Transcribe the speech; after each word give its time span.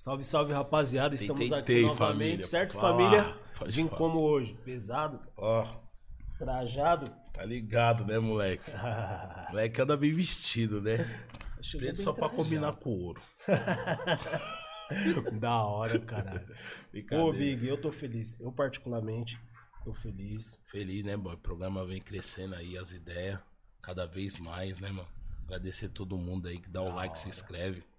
Salve, 0.00 0.24
salve, 0.24 0.50
rapaziada. 0.54 1.14
Estamos 1.14 1.50
Tentei, 1.50 1.80
aqui 1.80 1.82
novamente, 1.82 2.16
família. 2.16 2.42
certo, 2.46 2.72
família? 2.72 3.36
Vim 3.66 3.86
como 3.86 4.22
hoje? 4.22 4.54
Pesado, 4.64 5.20
Ó, 5.36 5.66
trajado. 6.38 7.04
tá 7.34 7.44
ligado, 7.44 8.06
né, 8.06 8.18
moleque? 8.18 8.64
Moleque 9.52 9.78
anda 9.78 9.98
bem 9.98 10.10
vestido, 10.10 10.80
né? 10.80 10.96
Preto 11.72 12.00
só 12.00 12.14
pra 12.14 12.30
trajado. 12.30 12.42
combinar 12.42 12.76
com 12.76 12.88
ouro. 12.98 13.20
Da 15.38 15.64
hora, 15.66 15.98
caralho. 16.00 16.48
Ô. 17.12 17.30
Big, 17.30 17.66
eu 17.66 17.78
tô 17.78 17.92
feliz. 17.92 18.40
Eu, 18.40 18.50
particularmente, 18.50 19.38
tô 19.84 19.92
feliz. 19.92 20.58
Feliz, 20.70 21.04
né, 21.04 21.14
boy? 21.14 21.34
O 21.34 21.38
programa 21.38 21.84
vem 21.84 22.00
crescendo 22.00 22.54
aí, 22.54 22.78
as 22.78 22.92
ideias, 22.92 23.38
cada 23.82 24.06
vez 24.06 24.40
mais, 24.40 24.80
né, 24.80 24.88
mano? 24.90 25.06
Agradecer 25.44 25.90
todo 25.90 26.16
mundo 26.16 26.48
aí 26.48 26.58
que 26.58 26.70
dá 26.70 26.80
o 26.80 26.86
Da 26.86 26.94
like, 26.94 27.18
se 27.18 27.26
hora. 27.26 27.34
inscreve. 27.36 27.89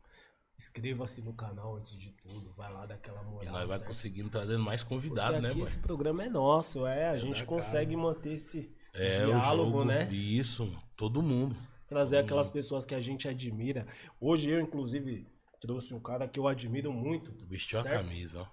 Inscreva-se 0.62 1.22
no 1.24 1.34
canal 1.34 1.76
antes 1.78 1.98
de 1.98 2.12
tudo. 2.12 2.54
Vai 2.56 2.72
lá 2.72 2.86
daquela 2.86 3.20
E 3.22 3.26
moral. 3.26 3.52
nós 3.52 3.68
vai 3.68 3.78
certo? 3.80 3.88
conseguindo 3.88 4.30
trazendo 4.30 4.60
mais 4.64 4.84
Porque 4.84 4.96
convidados, 4.96 5.42
né, 5.42 5.52
boy? 5.52 5.64
esse 5.64 5.78
programa 5.80 6.24
é 6.24 6.30
nosso, 6.30 6.86
é. 6.86 7.10
A 7.10 7.14
É 7.16 7.18
gente 7.18 7.44
consegue 7.46 7.96
manter 7.96 8.34
esse 8.34 8.72
É, 8.94 9.26
diálogo, 9.26 9.72
jogo, 9.72 9.86
né? 9.86 10.08
Isso, 10.14 10.72
todo 10.96 11.20
mundo. 11.22 11.56
trazer 11.88 12.18
aquelas 12.18 12.48
pessoas 12.48 12.86
que 12.86 12.94
a 12.94 13.00
gente 13.00 13.28
admira. 13.28 13.88
Hoje 14.20 14.52
eu, 14.52 14.62
inclusive, 14.62 15.28
trouxe 15.60 15.94
um 15.96 16.00
cara 16.00 16.28
que 16.28 16.40
eu 16.40 16.48
admiro 16.48 16.94
muito. 16.94 17.34
Vestiu 17.48 17.80
a 17.80 17.82
certo? 17.84 18.04
camisa, 18.04 18.42
ó. 18.42 18.48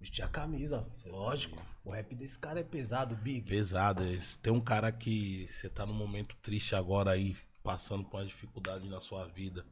Vestir 0.00 0.24
a 0.24 0.28
camisa, 0.28 0.84
lógico. 1.06 1.62
O 1.84 1.92
rap 1.92 2.12
desse 2.16 2.36
cara 2.38 2.58
é 2.58 2.64
pesado, 2.64 3.14
Big. 3.14 3.48
Pesado. 3.48 4.02
Tem 4.42 4.52
um 4.52 4.60
cara 4.60 4.90
que 4.90 5.46
você 5.48 5.68
tá 5.70 5.86
num 5.86 5.94
momento 5.94 6.34
triste 6.42 6.74
agora 6.74 7.12
aí, 7.12 7.36
passando 7.62 8.02
por 8.04 8.16
uma 8.18 8.26
dificuldade 8.26 8.88
na 8.88 8.98
sua 8.98 9.26
vida. 9.28 9.64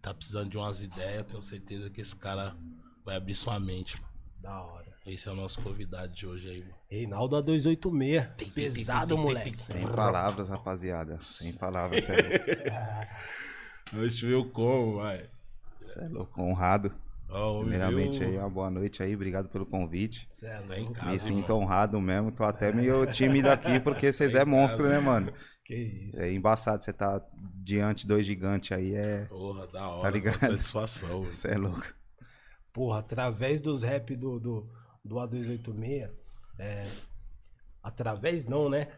Tá 0.00 0.14
precisando 0.14 0.48
de 0.50 0.56
umas 0.56 0.80
ideias, 0.80 1.26
tenho 1.26 1.42
certeza 1.42 1.90
que 1.90 2.00
esse 2.00 2.14
cara 2.14 2.56
vai 3.04 3.16
abrir 3.16 3.34
sua 3.34 3.58
mente. 3.58 4.00
mano. 4.00 4.08
Da 4.40 4.62
hora. 4.62 4.86
Esse 5.04 5.28
é 5.28 5.32
o 5.32 5.34
nosso 5.34 5.60
convidado 5.60 6.12
de 6.12 6.26
hoje 6.26 6.48
aí, 6.48 6.60
mano. 6.60 6.74
Reinaldo 6.88 7.36
A286. 7.36 8.54
Pesado, 8.54 9.16
moleque. 9.18 9.56
Sem 9.56 9.86
palavras, 9.88 10.48
rapaziada. 10.48 11.18
Sem 11.22 11.52
palavras, 11.54 12.08
é 12.08 12.16
louco. 12.16 14.04
Oxe, 14.04 14.26
viu 14.26 14.48
como, 14.50 14.96
vai? 14.96 15.28
Cê 15.80 16.00
é 16.00 16.08
louco. 16.08 16.40
Honrado. 16.40 16.94
Ó, 17.28 17.60
Primeiramente 17.60 18.18
viu? 18.20 18.28
aí, 18.28 18.38
uma 18.38 18.48
boa 18.48 18.70
noite 18.70 19.02
aí. 19.02 19.14
Obrigado 19.14 19.48
pelo 19.48 19.66
convite. 19.66 20.26
Cê 20.30 20.46
é 20.46 20.60
em 20.60 20.84
louco. 20.84 20.94
casa, 20.94 21.10
Me 21.10 21.18
sinto 21.18 21.52
honrado 21.52 22.00
mesmo. 22.00 22.32
Tô 22.32 22.44
até 22.44 22.72
meio 22.72 23.04
tímido 23.06 23.50
aqui, 23.50 23.78
porque 23.80 24.10
vocês 24.12 24.34
é 24.34 24.44
monstro, 24.44 24.88
né, 24.88 24.98
mano? 24.98 25.32
Que 25.64 25.74
isso. 25.74 26.22
É 26.22 26.32
embaçado 26.32 26.82
você 26.82 26.92
tá 26.92 27.22
diante 27.54 28.02
de 28.02 28.08
dois 28.08 28.24
gigantes 28.24 28.72
aí. 28.72 28.94
É. 28.94 29.26
Porra, 29.26 29.66
da 29.66 29.88
hora. 29.88 30.02
Tá 30.02 30.10
ligado? 30.10 30.38
Satisfação. 30.38 31.22
velho. 31.22 31.34
Você 31.34 31.48
é 31.48 31.56
louco. 31.58 31.94
Porra, 32.72 33.00
através 33.00 33.60
dos 33.60 33.82
rap 33.82 34.16
do, 34.16 34.40
do, 34.40 34.70
do 35.04 35.16
A286, 35.16 36.10
é, 36.58 36.86
através 37.82 38.46
não, 38.46 38.70
né? 38.70 38.88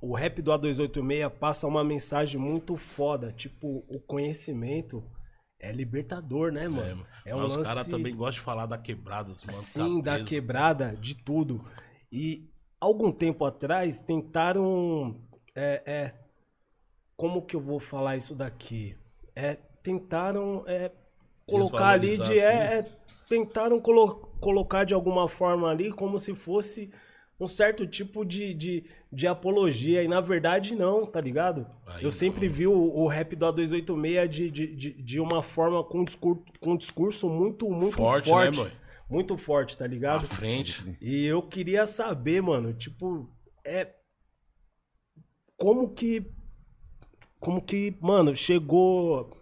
O 0.00 0.14
rap 0.14 0.42
do 0.42 0.50
A286 0.52 1.30
passa 1.30 1.66
uma 1.66 1.82
mensagem 1.82 2.38
muito 2.38 2.76
foda. 2.76 3.32
Tipo, 3.32 3.84
o 3.88 3.98
conhecimento 4.00 5.02
é 5.60 5.72
libertador, 5.72 6.52
né, 6.52 6.64
É, 6.64 6.68
mano? 6.68 6.96
mano. 6.96 7.06
É 7.24 7.34
um 7.34 7.38
Mas 7.40 7.50
os 7.52 7.56
lance- 7.56 7.68
caras 7.68 7.88
também 7.88 8.14
gostam 8.14 8.32
de 8.34 8.40
falar 8.40 8.66
da 8.66 8.78
quebrada. 8.78 9.32
Dos 9.32 9.42
Sim, 9.56 10.00
tá 10.02 10.18
da 10.18 10.24
quebrada, 10.24 10.96
de 11.00 11.16
tudo. 11.16 11.64
E 12.10 12.48
algum 12.80 13.10
tempo 13.12 13.44
atrás 13.44 14.00
tentaram. 14.00 15.16
É, 15.54 15.82
é, 15.86 16.14
como 17.16 17.42
que 17.42 17.56
eu 17.56 17.60
vou 17.60 17.80
falar 17.80 18.16
isso 18.16 18.34
daqui? 18.34 18.96
É, 19.34 19.56
tentaram 19.82 20.62
é, 20.66 20.92
colocar 21.46 21.88
ali 21.88 22.16
de. 22.16 22.38
É, 22.38 22.78
é, 22.78 22.86
tentaram 23.28 23.80
colo- 23.80 24.28
colocar 24.40 24.84
de 24.84 24.94
alguma 24.94 25.28
forma 25.28 25.68
ali 25.68 25.92
como 25.92 26.18
se 26.18 26.34
fosse 26.34 26.90
um 27.40 27.46
certo 27.46 27.86
tipo 27.86 28.24
de, 28.24 28.52
de, 28.54 28.84
de 29.12 29.26
apologia. 29.26 30.02
E 30.02 30.08
na 30.08 30.20
verdade, 30.20 30.74
não, 30.74 31.06
tá 31.06 31.20
ligado? 31.20 31.66
Aí 31.86 31.98
eu 32.02 32.04
não. 32.04 32.10
sempre 32.10 32.48
vi 32.48 32.66
o, 32.66 32.72
o 32.74 33.06
rap 33.06 33.36
do 33.36 33.46
A286 33.46 34.28
de, 34.28 34.50
de, 34.50 34.66
de, 34.76 35.02
de 35.02 35.20
uma 35.20 35.42
forma 35.42 35.82
com 35.84 36.04
discurso, 36.04 36.42
com 36.60 36.76
discurso 36.76 37.28
muito, 37.28 37.68
muito 37.70 37.96
Forte, 37.96 38.28
forte. 38.28 38.60
né? 38.60 38.70
Muito 39.10 39.38
forte, 39.38 39.78
tá 39.78 39.84
À 39.84 39.88
ligado? 39.88 40.26
frente. 40.26 40.96
E 41.00 41.24
eu 41.24 41.40
queria 41.40 41.86
saber, 41.86 42.42
mano, 42.42 42.74
tipo, 42.74 43.26
é. 43.64 43.94
Como 45.56 45.88
que. 45.94 46.30
Como 47.40 47.62
que, 47.62 47.96
mano, 48.00 48.34
chegou. 48.36 49.34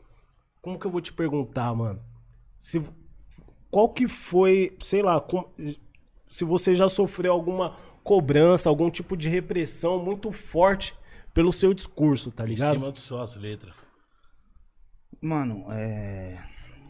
Como 0.63 0.79
que 0.79 0.87
eu 0.87 0.91
vou 0.91 1.01
te 1.01 1.13
perguntar, 1.13 1.75
mano? 1.75 2.01
Se, 2.59 2.83
qual 3.71 3.89
que 3.93 4.07
foi, 4.09 4.77
sei 4.83 5.03
lá, 5.03 5.21
com- 5.21 5.51
se 6.29 6.45
você 6.45 6.75
já 6.75 6.89
sofreu 6.89 7.33
alguma 7.33 7.77
cobrança, 8.05 8.69
algum 8.69 8.91
tipo 8.91 9.17
de 9.17 9.29
repressão 9.29 10.03
muito 10.03 10.31
forte 10.33 10.95
pelo 11.35 11.53
seu 11.53 11.75
discurso, 11.75 12.31
tá 12.31 12.45
Em 12.45 12.49
ligado? 12.51 12.75
cima 12.75 12.93
de 12.93 13.01
suas 13.01 13.37
letras. 13.37 13.75
Mano, 15.21 15.67
é. 15.71 16.43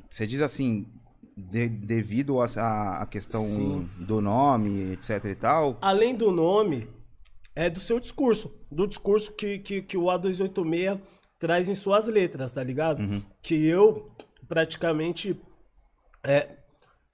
Você 0.09 0.27
diz 0.27 0.41
assim. 0.41 0.87
de- 1.39 1.69
devido 1.69 2.41
a- 2.41 2.47
a, 2.57 3.03
a 3.03 3.07
questão 3.07 3.43
Sim. 3.45 3.91
do 3.99 4.23
nome, 4.23 4.93
etc 4.93 5.23
e 5.27 5.35
tal. 5.35 5.77
além 5.83 6.15
do 6.15 6.31
nome, 6.33 6.89
é 7.55 7.69
do 7.69 7.79
seu 7.79 8.01
discurso. 8.01 8.55
Do 8.73 8.87
discurso 8.87 9.33
que, 9.33 9.59
que, 9.59 9.83
que 9.83 9.99
o 9.99 10.05
A286 10.05 10.99
traz 11.39 11.69
em 11.69 11.75
suas 11.75 12.07
letras, 12.09 12.53
tá 12.53 12.63
ligado? 12.65 13.01
Uhum. 13.01 13.23
Que 13.43 13.55
eu, 13.67 14.11
praticamente, 14.49 15.39
é, 16.25 16.57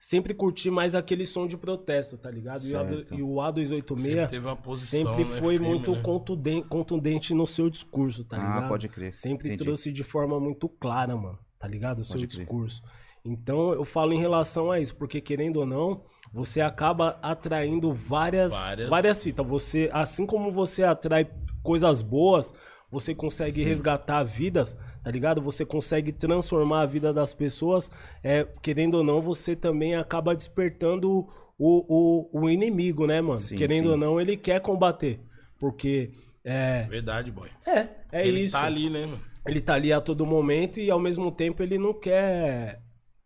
sempre 0.05 0.33
curti 0.33 0.69
mais 0.69 0.93
aquele 0.95 1.25
som 1.25 1.47
de 1.47 1.55
protesto, 1.55 2.17
tá 2.17 2.29
ligado? 2.29 2.61
E 2.65 2.73
o 2.73 2.77
A- 2.79 2.85
Certo. 2.85 3.15
E 3.15 3.23
o 3.23 3.27
Sempre 3.41 3.63
A286 3.63 4.27
teve 4.29 4.45
uma 4.45 4.55
posição, 4.55 4.99
sempre 5.15 5.23
né, 5.33 5.39
foi 5.39 5.53
firme, 5.53 5.67
muito 5.69 5.91
né? 5.91 6.01
contundente, 6.01 6.67
contundente 6.67 7.33
no 7.33 7.47
seu 7.47 7.69
discurso, 7.69 8.25
tá 8.25 8.35
Ah, 8.35 8.39
ligado? 8.55 8.67
pode 8.67 8.89
crer. 8.89 9.13
Sempre 9.13 9.47
Entendi. 9.47 9.63
trouxe 9.63 9.91
de 9.93 10.03
forma 10.03 10.37
muito 10.41 10.67
clara, 10.67 11.15
mano, 11.15 11.39
tá 11.57 11.67
ligado? 11.69 11.99
O 11.99 12.03
seu 12.03 12.15
Pode 12.19 12.27
crer. 12.27 12.39
discurso. 12.45 12.83
Então 13.23 13.71
eu 13.71 13.85
falo 13.85 14.11
em 14.11 14.19
relação 14.19 14.69
a 14.69 14.79
isso, 14.81 14.93
porque 14.97 15.21
querendo 15.21 15.57
ou 15.61 15.65
não, 15.65 16.03
você 16.33 16.59
acaba 16.59 17.17
atraindo 17.21 17.93
várias, 17.93 18.51
Várias. 18.51 18.89
várias. 18.89 19.23
fitas. 19.23 19.47
Você, 19.47 19.89
assim 19.93 20.25
como 20.25 20.51
você 20.51 20.83
atrai 20.83 21.31
coisas 21.63 22.01
boas, 22.01 22.53
você 22.93 23.15
consegue 23.15 23.63
resgatar 23.63 24.23
vidas, 24.23 24.77
tá 25.03 25.09
ligado? 25.09 25.41
Você 25.41 25.65
consegue 25.65 26.11
transformar 26.11 26.81
a 26.81 26.85
vida 26.85 27.11
das 27.11 27.33
pessoas. 27.33 27.91
É, 28.23 28.47
querendo 28.61 28.95
ou 28.95 29.03
não, 29.03 29.19
você 29.19 29.55
também 29.55 29.95
acaba 29.95 30.35
despertando 30.35 31.27
o, 31.57 32.29
o, 32.37 32.41
o 32.41 32.49
inimigo, 32.49 33.07
né, 33.07 33.19
mano? 33.19 33.39
Sim, 33.39 33.55
querendo 33.55 33.85
sim. 33.85 33.91
ou 33.91 33.97
não, 33.97 34.21
ele 34.21 34.37
quer 34.37 34.61
combater. 34.61 35.19
Porque 35.59 36.11
é, 36.43 36.83
Verdade, 36.87 37.31
boy. 37.31 37.49
é, 37.65 37.87
é 38.11 38.27
ele 38.27 38.41
isso. 38.41 38.51
tá 38.51 38.63
ali, 38.63 38.91
né, 38.91 39.07
mano? 39.07 39.19
Ele 39.45 39.59
tá 39.59 39.73
ali 39.73 39.91
a 39.91 39.99
todo 39.99 40.23
momento 40.25 40.79
e 40.79 40.91
ao 40.91 40.99
mesmo 40.99 41.31
tempo 41.31 41.63
ele 41.63 41.77
não 41.79 41.93
quer 41.93 42.79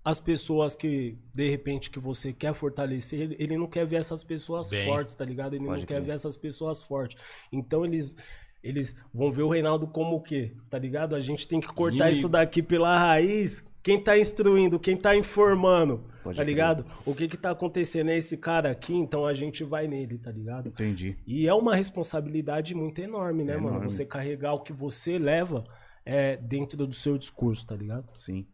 as 0.04 0.22
pessoas 0.22 0.74
que, 0.74 1.18
de 1.34 1.50
repente, 1.50 1.92
que 1.92 2.00
você 2.00 2.32
quer 2.32 2.54
fortalecer, 2.54 3.20
ele, 3.20 3.36
ele 3.38 3.58
não 3.58 3.68
quer 3.68 3.86
ver 3.86 3.98
essas 3.98 4.24
pessoas 4.24 4.70
Bem, 4.70 4.86
fortes, 4.86 5.14
tá 5.14 5.26
ligado? 5.26 5.54
Ele 5.54 5.66
não 5.66 5.76
quer 5.84 6.02
ver 6.02 6.14
essas 6.14 6.38
pessoas 6.38 6.82
fortes. 6.82 7.22
Então 7.52 7.84
eles, 7.84 8.16
eles 8.64 8.96
vão 9.14 9.32
ver 9.32 9.44
o 9.44 9.50
Reinaldo 9.50 9.88
como 9.88 10.16
o 10.16 10.22
quê? 10.22 10.56
Tá 10.70 10.78
ligado? 10.78 11.16
A 11.16 11.20
gente 11.20 11.48
tem 11.48 11.60
que 11.60 11.68
cortar 11.68 11.96
Inimigo. 11.96 12.18
isso 12.18 12.30
daqui 12.30 12.62
pela 12.62 12.98
raiz. 12.98 13.64
Quem 13.84 14.04
tá 14.04 14.18
instruindo, 14.20 14.78
quem 14.78 14.98
tá 14.98 15.16
informando, 15.16 16.00
Pode 16.22 16.36
tá 16.36 16.44
crer. 16.44 16.48
ligado? 16.48 16.86
O 17.06 17.16
que 17.16 17.26
que 17.28 17.38
tá 17.38 17.52
acontecendo 17.52 18.10
é 18.10 18.18
esse 18.18 18.36
cara 18.36 18.70
aqui, 18.70 18.94
então 18.94 19.26
a 19.26 19.34
gente 19.34 19.64
vai 19.64 19.88
nele, 19.88 20.18
tá 20.18 20.30
ligado? 20.30 20.68
Entendi. 20.68 21.16
E 21.26 21.48
é 21.48 21.54
uma 21.54 21.74
responsabilidade 21.74 22.76
muito 22.76 23.00
enorme, 23.00 23.46
né, 23.46 23.54
É 23.54 23.56
mano? 23.56 23.70
enorme. 23.78 23.90
Você 23.90 24.06
carregar 24.06 24.54
o 24.56 24.60
que 24.62 24.74
você 24.74 25.18
leva 25.18 25.64
é, 26.06 26.36
dentro 26.36 26.86
do 26.86 26.94
seu 26.94 27.18
discurso, 27.18 27.66
tá 27.66 27.76
ligado? 27.78 28.10
Sim. 28.14 28.46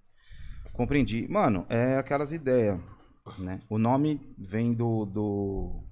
Compreendi. 0.71 1.27
Mano, 1.27 1.65
é 1.69 1.97
aquelas 1.97 2.31
ideias, 2.31 2.79
né? 3.39 3.59
O 3.69 3.79
nome 3.79 4.21
vem 4.37 4.73
do, 4.73 5.05
do, 5.05 5.83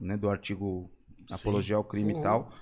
né, 0.00 0.16
do 0.16 0.28
artigo 0.28 0.88
Apologia 1.30 1.74
ao 1.74 1.82
Crime 1.84 2.12
Uhum. 2.12 2.20
e 2.20 2.22
tal. 2.22 2.52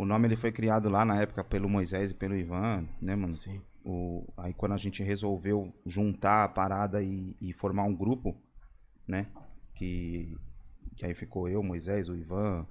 O 0.00 0.06
nome 0.06 0.26
ele 0.28 0.36
foi 0.36 0.50
criado 0.50 0.88
lá 0.88 1.04
na 1.04 1.20
época 1.20 1.44
pelo 1.44 1.68
Moisés 1.68 2.10
e 2.10 2.14
pelo 2.14 2.34
Ivan, 2.34 2.86
né, 3.02 3.14
mano? 3.14 3.34
Sim. 3.34 3.60
O, 3.84 4.24
aí 4.34 4.54
quando 4.54 4.72
a 4.72 4.78
gente 4.78 5.02
resolveu 5.02 5.70
juntar 5.84 6.44
a 6.44 6.48
parada 6.48 7.02
e, 7.02 7.36
e 7.38 7.52
formar 7.52 7.84
um 7.84 7.94
grupo, 7.94 8.34
né? 9.06 9.26
Que, 9.74 10.38
que 10.96 11.04
aí 11.04 11.12
ficou 11.12 11.50
eu, 11.50 11.62
Moisés, 11.62 12.08
o 12.08 12.16
Ivan, 12.16 12.66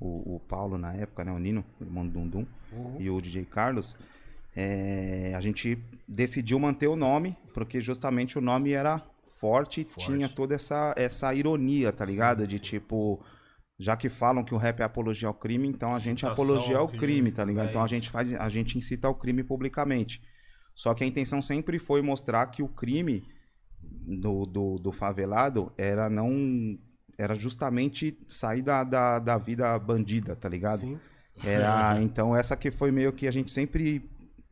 o, 0.00 0.36
o 0.36 0.40
Paulo 0.40 0.78
na 0.78 0.94
época, 0.94 1.22
né? 1.22 1.30
O 1.30 1.38
Nino, 1.38 1.62
o 1.78 1.84
irmão 1.84 2.06
do 2.06 2.12
Dundum, 2.14 2.46
e 2.98 3.10
o 3.10 3.20
DJ 3.20 3.44
Carlos. 3.44 3.94
é, 4.56 5.34
a 5.36 5.40
gente 5.40 5.78
decidiu 6.08 6.58
manter 6.58 6.88
o 6.88 6.96
nome, 6.96 7.36
porque 7.52 7.78
justamente 7.82 8.38
o 8.38 8.40
nome 8.40 8.72
era 8.72 9.02
forte 9.38 9.82
e 9.82 9.84
Forte. 9.84 10.06
tinha 10.06 10.28
toda 10.30 10.54
essa, 10.54 10.94
essa 10.96 11.34
ironia, 11.34 11.92
tá 11.92 12.06
ligado? 12.06 12.40
Sim, 12.40 12.46
De 12.46 12.56
sim. 12.56 12.64
tipo, 12.64 13.20
já 13.80 13.96
que 13.96 14.10
falam 14.10 14.44
que 14.44 14.54
o 14.54 14.58
rap 14.58 14.80
é 14.80 14.84
apologia 14.84 15.26
ao 15.26 15.32
crime, 15.32 15.66
então 15.66 15.90
a 15.90 15.98
gente 15.98 16.26
apologia 16.26 16.76
ao 16.76 16.86
crime, 16.86 17.00
crime, 17.00 17.32
tá 17.32 17.42
ligado? 17.42 17.68
é 17.68 17.70
então 17.70 17.82
a 17.82 17.86
gente 17.86 18.10
faz, 18.10 18.30
a 18.34 18.48
gente 18.50 18.76
incita 18.76 19.08
ao 19.08 19.14
crime 19.14 19.42
publicamente. 19.42 20.20
Só 20.74 20.92
que 20.92 21.02
a 21.02 21.06
intenção 21.06 21.40
sempre 21.40 21.78
foi 21.78 22.02
mostrar 22.02 22.46
que 22.48 22.62
o 22.62 22.68
crime 22.68 23.24
do, 23.82 24.44
do, 24.44 24.76
do 24.76 24.92
favelado 24.92 25.72
era 25.78 26.10
não. 26.10 26.78
Era 27.16 27.34
justamente 27.34 28.18
sair 28.28 28.62
da, 28.62 28.84
da, 28.84 29.18
da 29.18 29.38
vida 29.38 29.78
bandida, 29.78 30.36
tá 30.36 30.48
ligado? 30.48 30.80
Sim. 30.80 30.98
Era, 31.42 32.00
então, 32.04 32.36
essa 32.36 32.56
que 32.56 32.70
foi 32.70 32.90
meio 32.90 33.14
que 33.14 33.26
a 33.26 33.30
gente 33.30 33.50
sempre. 33.50 34.04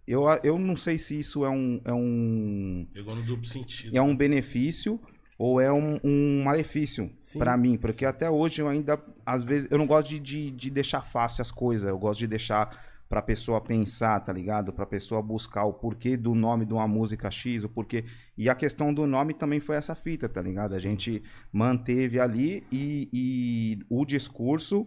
Eu, 0.07 0.25
eu 0.43 0.59
não 0.59 0.75
sei 0.75 0.97
se 0.99 1.19
isso 1.19 1.45
é 1.45 1.51
um, 1.51 1.83
é 1.85 1.93
um, 1.93 2.89
Pegou 2.95 3.15
no 3.15 3.23
duplo 3.23 3.47
sentido. 3.47 3.95
é 3.95 4.01
um 4.01 4.17
benefício 4.17 4.99
ou 5.39 5.61
é 5.61 5.73
um, 5.73 5.97
um 6.03 6.43
malefício 6.45 7.11
Sim. 7.21 7.39
pra 7.39 7.57
mim. 7.57 7.77
Porque 7.79 8.05
até 8.05 8.29
hoje 8.29 8.61
eu 8.61 8.69
ainda, 8.69 9.01
às 9.25 9.43
vezes, 9.45 9.69
eu 9.71 9.79
não 9.79 9.87
gosto 9.87 10.09
de, 10.09 10.19
de, 10.19 10.51
de 10.51 10.71
deixar 10.71 11.03
fácil 11.03 11.43
as 11.43 11.51
coisas. 11.53 11.89
Eu 11.89 11.99
gosto 11.99 12.19
de 12.19 12.27
deixar 12.27 12.77
pra 13.09 13.23
pessoa 13.23 13.59
pensar, 13.61 14.21
tá 14.21 14.33
ligado? 14.33 14.71
Pra 14.73 14.85
pessoa 14.85 15.23
buscar 15.23 15.65
o 15.65 15.73
porquê 15.73 16.15
do 16.17 16.35
nome 16.35 16.67
de 16.67 16.75
uma 16.75 16.87
música 16.89 17.31
X, 17.31 17.65
o 17.65 17.69
porquê. 17.69 18.05
E 18.37 18.51
a 18.51 18.55
questão 18.55 18.93
do 18.93 19.07
nome 19.07 19.33
também 19.33 19.61
foi 19.61 19.77
essa 19.77 19.95
fita, 19.95 20.29
tá 20.29 20.43
ligado? 20.43 20.73
A 20.73 20.77
Sim. 20.77 20.91
gente 20.91 21.23
manteve 21.53 22.19
ali 22.21 22.67
e, 22.71 23.09
e 23.13 23.79
o 23.89 24.05
discurso 24.05 24.87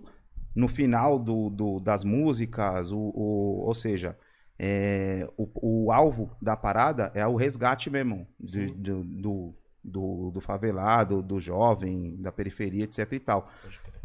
no 0.55 0.67
final 0.67 1.17
do, 1.17 1.49
do- 1.49 1.79
das 1.79 2.03
músicas, 2.03 2.91
o, 2.91 2.97
o- 2.99 3.63
ou 3.65 3.73
seja, 3.73 4.15
é, 4.59 5.27
o, 5.37 5.85
o 5.87 5.91
alvo 5.91 6.29
da 6.41 6.55
parada 6.55 7.11
é 7.15 7.25
o 7.25 7.35
resgate 7.35 7.89
mesmo 7.89 8.27
de- 8.39 8.67
Sim. 8.67 8.73
do, 8.75 9.03
do, 9.03 9.55
do, 9.83 10.31
do 10.31 10.41
favelado, 10.41 11.21
do 11.21 11.39
jovem, 11.39 12.15
da 12.21 12.31
periferia, 12.31 12.83
etc 12.83 13.11
e 13.13 13.19
tal. 13.19 13.49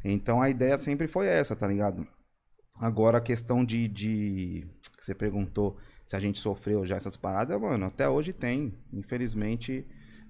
Então 0.04 0.40
a 0.40 0.48
ideia 0.48 0.78
sempre 0.78 1.06
foi 1.08 1.26
essa, 1.26 1.54
tá 1.56 1.66
ligado? 1.66 2.06
Agora 2.78 3.18
a 3.18 3.20
questão 3.22 3.64
de, 3.64 3.88
de 3.88 4.66
que 4.98 5.04
você 5.04 5.14
perguntou 5.14 5.78
se 6.04 6.14
a 6.14 6.20
gente 6.20 6.38
sofreu 6.38 6.84
já 6.84 6.96
essas 6.96 7.16
paradas, 7.16 7.60
mano, 7.60 7.86
até 7.86 8.08
hoje 8.08 8.32
tem, 8.32 8.74
infelizmente, 8.92 9.84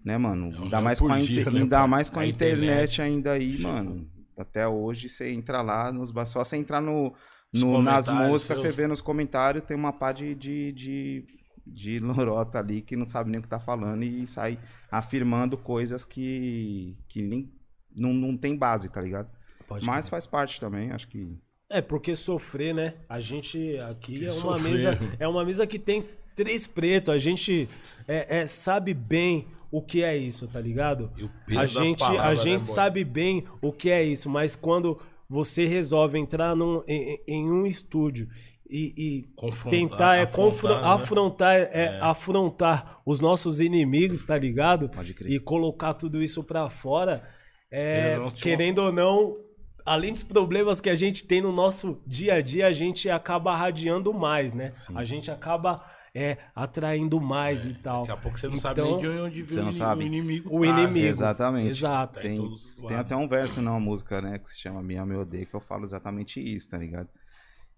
né, 0.04 0.16
mano? 0.16 0.52
É 0.54 0.58
um 0.58 0.62
ainda 0.64 0.81
mais 0.81 1.00
com 1.00 1.08
a, 1.12 1.19
dia, 1.19 1.40
inter- 1.40 1.52
né, 1.52 1.60
ainda 1.62 1.87
mais 1.87 2.08
com 2.08 2.20
a, 2.20 2.26
internet, 2.26 2.56
internet. 2.94 3.02
ainda 3.02 3.32
aí, 3.32 3.56
Chegou. 3.56 3.72
mano. 3.72 4.10
Até 4.38 4.66
hoje 4.69 5.08
você 5.08 5.31
entra 5.32 5.62
lá 5.62 5.90
nos 5.93 6.12
só 6.31 6.44
você 6.44 6.56
entrar 6.56 6.81
no, 6.81 7.12
no- 7.52 7.82
nas 7.82 8.08
músicas, 8.08 8.58
você 8.58 8.64
seus. 8.64 8.76
vê 8.76 8.87
nos 8.87 9.00
comentários, 9.00 9.64
tem 9.64 9.76
uma 9.76 9.93
pá 9.93 10.12
de, 10.12 10.34
de, 10.34 10.72
de, 10.72 11.25
de 11.67 11.99
lorota 11.99 12.59
ali 12.59 12.81
que 12.81 12.97
não 12.97 13.07
sabe 13.07 13.31
nem 13.31 13.41
o 13.41 13.43
que 13.43 13.49
tá 13.49 13.59
falando 13.61 14.03
e 14.05 14.27
sai 14.27 14.59
afirmando 14.91 15.57
coisas 15.59 16.05
que, 16.05 16.97
que 17.09 17.23
nem 17.23 17.51
não, 17.95 18.13
não 18.13 18.37
tem 18.37 18.57
base, 18.57 18.89
tá 18.89 19.01
ligado? 19.01 19.29
Pode 19.67 19.85
Mas 19.85 20.09
faz 20.09 20.27
parte 20.27 20.61
também, 20.61 20.91
acho 20.93 21.09
que. 21.09 21.37
É, 21.69 21.81
porque 21.81 22.15
sofrer, 22.15 22.73
né? 22.75 22.95
A 23.09 23.19
gente 23.19 23.77
aqui 23.79 24.19
Que 24.21 24.27
é 24.27 24.33
uma 24.33 24.59
sofrer. 24.59 24.71
mesa. 24.73 24.99
É 25.19 25.27
uma 25.27 25.45
mesa 25.45 25.67
que 25.67 25.79
tem 25.79 26.05
três 26.37 26.67
pretos. 26.67 27.13
A 27.13 27.19
gente 27.19 27.69
é, 28.07 28.39
é, 28.43 28.47
sabe 28.47 28.95
bem 28.95 29.49
o 29.71 29.83
que 29.83 30.05
é 30.05 30.17
isso, 30.17 30.47
tá 30.47 30.61
ligado? 30.61 31.11
E 31.17 31.25
o 31.25 31.31
peso 31.47 31.61
A 31.61 31.67
gente, 31.67 32.03
a 32.05 32.07
palavras, 32.07 32.39
né, 32.39 32.45
gente 32.45 32.67
boy? 32.67 32.75
sabe 32.75 33.05
bem 33.05 33.45
o 33.61 33.73
que 33.73 33.91
é 33.91 34.05
isso, 34.05 34.31
mas 34.31 34.55
quando 34.55 34.99
você 35.29 35.67
resolve 35.67 36.17
entrar 36.19 36.55
num, 36.55 36.83
em, 36.87 37.21
em 37.27 37.51
um 37.51 37.67
estúdio 37.67 38.29
e, 38.71 38.95
e 38.97 39.23
Confrontar, 39.37 39.71
tentar 39.81 40.17
é, 40.17 40.23
afrontar, 40.23 40.83
né? 40.83 40.89
afrontar, 40.89 41.57
é, 41.57 42.01
afrontar 42.01 43.01
os 43.05 43.21
nossos 43.21 43.61
inimigos, 43.61 44.25
tá 44.25 44.37
ligado? 44.37 44.89
Pode 44.89 45.15
crer. 45.15 45.33
E 45.33 45.39
colocar 45.39 45.95
tudo 45.95 46.23
isso 46.23 46.43
pra 46.43 46.69
fora, 46.69 47.27
é, 47.71 48.17
Querendo 48.17 48.19
ou 48.19 48.23
não, 48.25 48.31
tinha 48.31 48.43
querendo 48.43 48.79
ou 48.79 48.93
não, 48.93 49.37
além 49.85 50.13
dos 50.13 50.23
problemas 50.23 50.81
que 50.81 50.91
a 50.91 50.95
gente 50.95 51.25
tem 51.25 51.41
no 51.41 51.53
nosso 51.53 52.01
dia 52.07 52.35
a 52.35 52.41
dia, 52.41 52.67
a 52.67 52.73
gente 52.73 53.09
acaba 53.09 53.55
radiando 53.55 54.13
mais, 54.13 54.53
né? 54.55 54.73
A 54.95 55.05
gente 55.05 55.31
acaba 55.31 55.85
é, 56.15 56.39
atraindo 56.55 57.21
mais 57.21 57.67
e 57.67 57.75
tal. 57.75 58.01
Daqui 58.01 58.13
a 58.13 58.17
pouco 58.17 58.39
você 58.39 58.49
não 58.49 58.57
sabe 58.57 58.81
Então, 58.81 58.91
nem 58.93 59.01
de 59.01 59.21
onde 59.21 59.43
você 59.43 59.61
não 59.61 59.69
o 59.69 59.73
sabe. 59.73 60.05
inimigo. 60.07 60.49
O 60.51 60.65
inimigo. 60.65 61.07
Exatamente. 61.07 61.69
Exato. 61.69 62.21
Tá 62.21 62.27
em 62.27 62.37
Tem, 62.39 62.57
tem 62.89 62.97
até 62.97 63.15
um 63.15 63.29
verso 63.29 63.61
numa 63.61 63.79
música, 63.79 64.21
né, 64.23 64.39
que 64.39 64.49
se 64.51 64.59
chama 64.59 64.83
Minha 64.83 65.05
Me 65.05 65.15
Odeia, 65.15 65.45
que 65.45 65.55
eu 65.55 65.61
falo 65.61 65.85
exatamente 65.85 66.41
isso, 66.41 66.71
tá 66.71 66.79
ligado? 66.79 67.09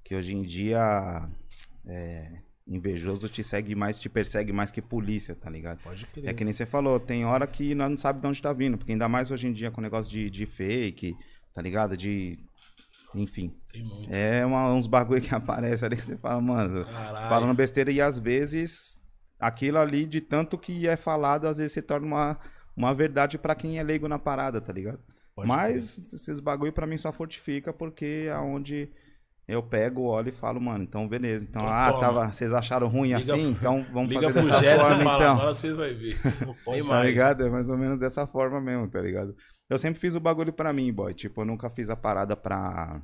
Que 0.08 0.14
hoje 0.14 0.34
em 0.34 0.40
dia 0.40 1.28
é, 1.86 2.38
invejoso 2.66 3.28
te 3.28 3.44
segue 3.44 3.74
mais, 3.74 4.00
te 4.00 4.08
persegue 4.08 4.54
mais 4.54 4.70
que 4.70 4.80
polícia, 4.80 5.34
tá 5.34 5.50
ligado? 5.50 5.82
Pode 5.82 6.06
crer. 6.06 6.28
É 6.30 6.32
que 6.32 6.44
nem 6.44 6.52
você 6.54 6.64
falou, 6.64 6.98
tem 6.98 7.26
hora 7.26 7.46
que 7.46 7.74
nós 7.74 7.90
não 7.90 7.96
sabemos 7.98 8.22
de 8.22 8.28
onde 8.28 8.42
tá 8.42 8.52
vindo, 8.54 8.78
porque 8.78 8.92
ainda 8.92 9.06
mais 9.06 9.30
hoje 9.30 9.46
em 9.46 9.52
dia 9.52 9.70
com 9.70 9.82
o 9.82 9.84
negócio 9.84 10.10
de, 10.10 10.30
de 10.30 10.46
fake, 10.46 11.14
tá 11.52 11.60
ligado? 11.60 11.94
De. 11.94 12.38
Enfim. 13.14 13.54
Tem 13.70 13.82
muito. 13.84 14.10
É 14.10 14.46
uma- 14.46 14.72
uns 14.72 14.86
bagulho 14.86 15.20
que 15.20 15.28
aparece 15.34 15.84
ali 15.84 15.96
que 15.96 16.02
você 16.02 16.16
fala, 16.16 16.40
mano, 16.40 16.86
Caralho. 16.86 17.28
falando 17.28 17.54
besteira 17.54 17.90
e 17.92 18.00
às 18.00 18.18
vezes 18.18 18.98
aquilo 19.38 19.76
ali, 19.78 20.06
de 20.06 20.22
tanto 20.22 20.56
que 20.56 20.88
é 20.88 20.96
falado, 20.96 21.46
às 21.46 21.58
vezes 21.58 21.72
se 21.72 21.82
torna 21.82 22.06
uma, 22.06 22.38
uma 22.74 22.94
verdade 22.94 23.36
pra 23.36 23.54
quem 23.54 23.78
é 23.78 23.82
leigo 23.82 24.08
na 24.08 24.18
parada, 24.18 24.58
tá 24.58 24.72
ligado? 24.72 25.00
Pode 25.34 25.46
Mas 25.46 26.12
esses 26.14 26.40
bagulho 26.40 26.72
pra 26.72 26.86
mim 26.86 26.96
só 26.96 27.12
fortifica 27.12 27.72
porque 27.74 28.26
é 28.28 28.36
onde 28.38 28.88
eu 29.48 29.62
pego, 29.62 30.02
olho 30.02 30.28
e 30.28 30.32
falo, 30.32 30.60
mano, 30.60 30.84
então 30.84 31.08
beleza. 31.08 31.46
Então, 31.48 31.62
Então 31.62 31.74
ah, 31.74 31.86
toma. 31.90 32.00
tava, 32.00 32.30
vocês 32.30 32.52
acharam 32.52 32.86
ruim 32.86 33.14
Liga 33.14 33.32
assim? 33.32 33.48
Então 33.50 33.84
vamos 33.92 34.12
fazer 34.12 34.32
dessa 34.32 34.60
Jetson 34.60 34.84
forma, 34.84 35.04
fala, 35.04 35.22
então. 35.24 35.34
agora 35.36 35.54
vocês 35.54 35.74
vão 35.74 35.86
ver. 35.86 36.18
Tá 36.88 37.02
ligado? 37.02 37.46
É 37.46 37.50
mais 37.50 37.68
ou 37.68 37.78
menos 37.78 37.98
dessa 37.98 38.26
forma 38.26 38.60
mesmo, 38.60 38.86
tá 38.88 39.00
ligado? 39.00 39.34
Eu 39.70 39.78
sempre 39.78 39.98
fiz 40.00 40.14
o 40.14 40.20
bagulho 40.20 40.52
pra 40.52 40.72
mim, 40.72 40.92
boy. 40.92 41.12
Tipo, 41.14 41.40
eu 41.40 41.44
nunca 41.46 41.68
fiz 41.70 41.88
a 41.90 41.96
parada 41.96 42.36
pra. 42.36 43.00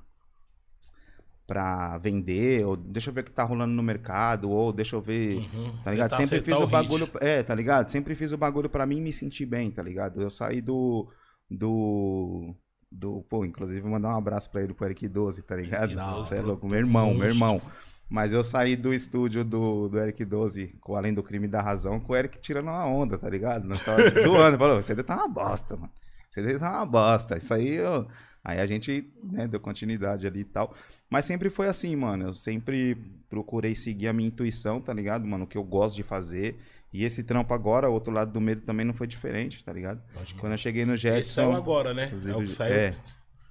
pra 1.46 1.98
vender, 1.98 2.64
ou 2.66 2.74
deixa 2.76 3.10
eu 3.10 3.14
ver 3.14 3.20
o 3.20 3.24
que 3.24 3.32
tá 3.32 3.42
rolando 3.42 3.72
no 3.74 3.82
mercado, 3.82 4.50
ou 4.50 4.72
deixa 4.72 4.96
eu 4.96 5.00
ver. 5.00 5.36
Uhum. 5.36 5.74
Tá 5.84 5.90
ligado? 5.90 6.10
Tentar 6.10 6.24
Sempre 6.24 6.40
fiz 6.40 6.54
o 6.56 6.60
hit. 6.62 6.70
bagulho. 6.70 7.08
É, 7.20 7.42
tá 7.42 7.54
ligado? 7.54 7.90
Sempre 7.90 8.14
fiz 8.14 8.32
o 8.32 8.38
bagulho 8.38 8.68
pra 8.70 8.86
mim 8.86 9.00
me 9.00 9.12
sentir 9.12 9.44
bem, 9.46 9.70
tá 9.70 9.82
ligado? 9.82 10.20
Eu 10.22 10.30
saí 10.30 10.60
do. 10.60 11.06
Do. 11.50 12.54
Do. 12.94 13.24
Pô, 13.28 13.44
inclusive 13.44 13.86
mandar 13.86 14.14
um 14.14 14.18
abraço 14.18 14.48
pra 14.50 14.62
ele, 14.62 14.72
pro 14.72 14.86
Eric 14.86 15.08
12, 15.08 15.42
tá 15.42 15.56
ligado? 15.56 15.90
Eric 15.92 15.96
12, 15.96 16.28
Você 16.28 16.36
é 16.36 16.40
louco, 16.40 16.68
meu 16.68 16.78
irmão, 16.78 17.12
meu 17.14 17.28
irmão. 17.28 17.60
Mas 18.08 18.32
eu 18.32 18.44
saí 18.44 18.76
do 18.76 18.92
estúdio 18.92 19.44
do, 19.44 19.88
do 19.88 19.98
Eric 19.98 20.24
12, 20.24 20.76
com 20.80 20.94
Além 20.94 21.12
do 21.12 21.22
Crime 21.22 21.46
e 21.46 21.50
da 21.50 21.60
Razão, 21.60 21.98
com 21.98 22.12
o 22.12 22.16
Eric 22.16 22.38
tirando 22.38 22.66
uma 22.66 22.86
onda, 22.86 23.18
tá 23.18 23.28
ligado? 23.28 23.66
Nós 23.66 23.80
tava 23.80 24.02
zoando, 24.22 24.58
falou, 24.58 24.80
você 24.80 24.94
tá 25.02 25.16
uma 25.16 25.28
bosta, 25.28 25.76
mano. 25.76 25.90
Você 26.30 26.58
tá 26.58 26.70
uma 26.70 26.86
bosta. 26.86 27.36
Isso 27.36 27.52
aí, 27.52 27.74
eu... 27.74 28.06
Aí 28.44 28.60
a 28.60 28.66
gente, 28.66 29.10
né, 29.22 29.48
deu 29.48 29.58
continuidade 29.58 30.26
ali 30.26 30.40
e 30.40 30.44
tal. 30.44 30.74
Mas 31.08 31.24
sempre 31.24 31.48
foi 31.48 31.66
assim, 31.66 31.96
mano. 31.96 32.26
Eu 32.26 32.34
sempre 32.34 32.94
procurei 33.28 33.74
seguir 33.74 34.08
a 34.08 34.12
minha 34.12 34.28
intuição, 34.28 34.80
tá 34.80 34.92
ligado, 34.92 35.26
mano? 35.26 35.44
O 35.44 35.46
que 35.46 35.56
eu 35.56 35.64
gosto 35.64 35.96
de 35.96 36.02
fazer. 36.02 36.58
E 36.94 37.02
esse 37.04 37.24
trampo 37.24 37.52
agora, 37.52 37.90
o 37.90 37.92
outro 37.92 38.12
lado 38.12 38.32
do 38.32 38.40
medo 38.40 38.60
também 38.62 38.86
não 38.86 38.94
foi 38.94 39.08
diferente, 39.08 39.64
tá 39.64 39.72
ligado? 39.72 40.00
Quando 40.38 40.52
eu 40.52 40.58
cheguei 40.58 40.84
no 40.86 40.94
Esse 40.94 41.02
saiu 41.02 41.48
Jetson. 41.48 41.52
agora, 41.56 41.92
né? 41.92 42.08
É 42.26 42.36
o 42.36 42.42
que 42.42 42.48
saiu. 42.52 42.72
é, 42.72 42.94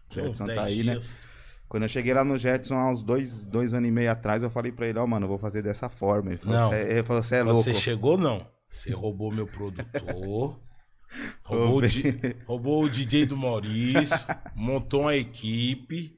Jetson 0.09 0.45
10 0.45 0.57
tá 0.59 0.63
aí, 0.65 0.81
né? 0.83 0.93
dias. 0.93 1.17
Quando 1.67 1.83
eu 1.83 1.89
cheguei 1.89 2.13
lá 2.13 2.23
no 2.23 2.37
Jetson, 2.37 2.75
há 2.75 2.89
uns 2.89 3.03
dois, 3.03 3.45
dois 3.45 3.73
anos 3.73 3.89
e 3.89 3.91
meio 3.91 4.09
atrás, 4.09 4.43
eu 4.43 4.49
falei 4.49 4.71
pra 4.71 4.87
ele, 4.87 4.97
ó, 4.97 5.05
mano, 5.05 5.25
eu 5.25 5.27
vou 5.27 5.37
fazer 5.37 5.61
dessa 5.61 5.89
forma. 5.89 6.29
Ele 6.29 6.37
falou, 6.37 6.57
Não. 6.57 6.69
"Cê- 6.69 6.91
ele 6.91 7.03
falou, 7.03 7.21
você 7.21 7.35
é 7.35 7.39
Quando 7.39 7.47
louco. 7.49 7.63
você 7.63 7.73
chegou, 7.73 8.17
não. 8.17 8.47
Você 8.71 8.91
roubou 8.93 9.29
meu 9.31 9.45
produtor. 9.45 10.59
roubou, 11.43 11.79
o 11.79 11.81
roubou 12.47 12.83
o 12.85 12.89
DJ 12.89 13.25
do 13.25 13.35
Maurício. 13.35 14.17
montou 14.55 15.01
uma 15.01 15.15
equipe. 15.15 16.17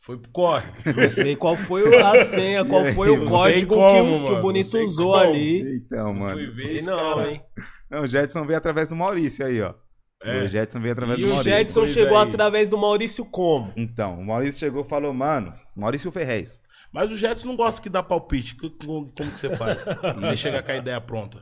Foi 0.00 0.16
pro 0.18 0.30
corre. 0.30 0.66
Não 0.96 1.08
sei 1.08 1.36
qual 1.36 1.56
foi 1.56 1.82
a 2.02 2.24
senha, 2.24 2.64
qual 2.64 2.84
foi 2.94 3.10
o 3.10 3.26
código 3.26 3.74
como, 3.74 4.18
que, 4.18 4.24
o- 4.24 4.26
que 4.28 4.32
o 4.34 4.40
Bonito 4.42 4.78
usou 4.78 5.12
como. 5.12 5.16
ali. 5.24 5.76
Então, 5.76 6.14
mano. 6.14 6.30
Fui 6.30 6.46
ver 6.50 6.82
não, 6.84 7.14
cara. 7.14 7.30
hein? 7.32 7.42
Não, 7.90 8.02
o 8.02 8.06
Jetson 8.06 8.44
veio 8.46 8.58
através 8.58 8.88
do 8.88 8.96
Maurício 8.96 9.44
aí, 9.44 9.60
ó. 9.60 9.74
É. 10.22 10.42
O 10.44 10.48
Jetson 10.48 10.80
veio 10.80 10.92
através 10.92 11.18
E 11.18 11.22
do 11.22 11.26
E 11.28 11.30
o 11.30 11.34
Maurício. 11.34 11.58
Jetson 11.58 11.80
Pois 11.80 11.90
chegou 11.90 12.18
aí. 12.18 12.28
através 12.28 12.70
do 12.70 12.78
Maurício 12.78 13.24
como? 13.24 13.72
Então, 13.76 14.18
o 14.18 14.24
Maurício 14.26 14.58
chegou 14.60 14.82
e 14.84 14.88
falou, 14.88 15.12
mano, 15.12 15.52
Maurício 15.76 16.10
Ferrez. 16.10 16.60
Mas 16.92 17.10
o 17.12 17.16
Jetson 17.16 17.48
não 17.48 17.56
gosta 17.56 17.80
que 17.82 17.88
dá 17.90 18.02
palpite. 18.02 18.56
Como, 18.56 19.12
como 19.12 19.30
que 19.30 19.38
você 19.40 19.54
faz? 19.56 19.84
Você 20.20 20.36
chega 20.36 20.62
com 20.62 20.72
a 20.72 20.76
ideia 20.76 21.00
pronta. 21.00 21.38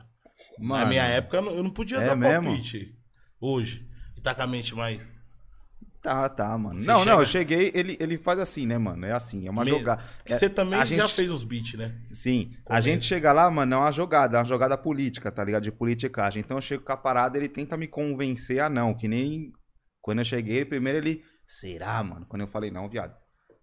Na 0.59 0.67
Mano, 0.67 0.87
minha 0.87 1.03
época, 1.03 1.37
eu 1.37 1.41
não- 1.41 1.51
eu 1.55 1.63
não 1.63 1.69
podia 1.69 1.97
É 1.99 2.05
dar 2.07 2.15
mesmo? 2.15 2.43
palpite. 2.49 2.95
Hoje. 3.39 3.87
E 4.17 4.21
tá 4.21 4.33
com 4.35 4.41
a 4.41 4.47
mente 4.47 4.75
mais. 4.75 5.09
Tá, 6.01 6.29
tá, 6.29 6.57
mano. 6.57 6.79
Você 6.79 6.87
não, 6.87 6.99
chega- 6.99 7.11
não, 7.11 7.19
eu 7.19 7.25
cheguei, 7.25 7.71
ele, 7.73 7.97
ele 7.99 8.17
faz 8.17 8.39
assim, 8.39 8.65
né, 8.65 8.77
mano? 8.77 9.05
É 9.05 9.11
assim, 9.11 9.47
é 9.47 9.51
uma 9.51 9.63
Me- 9.65 9.71
jogada. 9.71 10.01
Que 10.23 10.33
você 10.33 10.49
também 10.49 10.79
a 10.79 10.85
já 10.85 10.97
gente- 11.05 11.15
fez 11.15 11.29
uns 11.31 11.43
beats, 11.43 11.73
né? 11.73 11.93
Sim, 12.13 12.51
a 12.65 12.69
Começo. 12.69 12.83
gente 12.85 13.05
chega 13.05 13.33
lá, 13.33 13.49
mano, 13.51 13.73
é 13.73 13.77
uma 13.77 13.91
jogada, 13.91 14.37
é 14.37 14.39
uma 14.39 14.45
jogada 14.45 14.77
política, 14.77 15.31
tá 15.31 15.43
ligado? 15.43 15.63
De 15.63 15.71
politicagem. 15.71 16.39
Então 16.39 16.57
eu 16.57 16.61
chego 16.61 16.83
com 16.83 16.91
a 16.93 16.97
parada, 16.97 17.37
ele 17.37 17.49
tenta 17.49 17.75
me 17.75 17.87
convencer 17.87 18.59
a 18.61 18.69
não, 18.69 18.93
que 18.93 19.07
nem 19.07 19.51
quando 20.01 20.19
eu 20.19 20.25
cheguei, 20.25 20.63
primeiro 20.63 20.99
ele, 20.99 21.23
será, 21.45 22.01
mano? 22.03 22.25
Quando 22.29 22.41
eu 22.43 22.47
falei, 22.47 22.71
não, 22.71 22.87
viado, 22.87 23.13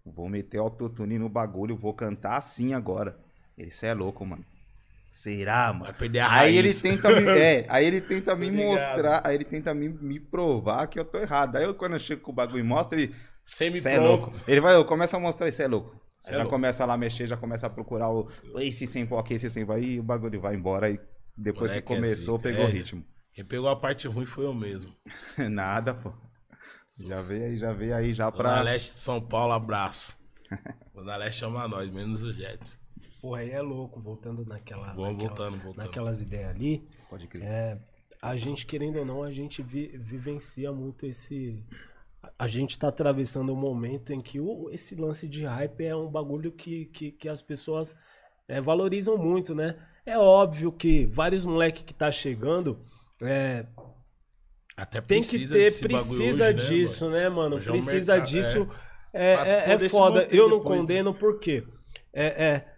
vou 0.05 0.29
meter 0.29 0.59
autotune 0.59 1.17
no 1.17 1.29
bagulho, 1.29 1.75
vou 1.75 1.93
cantar 1.93 2.37
assim 2.37 2.73
agora. 2.73 3.17
Ele, 3.57 3.71
cê 3.71 3.87
é 3.87 3.93
louco, 3.93 4.23
mano. 4.25 4.45
Será, 5.15 5.71
mano? 5.71 5.85
Vai 5.85 5.93
perder 5.93 6.19
a 6.19 6.29
Aí 6.39 6.57
ele 6.57 6.67
raiz. 6.67 6.81
tenta 6.81 7.09
me, 7.09 7.21
é, 7.39 7.65
aí 7.69 7.85
ele 7.85 8.01
tenta 8.01 8.35
me 8.35 8.51
mostrar, 8.51 9.21
aí 9.25 9.35
ele 9.35 9.45
tenta 9.45 9.73
me, 9.73 9.87
me 9.87 10.19
provar 10.19 10.87
que 10.87 10.99
eu 10.99 11.05
tô 11.05 11.17
errado. 11.17 11.55
Aí 11.55 11.63
eu, 11.63 11.73
quando 11.73 11.93
eu 11.93 11.99
chego 11.99 12.21
com 12.21 12.31
o 12.33 12.35
bagulho 12.35 12.59
e 12.59 12.63
mostro, 12.63 12.99
ele, 12.99 13.15
cê 13.45 13.67
é 13.67 13.71
Semi-pronto. 13.71 14.01
louco. 14.01 14.33
Ele 14.45 14.59
vai, 14.59 14.75
eu 14.75 14.83
começo 14.83 15.15
a 15.15 15.19
mostrar, 15.19 15.49
cê 15.53 15.63
é 15.63 15.67
louco. 15.67 15.95
Cê 16.19 16.31
é 16.31 16.33
já 16.33 16.39
louco. 16.39 16.51
começa 16.51 16.85
lá 16.85 16.95
a 16.95 16.97
mexer, 16.97 17.27
já 17.27 17.37
começa 17.37 17.65
a 17.65 17.69
procurar 17.69 18.09
o 18.09 18.29
esse 18.59 18.85
sem 18.85 19.05
pó 19.05 19.17
aqui, 19.17 19.35
esse 19.35 19.49
sem 19.49 19.65
pó, 19.65 19.71
aí 19.71 20.01
o 20.01 20.03
bagulho 20.03 20.41
vai 20.41 20.53
embora 20.53 20.89
e 20.89 20.99
depois 21.37 21.71
que 21.71 21.77
Moleque 21.77 21.93
é 21.93 21.95
começou, 21.95 22.37
zica, 22.37 22.49
pegou 22.49 22.65
é. 22.65 22.71
ritmo. 22.71 23.05
Quem 23.31 23.45
pegou 23.45 23.69
a 23.69 23.75
parte 23.77 24.09
ruim 24.09 24.25
foi 24.25 24.43
eu 24.43 24.53
mesmo. 24.53 24.93
Nada, 25.49 25.93
pô. 25.93 26.11
Já 26.99 27.21
veio 27.21 27.45
aí, 27.45 27.57
já 27.57 27.71
veio 27.71 27.95
aí 27.95 28.13
já 28.13 28.29
Pra... 28.33 28.51
pra. 28.55 28.61
Leste 28.63 28.93
de 28.95 28.99
São 28.99 29.21
Paulo, 29.21 29.53
abraço. 29.53 30.13
Zona 30.93 31.15
Leste 31.15 31.39
chama 31.39 31.67
nós, 31.69 31.89
menos 31.89 32.21
os 32.21 32.35
Jets. 32.35 32.77
Porra, 33.25 33.39
aí 33.39 33.49
é 33.49 33.59
louco, 33.61 33.99
voltando 33.99 34.45
naquela, 34.45 34.93
Vamos 34.93 35.13
naquela- 35.13 35.27
voltando, 35.29 35.57
voltando. 35.63 35.83
naquelas 35.85 36.21
ideias 36.21 36.51
ali. 36.51 36.85
Pode 37.09 37.27
crer. 37.27 37.43
É, 37.43 37.79
a 38.21 38.35
gente, 38.35 38.67
querendo 38.67 38.99
ou 38.99 39.05
não, 39.05 39.23
a 39.23 39.31
gente 39.31 39.63
vi- 39.63 39.97
vivencia 39.97 40.71
muito 40.71 41.07
esse. 41.07 41.65
a- 42.37 42.47
gente 42.47 42.77
tá 42.77 42.87
atravessando 42.89 43.51
um 43.51 43.55
momento 43.55 44.13
em 44.13 44.21
que 44.21 44.39
o- 44.39 44.69
esse 44.71 44.93
lance 44.93 45.27
de 45.27 45.43
hype 45.43 45.83
é 45.85 45.95
um 45.95 46.07
bagulho 46.07 46.51
que, 46.51 46.85
que, 46.85 47.11
que 47.11 47.27
as 47.27 47.41
pessoas 47.41 47.95
é, 48.47 48.61
valorizam 48.61 49.17
muito, 49.17 49.55
né? 49.55 49.75
É 50.05 50.19
óbvio 50.19 50.71
que 50.71 51.07
vários 51.07 51.45
moleque 51.47 51.83
que 51.83 51.95
tá 51.95 52.11
chegando 52.11 52.79
é, 53.23 53.65
Até 54.77 55.01
tem 55.01 55.21
que 55.23 55.47
ter, 55.47 55.79
precisa 55.79 56.13
hoje, 56.13 56.37
né, 56.39 56.53
disso, 56.53 57.05
mano? 57.05 57.15
né, 57.17 57.29
mano? 57.29 57.55
Hoje 57.55 57.69
é 57.69 57.71
um 57.71 57.75
Precisa 57.83 58.11
mercado, 58.13 58.29
disso. 58.29 58.69
É, 59.11 59.33
é, 59.33 59.73
é 59.73 59.79
se 59.79 59.89
foda. 59.89 60.27
Eu 60.29 60.47
não 60.47 60.57
depois, 60.59 60.75
né? 60.75 60.81
condeno 60.81 61.13
por 61.13 61.39
quê? 61.39 61.63
É, 62.13 62.25
é, 62.45 62.74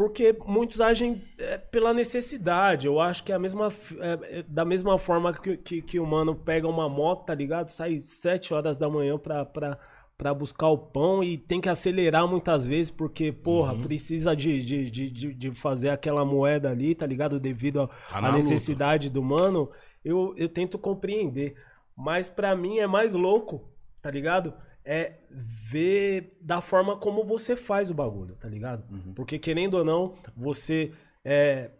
porque 0.00 0.34
muitos 0.46 0.80
agem 0.80 1.20
é, 1.36 1.58
pela 1.58 1.92
necessidade. 1.92 2.86
Eu 2.86 2.98
acho 2.98 3.22
que 3.22 3.32
é 3.32 3.34
a 3.34 3.38
mesma, 3.38 3.68
é, 3.98 4.38
é, 4.38 4.42
da 4.48 4.64
mesma 4.64 4.96
forma 4.96 5.30
que, 5.34 5.58
que, 5.58 5.82
que 5.82 6.00
o 6.00 6.06
mano 6.06 6.34
pega 6.34 6.66
uma 6.66 6.88
moto, 6.88 7.26
tá 7.26 7.34
ligado? 7.34 7.68
Sai 7.68 8.00
7 8.02 8.54
horas 8.54 8.78
da 8.78 8.88
manhã 8.88 9.18
pra, 9.18 9.44
pra, 9.44 9.78
pra 10.16 10.32
buscar 10.32 10.68
o 10.68 10.78
pão 10.78 11.22
e 11.22 11.36
tem 11.36 11.60
que 11.60 11.68
acelerar 11.68 12.26
muitas 12.26 12.64
vezes, 12.64 12.90
porque, 12.90 13.30
porra, 13.30 13.74
Uhum. 13.74 13.82
precisa 13.82 14.34
de, 14.34 14.62
de, 14.62 14.90
de, 14.90 15.34
de, 15.34 15.50
fazer 15.50 15.90
aquela 15.90 16.24
moeda 16.24 16.70
ali, 16.70 16.94
tá 16.94 17.04
ligado? 17.04 17.38
Devido 17.38 17.86
Tá 18.08 18.16
à 18.16 18.20
na 18.22 18.32
necessidade 18.32 19.10
do 19.10 19.22
mano. 19.22 19.70
Eu, 20.02 20.32
eu 20.34 20.48
tento 20.48 20.78
compreender. 20.78 21.56
Mas 21.94 22.26
pra 22.30 22.56
mim 22.56 22.78
é 22.78 22.86
mais 22.86 23.12
louco, 23.12 23.68
tá 24.00 24.10
ligado? 24.10 24.54
É 24.84 25.12
ver 25.30 26.36
da 26.40 26.60
forma 26.60 26.96
como 26.96 27.24
você 27.24 27.54
faz 27.54 27.90
o 27.90 27.94
bagulho, 27.94 28.34
tá 28.36 28.48
ligado? 28.48 28.82
Porque 29.14 29.38
querendo 29.38 29.74
ou 29.74 29.84
não, 29.84 30.14
você 30.36 30.92
é, 31.24 31.70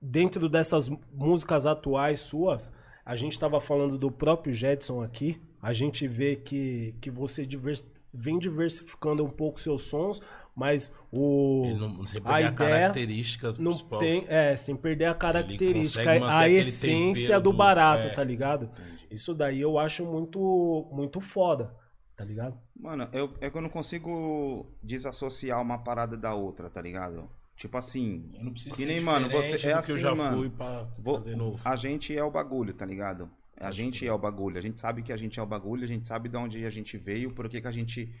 dentro 0.00 0.48
dessas 0.48 0.88
músicas 1.12 1.66
atuais 1.66 2.20
suas, 2.20 2.72
a 3.04 3.16
gente 3.16 3.38
tava 3.38 3.60
falando 3.60 3.98
do 3.98 4.10
próprio 4.10 4.52
Jetson 4.52 5.02
aqui, 5.02 5.40
a 5.60 5.72
gente 5.72 6.06
vê 6.06 6.36
que, 6.36 6.94
que 7.00 7.10
você 7.10 7.44
divers- 7.44 7.84
vem 8.12 8.38
diversificando 8.38 9.24
um 9.24 9.28
pouco 9.28 9.58
seus 9.60 9.82
sons, 9.82 10.20
mas 10.54 10.92
o 11.10 11.64
Ele 11.66 11.74
não, 11.80 11.86
a 12.02 12.06
perder 12.06 12.30
a, 12.32 12.40
ideia 12.40 12.52
característica 12.52 13.48
não 13.58 13.72
principal. 13.72 13.98
tem, 13.98 14.24
é, 14.28 14.56
sem 14.56 14.76
perder 14.76 15.06
a 15.06 15.14
característica, 15.14 16.10
a 16.30 16.48
essência 16.48 17.40
do 17.40 17.50
do- 17.50 17.56
barato, 17.56 18.06
é. 18.06 18.10
tá 18.10 18.22
ligado? 18.22 18.70
Isso 19.10 19.34
daí 19.34 19.60
eu 19.60 19.78
acho 19.78 20.04
muito 20.04 20.88
muito 20.92 21.20
foda, 21.20 21.74
tá 22.16 22.24
ligado? 22.24 22.58
Mano, 22.76 23.08
eu, 23.12 23.34
é 23.40 23.50
que 23.50 23.56
eu 23.56 23.62
não 23.62 23.68
consigo 23.68 24.74
desassociar 24.82 25.60
uma 25.60 25.78
parada 25.78 26.16
da 26.16 26.34
outra, 26.34 26.68
tá 26.70 26.80
ligado? 26.80 27.28
Tipo 27.56 27.76
assim, 27.76 28.30
Eu 28.36 28.44
não 28.44 28.52
preciso 28.52 28.74
Que 28.74 28.82
ser 28.82 28.86
nem, 28.86 29.00
mano, 29.00 29.28
você- 29.30 29.54
é 29.54 29.58
que 29.58 29.66
eu 29.68 29.78
assim, 29.78 29.98
já 29.98 30.14
mano. 30.14 30.36
fui 30.38 30.50
pra 30.50 30.84
Vou- 30.98 31.16
fazer 31.16 31.36
novo. 31.36 31.60
a 31.64 31.76
gente 31.76 32.16
é 32.16 32.22
o 32.22 32.30
bagulho, 32.30 32.74
tá 32.74 32.84
ligado? 32.84 33.30
A 33.56 33.70
gente 33.70 34.04
é 34.06 34.12
o 34.12 34.18
bagulho. 34.18 34.58
A 34.58 34.60
gente 34.60 34.80
sabe 34.80 35.02
que 35.02 35.12
a 35.12 35.16
gente 35.16 35.38
é 35.38 35.42
o 35.42 35.46
bagulho, 35.46 35.84
a 35.84 35.86
gente 35.86 36.06
sabe 36.06 36.28
de 36.28 36.36
onde 36.36 36.64
a 36.66 36.70
gente 36.70 36.98
veio, 36.98 37.32
por 37.32 37.48
que, 37.48 37.60
que 37.60 37.68
a 37.68 37.72
gente 37.72 38.12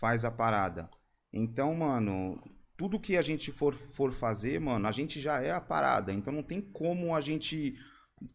faz 0.00 0.24
a 0.24 0.30
parada. 0.30 0.88
Então, 1.30 1.74
mano, 1.74 2.40
tudo 2.78 2.98
que 2.98 3.16
a 3.18 3.22
gente 3.22 3.52
for, 3.52 3.74
for 3.74 4.12
fazer, 4.12 4.58
mano, 4.58 4.88
a 4.88 4.92
gente 4.92 5.20
já 5.20 5.42
é 5.42 5.50
a 5.50 5.60
parada. 5.60 6.10
Então 6.12 6.32
não 6.32 6.42
tem 6.42 6.60
como 6.62 7.14
a 7.14 7.20
gente. 7.20 7.74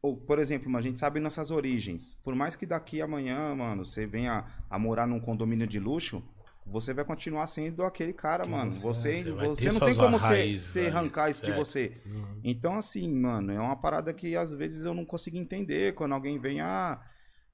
Ou, 0.01 0.17
por 0.17 0.39
exemplo, 0.39 0.75
a 0.77 0.81
gente 0.81 0.99
sabe 0.99 1.19
nossas 1.19 1.51
origens. 1.51 2.17
Por 2.23 2.35
mais 2.35 2.55
que 2.55 2.65
daqui 2.65 3.01
amanhã, 3.01 3.53
mano, 3.55 3.85
você 3.85 4.05
venha 4.05 4.45
a 4.69 4.79
morar 4.79 5.07
num 5.07 5.19
condomínio 5.19 5.67
de 5.67 5.79
luxo, 5.79 6.23
você 6.65 6.93
vai 6.93 7.03
continuar 7.03 7.47
sendo 7.47 7.83
aquele 7.83 8.13
cara, 8.13 8.43
Quem 8.43 8.51
mano. 8.51 8.71
você 8.71 8.87
Você, 8.87 9.19
é, 9.19 9.23
você 9.23 9.69
você 9.69 9.71
não 9.71 9.85
tem 9.85 9.95
como 9.95 10.17
você, 10.17 10.79
ali, 10.79 10.87
arrancar 10.87 11.29
isso 11.29 11.41
de 11.41 11.47
certo. 11.47 11.57
você. 11.57 12.01
Então, 12.43 12.75
assim, 12.77 13.13
mano, 13.13 13.51
é 13.51 13.59
uma 13.59 13.75
parada 13.75 14.13
que 14.13 14.35
às 14.35 14.51
vezes 14.51 14.85
eu 14.85 14.93
não 14.93 15.05
consigo 15.05 15.37
entender. 15.37 15.93
Quando 15.93 16.13
alguém 16.13 16.39
vem, 16.39 16.61
ah, 16.61 16.99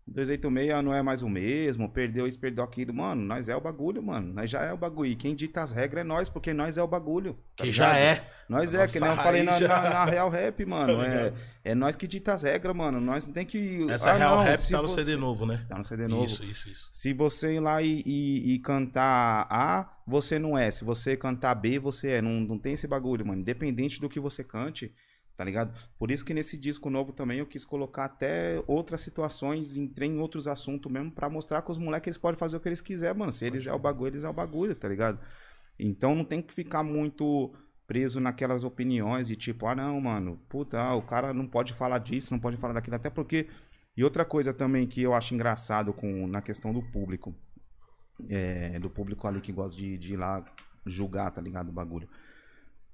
286 0.09 0.83
não 0.83 0.93
é 0.93 1.01
mais 1.01 1.21
o 1.21 1.29
mesmo, 1.29 1.89
perdeu 1.89 2.27
isso, 2.27 2.39
perdeu 2.39 2.63
aquilo. 2.63 2.93
Mano, 2.93 3.21
nós 3.21 3.47
é 3.49 3.55
o 3.55 3.61
bagulho, 3.61 4.01
mano. 4.03 4.33
Nós 4.33 4.49
já 4.49 4.61
é 4.63 4.73
o 4.73 4.77
bagulho. 4.77 5.11
E 5.11 5.15
quem 5.15 5.35
dita 5.35 5.61
as 5.61 5.71
regras 5.71 6.01
é 6.03 6.07
nós, 6.07 6.29
porque 6.29 6.53
nós 6.53 6.77
é 6.77 6.83
o 6.83 6.87
bagulho. 6.87 7.33
tá 7.55 7.63
Que 7.63 7.71
já 7.71 7.97
é. 7.97 8.27
Nós 8.47 8.73
é, 8.73 8.87
que 8.87 8.99
nem 8.99 9.09
eu 9.09 9.15
falei 9.15 9.43
na, 9.43 9.59
já- 9.59 9.67
na- 9.67 9.89
na 9.89 10.05
Real 10.09 10.29
Rap, 10.29 10.65
mano. 10.65 10.97
Tá 10.97 11.05
é, 11.05 11.09
ligado? 11.09 11.37
é 11.63 11.75
nós 11.75 11.95
que 11.95 12.07
dita 12.07 12.33
as 12.33 12.43
regras, 12.43 12.75
mano. 12.75 12.99
Nós 12.99 13.27
não 13.27 13.33
tem 13.33 13.45
que. 13.45 13.85
Essa 13.89 14.11
ah, 14.11 14.13
Real 14.15 14.37
não, 14.37 14.43
Rap 14.43 14.69
tá 14.69 14.81
no 14.81 14.87
você- 14.87 15.03
CD 15.03 15.15
novo, 15.17 15.45
né? 15.45 15.65
Tá 15.69 15.77
no 15.77 15.83
CD 15.83 16.07
novo. 16.07 16.25
Isso, 16.25 16.43
isso, 16.43 16.69
isso. 16.69 16.89
Se 16.91 17.13
você 17.13 17.55
ir 17.55 17.59
lá 17.59 17.81
e, 17.81 18.01
e- 18.05 18.53
e 18.55 18.59
cantar 18.59 19.47
A, 19.49 19.89
você 20.07 20.39
não 20.39 20.57
é. 20.57 20.71
Se 20.71 20.83
você 20.83 21.15
cantar 21.15 21.53
B, 21.55 21.77
você 21.79 22.09
é. 22.13 22.21
Não, 22.21 22.31
não 22.41 22.57
tem 22.57 22.73
esse 22.73 22.87
bagulho, 22.87 23.25
mano. 23.25 23.41
Independente 23.41 24.01
do 24.01 24.09
que 24.09 24.19
você 24.19 24.43
cante, 24.43 24.91
tá 25.39 25.45
ligado? 25.45 25.73
Por 25.97 26.11
isso 26.11 26.25
que 26.25 26.33
nesse 26.33 26.57
disco 26.57 26.89
novo 26.89 27.13
também 27.13 27.39
eu 27.39 27.45
quis 27.45 27.63
colocar 27.63 28.03
até 28.03 28.61
outras 28.67 28.99
situações, 28.99 29.77
entrei 29.77 30.09
em 30.09 30.19
outros 30.19 30.49
assuntos 30.49 30.91
mesmo, 30.91 31.09
pra 31.09 31.29
mostrar 31.29 31.61
que 31.61 31.71
os 31.71 31.77
moleques 31.77 32.07
eles 32.07 32.17
podem 32.17 32.37
fazer 32.37 32.57
o 32.57 32.59
que 32.59 32.67
eles 32.67 32.81
quiserem, 32.81 33.17
mano. 33.17 33.31
Se 33.31 33.45
eles 33.45 33.65
é 33.65 33.71
o 33.71 33.79
bagulho, 33.79 34.09
eles 34.09 34.25
é 34.25 34.29
o 34.29 34.33
bagulho, 34.33 34.75
tá 34.75 34.89
ligado? 34.89 35.17
Então 35.79 36.13
não 36.13 36.25
tem 36.25 36.41
que 36.41 36.53
ficar 36.53 36.83
muito 36.83 37.53
preso 37.87 38.19
naquelas 38.19 38.65
opiniões 38.65 39.29
de 39.29 39.37
tipo, 39.37 39.65
ah 39.65 39.73
não, 39.73 40.01
mano, 40.01 40.37
puta, 40.49 40.77
ah, 40.77 40.93
o 40.93 41.03
cara 41.03 41.33
não 41.33 41.47
pode 41.47 41.71
falar 41.71 41.99
disso, 41.99 42.33
não 42.33 42.39
pode 42.41 42.57
falar 42.57 42.73
daquilo, 42.73 42.97
até 42.97 43.09
porque. 43.09 43.47
E 43.95 44.03
outra 44.03 44.25
coisa 44.25 44.53
também 44.53 44.85
que 44.85 45.01
eu 45.01 45.13
acho 45.13 45.33
engraçado 45.33 45.93
com, 45.93 46.27
na 46.27 46.41
questão 46.41 46.73
do 46.73 46.81
público, 46.81 47.33
é, 48.29 48.77
do 48.77 48.89
público 48.89 49.25
ali 49.25 49.39
que 49.39 49.53
gosta 49.53 49.77
de, 49.79 49.97
de 49.97 50.15
ir 50.15 50.17
lá 50.17 50.43
julgar, 50.85 51.31
tá 51.31 51.39
ligado? 51.39 51.69
O 51.69 51.71
bagulho. 51.71 52.09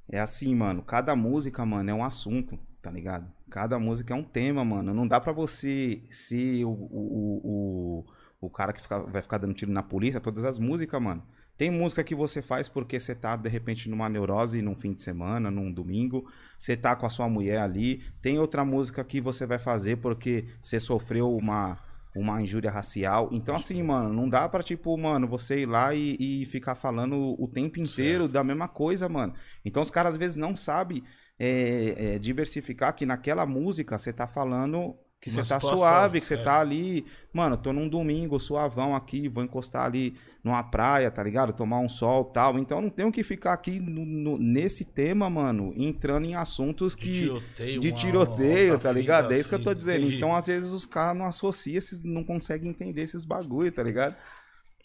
É 0.10 0.20
assim, 0.20 0.54
mano, 0.54 0.84
cada 0.84 1.16
música, 1.16 1.66
mano, 1.66 1.90
é 1.90 1.94
um 1.94 2.04
assunto, 2.04 2.60
tá 2.82 2.92
ligado? 2.92 3.32
Cada 3.50 3.80
música 3.80 4.14
é 4.14 4.18
um 4.18 4.24
tema, 4.24 4.64
mano. 4.64 4.94
Não 4.94 5.08
dá 5.08 5.20
pra 5.20 5.32
você 5.32 6.04
ser 6.12 6.64
o, 6.66 6.70
o, 6.70 8.02
o, 8.42 8.46
o, 8.48 8.50
cara 8.50 8.72
que 8.74 8.82
fica- 8.82 9.00
vai 9.00 9.22
ficar 9.22 9.38
dando 9.40 9.54
tiro 9.54 9.72
na 9.72 9.82
polícia, 9.84 10.20
todas 10.22 10.44
as 10.44 10.60
músicas, 10.60 11.02
mano. 11.02 11.24
Tem 11.58 11.72
música 11.72 12.04
que 12.04 12.14
você 12.14 12.42
faz 12.42 12.68
porque 12.68 13.00
você 13.00 13.16
tá, 13.16 13.36
de 13.36 13.48
repente, 13.50 13.90
numa 13.90 14.10
neurose 14.10 14.62
num 14.62 14.76
fim 14.76 14.94
de 14.94 15.02
semana, 15.02 15.50
num 15.50 15.72
domingo. 15.72 16.30
Você 16.58 16.76
tá 16.76 16.96
com 16.96 17.06
a 17.06 17.10
sua 17.10 17.30
mulher 17.30 17.60
ali. 17.60 18.04
Tem 18.22 18.38
outra 18.38 18.66
música 18.66 19.04
que 19.04 19.22
você 19.22 19.46
vai 19.46 19.58
fazer 19.58 19.98
porque 19.98 20.46
você 20.62 20.80
sofreu 20.80 21.34
uma, 21.36 21.80
uma 22.16 22.42
injúria 22.42 22.72
racial. 22.72 23.30
Então, 23.32 23.56
assim, 23.56 23.84
mano, 23.84 24.14
não 24.14 24.30
dá 24.30 24.48
pra, 24.48 24.64
tipo, 24.64 24.98
mano, 24.98 25.28
você 25.28 25.60
ir 25.60 25.66
lá 25.66 25.94
e, 25.94 26.16
e 26.20 26.46
ficar 26.46 26.76
falando 26.76 27.36
o 27.38 27.48
tempo 27.48 27.80
inteiro 27.80 28.28
da 28.28 28.44
mesma 28.44 28.68
coisa, 28.68 29.10
mano. 29.10 29.34
Então, 29.64 29.84
os 29.84 29.92
caras 29.92 30.14
às 30.14 30.18
vezes 30.18 30.38
não 30.38 30.56
sabem 30.56 31.04
é, 31.38 32.16
é, 32.16 32.20
diversificar 32.20 32.96
que 32.96 33.06
naquela 33.06 33.46
música 33.46 33.98
você 33.98 34.14
tá 34.14 34.28
falando 34.28 34.96
que 35.30 35.32
você 35.32 35.44
tá 35.44 35.60
situação, 35.60 35.78
suave, 35.78 36.22
que 36.22 36.28
você 36.28 36.36
é. 36.36 36.44
tá 36.44 36.60
ali, 36.60 37.06
mano, 37.34 37.58
tô 37.58 37.74
num 37.74 37.90
domingo 37.90 38.40
suavão 38.40 38.96
aqui, 38.96 39.28
vou 39.28 39.44
encostar 39.44 39.86
ali 39.86 40.16
numa 40.44 40.62
praia, 40.64 41.10
tá 41.10 41.24
ligado? 41.24 41.52
Tomar 41.52 41.80
um 41.80 41.90
sol 41.90 42.26
tal. 42.26 42.60
Então 42.60 42.80
não 42.80 42.92
tenho 42.92 43.12
que 43.12 43.24
ficar 43.24 43.54
aqui 43.54 43.80
no- 43.80 44.06
no- 44.06 44.38
nesse 44.38 44.86
tema, 44.86 45.28
mano, 45.30 45.74
entrando 45.76 46.26
em 46.28 46.36
assuntos 46.36 46.96
De 46.96 47.02
que. 47.02 47.14
tiroteio. 47.22 47.80
De 47.82 47.92
tiroteio, 47.92 48.80
tá 48.80 48.92
ligado? 48.92 49.34
É 49.34 49.40
isso 49.40 49.50
que 49.50 49.56
eu 49.56 49.64
tô 49.64 49.72
assim, 49.72 49.80
dizendo. 49.80 50.02
entendi. 50.02 50.18
Então, 50.18 50.36
às 50.36 50.46
vezes, 50.46 50.72
os 50.72 50.86
caras 50.86 51.18
não 51.18 51.26
associam, 51.26 51.82
não 52.04 52.24
conseguem 52.24 52.70
entender 52.70 53.02
esses 53.02 53.26
bagulho, 53.26 53.72
tá 53.72 53.82
ligado? 53.82 54.16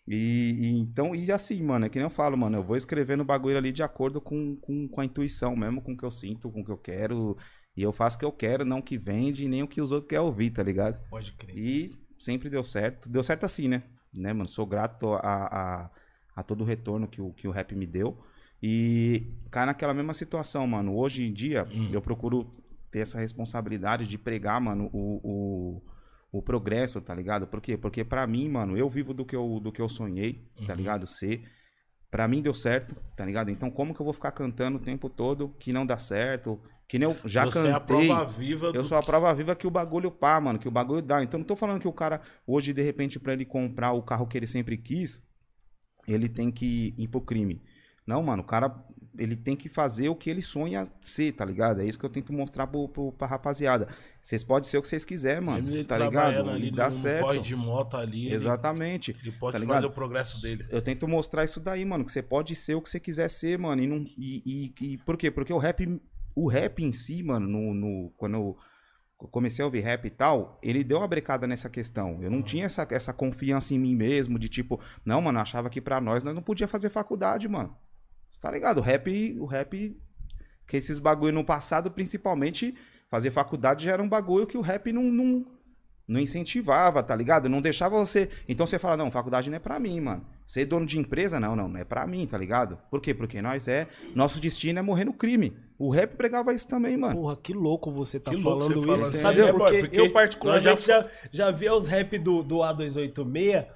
E, 0.08 0.56
e 0.60 0.78
então, 0.80 1.14
e 1.14 1.30
assim, 1.30 1.62
mano, 1.62 1.86
é 1.86 1.88
que 1.88 1.98
nem 1.98 2.04
eu 2.06 2.10
falo, 2.10 2.36
mano, 2.36 2.56
eu 2.58 2.64
vou 2.64 2.76
escrevendo 2.76 3.20
o 3.20 3.24
bagulho 3.24 3.56
ali 3.56 3.70
de 3.70 3.82
acordo 3.82 4.20
com, 4.20 4.56
com, 4.56 4.88
com 4.88 5.00
a 5.00 5.04
intuição 5.04 5.54
mesmo, 5.54 5.80
com 5.82 5.92
o 5.92 5.96
que 5.96 6.04
eu 6.04 6.10
sinto, 6.10 6.50
com 6.50 6.62
o 6.62 6.64
que 6.64 6.72
eu 6.72 6.78
quero. 6.78 7.36
E 7.76 7.82
eu 7.82 7.92
faço 7.92 8.16
o 8.16 8.18
que 8.18 8.24
eu 8.24 8.32
quero, 8.32 8.64
não 8.64 8.78
o 8.78 8.82
que 8.82 8.98
vende, 8.98 9.48
nem 9.48 9.62
o 9.62 9.68
que 9.68 9.80
os 9.80 9.92
outros 9.92 10.08
querem 10.08 10.24
ouvir, 10.24 10.50
tá 10.50 10.62
ligado? 10.62 11.00
Pode 11.08 11.32
crer. 11.32 11.56
E 11.56 11.86
sempre 12.18 12.50
deu 12.50 12.64
certo. 12.64 13.08
Deu 13.08 13.22
certo 13.22 13.44
assim, 13.44 13.68
né? 13.68 13.82
né, 14.12 14.32
mano? 14.32 14.48
Sou 14.48 14.66
grato 14.66 15.14
a, 15.14 15.20
a, 15.20 15.90
a 16.36 16.42
todo 16.42 16.62
o 16.62 16.64
retorno 16.64 17.08
que 17.08 17.20
o, 17.20 17.32
que 17.32 17.48
o 17.48 17.50
rap 17.50 17.74
me 17.74 17.86
deu. 17.86 18.18
E 18.62 19.26
cai 19.50 19.64
naquela 19.64 19.94
mesma 19.94 20.12
situação, 20.12 20.66
mano. 20.66 20.96
Hoje 20.96 21.26
em 21.26 21.32
dia, 21.32 21.66
eu 21.92 22.02
procuro 22.02 22.54
ter 22.90 23.00
essa 23.00 23.18
responsabilidade 23.20 24.06
de 24.06 24.18
pregar, 24.18 24.60
mano, 24.60 24.90
o, 24.92 25.20
o, 25.22 26.38
o 26.38 26.42
progresso, 26.42 27.00
tá 27.00 27.14
ligado? 27.14 27.46
Por 27.46 27.60
quê? 27.60 27.76
Porque 27.76 28.04
pra 28.04 28.26
mim, 28.26 28.48
mano, 28.48 28.76
eu 28.76 28.88
vivo 28.90 29.14
do 29.14 29.24
que 29.24 29.34
eu, 29.34 29.60
do 29.60 29.72
que 29.72 29.80
eu 29.80 29.88
sonhei, 29.88 30.44
tá 30.66 30.74
ligado? 30.74 31.06
Ser. 31.06 31.42
Pra 32.10 32.26
mim 32.26 32.42
deu 32.42 32.52
certo, 32.52 32.96
tá 33.14 33.24
ligado? 33.24 33.50
Então 33.50 33.70
como 33.70 33.94
que 33.94 34.00
eu 34.00 34.04
vou 34.04 34.12
ficar 34.12 34.32
cantando 34.32 34.78
o 34.78 34.80
tempo 34.80 35.08
todo 35.08 35.54
que 35.58 35.72
não 35.72 35.86
dá 35.86 35.96
certo? 35.96 36.60
Que 36.88 36.98
nem 36.98 37.08
eu 37.08 37.16
já 37.24 37.44
Você 37.44 37.52
cantei. 37.52 37.70
é 37.70 37.74
a 37.74 37.80
prova 37.80 38.24
viva 38.26 38.72
Eu 38.74 38.84
sou 38.84 38.98
a 38.98 39.02
prova 39.02 39.32
viva 39.32 39.54
que 39.54 39.64
o 39.66 39.70
bagulho 39.70 40.10
pá, 40.10 40.40
mano, 40.40 40.58
que 40.58 40.66
o 40.66 40.72
bagulho 40.72 41.00
dá. 41.00 41.22
Então 41.22 41.38
não 41.38 41.46
tô 41.46 41.54
falando 41.54 41.80
que 41.80 41.86
o 41.86 41.92
cara, 41.92 42.20
hoje, 42.44 42.72
de 42.72 42.82
repente, 42.82 43.20
pra 43.20 43.32
ele 43.32 43.44
comprar 43.44 43.92
o 43.92 44.02
carro 44.02 44.26
que 44.26 44.36
ele 44.36 44.46
sempre 44.48 44.76
quis, 44.76 45.22
ele 46.08 46.28
tem 46.28 46.50
que 46.50 46.92
ir 46.98 47.06
pro 47.06 47.20
crime. 47.20 47.62
Não, 48.04 48.20
mano, 48.22 48.42
o 48.42 48.46
cara 48.46 48.74
ele 49.20 49.36
tem 49.36 49.54
que 49.54 49.68
fazer 49.68 50.08
o 50.08 50.16
que 50.16 50.30
ele 50.30 50.40
sonha 50.42 50.84
ser, 51.00 51.32
tá 51.32 51.44
ligado? 51.44 51.80
É 51.82 51.84
isso 51.84 51.98
que 51.98 52.04
eu 52.06 52.10
tento 52.10 52.32
mostrar 52.32 52.66
pro, 52.66 52.88
pro, 52.88 53.12
pra 53.12 53.26
rapaziada. 53.26 53.86
Vocês 54.20 54.42
podem 54.42 54.68
ser 54.68 54.78
o 54.78 54.82
que 54.82 54.88
vocês 54.88 55.04
quiserem, 55.04 55.42
mano. 55.44 55.68
Ele 55.70 55.84
tá 55.84 55.98
ligado? 55.98 56.48
ali 56.50 56.68
E 56.68 56.70
dá 56.70 56.86
no 56.86 56.92
certo. 56.92 57.24
corre 57.26 57.40
de 57.40 57.54
moto 57.54 57.96
ali. 57.96 58.26
ele- 58.26 58.34
Exatamente. 58.34 59.16
Ele, 59.22 59.32
pode 59.32 59.58
tá 59.58 59.74
fazer 59.74 59.86
o 59.86 59.90
progresso 59.90 60.40
dele. 60.42 60.66
Eu 60.70 60.82
tento 60.82 61.06
mostrar 61.06 61.44
isso 61.44 61.60
daí, 61.60 61.84
mano, 61.84 62.04
que 62.04 62.10
você 62.12 62.22
pode 62.22 62.54
ser 62.56 62.74
o 62.74 62.80
que 62.82 62.88
você 62.90 62.98
quiser 62.98 63.28
ser, 63.28 63.58
mano. 63.58 63.82
E, 63.82 63.86
não, 63.86 63.98
e, 64.18 64.42
e, 64.80 64.92
e 64.92 64.98
por 64.98 65.16
quê? 65.16 65.30
Porque 65.30 65.52
o 65.52 65.58
rap, 65.58 66.00
o 66.34 66.48
rap 66.48 66.82
em 66.82 66.92
si, 66.92 67.22
mano, 67.22 67.46
no, 67.46 67.74
no- 67.74 68.10
quando 68.16 68.34
eu 68.34 68.56
comecei 69.30 69.62
a 69.62 69.66
ouvir 69.66 69.80
rap 69.80 70.06
e 70.06 70.10
tal, 70.10 70.58
ele 70.62 70.82
deu 70.82 70.96
uma 70.96 71.06
brecada 71.06 71.46
nessa 71.46 71.68
questão. 71.68 72.22
Eu 72.22 72.30
não 72.30 72.42
tinha 72.42 72.64
essa, 72.64 72.86
essa 72.90 73.12
confiança 73.12 73.74
em 73.74 73.78
mim 73.78 73.94
mesmo, 73.94 74.38
de 74.38 74.48
tipo, 74.48 74.80
não, 75.04 75.20
mano, 75.20 75.38
achava 75.38 75.68
que 75.68 75.78
pra 75.80 76.00
nós 76.00 76.22
nós 76.24 76.34
não 76.34 76.40
podia 76.42 76.66
fazer 76.66 76.88
faculdade, 76.88 77.46
mano. 77.46 77.76
Você 78.30 78.40
tá 78.40 78.50
ligado? 78.50 78.78
O 78.78 78.80
rap, 78.82 79.36
o 79.38 79.44
rap, 79.46 79.96
que 80.66 80.76
esses 80.76 80.98
bagulho 80.98 81.32
no 81.34 81.44
passado, 81.44 81.90
principalmente, 81.90 82.74
fazer 83.10 83.30
faculdade 83.30 83.84
já 83.84 83.92
era 83.92 84.02
um 84.02 84.08
bagulho 84.08 84.46
que 84.46 84.56
o 84.56 84.60
rap 84.60 84.92
não, 84.92 85.02
não, 85.04 85.44
não 86.06 86.20
incentivava, 86.20 87.02
tá 87.02 87.14
ligado? 87.16 87.48
Não 87.48 87.60
deixava 87.60 87.98
você. 87.98 88.28
Então 88.48 88.66
você 88.66 88.78
fala, 88.78 88.96
não, 88.96 89.10
faculdade 89.10 89.50
não 89.50 89.56
é 89.56 89.60
pra 89.60 89.80
mim, 89.80 90.00
mano. 90.00 90.24
Ser 90.46 90.64
dono 90.66 90.86
de 90.86 90.98
empresa, 90.98 91.38
não, 91.40 91.54
não, 91.56 91.68
não 91.68 91.78
é 91.80 91.84
pra 91.84 92.06
mim, 92.06 92.26
tá 92.26 92.36
ligado? 92.38 92.78
Por 92.90 93.00
quê? 93.00 93.12
Porque 93.14 93.40
nós 93.42 93.66
é. 93.68 93.88
Nosso 94.14 94.40
destino 94.40 94.78
é 94.78 94.82
morrer 94.82 95.04
no 95.04 95.12
crime. 95.12 95.56
O 95.78 95.90
rap 95.90 96.16
pregava 96.16 96.52
isso 96.52 96.68
também, 96.68 96.96
mano. 96.96 97.14
Porra, 97.14 97.36
que 97.36 97.52
louco 97.52 97.90
você 97.90 98.20
tá 98.20 98.30
Que 98.30 98.36
louco 98.36 98.62
falando 98.62 98.80
você 98.80 98.86
fala 98.86 98.98
isso. 98.98 99.08
assim, 99.10 99.18
Sabe 99.18 99.38
né, 99.42 99.50
por 99.52 99.58
boy? 99.58 99.70
quê? 99.70 99.80
Porque 99.80 100.00
eu 100.00 100.12
particularmente 100.12 100.66
nós 100.68 100.84
já, 100.84 101.08
já 101.32 101.50
vi 101.50 101.68
os 101.70 101.86
rap 101.86 102.18
do, 102.18 102.42
do 102.42 102.56
A286 102.58 103.66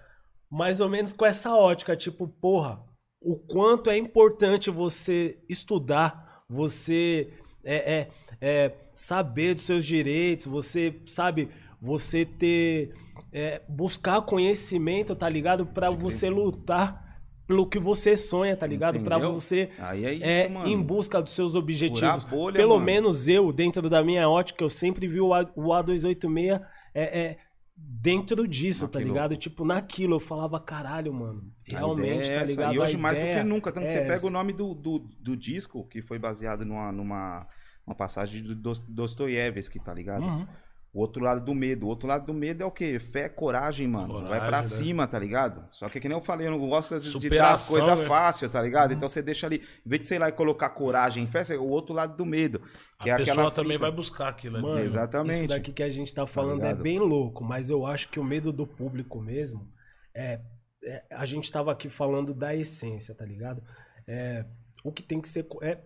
mais 0.51 0.81
ou 0.81 0.89
menos 0.89 1.13
com 1.13 1.27
essa 1.27 1.53
ótica, 1.55 1.97
tipo, 1.97 2.29
porra, 2.29 2.81
o 3.25 3.37
quanto 3.37 3.91
é 3.91 3.97
importante 3.97 4.71
você 4.71 5.39
estudar, 5.49 6.45
você 6.49 7.31
é, 7.65 7.95
é, 7.95 8.09
é, 8.41 8.73
saber 8.93 9.55
dos 9.55 9.65
seus 9.65 9.85
direitos, 9.85 10.47
você, 10.47 10.95
sabe, 11.07 11.49
você 11.81 12.25
ter, 12.25 12.93
é, 13.33 13.63
buscar 13.69 14.21
conhecimento, 14.23 15.17
tá 15.17 15.29
ligado? 15.29 15.65
Pra 15.65 15.91
você 15.91 16.29
lutar 16.29 17.03
pelo 17.47 17.67
que 17.67 17.79
você 17.79 18.17
sonha, 18.17 18.57
tá 18.57 18.67
ligado? 18.67 18.97
Entendeu? 18.97 19.33
você 19.33 19.71
Aí 19.79 20.05
é 20.05 20.15
isso, 20.15 20.25
é, 20.25 20.49
mano. 20.49 20.69
em 20.69 20.81
busca 20.81 21.21
dos 21.21 21.35
seus 21.35 21.55
objetivos. 21.55 22.25
Bolha, 22.25 22.55
Pelo 22.55 22.75
mano. 22.75 22.85
menos 22.85 23.29
eu, 23.29 23.53
dentro 23.53 23.89
da 23.89 24.03
minha 24.03 24.29
ótica, 24.29 24.65
eu 24.65 24.71
sempre 24.71 25.07
vi 25.07 25.21
o, 25.21 25.35
A, 25.35 25.41
o 25.55 25.69
A286 25.69 26.61
é, 26.95 27.21
é, 27.21 27.37
dentro 27.77 28.47
disso, 28.47 28.87
tá 28.89 28.99
Naquilo. 28.99 29.15
ligado? 29.15 29.37
Tipo, 29.37 29.65
naquilo 29.65 30.17
eu 30.17 30.21
falava, 30.21 30.61
caralho, 30.61 31.13
mano. 31.13 31.43
Realmente, 31.65 32.31
é 32.31 32.37
tá 32.37 32.43
essa. 32.43 32.47
ligado? 32.47 32.75
E 32.75 32.79
hoje 32.79 32.97
mais 32.97 33.17
do 33.19 33.25
que 33.25 33.43
nunca. 33.43 33.73
Tanto 33.73 33.85
que 33.85 33.89
é 33.89 33.93
você 33.97 34.01
pega 34.01 34.15
essa. 34.15 34.27
o 34.27 34.31
nome 34.31 34.53
do, 34.53 34.75
do, 34.75 34.99
do 34.99 35.37
disco, 35.37 35.87
que 35.89 36.03
foi 36.03 36.19
baseado 36.19 36.65
numa, 36.65 36.93
numa 36.93 37.47
uma 37.87 37.95
passagem 37.95 38.43
do 38.43 38.55
Dos- 38.55 38.79
Dostoiévski, 38.79 39.79
tá 39.79 39.93
ligado? 39.93 40.23
Uhum. 40.25 40.47
O 40.95 41.01
outro 41.01 41.21
lado 41.23 41.45
do 41.45 41.53
medo. 41.55 41.87
O 41.87 41.89
outro 41.89 42.07
lado 42.07 42.25
do 42.25 42.33
medo 42.33 42.63
é 42.63 42.67
o 42.67 42.71
quê? 42.71 43.01
Fé, 43.01 43.29
coragem, 43.29 43.89
mano. 43.89 44.15
Coragem, 44.15 44.29
Vai 44.31 44.47
pra 44.47 44.59
né? 44.59 44.63
cima, 44.63 45.07
tá 45.09 45.19
ligado? 45.19 45.67
Só 45.73 45.89
que, 45.89 45.99
que 45.99 46.09
nem 46.09 46.17
eu 46.17 46.23
falei, 46.23 46.47
eu 46.47 46.53
não 46.53 46.59
gosto 46.61 46.95
às 46.95 47.03
vezes 47.05 47.19
de 47.19 47.29
dar 47.29 47.53
as 47.55 47.69
coisas 47.69 47.99
né? 47.99 48.07
fácil, 48.07 48.49
tá 48.49 48.63
ligado? 48.63 48.93
Então 48.95 49.09
você 49.09 49.21
deixa 49.21 49.45
ali, 49.47 49.57
em 49.85 49.89
vez 49.89 50.03
de, 50.03 50.09
sei 50.09 50.21
lá, 50.21 50.29
e 50.29 50.33
colocar 50.33 50.71
coragem 50.71 51.25
em 51.25 51.27
fé, 51.27 51.43
você- 51.43 51.57
o 51.57 51.67
outro 51.67 51.93
lado 51.93 52.17
do 52.17 52.25
medo. 52.25 52.61
Que 53.01 53.11
a 53.11 53.15
é 53.15 53.17
pessoa 53.17 53.35
aquela 53.35 53.51
também 53.51 53.77
vai 53.77 53.91
buscar 53.91 54.29
aquilo 54.29 54.57
ali. 54.57 54.65
Mano, 54.67 54.81
Exatamente. 54.81 55.39
Isso 55.39 55.49
daqui 55.49 55.73
que 55.73 55.83
a 55.83 55.91
gente 55.91 56.15
tá 56.15 56.29
falando 56.29 56.61
é 56.63 56.69
ligado? 56.69 56.83
bem 56.85 57.01
louco, 57.01 57.43
mas 57.43 57.69
eu 57.71 57.85
acho 57.85 58.09
que 58.09 58.21
o 58.21 58.25
medo 58.25 58.53
do 58.53 58.65
público 58.65 59.21
mesmo 59.21 59.69
é. 60.15 60.41
é- 60.85 61.03
a 61.11 61.27
gente 61.27 61.51
tava 61.51 61.73
aqui 61.73 61.89
falando 61.91 62.33
da 62.33 62.55
essência, 62.55 63.15
tá 63.17 63.25
ligado? 63.25 63.61
É, 64.07 64.45
o 64.85 64.93
que 64.93 65.03
tem 65.03 65.21
que 65.21 65.29
ser. 65.29 65.45
É, 65.61 65.77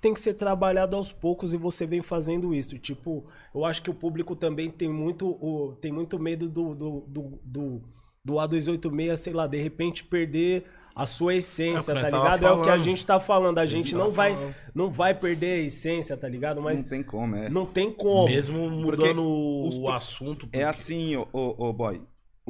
tem 0.00 0.12
que 0.14 0.20
ser 0.20 0.34
trabalhado 0.34 0.96
aos 0.96 1.10
poucos 1.12 1.54
e 1.54 1.56
você 1.56 1.86
vem 1.86 2.02
fazendo 2.02 2.54
isso. 2.54 2.78
Tipo, 2.78 3.24
eu 3.54 3.64
acho 3.64 3.82
que 3.82 3.90
o 3.90 3.94
público 3.94 4.34
também 4.36 4.70
tem 4.70 4.88
muito, 4.88 5.28
o, 5.28 5.76
tem 5.80 5.92
muito 5.92 6.18
medo 6.18 6.48
do, 6.48 6.74
do, 6.74 7.00
do, 7.06 7.40
do, 7.44 7.82
do 8.24 8.34
A286, 8.34 9.16
sei 9.16 9.32
lá, 9.32 9.46
de 9.46 9.58
repente 9.58 10.04
perder 10.04 10.64
a 10.94 11.06
sua 11.06 11.34
essência, 11.36 11.92
É 11.92 11.94
tá 11.94 12.00
ligado? 12.10 12.44
É 12.44 12.50
o 12.50 12.56
que 12.56 12.62
a 12.62 12.64
falando. 12.72 12.82
gente 12.84 13.06
tá 13.06 13.20
falando. 13.20 13.58
A 13.58 13.66
gente 13.66 13.94
não 13.94 14.10
vai, 14.10 14.34
falando. 14.34 14.54
não 14.74 14.90
vai 14.90 15.14
perder 15.14 15.60
a 15.60 15.66
essência, 15.66 16.16
tá 16.16 16.28
ligado? 16.28 16.60
Mas 16.60 16.82
Não 16.82 16.88
tem 16.88 17.02
como, 17.04 17.36
é. 17.36 17.48
não 17.48 17.66
tem 17.66 17.92
como. 17.92 18.24
Mesmo 18.26 18.58
Porque 18.82 19.02
mudando 19.12 19.22
o, 19.22 19.68
os 19.68 19.78
o 19.78 19.88
assunto. 19.88 20.46
É 20.46 20.48
porque- 20.50 20.62
assim, 20.64 21.14
ô, 21.16 21.26
ô, 21.32 21.68
ô, 21.68 21.72
boy. 21.72 22.00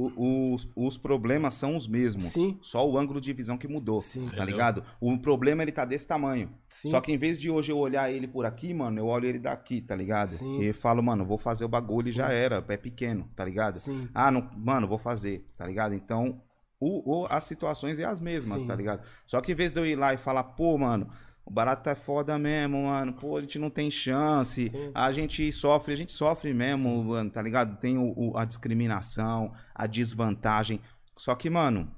O- 0.01 0.53
os, 0.55 0.69
os 0.77 0.97
problemas 0.97 1.55
são 1.55 1.77
os 1.77 1.87
mesmos. 1.89 2.25
Sim. 2.27 2.57
Só 2.63 2.89
o 2.89 2.97
ângulo 2.97 3.21
de 3.21 3.33
visão 3.33 3.59
que 3.59 3.67
mudou. 3.67 4.01
Sim. 4.01 4.21
Tá 4.21 4.27
Entendeu? 4.29 4.45
ligado? 4.47 4.85
O 5.01 5.19
problema 5.19 5.63
ele 5.63 5.73
tá 5.73 5.85
desse 5.85 6.07
tamanho. 6.07 6.51
Sim. 6.69 6.91
Só 6.91 7.01
que 7.01 7.13
em 7.13 7.19
vez 7.19 7.39
de 7.39 7.51
hoje 7.51 7.73
eu 7.73 7.79
olhar 7.79 8.11
ele 8.13 8.29
por 8.29 8.47
aqui, 8.47 8.73
mano, 8.73 8.99
eu 9.01 9.07
olho 9.07 9.27
ele 9.27 9.39
daqui, 9.39 9.81
tá 9.81 9.97
ligado? 9.97 10.29
Sim. 10.29 10.59
E 10.61 10.73
falo, 10.73 11.03
mano, 11.03 11.25
vou 11.25 11.39
fazer 11.39 11.65
o 11.65 11.69
bagulho 11.69 12.09
e 12.09 12.13
já 12.13 12.29
era. 12.31 12.65
É 12.69 12.77
pequeno, 12.77 13.29
tá 13.35 13.45
ligado? 13.45 13.77
Sim. 13.77 14.09
Ah, 14.15 14.31
não, 14.31 14.49
mano, 14.57 14.87
vou 14.87 14.99
fazer, 14.99 15.45
tá 15.57 15.67
ligado? 15.67 15.95
Então, 15.95 16.41
o, 16.81 17.23
o- 17.23 17.27
as 17.29 17.43
situações 17.45 17.99
é 17.99 18.05
as 18.05 18.21
mesmas, 18.21 18.61
Sim. 18.61 18.67
tá 18.69 18.75
ligado? 18.77 19.03
Só 19.27 19.41
que 19.41 19.51
em 19.51 19.55
vez 19.55 19.73
de 19.73 19.81
eu 19.81 19.85
ir 19.87 19.97
lá 19.97 20.15
e 20.15 20.17
falar, 20.17 20.45
pô, 20.45 20.79
mano, 20.79 21.09
o 21.49 21.51
barato 21.51 21.89
é 21.89 21.95
foda 21.95 22.37
mesmo, 22.39 22.85
mano, 22.85 23.15
pô, 23.15 23.39
a 23.39 23.41
gente 23.41 23.59
não 23.59 23.71
tem 23.71 23.91
chance, 23.91 24.69
Sim. 24.69 24.91
a 24.95 25.11
gente 25.11 25.51
sofre, 25.51 25.95
a 25.95 25.97
gente 25.97 26.13
sofre 26.13 26.53
mesmo, 26.53 27.03
mano, 27.03 27.31
tá 27.31 27.41
ligado? 27.41 27.79
Tem 27.81 27.97
o- 27.97 28.13
o- 28.15 28.37
a 28.37 28.45
discriminação, 28.45 29.55
a 29.75 29.87
desvantagem. 29.87 30.79
Só 31.17 31.35
que, 31.35 31.49
mano, 31.49 31.91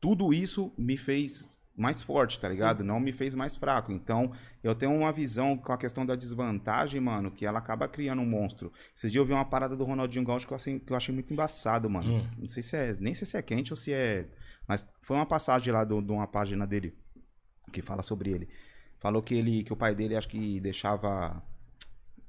tudo 0.00 0.32
isso 0.32 0.72
me 0.78 0.96
fez 0.96 1.58
mais 1.76 2.00
forte, 2.00 2.38
tá 2.38 2.48
ligado? 2.48 2.84
Não 2.84 3.00
me 3.00 3.12
fez 3.12 3.34
mais 3.34 3.56
fraco. 3.56 3.90
Então, 3.90 4.30
eu 4.62 4.76
tenho 4.76 4.92
uma 4.94 5.10
visão 5.10 5.56
com 5.56 5.72
a 5.72 5.76
questão 5.76 6.06
da 6.06 6.14
desvantagem, 6.14 7.00
mano, 7.00 7.32
que 7.32 7.44
ela 7.44 7.58
acaba 7.58 7.88
criando 7.88 8.22
um 8.22 8.26
monstro. 8.26 8.72
Esses 8.94 9.10
dias 9.10 9.20
eu 9.22 9.26
vi 9.26 9.32
uma 9.32 9.44
parada 9.44 9.76
do 9.76 9.82
Ronaldinho 9.82 10.24
Gaúcho 10.24 10.46
que 10.46 10.52
eu 10.52 10.56
achei, 10.56 10.78
que 10.78 10.92
eu 10.92 10.96
achei 10.96 11.12
muito 11.12 11.32
embaçado, 11.32 11.90
mano. 11.90 12.08
Hum. 12.18 12.26
Não 12.38 12.48
sei 12.48 12.62
se 12.62 12.76
é, 12.76 12.92
nem 13.00 13.12
sei 13.12 13.26
se 13.26 13.36
é 13.36 13.42
quente 13.42 13.72
ou 13.72 13.76
se 13.76 13.92
é, 13.92 14.28
mas 14.68 14.86
foi 15.02 15.16
uma 15.16 15.26
passagem 15.26 15.72
lá 15.72 15.84
de 15.84 15.92
uma 15.94 16.28
página 16.28 16.64
dele 16.64 16.94
que 17.72 17.82
fala 17.82 18.02
sobre 18.02 18.30
ele. 18.30 18.48
Falou 19.04 19.22
que 19.22 19.34
ele, 19.34 19.62
que 19.62 19.70
o 19.70 19.76
pai 19.76 19.94
dele 19.94 20.16
acho 20.16 20.26
que 20.26 20.58
deixava 20.60 21.42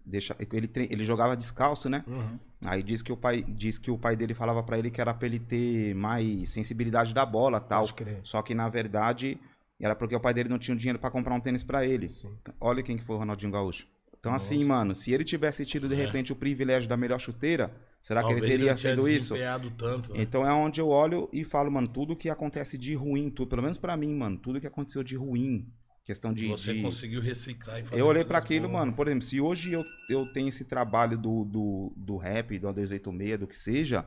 deixa, 0.06 0.36
ele, 0.52 0.70
ele 0.76 1.06
jogava 1.06 1.34
descalço, 1.38 1.88
né? 1.88 2.04
Uhum. 2.06 2.38
Aí 2.66 2.84
diz 2.84 3.02
que 3.02 3.14
o 3.14 3.16
pai 3.16 3.42
diz 3.48 3.78
que 3.78 3.90
o 3.90 3.98
pai 3.98 4.14
dele 4.18 4.34
falava 4.34 4.62
pra 4.62 4.78
ele 4.78 4.92
que 4.92 5.00
era 5.00 5.14
pra 5.14 5.26
ele 5.26 5.40
ter 5.40 5.96
mais 5.96 6.50
sensibilidade 6.50 7.14
da 7.14 7.26
bola, 7.26 7.62
tal. 7.62 7.86
Só 8.24 8.42
que 8.42 8.54
na 8.54 8.68
verdade 8.68 9.40
era 9.80 9.96
porque 9.96 10.14
o 10.14 10.20
pai 10.20 10.34
dele 10.34 10.50
não 10.50 10.60
tinha 10.60 10.76
dinheiro 10.76 11.00
pra 11.00 11.10
comprar 11.10 11.34
um 11.34 11.40
tênis 11.40 11.64
pra 11.64 11.86
ele. 11.86 12.10
Sim. 12.10 12.34
Olha 12.60 12.84
quem 12.84 12.98
que 12.98 13.06
foi 13.06 13.16
o 13.16 13.20
Ronaldinho 13.20 13.54
Gaúcho. 13.54 13.88
Então 14.20 14.34
assim, 14.34 14.56
Monstro. 14.56 14.76
mano, 14.76 14.94
se 14.96 15.14
ele 15.14 15.24
tivesse 15.24 15.66
tido 15.66 15.88
de 15.88 15.96
É. 15.96 15.98
repente 15.98 16.34
o 16.34 16.36
privilégio 16.36 16.90
da 16.90 16.98
melhor 16.98 17.20
chuteira, 17.22 17.74
será 18.02 18.20
que 18.22 18.32
ele 18.34 18.42
Talvez 18.42 18.52
teria 18.52 18.76
tinha 18.76 18.96
sido 18.96 19.08
isso? 19.08 19.34
Tanto, 19.78 20.12
né? 20.12 20.22
Então 20.22 20.46
é 20.46 20.52
onde 20.52 20.82
eu 20.82 20.90
olho 20.90 21.30
e 21.32 21.46
falo, 21.46 21.72
mano, 21.72 21.88
tudo 21.88 22.18
que 22.18 22.30
acontece 22.30 22.78
de 22.78 22.94
ruim, 22.96 23.30
tudo, 23.30 23.48
pelo 23.48 23.62
menos 23.62 23.78
pra 23.78 23.96
mim, 23.96 24.14
mano, 24.14 24.38
tudo 24.38 24.60
que 24.60 24.68
aconteceu 24.68 25.02
de 25.04 25.16
ruim, 25.16 25.66
questão 26.06 26.32
de, 26.34 26.48
Você 26.48 26.74
de- 26.74 26.82
conseguiu 26.82 27.20
reciclar 27.20 27.80
e 27.80 27.84
fazer 27.84 28.00
eu 28.02 28.06
olhei 28.06 28.24
pra 28.24 28.34
coisas 28.40 28.46
aquilo, 28.46 28.70
boas. 28.70 28.80
mano, 28.80 28.94
por 28.94 29.08
exemplo, 29.08 29.24
se 29.24 29.42
hoje 29.42 29.72
eu, 29.74 29.84
eu 30.10 30.26
tenho 30.32 30.48
esse 30.50 30.64
trabalho 30.64 31.18
do, 31.18 31.44
do, 31.44 31.94
do 31.98 32.16
rap, 32.18 32.58
do 32.60 32.68
A286, 32.68 33.38
do 33.38 33.48
que 33.48 33.56
seja, 33.56 34.06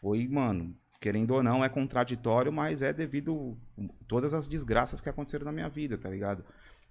foi, 0.00 0.26
mano, 0.26 0.74
querendo 1.00 1.32
ou 1.32 1.42
não, 1.42 1.62
é 1.62 1.68
contraditório, 1.68 2.50
mas 2.50 2.80
é 2.80 2.92
devido 2.92 3.58
todas 4.08 4.32
as 4.32 4.48
desgraças 4.48 5.00
que 5.02 5.08
aconteceram 5.08 5.44
na 5.44 5.52
minha 5.52 5.68
vida, 5.68 5.98
tá 5.98 6.08
ligado? 6.08 6.44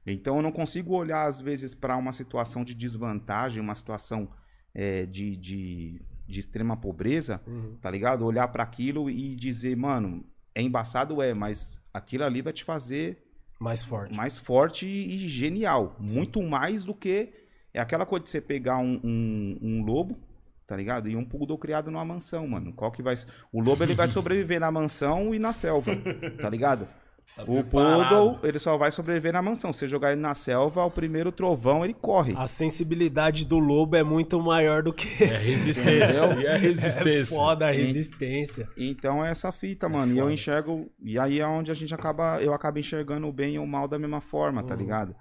Então 0.05 0.35
eu 0.37 0.41
não 0.43 0.51
consigo 0.51 0.93
olhar, 0.93 1.25
às 1.25 1.39
vezes, 1.41 1.73
pra 1.73 1.97
uma 1.97 2.11
situação 2.11 2.63
de 2.63 2.75
desvantagem, 2.75 3.59
uma 3.61 3.73
situação 3.73 4.29
é, 4.75 5.05
de, 5.07 5.35
de, 5.35 6.01
de 6.27 6.39
extrema 6.39 6.77
pobreza, 6.77 7.41
Uhum. 7.47 7.75
tá 7.81 7.89
ligado? 7.89 8.23
Olhar 8.25 8.47
pra 8.49 8.61
aquilo 8.63 9.09
e 9.09 9.35
dizer, 9.35 9.75
mano, 9.75 10.23
é 10.53 10.61
embaçado, 10.61 11.21
é, 11.23 11.33
mas 11.33 11.81
aquilo 11.91 12.23
ali 12.23 12.41
vai 12.43 12.53
te 12.53 12.63
fazer 12.63 13.22
Mais 13.63 13.83
forte. 13.83 14.13
mais 14.13 14.37
forte 14.37 14.85
e 14.85 15.25
e 15.25 15.29
genial. 15.29 15.95
Muito 15.99 16.41
mais 16.43 16.83
do 16.83 16.93
que. 16.93 17.33
É 17.73 17.79
aquela 17.79 18.05
coisa 18.05 18.23
de 18.25 18.29
você 18.29 18.41
pegar 18.41 18.77
um, 18.77 18.99
um, 19.03 19.57
um 19.61 19.83
lobo, 19.83 20.19
tá 20.67 20.75
ligado? 20.75 21.09
E 21.09 21.15
um 21.15 21.25
poodle 21.25 21.57
criado 21.57 21.89
numa 21.89 22.05
mansão, 22.05 22.47
mano. 22.47 22.73
Qual 22.73 22.91
que 22.91 23.01
vai. 23.01 23.15
O 23.51 23.61
lobo 23.61 23.83
ele 23.83 23.95
vai 23.95 24.07
sobreviver 24.07 24.59
na 24.59 24.69
mansão 24.69 25.33
e 25.33 25.39
na 25.39 25.53
selva, 25.53 25.91
tá 26.39 26.49
ligado? 26.49 26.87
Tá 27.35 27.43
O 27.47 27.63
poodle, 27.63 28.39
ele 28.43 28.59
só 28.59 28.77
vai 28.77 28.91
sobreviver 28.91 29.33
na 29.33 29.41
mansão. 29.41 29.73
Se 29.73 29.79
você 29.79 29.87
jogar 29.87 30.11
ele 30.11 30.21
na 30.21 30.35
selva, 30.35 30.85
o 30.85 30.91
primeiro 30.91 31.31
trovão, 31.31 31.83
ele 31.83 31.93
corre. 31.93 32.33
A 32.37 32.45
sensibilidade 32.45 33.45
do 33.45 33.57
lobo 33.59 33.95
é 33.95 34.03
muito 34.03 34.39
maior 34.41 34.83
do 34.83 34.93
que. 34.93 35.23
É 35.23 35.37
resistência. 35.37 36.25
Entendeu? 36.25 36.41
e 36.41 36.47
a 36.47 36.57
resistência. 36.57 37.33
É 37.33 37.37
foda 37.37 37.67
a 37.67 37.71
resistência. 37.71 38.69
Então 38.77 39.25
é 39.25 39.29
essa 39.31 39.51
fita, 39.51 39.89
mano. 39.89 40.13
e 40.13 40.17
eu 40.19 40.29
enxergo. 40.29 40.91
E 41.01 41.17
aí 41.17 41.39
é 41.39 41.47
onde 41.47 41.71
a 41.71 41.73
gente 41.73 41.93
acaba. 41.93 42.39
Eu 42.41 42.53
acabo 42.53 42.77
enxergando 42.79 43.27
o 43.27 43.31
bem 43.33 43.55
e 43.55 43.59
o 43.59 43.65
mal 43.65 43.87
da 43.87 43.97
mesma 43.97 44.21
forma, 44.21 44.61
tá 44.63 44.73
Uhum. 44.75 44.79
ligado? 44.81 45.15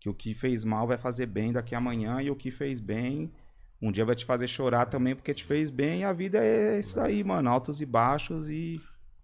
Que 0.00 0.08
o 0.10 0.14
que 0.14 0.34
fez 0.34 0.64
mal 0.64 0.86
vai 0.86 0.98
fazer 0.98 1.26
bem 1.26 1.50
daqui 1.52 1.74
amanhã 1.74 2.20
e 2.20 2.30
o 2.30 2.36
que 2.36 2.50
fez 2.50 2.78
bem. 2.80 3.32
Um 3.80 3.90
dia 3.90 4.04
vai 4.04 4.14
te 4.14 4.24
fazer 4.24 4.48
chorar 4.48 4.86
também 4.86 5.14
porque 5.14 5.32
te 5.32 5.44
fez 5.44 5.70
bem. 5.70 6.00
E 6.00 6.04
a 6.04 6.12
vida 6.12 6.38
é 6.44 6.78
isso 6.78 7.00
aí, 7.00 7.24
mano. 7.24 7.48
Altos 7.48 7.80
e 7.80 7.86
baixos 7.86 8.50
e 8.50 8.80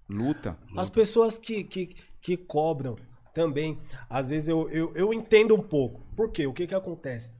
luta. 0.08 0.56
As 0.76 0.90
pessoas 0.90 1.38
que, 1.38 1.62
que, 1.64 1.94
que 2.20 2.36
cobram 2.36 2.96
também, 3.32 3.78
às 4.08 4.28
vezes 4.28 4.48
eu, 4.48 4.68
eu, 4.70 4.92
eu 4.94 5.14
entendo 5.14 5.54
um 5.54 5.62
pouco. 5.62 6.02
Por 6.16 6.30
quê? 6.30 6.46
O 6.46 6.52
que 6.52 6.66
que 6.66 6.74
acontece? 6.74 7.30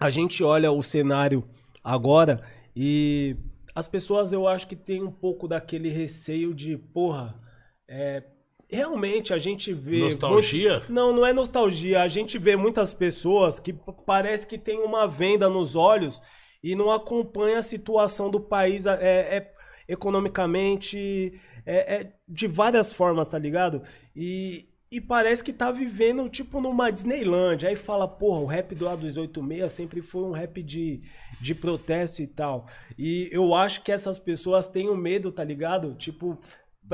A 0.00 0.10
gente 0.10 0.42
olha 0.42 0.72
o 0.72 0.82
cenário 0.82 1.44
agora 1.84 2.42
e 2.74 3.36
as 3.74 3.86
pessoas 3.86 4.32
eu 4.32 4.48
acho 4.48 4.66
que 4.66 4.76
tem 4.76 5.02
um 5.02 5.10
pouco 5.10 5.46
daquele 5.46 5.88
receio 5.88 6.54
de, 6.54 6.76
porra, 6.76 7.40
é, 7.88 8.24
realmente 8.68 9.32
a 9.32 9.38
gente 9.38 9.72
vê. 9.72 9.98
Nostalgia? 10.00 10.82
Não, 10.88 11.14
não 11.14 11.26
é 11.26 11.32
nostalgia. 11.32 12.02
A 12.02 12.08
gente 12.08 12.38
vê 12.38 12.56
muitas 12.56 12.92
pessoas 12.92 13.60
que 13.60 13.72
parece 14.06 14.46
que 14.46 14.58
tem 14.58 14.80
uma 14.80 15.06
venda 15.06 15.48
nos 15.48 15.76
olhos 15.76 16.20
e 16.62 16.74
não 16.74 16.90
acompanha 16.90 17.58
a 17.58 17.62
situação 17.62 18.30
do 18.30 18.40
país 18.40 18.86
é, 18.86 18.92
é, 19.00 19.52
economicamente, 19.88 21.38
é, 21.66 21.94
é 21.94 22.12
de 22.28 22.46
várias 22.46 22.92
formas, 22.92 23.28
tá 23.28 23.38
ligado? 23.38 23.82
E, 24.14 24.68
e 24.90 25.00
parece 25.00 25.42
que 25.42 25.52
tá 25.52 25.70
vivendo, 25.70 26.28
tipo, 26.28 26.60
numa 26.60 26.90
Disneyland. 26.90 27.66
Aí 27.66 27.76
fala, 27.76 28.06
porra, 28.06 28.40
o 28.40 28.46
rap 28.46 28.74
do 28.74 28.86
A286 28.86 29.68
sempre 29.70 30.02
foi 30.02 30.22
um 30.22 30.32
rap 30.32 30.62
de, 30.62 31.02
de 31.40 31.54
protesto 31.54 32.22
e 32.22 32.26
tal. 32.26 32.66
E 32.98 33.28
eu 33.32 33.54
acho 33.54 33.82
que 33.82 33.92
essas 33.92 34.18
pessoas 34.18 34.68
têm 34.68 34.90
um 34.90 34.96
medo, 34.96 35.32
tá 35.32 35.44
ligado? 35.44 35.94
Tipo, 35.94 36.38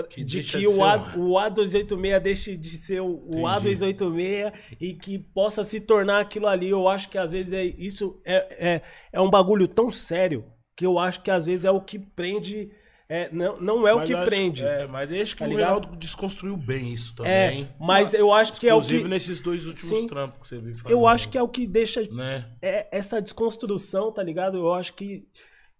Que 0.08 0.22
de 0.22 0.42
que 0.42 0.58
de 0.58 0.66
o, 0.68 0.84
A, 0.84 0.96
o 1.16 1.32
A286 1.32 2.20
deixe 2.20 2.56
de 2.56 2.68
ser 2.76 3.00
o, 3.00 3.14
o 3.26 3.42
A286 3.46 4.52
e 4.80 4.94
que 4.94 5.18
possa 5.18 5.64
se 5.64 5.80
tornar 5.80 6.20
aquilo 6.20 6.46
ali. 6.46 6.68
Eu 6.68 6.86
acho 6.88 7.08
que 7.08 7.18
às 7.18 7.32
vezes 7.32 7.52
é, 7.52 7.64
isso 7.64 8.20
é, 8.24 8.36
é, 8.74 8.82
é 9.12 9.20
um 9.20 9.30
bagulho 9.30 9.66
tão 9.66 9.90
sério 9.90 10.44
que 10.76 10.86
eu 10.86 10.98
acho 10.98 11.22
que 11.22 11.30
às 11.30 11.46
vezes 11.46 11.64
é 11.64 11.70
o 11.70 11.80
que 11.80 11.98
prende. 11.98 12.70
É, 13.08 13.30
não, 13.32 13.60
não 13.60 13.88
é 13.88 13.94
o 13.94 13.96
Mas 13.98 14.06
que 14.08 14.14
acho- 14.14 14.26
prende. 14.26 14.64
É, 14.64 14.86
mas 14.86 15.10
acho 15.12 15.34
que 15.34 15.38
Tá 15.38 15.46
o 15.46 15.48
ligado? 15.48 15.66
Reinaldo 15.74 15.96
desconstruiu 15.96 16.56
bem 16.56 16.92
isso 16.92 17.14
também. 17.14 17.32
É, 17.62 17.68
mas 17.80 18.12
eu 18.12 18.32
acho 18.32 18.52
que 18.60 18.68
é 18.68 18.74
o 18.74 18.76
Inclusive 18.78 19.02
que. 19.04 19.08
nesses 19.08 19.40
dois 19.40 19.64
últimos 19.66 20.00
Sim. 20.00 20.06
trampos 20.06 20.40
que 20.40 20.48
você 20.48 20.58
viu 20.60 20.74
fazendo. 20.74 20.90
Eu 20.90 21.06
acho 21.08 21.28
que 21.28 21.38
é 21.38 21.42
o 21.42 21.48
que 21.48 21.66
deixa 21.66 22.02
Né? 22.12 22.50
é 22.60 22.86
essa 22.96 23.20
desconstrução, 23.22 24.12
tá 24.12 24.22
ligado? 24.22 24.58
Eu 24.58 24.74
acho 24.74 24.92
que, 24.94 25.26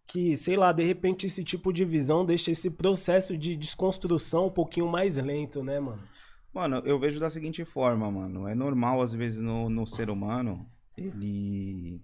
que, 0.06 0.36
sei 0.38 0.56
lá, 0.56 0.72
de 0.72 0.82
repente 0.84 1.26
esse 1.26 1.44
tipo 1.44 1.70
de 1.72 1.84
visão 1.84 2.24
deixa 2.24 2.50
esse 2.50 2.70
processo 2.70 3.36
de 3.36 3.56
desconstrução 3.56 4.46
um 4.46 4.50
pouquinho 4.50 4.88
mais 4.88 5.16
lento, 5.18 5.62
né, 5.62 5.78
mano? 5.78 6.02
Mano, 6.50 6.82
eu 6.86 6.98
vejo 6.98 7.20
da 7.20 7.28
seguinte 7.28 7.62
forma, 7.64 8.10
mano. 8.10 8.48
É 8.48 8.54
normal, 8.54 9.02
às 9.02 9.12
vezes, 9.12 9.38
no, 9.40 9.68
no 9.68 9.86
ser 9.86 10.08
humano, 10.08 10.66
ele. 10.96 12.00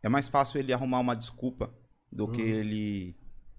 É 0.00 0.08
mais 0.08 0.28
fácil 0.28 0.60
ele 0.60 0.72
arrumar 0.72 1.00
uma 1.00 1.16
desculpa 1.16 1.74
do 2.10 2.28
que 2.28 2.40
ele. 2.40 3.16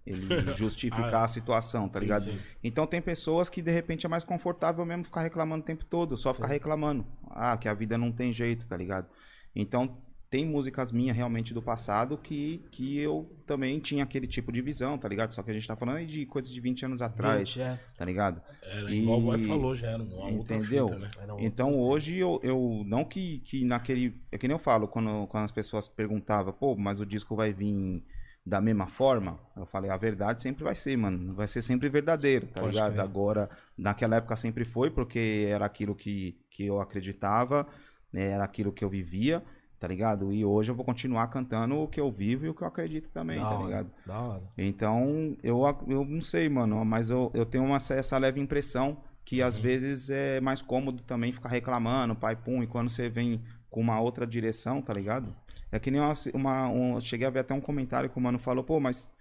Ele 0.08 0.28
justificar 0.56 1.26
a 1.26 1.28
situação, 1.28 1.89
tá 1.89 2.00
ligado? 2.00 2.24
sim. 2.24 2.38
Então 2.63 2.88
tem 2.88 3.02
pessoas 3.02 3.50
que 3.50 3.62
de 3.62 3.72
repente 3.72 4.06
é 4.06 4.10
mais 4.10 4.24
confortável 4.24 4.86
mesmo 4.86 5.04
ficar 5.04 5.22
reclamando 5.22 5.62
o 5.63 5.65
tempo 5.65 5.84
todo, 5.86 6.15
só 6.15 6.34
ficar 6.34 6.48
reclamando. 6.48 7.06
Ah, 7.30 7.58
que 7.58 7.67
a 7.67 7.74
vida 7.74 7.98
não 7.98 8.12
tem 8.12 8.32
jeito, 8.32 8.67
tá 8.67 8.78
ligado? 8.78 9.08
Então 9.56 9.98
tem 10.30 10.46
músicas 10.46 10.91
minhas 10.91 11.15
realmente 11.15 11.54
do 11.54 11.62
passado 11.62 12.17
que, 12.17 12.62
que 12.72 12.98
eu 13.00 13.32
também 13.46 13.80
tinha 13.80 14.04
aquele 14.04 14.28
tipo 14.28 14.52
de 14.52 14.62
visão, 14.62 14.98
tá 14.98 15.08
ligado? 15.08 15.32
Só 15.32 15.41
que 15.41 15.50
a 15.50 15.54
gente 15.54 15.65
tá 15.65 15.74
falando 15.74 15.98
aí 15.98 16.06
de 16.06 16.26
coisas 16.26 16.52
de 16.52 16.60
20 16.60 16.84
anos 16.86 17.02
atrás, 17.02 17.48
Gente, 17.48 17.62
é. 17.62 17.80
tá 17.98 18.04
ligado? 18.04 18.41
Era 18.62 18.93
igual 18.93 19.20
o 19.20 19.22
boy 19.22 19.41
E- 19.41 19.48
falou, 19.48 19.74
já 19.74 19.91
era 19.91 20.04
uma 20.04 20.30
Entendeu? 20.30 20.89
fita, 20.89 21.00
né? 21.00 21.10
Então 21.39 21.80
hoje 21.80 22.17
eu, 22.17 22.41
eu 22.43 22.84
não 22.86 23.06
que, 23.06 23.39
que 23.39 23.63
naquele. 23.63 24.20
É 24.30 24.38
que 24.38 24.50
nem 24.50 24.56
eu 24.56 24.60
falo, 24.60 24.86
quando, 24.86 25.28
quando 25.28 25.46
as 25.46 25.52
pessoas 25.52 25.88
perguntavam, 25.88 26.52
pô, 26.52 26.76
mas 26.76 27.00
o 27.00 27.06
disco 27.06 27.34
vai 27.34 27.54
vir 27.54 28.04
da 28.47 28.62
mesma 28.62 28.88
forma? 28.88 29.38
Eu 29.57 29.65
falei, 29.65 29.91
a 29.91 29.97
verdade 29.97 30.41
sempre 30.41 30.63
vai 30.63 30.73
ser, 30.73 30.95
mano. 30.95 31.33
Vai 31.33 31.47
ser 31.47 31.62
sempre 31.62 31.89
verdadeiro, 31.89 32.47
tá 32.47 32.62
Pode 32.62 32.73
ligado? 32.73 32.93
crer. 32.93 33.01
Agora, 33.01 33.49
naquela 33.77 34.15
época 34.15 34.38
sempre 34.38 34.63
foi, 34.63 34.89
porque 34.89 35.45
era 35.49 35.65
aquilo 35.65 35.93
que, 35.93 36.39
que 36.49 36.65
eu 36.65 36.79
acreditava, 36.79 37.67
né? 38.12 38.29
era 38.29 38.45
aquilo 38.45 38.71
que 38.71 38.86
eu 38.86 38.89
vivia, 38.89 39.43
tá 39.77 39.86
ligado? 39.86 40.31
E 40.31 40.45
hoje 40.45 40.71
eu 40.71 40.75
vou 40.75 40.86
continuar 40.86 41.27
cantando 41.27 41.75
o 41.75 41.89
que 41.89 41.99
eu 41.99 42.10
vivo 42.10 42.45
e 42.45 42.49
o 42.49 42.53
que 42.53 42.62
eu 42.62 42.67
acredito 42.69 43.12
também, 43.12 43.38
Da 43.38 43.49
tá 43.49 43.55
hora, 43.55 43.65
ligado? 43.65 43.91
Da 44.05 44.17
hora. 44.17 44.43
Então, 44.57 45.36
eu, 45.43 45.62
eu 45.86 46.05
não 46.05 46.21
sei, 46.21 46.47
mano, 46.47 46.86
mas 46.86 47.10
eu, 47.10 47.29
eu 47.33 47.45
tenho 47.45 47.65
uma, 47.65 47.75
essa 47.75 48.17
leve 48.17 48.39
impressão 48.39 48.97
que 49.25 49.41
às 49.41 49.57
vezes 49.57 50.10
é 50.10 50.39
mais 50.39 50.62
cômodo 50.62 51.03
também 51.03 51.33
ficar 51.33 51.49
reclamando, 51.49 52.15
pai 52.15 52.38
pum, 52.38 52.63
e 52.63 52.67
quando 52.67 52.88
você 52.88 53.10
vem 53.10 53.41
com 53.69 53.81
uma 53.81 53.99
outra 53.99 54.25
direção, 54.25 54.81
tá 54.81 54.93
ligado? 54.93 55.36
É 55.71 55.80
que 55.80 55.91
nem 55.91 55.99
uma, 56.01 56.13
uma- 56.34 56.69
um, 56.69 56.99
cheguei 57.01 57.27
a 57.27 57.30
ver 57.30 57.39
até 57.39 57.53
um 57.53 57.62
comentário 57.62 58.10
que 58.10 58.17
o 58.17 58.21
mano 58.21 58.39
falou, 58.39 58.63
pô, 58.63 58.80
mas 58.80 59.12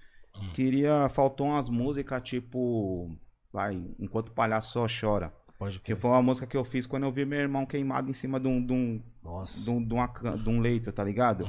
queria, 0.54 1.08
faltou 1.08 1.46
umas 1.48 1.68
músicas 1.68 2.22
tipo, 2.22 3.10
vai, 3.52 3.82
Enquanto 3.98 4.28
o 4.28 4.32
Palhaço 4.32 4.72
Só 4.72 4.86
Chora. 4.88 5.32
Pode 5.58 5.80
Que 5.80 5.94
foi 5.96 6.10
uma 6.10 6.20
música 6.22 6.46
que 6.46 6.56
eu 6.56 6.64
fiz 6.64 6.84
quando 6.86 7.04
eu 7.04 7.10
vi 7.12 7.24
meu 7.24 7.38
irmão 7.40 7.64
queimado 7.64 8.10
em 8.10 8.12
cima 8.12 8.38
de 8.38 8.46
um, 8.46 8.64
de 8.64 8.72
um, 8.74 9.02
Nossa. 9.24 9.64
de 9.64 9.70
um, 9.70 9.82
de 9.82 9.94
uma 9.94 10.06
de 10.06 10.48
um 10.50 10.60
leito, 10.60 10.92
tá 10.92 11.02
ligado? 11.02 11.48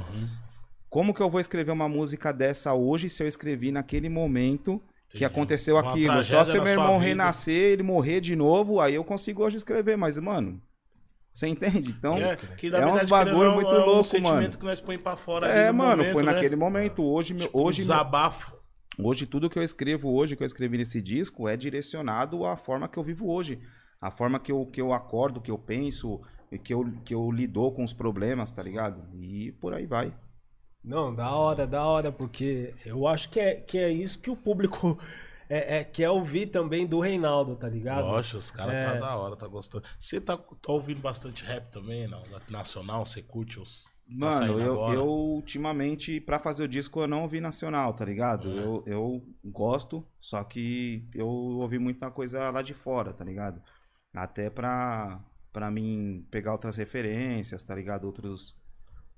Como 0.89 1.13
que 1.13 1.21
eu 1.21 1.29
vou 1.29 1.41
escrever 1.41 1.71
uma 1.71 1.89
música 1.89 2.31
dessa 2.31 2.73
hoje 2.73 3.09
se 3.09 3.21
eu 3.21 3.27
escrevi 3.27 3.71
naquele 3.71 4.07
momento 4.07 4.81
que 5.09 5.17
Entendi. 5.17 5.25
aconteceu 5.25 5.75
Uma 5.75 5.91
aquilo? 5.91 6.23
Só 6.23 6.45
se 6.45 6.53
meu 6.53 6.67
irmão 6.67 6.93
vida. 6.93 7.05
renascer, 7.09 7.73
ele 7.73 7.83
morrer 7.83 8.21
de 8.21 8.35
novo, 8.35 8.79
aí 8.79 8.95
eu 8.95 9.03
consigo 9.03 9.43
hoje 9.43 9.57
escrever, 9.57 9.97
mas, 9.97 10.17
mano, 10.17 10.61
você 11.37 11.47
entende? 11.49 11.89
Então, 11.91 12.15
Que 12.15 12.23
é, 12.23 12.35
que, 12.35 12.69
na 12.71 12.79
é 12.79 12.85
uns 12.87 13.03
bagulho 13.03 13.51
muito 13.51 13.69
não, 13.69 13.77
é 13.77 13.83
um 13.83 13.85
louco, 13.85 14.03
sentimento 14.05 14.33
mano. 14.33 14.57
que 14.57 14.65
nós 14.65 14.81
põe 14.81 14.97
pra 14.97 15.15
fora 15.15 15.47
ali 15.47 15.59
é, 15.59 15.67
no 15.67 15.77
mano, 15.77 15.97
momento, 15.97 16.13
foi 16.13 16.23
né? 16.23 16.33
naquele 16.33 16.55
momento. 16.55 17.03
Hoje, 17.03 17.35
meu, 17.35 17.45
Tipo, 17.45 17.61
hoje, 17.61 17.81
um 17.81 17.83
desabafo. 17.83 18.57
Hoje, 18.97 19.27
tudo 19.27 19.47
que 19.47 19.59
eu 19.59 19.61
escrevo 19.61 20.11
hoje, 20.11 20.35
que 20.35 20.41
eu 20.41 20.47
escrevi 20.47 20.79
nesse 20.79 20.99
disco, 20.99 21.47
é 21.47 21.55
direcionado 21.55 22.43
à 22.43 22.57
forma 22.57 22.87
que 22.87 22.97
eu 22.97 23.03
vivo 23.03 23.29
hoje. 23.29 23.61
A 24.01 24.09
forma 24.09 24.39
que 24.39 24.51
eu, 24.51 24.65
que 24.65 24.81
eu 24.81 24.91
acordo, 24.91 25.39
que 25.39 25.51
eu 25.51 25.59
penso, 25.59 26.19
e 26.51 26.57
que 26.57 26.73
eu, 26.73 26.91
que 27.05 27.13
eu 27.13 27.29
lido 27.29 27.71
com 27.71 27.83
os 27.83 27.93
problemas, 27.93 28.51
tá 28.51 28.63
ligado? 28.63 29.03
E 29.13 29.51
por 29.61 29.75
aí 29.75 29.85
vai. 29.85 30.11
Não, 30.83 31.13
da 31.13 31.29
hora, 31.29 31.67
da 31.67 31.85
hora, 31.85 32.11
porque 32.11 32.73
eu 32.83 33.05
acho 33.05 33.29
que 33.29 33.39
é, 33.39 33.55
que 33.55 33.77
é 33.77 33.91
isso 33.91 34.17
que 34.17 34.31
o 34.31 34.35
público 34.35 34.97
é, 35.49 35.77
é- 35.79 35.83
quer 35.83 36.09
ouvir 36.09 36.47
também 36.47 36.85
do 36.85 36.99
Reinaldo, 36.99 37.55
tá 37.55 37.67
ligado? 37.69 38.05
Lógico, 38.05 38.37
os 38.37 38.51
caras 38.51 38.73
É. 38.73 38.85
tá 38.85 38.93
da 38.99 39.15
hora, 39.15 39.35
tá 39.35 39.47
gostando. 39.47 39.83
Você 39.99 40.19
tá, 40.19 40.37
tá 40.37 40.71
ouvindo 40.71 40.99
bastante 41.01 41.43
rap 41.43 41.69
também, 41.71 42.07
não? 42.07 42.23
Nacional, 42.49 43.05
você 43.05 43.21
curte 43.21 43.59
os. 43.59 43.83
tá 43.83 43.89
Mano, 44.09 44.59
eu, 44.59 44.75
eu 44.93 45.07
ultimamente, 45.07 46.19
pra 46.21 46.39
fazer 46.39 46.63
o 46.63 46.67
disco, 46.67 47.01
eu 47.01 47.07
não 47.07 47.23
ouvi 47.23 47.41
nacional, 47.41 47.93
tá 47.93 48.05
ligado? 48.05 48.49
É. 48.51 48.63
Eu, 48.63 48.83
eu 48.85 49.25
gosto, 49.43 50.05
só 50.19 50.43
que 50.43 51.07
eu 51.13 51.27
ouvi 51.27 51.77
muita 51.77 52.09
coisa 52.11 52.49
lá 52.49 52.61
de 52.61 52.73
fora, 52.73 53.11
tá 53.13 53.23
ligado? 53.25 53.61
Até 54.13 54.49
pra, 54.49 55.19
pra 55.51 55.69
mim 55.69 56.25
pegar 56.31 56.53
outras 56.53 56.77
referências, 56.77 57.61
tá 57.63 57.75
ligado? 57.75 58.05
Outros, 58.05 58.55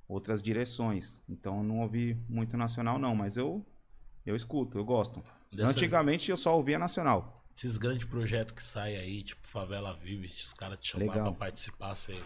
outras 0.07 0.41
direções. 0.41 1.21
Então 1.29 1.57
eu 1.57 1.63
não 1.63 1.79
ouvi 1.81 2.15
muito 2.27 2.57
nacional, 2.57 2.97
não, 2.97 3.15
mas 3.15 3.37
eu, 3.37 3.65
eu 4.25 4.35
escuto, 4.35 4.77
eu 4.77 4.83
gosto. 4.85 5.23
Dessas- 5.51 5.75
Antigamente 5.75 6.29
eu 6.29 6.37
só 6.37 6.55
ouvia 6.55 6.77
nacional. 6.79 7.43
Esses 7.55 7.75
grandes 7.77 8.05
projetos 8.05 8.53
que 8.53 8.63
saem 8.63 8.97
aí, 8.97 9.23
tipo 9.23 9.45
Favela 9.47 9.93
Vive, 9.97 10.27
os 10.27 10.53
caras 10.53 10.79
te 10.79 10.91
chamaram 10.91 11.11
Legal. 11.11 11.31
pra 11.33 11.39
participar, 11.47 11.95
você. 11.95 12.17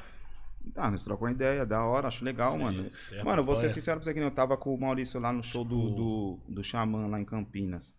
Tá, 0.73 0.89
nós 0.91 1.03
trocamos 1.03 1.33
ideia, 1.33 1.65
da 1.65 1.83
hora, 1.83 2.07
acho 2.07 2.23
legal, 2.23 2.53
Sim, 2.53 2.59
mano. 2.59 2.91
Mano, 3.25 3.43
vou 3.43 3.55
ser 3.55 3.69
sincero 3.69 3.99
pra 3.99 4.05
você 4.05 4.13
que 4.13 4.19
eu 4.19 4.31
tava 4.31 4.55
com 4.55 4.73
o 4.73 4.79
Maurício 4.79 5.19
lá 5.19 5.33
no 5.33 5.43
show 5.43 5.63
do, 5.65 5.75
Tipo- 5.89 5.95
do, 5.95 6.39
do 6.55 6.63
Xamã 6.63 7.07
lá 7.07 7.19
em 7.19 7.25
Campinas. 7.25 7.95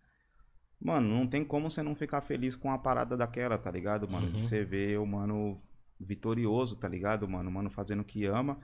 Mano, 0.80 1.08
não 1.08 1.26
tem 1.26 1.44
como 1.44 1.68
você 1.68 1.82
não 1.82 1.94
ficar 1.94 2.20
feliz 2.20 2.56
com 2.56 2.68
uma 2.68 2.78
parada 2.78 3.16
daquela, 3.16 3.58
tá 3.58 3.70
ligado, 3.70 4.08
mano? 4.08 4.28
De 4.28 4.34
Uhum. 4.34 4.38
você 4.38 4.64
ver 4.64 4.98
o 4.98 5.06
mano 5.06 5.60
vitorioso, 5.98 6.76
tá 6.76 6.88
ligado, 6.88 7.28
mano? 7.28 7.48
O 7.50 7.52
mano 7.52 7.70
fazendo 7.70 8.00
o 8.00 8.04
que 8.04 8.24
ama, 8.26 8.58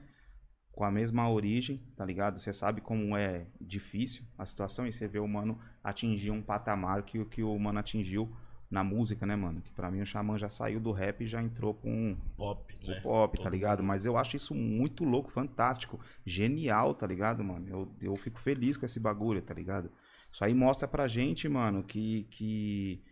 com 0.72 0.84
a 0.84 0.90
mesma 0.90 1.28
origem, 1.28 1.80
tá 1.96 2.04
ligado? 2.04 2.38
Você 2.38 2.52
sabe 2.52 2.80
como 2.80 3.16
é 3.16 3.46
difícil 3.60 4.22
a 4.38 4.46
situação 4.46 4.86
e 4.86 4.92
você 4.92 5.06
vê 5.06 5.18
o 5.18 5.28
mano 5.28 5.58
atingir 5.82 6.30
um 6.30 6.42
patamar 6.42 7.02
que, 7.02 7.18
o 7.18 7.26
que 7.26 7.42
o 7.42 7.58
mano 7.58 7.78
atingiu 7.78 8.30
na 8.70 8.84
música, 8.84 9.26
né, 9.26 9.34
mano? 9.34 9.60
Que 9.60 9.72
pra 9.72 9.90
mim 9.90 10.00
o 10.00 10.06
Xamã 10.06 10.38
já 10.38 10.48
saiu 10.48 10.78
do 10.78 10.92
rap 10.92 11.22
e 11.22 11.26
já 11.26 11.42
entrou 11.42 11.74
com 11.74 12.16
Pop, 12.36 12.78
o 12.84 12.88
né? 12.88 13.00
pop, 13.00 13.42
tá 13.42 13.50
ligado? 13.50 13.82
Mas 13.82 14.06
eu 14.06 14.16
acho 14.16 14.36
isso 14.36 14.54
muito 14.54 15.04
louco, 15.04 15.30
fantástico, 15.30 15.98
genial, 16.24 16.94
tá 16.94 17.06
ligado, 17.06 17.42
mano? 17.42 17.68
Eu, 17.68 17.92
eu 18.00 18.16
fico 18.16 18.38
feliz 18.38 18.76
com 18.76 18.86
esse 18.86 19.00
bagulho, 19.00 19.42
tá 19.42 19.52
ligado? 19.52 19.90
Isso 20.30 20.44
aí 20.44 20.54
mostra 20.54 20.86
pra 20.86 21.08
gente, 21.08 21.48
mano, 21.48 21.82
que, 21.82 22.28
que 22.30 23.02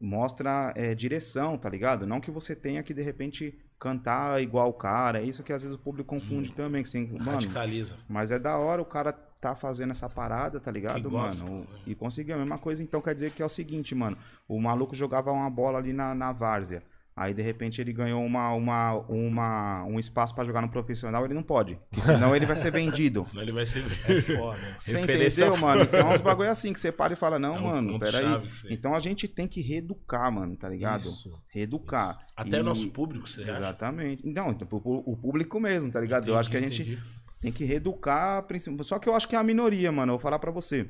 mostra 0.00 0.74
é, 0.76 0.94
direção, 0.94 1.56
tá 1.56 1.70
ligado? 1.70 2.04
Não 2.06 2.20
que 2.20 2.30
você 2.30 2.56
tenha 2.56 2.82
que, 2.82 2.92
de 2.92 3.02
repente, 3.02 3.56
cantar 3.80 4.40
igual 4.42 4.68
o 4.68 4.74
cara. 4.74 5.20
É 5.20 5.24
isso 5.24 5.42
que 5.42 5.52
às 5.52 5.62
vezes 5.62 5.74
o 5.74 5.80
público 5.80 6.08
confunde 6.14 6.52
também. 6.52 6.82
Que 6.82 6.88
você, 6.90 7.00
mano, 7.06 7.32
Radicaliza. 7.32 7.96
mas 8.08 8.30
é 8.30 8.38
da 8.38 8.56
hora 8.58 8.80
o 8.80 8.84
cara 8.84 9.10
tá 9.12 9.54
fazendo 9.54 9.90
essa 9.92 10.06
parada, 10.08 10.60
tá 10.60 10.70
ligado, 10.70 10.96
Que 11.02 11.08
gosta, 11.08 11.46
mano? 11.46 11.60
né? 11.60 11.66
E 11.86 11.94
conseguiu 11.94 12.34
a 12.34 12.38
mesma 12.38 12.58
coisa. 12.58 12.82
Então 12.82 13.00
quer 13.00 13.14
dizer 13.14 13.30
que 13.32 13.42
é 13.42 13.44
o 13.44 13.48
seguinte, 13.48 13.94
mano. 13.94 14.16
O 14.46 14.60
maluco 14.60 14.94
jogava 14.94 15.32
uma 15.32 15.48
bola 15.48 15.78
ali 15.78 15.94
na, 15.94 16.14
na 16.14 16.30
várzea. 16.30 16.82
Aí, 17.20 17.34
de 17.34 17.42
repente, 17.42 17.82
ele 17.82 17.92
ganhou 17.92 18.24
uma, 18.24 18.50
uma, 18.54 18.94
uma, 19.10 19.84
um 19.84 19.98
espaço 20.00 20.34
pra 20.34 20.42
jogar 20.42 20.62
no 20.62 20.70
profissional, 20.70 21.22
ele 21.22 21.34
não 21.34 21.42
pode. 21.42 21.78
Porque 21.90 22.00
senão 22.00 22.34
ele 22.34 22.46
vai 22.46 22.56
ser 22.56 22.72
vendido. 22.72 23.26
Senão 23.28 23.42
ele 23.44 23.52
vai 23.52 23.66
ser. 23.66 23.84
É 24.08 24.20
foda. 24.22 24.58
Você 24.78 24.98
Referência 24.98 25.44
entendeu, 25.44 25.60
mano? 25.60 25.82
Então 25.82 26.00
é 26.00 26.14
uns 26.14 26.22
bagulho 26.22 26.48
assim 26.50 26.72
que 26.72 26.80
você 26.80 26.90
para 26.90 27.12
e 27.12 27.16
fala, 27.16 27.38
não, 27.38 27.56
É 27.56 27.58
um 27.58 27.62
mano, 27.62 27.98
peraí. 28.00 28.24
você- 28.48 28.72
Então 28.72 28.94
a 28.94 29.00
gente 29.00 29.28
tem 29.28 29.46
que 29.46 29.60
reeducar, 29.60 30.32
mano, 30.32 30.56
tá 30.56 30.66
ligado? 30.70 31.00
Isso. 31.00 31.30
Reeducar. 31.48 32.18
Até 32.34 32.60
E- 32.60 32.62
nosso 32.62 32.90
público, 32.90 33.28
você 33.28 33.42
acha? 33.42 33.50
Exatamente. 33.50 34.26
Não, 34.26 34.50
então, 34.52 34.66
o 34.72 35.14
público 35.14 35.60
mesmo, 35.60 35.92
tá 35.92 36.00
ligado? 36.00 36.26
eu 36.26 36.38
acho 36.38 36.48
que 36.48 36.56
a 36.56 36.60
gente 36.62 36.80
Entendi. 36.80 37.02
tem 37.38 37.52
que 37.52 37.66
reeducar, 37.66 38.46
só 38.82 38.98
que 38.98 39.10
eu 39.10 39.14
acho 39.14 39.28
que 39.28 39.36
é 39.36 39.38
a 39.38 39.44
minoria, 39.44 39.92
mano. 39.92 40.12
Eu 40.12 40.16
vou 40.16 40.22
falar 40.22 40.38
pra 40.38 40.50
você. 40.50 40.88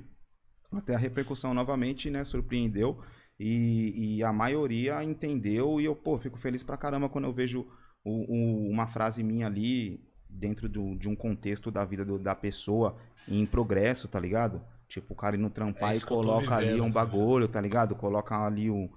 Até 0.72 0.94
a 0.94 0.98
repercussão 0.98 1.52
novamente, 1.52 2.08
né, 2.08 2.22
surpreendeu. 2.22 3.00
E, 3.42 4.16
e 4.18 4.22
a 4.24 4.32
maioria 4.32 5.02
entendeu. 5.02 5.80
E 5.80 5.84
eu, 5.86 5.96
pô, 5.96 6.18
fico 6.18 6.38
feliz 6.38 6.62
pra 6.62 6.76
caramba 6.76 7.08
quando 7.08 7.24
eu 7.24 7.32
vejo 7.32 7.66
o- 8.04 8.32
o- 8.32 8.68
uma 8.70 8.86
frase 8.86 9.22
minha 9.22 9.46
ali 9.46 9.98
dentro 10.28 10.68
do- 10.68 10.94
de 10.94 11.08
um 11.08 11.16
contexto 11.16 11.70
da 11.70 11.82
vida 11.84 12.04
do- 12.04 12.18
da 12.18 12.34
pessoa 12.34 12.96
em 13.26 13.46
progresso, 13.46 14.06
tá 14.08 14.20
ligado? 14.20 14.60
Tipo, 14.86 15.14
o 15.14 15.16
cara 15.16 15.36
indo 15.36 15.48
trampar 15.48 15.94
É 15.94 15.96
e 15.96 16.00
coloca 16.02 16.56
ali 16.56 16.66
vivendo, 16.66 16.84
um 16.84 16.92
tá 16.92 17.04
bagulho, 17.04 17.48
tá 17.48 17.60
ligado? 17.60 17.94
Coloca 17.94 18.36
ali 18.44 18.70
um- 18.70 18.90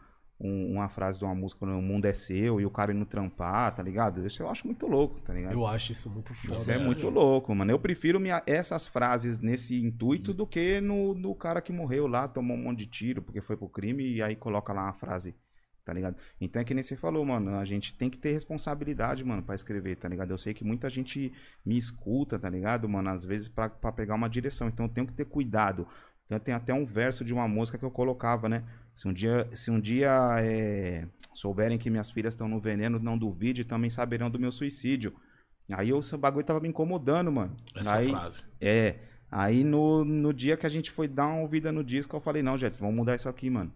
um- 0.43 0.73
uma 0.73 0.89
frase 0.89 1.17
de 1.19 1.23
uma 1.25 1.33
música, 1.33 1.65
o 1.65 1.81
mundo 1.81 2.05
é 2.05 2.13
seu, 2.13 2.59
e 2.59 2.65
o 2.65 2.69
cara 2.69 2.91
indo 2.93 3.05
trampar, 3.05 3.73
tá 3.73 3.81
ligado? 3.81 4.25
Isso 4.27 4.43
eu 4.43 4.49
acho 4.49 4.67
muito 4.67 4.85
louco, 4.85 5.19
tá 5.21 5.33
ligado? 5.33 5.53
Eu 5.53 5.65
acho 5.65 5.91
isso 5.93 6.09
muito 6.09 6.33
foda. 6.33 6.53
Isso 6.53 6.63
é 6.63 6.65
Verdade. 6.65 6.85
muito 6.85 7.09
louco, 7.09 7.55
mano. 7.55 7.71
Eu 7.71 7.79
prefiro 7.79 8.19
minha- 8.19 8.43
essas 8.45 8.85
frases 8.85 9.39
nesse 9.39 9.81
intuito 9.81 10.33
do 10.33 10.45
que 10.45 10.81
no, 10.81 11.13
no 11.13 11.33
cara 11.33 11.61
que 11.61 11.71
morreu 11.71 12.05
lá, 12.07 12.27
tomou 12.27 12.57
um 12.57 12.61
monte 12.63 12.79
de 12.79 12.85
tiro 12.87 13.21
porque 13.21 13.39
foi 13.41 13.55
pro 13.55 13.69
crime 13.69 14.03
e 14.05 14.21
aí 14.21 14.35
coloca 14.35 14.73
lá 14.73 14.83
uma 14.83 14.93
frase, 14.93 15.33
tá 15.85 15.93
ligado? 15.93 16.17
Então 16.41 16.61
é 16.61 16.65
que 16.65 16.73
nem 16.73 16.83
você 16.83 16.95
falou, 16.97 17.23
mano. 17.25 17.55
A 17.55 17.63
gente 17.65 17.95
tem 17.95 18.09
que 18.09 18.17
ter 18.17 18.33
responsabilidade, 18.33 19.23
mano, 19.23 19.41
pra 19.43 19.55
escrever, 19.55 19.95
tá 19.95 20.07
ligado? 20.09 20.31
Eu 20.31 20.37
sei 20.37 20.53
que 20.53 20.63
muita 20.63 20.89
gente 20.89 21.31
me 21.65 21.77
escuta, 21.77 22.37
tá 22.37 22.49
ligado, 22.49 22.87
mano? 22.89 23.09
Às 23.09 23.23
vezes 23.25 23.47
pra 23.47 23.69
pegar 23.69 24.15
uma 24.15 24.29
direção. 24.29 24.67
Então 24.67 24.85
eu 24.85 24.91
tenho 24.91 25.07
que 25.07 25.13
ter 25.13 25.25
cuidado. 25.25 25.87
Então 26.25 26.39
tem 26.39 26.53
até 26.53 26.73
um 26.73 26.85
verso 26.85 27.23
de 27.25 27.33
uma 27.33 27.47
música 27.47 27.77
que 27.77 27.83
eu 27.85 27.91
colocava, 27.91 28.47
né? 28.47 28.63
Se 28.95 29.07
um 29.07 29.13
dia, 29.13 29.47
se 29.53 29.71
um 29.71 29.79
dia 29.79 30.11
é, 30.41 31.07
souberem 31.33 31.77
que 31.77 31.89
minhas 31.89 32.09
filhas 32.11 32.33
estão 32.33 32.47
no 32.47 32.59
veneno, 32.59 32.99
não 32.99 33.17
duvide, 33.17 33.63
também 33.63 33.89
saberão 33.89 34.29
do 34.29 34.39
meu 34.39 34.51
suicídio. 34.51 35.13
Aí 35.71 35.89
eu- 35.89 35.99
esse 35.99 36.15
bagulho 36.17 36.45
tava 36.45 36.59
me 36.59 36.67
incomodando, 36.69 37.31
mano. 37.31 37.55
Essa 37.75 37.97
aí, 37.97 38.09
frase. 38.09 38.43
É. 38.61 38.95
Aí 39.31 39.63
no, 39.63 40.05
no 40.05 40.31
dia 40.31 40.55
que 40.55 40.65
a 40.65 40.69
gente 40.69 40.91
foi 40.91 41.07
dar 41.07 41.25
uma 41.27 41.41
ouvida 41.41 41.71
no 41.71 41.83
disco, 41.83 42.15
eu 42.15 42.21
falei, 42.21 42.43
não, 42.43 42.57
Jets, 42.57 42.79
vamos 42.79 42.95
mudar 42.95 43.15
isso 43.15 43.27
aqui, 43.27 43.49
mano. 43.49 43.73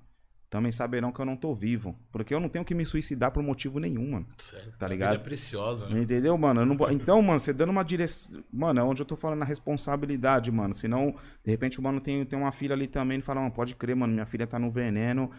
Também 0.50 0.72
saberão 0.72 1.12
que 1.12 1.20
eu 1.20 1.26
não 1.26 1.36
tô 1.36 1.54
vivo. 1.54 1.98
Porque 2.12 2.34
eu 2.34 2.40
não 2.40 2.48
tenho 2.48 2.64
que 2.64 2.74
me 2.74 2.86
suicidar 2.86 3.32
por 3.32 3.44
motivo 3.44 3.80
nenhum, 3.80 4.12
mano. 4.12 4.28
Sério. 4.38 4.74
Tá 4.80 4.86
A 4.86 4.90
ligado? 4.90 5.12
vida 5.12 5.22
é 5.22 5.26
preciosa, 5.26 5.90
né? 5.90 6.02
Entendeu, 6.02 6.38
mano? 6.38 6.66
Não 6.66 6.90
Então, 6.90 7.22
mano, 7.22 7.40
você 7.40 7.52
dando 7.52 7.70
uma 7.72 7.84
direção. 7.84 8.42
Mano, 8.52 8.80
é 8.80 8.84
onde 8.84 9.02
eu 9.02 9.06
tô 9.06 9.18
falando 9.18 9.42
a 9.42 9.46
responsabilidade, 9.46 10.50
mano. 10.50 10.74
Senão, 10.74 11.14
de 11.44 11.52
repente, 11.52 11.80
o 11.80 11.84
mano 11.84 12.00
tem, 12.00 12.24
tem 12.26 12.40
uma 12.40 12.54
filha 12.54 12.74
ali 12.74 12.88
também 12.88 13.20
e 13.20 13.22
fala, 13.22 13.42
mano, 13.42 13.54
pode 13.54 13.76
crer, 13.76 13.96
mano, 13.96 14.14
minha 14.14 14.26
filha 14.26 14.48
tá 14.48 14.58
no 14.58 14.72
veneno. 14.72 15.30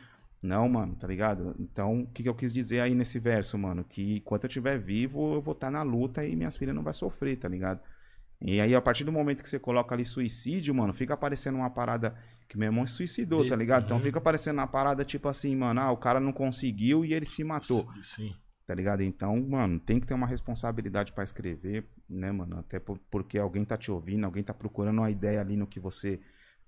Não, 0.43 0.69
mano, 0.69 0.95
tá 0.95 1.07
ligado? 1.07 1.57
Então, 1.59 2.03
o 2.03 2.07
que, 2.09 2.23
que 2.23 2.29
eu 2.29 2.35
quis 2.35 2.53
dizer 2.53 2.81
aí 2.81 2.95
nesse 2.95 3.19
verso, 3.19 3.57
mano? 3.59 3.85
Que 3.85 4.19
enquanto 4.19 4.45
eu 4.45 4.49
estiver 4.49 4.79
vivo, 4.79 5.35
eu 5.35 5.41
vou 5.41 5.53
estar 5.53 5.71
na 5.71 5.83
luta 5.83 6.25
e 6.25 6.37
minhas 6.37 6.55
filhas 6.55 6.75
não 6.75 6.83
vai 6.83 6.93
sofrer, 6.93 7.37
tá 7.37 7.49
ligado? 7.49 7.81
E 8.41 8.61
aí, 8.61 8.75
a 8.75 8.81
partir 8.81 9.03
do 9.05 9.11
momento 9.11 9.43
que 9.43 9.49
você 9.49 9.59
coloca 9.59 9.95
ali 9.95 10.05
suicídio, 10.05 10.73
mano, 10.75 10.93
fica 10.93 11.15
aparecendo 11.15 11.57
uma 11.57 11.71
parada 11.71 12.15
que 12.49 12.57
meu 12.59 12.67
irmão 12.67 12.87
se 12.87 12.95
suicidou, 12.95 13.43
De- 13.43 13.51
tá 13.51 13.57
ligado? 13.57 13.85
Então 13.85 13.97
Uhum. 13.99 14.03
fica 14.03 14.19
aparecendo 14.19 14.57
uma 14.59 14.67
parada 14.67 15.05
tipo 15.05 15.29
assim, 15.29 15.55
mano, 15.55 15.81
ah, 15.81 15.91
o 15.93 15.97
cara 15.97 16.19
não 16.19 16.33
conseguiu 16.33 17.05
e 17.05 17.13
ele 17.13 17.27
se 17.27 17.45
matou 17.45 17.87
Sim. 18.03 18.35
tá 18.67 18.75
ligado? 18.75 19.03
Então, 19.03 19.37
mano, 19.47 19.79
tem 19.79 19.99
que 20.01 20.07
ter 20.07 20.15
uma 20.15 20.27
responsabilidade 20.27 21.13
pra 21.13 21.25
escrever, 21.25 21.87
né, 22.09 22.33
mano? 22.33 22.59
Até 22.59 22.79
por- 22.79 22.99
porque 23.11 23.39
alguém 23.39 23.65
tá 23.65 23.77
te 23.77 23.91
ouvindo, 23.91 24.25
alguém 24.25 24.43
tá 24.43 24.55
procurando 24.55 24.99
uma 24.99 25.11
ideia 25.11 25.41
ali 25.41 25.57
no 25.57 25.67
que 25.67 25.79
você 25.81 26.21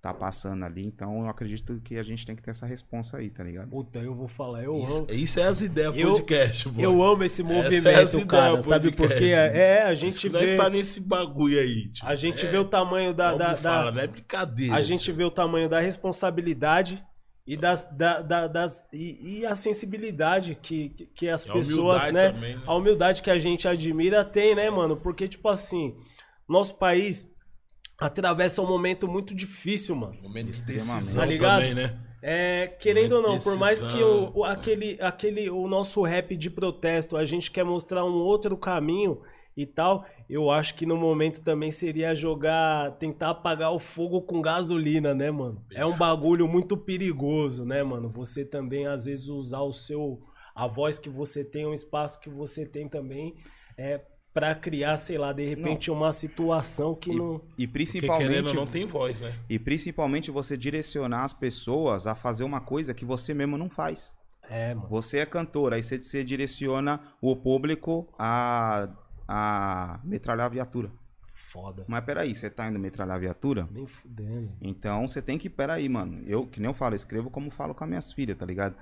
tá 0.03 0.15
passando 0.15 0.65
ali. 0.65 0.87
Então, 0.87 1.21
eu 1.23 1.29
acredito 1.29 1.79
que 1.85 1.97
a 1.99 2.03
gente 2.03 2.25
tem 2.25 2.35
que 2.35 2.43
ter 2.43 2.51
essa 2.53 2.65
responsa 2.67 3.19
aí, 3.19 3.29
tá 3.31 3.45
ligado? 3.45 3.69
Puta, 3.69 3.99
eu 3.99 4.15
vou 4.15 4.27
falar, 4.27 4.63
eu 4.65 4.83
Isso, 4.83 4.97
amo. 4.99 5.07
isso 5.11 5.41
é 5.41 5.43
as 5.45 5.61
ideias 5.61 5.95
Eu- 5.97 6.13
podcast, 6.13 6.69
mano. 6.69 6.81
Eu 6.81 7.03
amo 7.03 7.23
esse 7.25 7.43
Essa 7.43 7.53
é 7.53 7.55
movimento, 7.63 8.27
cara. 8.27 8.49
ideia, 8.49 8.63
Sabe 8.63 8.93
por 8.93 9.09
quê? 9.15 9.25
É, 9.33 9.83
a 9.83 9.95
gente 9.95 10.19
que 10.19 10.29
nós 10.31 10.49
vê. 10.49 10.57
tá 10.57 10.71
nesse 10.71 11.01
bagulho 11.01 11.59
aí, 11.61 11.91
tipo, 11.91 12.07
A 12.07 12.15
gente 12.15 12.47
é, 12.47 12.51
vê 12.51 12.57
o 12.57 12.65
tamanho 12.65 13.13
da. 13.13 13.35
da- 13.35 13.49
da- 13.51 13.57
fala, 13.57 13.93
não 13.93 14.01
é 14.01 14.07
brincadeira. 14.07 14.75
a 14.75 14.81
gente 14.81 15.13
vê 15.13 15.23
o 15.25 15.31
tamanho 15.31 15.69
da 15.69 15.81
responsabilidade 15.81 17.05
e 17.47 17.57
das, 17.57 17.85
da- 17.97 18.23
da- 18.23 18.47
das 18.47 18.85
e, 18.93 19.41
e 19.41 19.47
a 19.47 19.55
sensibilidade 19.55 20.57
que, 20.63 20.91
que, 20.91 21.07
que 21.07 21.29
as 21.29 21.45
E 21.45 21.53
pessoas, 21.53 22.11
né? 22.13 22.31
também, 22.33 22.57
né? 22.57 22.63
A 22.67 22.75
humildade 22.75 23.23
que 23.23 23.31
a 23.31 23.39
gente 23.39 23.67
admira 23.69 24.25
tem, 24.25 24.55
né, 24.55 24.71
mano? 24.71 24.97
Porque, 24.97 25.27
tipo 25.29 25.49
assim, 25.49 25.95
nosso 26.49 26.75
país 26.77 27.27
atravessa 28.01 28.63
um 28.63 28.67
momento 28.67 29.07
muito 29.07 29.35
difícil, 29.35 29.95
mano. 29.95 30.15
Momento 30.23 30.47
de 30.47 30.51
Extremamente. 30.53 30.95
decisão 30.97 31.21
Tá 31.21 31.27
ligado? 31.27 31.59
também, 31.61 31.75
né? 31.75 31.99
É, 32.23 32.67
querendo 32.79 33.13
ou 33.17 33.23
não, 33.23 33.39
por 33.39 33.59
mais 33.59 33.81
que 33.81 34.03
o, 34.03 34.31
o- 34.41 34.45
aquele, 34.45 34.99
aquele, 35.01 35.49
o 35.51 35.67
nosso 35.67 36.03
rap 36.03 36.37
de 36.37 36.51
protesto, 36.51 37.17
a 37.17 37.25
gente 37.25 37.51
quer 37.51 37.65
mostrar 37.65 38.05
um 38.05 38.13
outro 38.15 38.57
caminho 38.59 39.23
e 39.57 39.65
tal, 39.67 40.05
eu 40.29 40.51
acho 40.51 40.75
que 40.75 40.85
no 40.85 40.97
momento 40.99 41.41
também 41.43 41.71
seria 41.71 42.15
jogar, 42.15 42.93
tentar 42.99 43.31
apagar 43.31 43.73
o 43.73 43.79
fogo 43.79 44.21
com 44.23 44.41
gasolina, 44.43 45.15
né, 45.15 45.31
mano? 45.31 45.65
É 45.75 45.85
um 45.87 45.97
bagulho 45.97 46.47
muito 46.47 46.77
perigoso, 46.77 47.65
né, 47.65 47.83
mano? 47.83 48.11
Você 48.11 48.45
também, 48.45 48.87
às 48.87 49.05
vezes, 49.07 49.29
usar 49.29 49.61
o 49.61 49.73
seu, 49.73 50.21
a 50.55 50.67
voz 50.67 50.99
que 50.99 51.09
você 51.09 51.43
tem, 51.43 51.65
o 51.67 51.73
espaço 51.75 52.21
que 52.21 52.29
você 52.29 52.67
tem 52.67 52.87
também, 52.89 53.35
é 53.79 53.99
para 54.33 54.55
criar, 54.55 54.97
sei 54.97 55.19
lá, 55.19 55.33
de 55.33 55.45
repente 55.45 55.91
uma 55.91 56.13
situação 56.13 56.95
que 56.95 57.13
não... 57.13 57.41
E 57.59 57.67
Porque 57.67 57.85
querendo 58.01 58.09
principalmente, 58.09 58.49
ou 58.49 58.55
não 58.55 58.67
tem 58.67 58.85
voz, 58.85 59.21
né? 59.21 59.35
e 59.49 59.59
principalmente 59.59 60.31
você 60.31 60.57
direcionar 60.57 61.25
as 61.25 61.33
pessoas 61.33 62.07
a 62.07 62.15
fazer 62.15 62.45
uma 62.45 62.61
coisa 62.61 62.95
que 62.95 63.05
você 63.05 63.35
mesmo 63.35 63.59
não 63.59 63.69
faz. 63.69 64.15
É, 64.49 64.75
mano. 64.75 64.89
Você 64.89 65.19
é 65.19 65.27
cantor, 65.27 65.75
aí 65.75 65.83
você, 65.83 66.01
você 66.01 66.25
direciona 66.25 67.01
o 67.21 67.37
público 67.37 68.09
a, 68.19 68.89
a 69.27 70.01
metralhar 70.05 70.47
a 70.47 70.51
viatura. 70.51 70.91
Foda. 71.35 71.85
Mas 71.89 72.05
peraí, 72.05 72.35
você 72.35 72.49
tá 72.49 72.69
indo 72.69 72.79
metralhar 72.79 73.17
a 73.17 73.21
viatura? 73.21 73.69
Nem 73.73 73.87
fudendo. 73.87 74.53
Então 74.61 75.09
você 75.09 75.21
tem 75.21 75.39
que, 75.39 75.51
peraí, 75.51 75.89
mano. 75.89 76.23
Eu, 76.27 76.47
que 76.47 76.61
nem 76.61 76.69
eu 76.69 76.75
falo, 76.75 76.95
eu 76.95 76.97
escrevo 76.97 77.31
como 77.31 77.51
falo 77.51 77.75
com 77.75 77.83
as 77.83 77.89
minhas 77.89 78.13
filhas, 78.13 78.37
tá 78.37 78.47
ligado? 78.47 78.77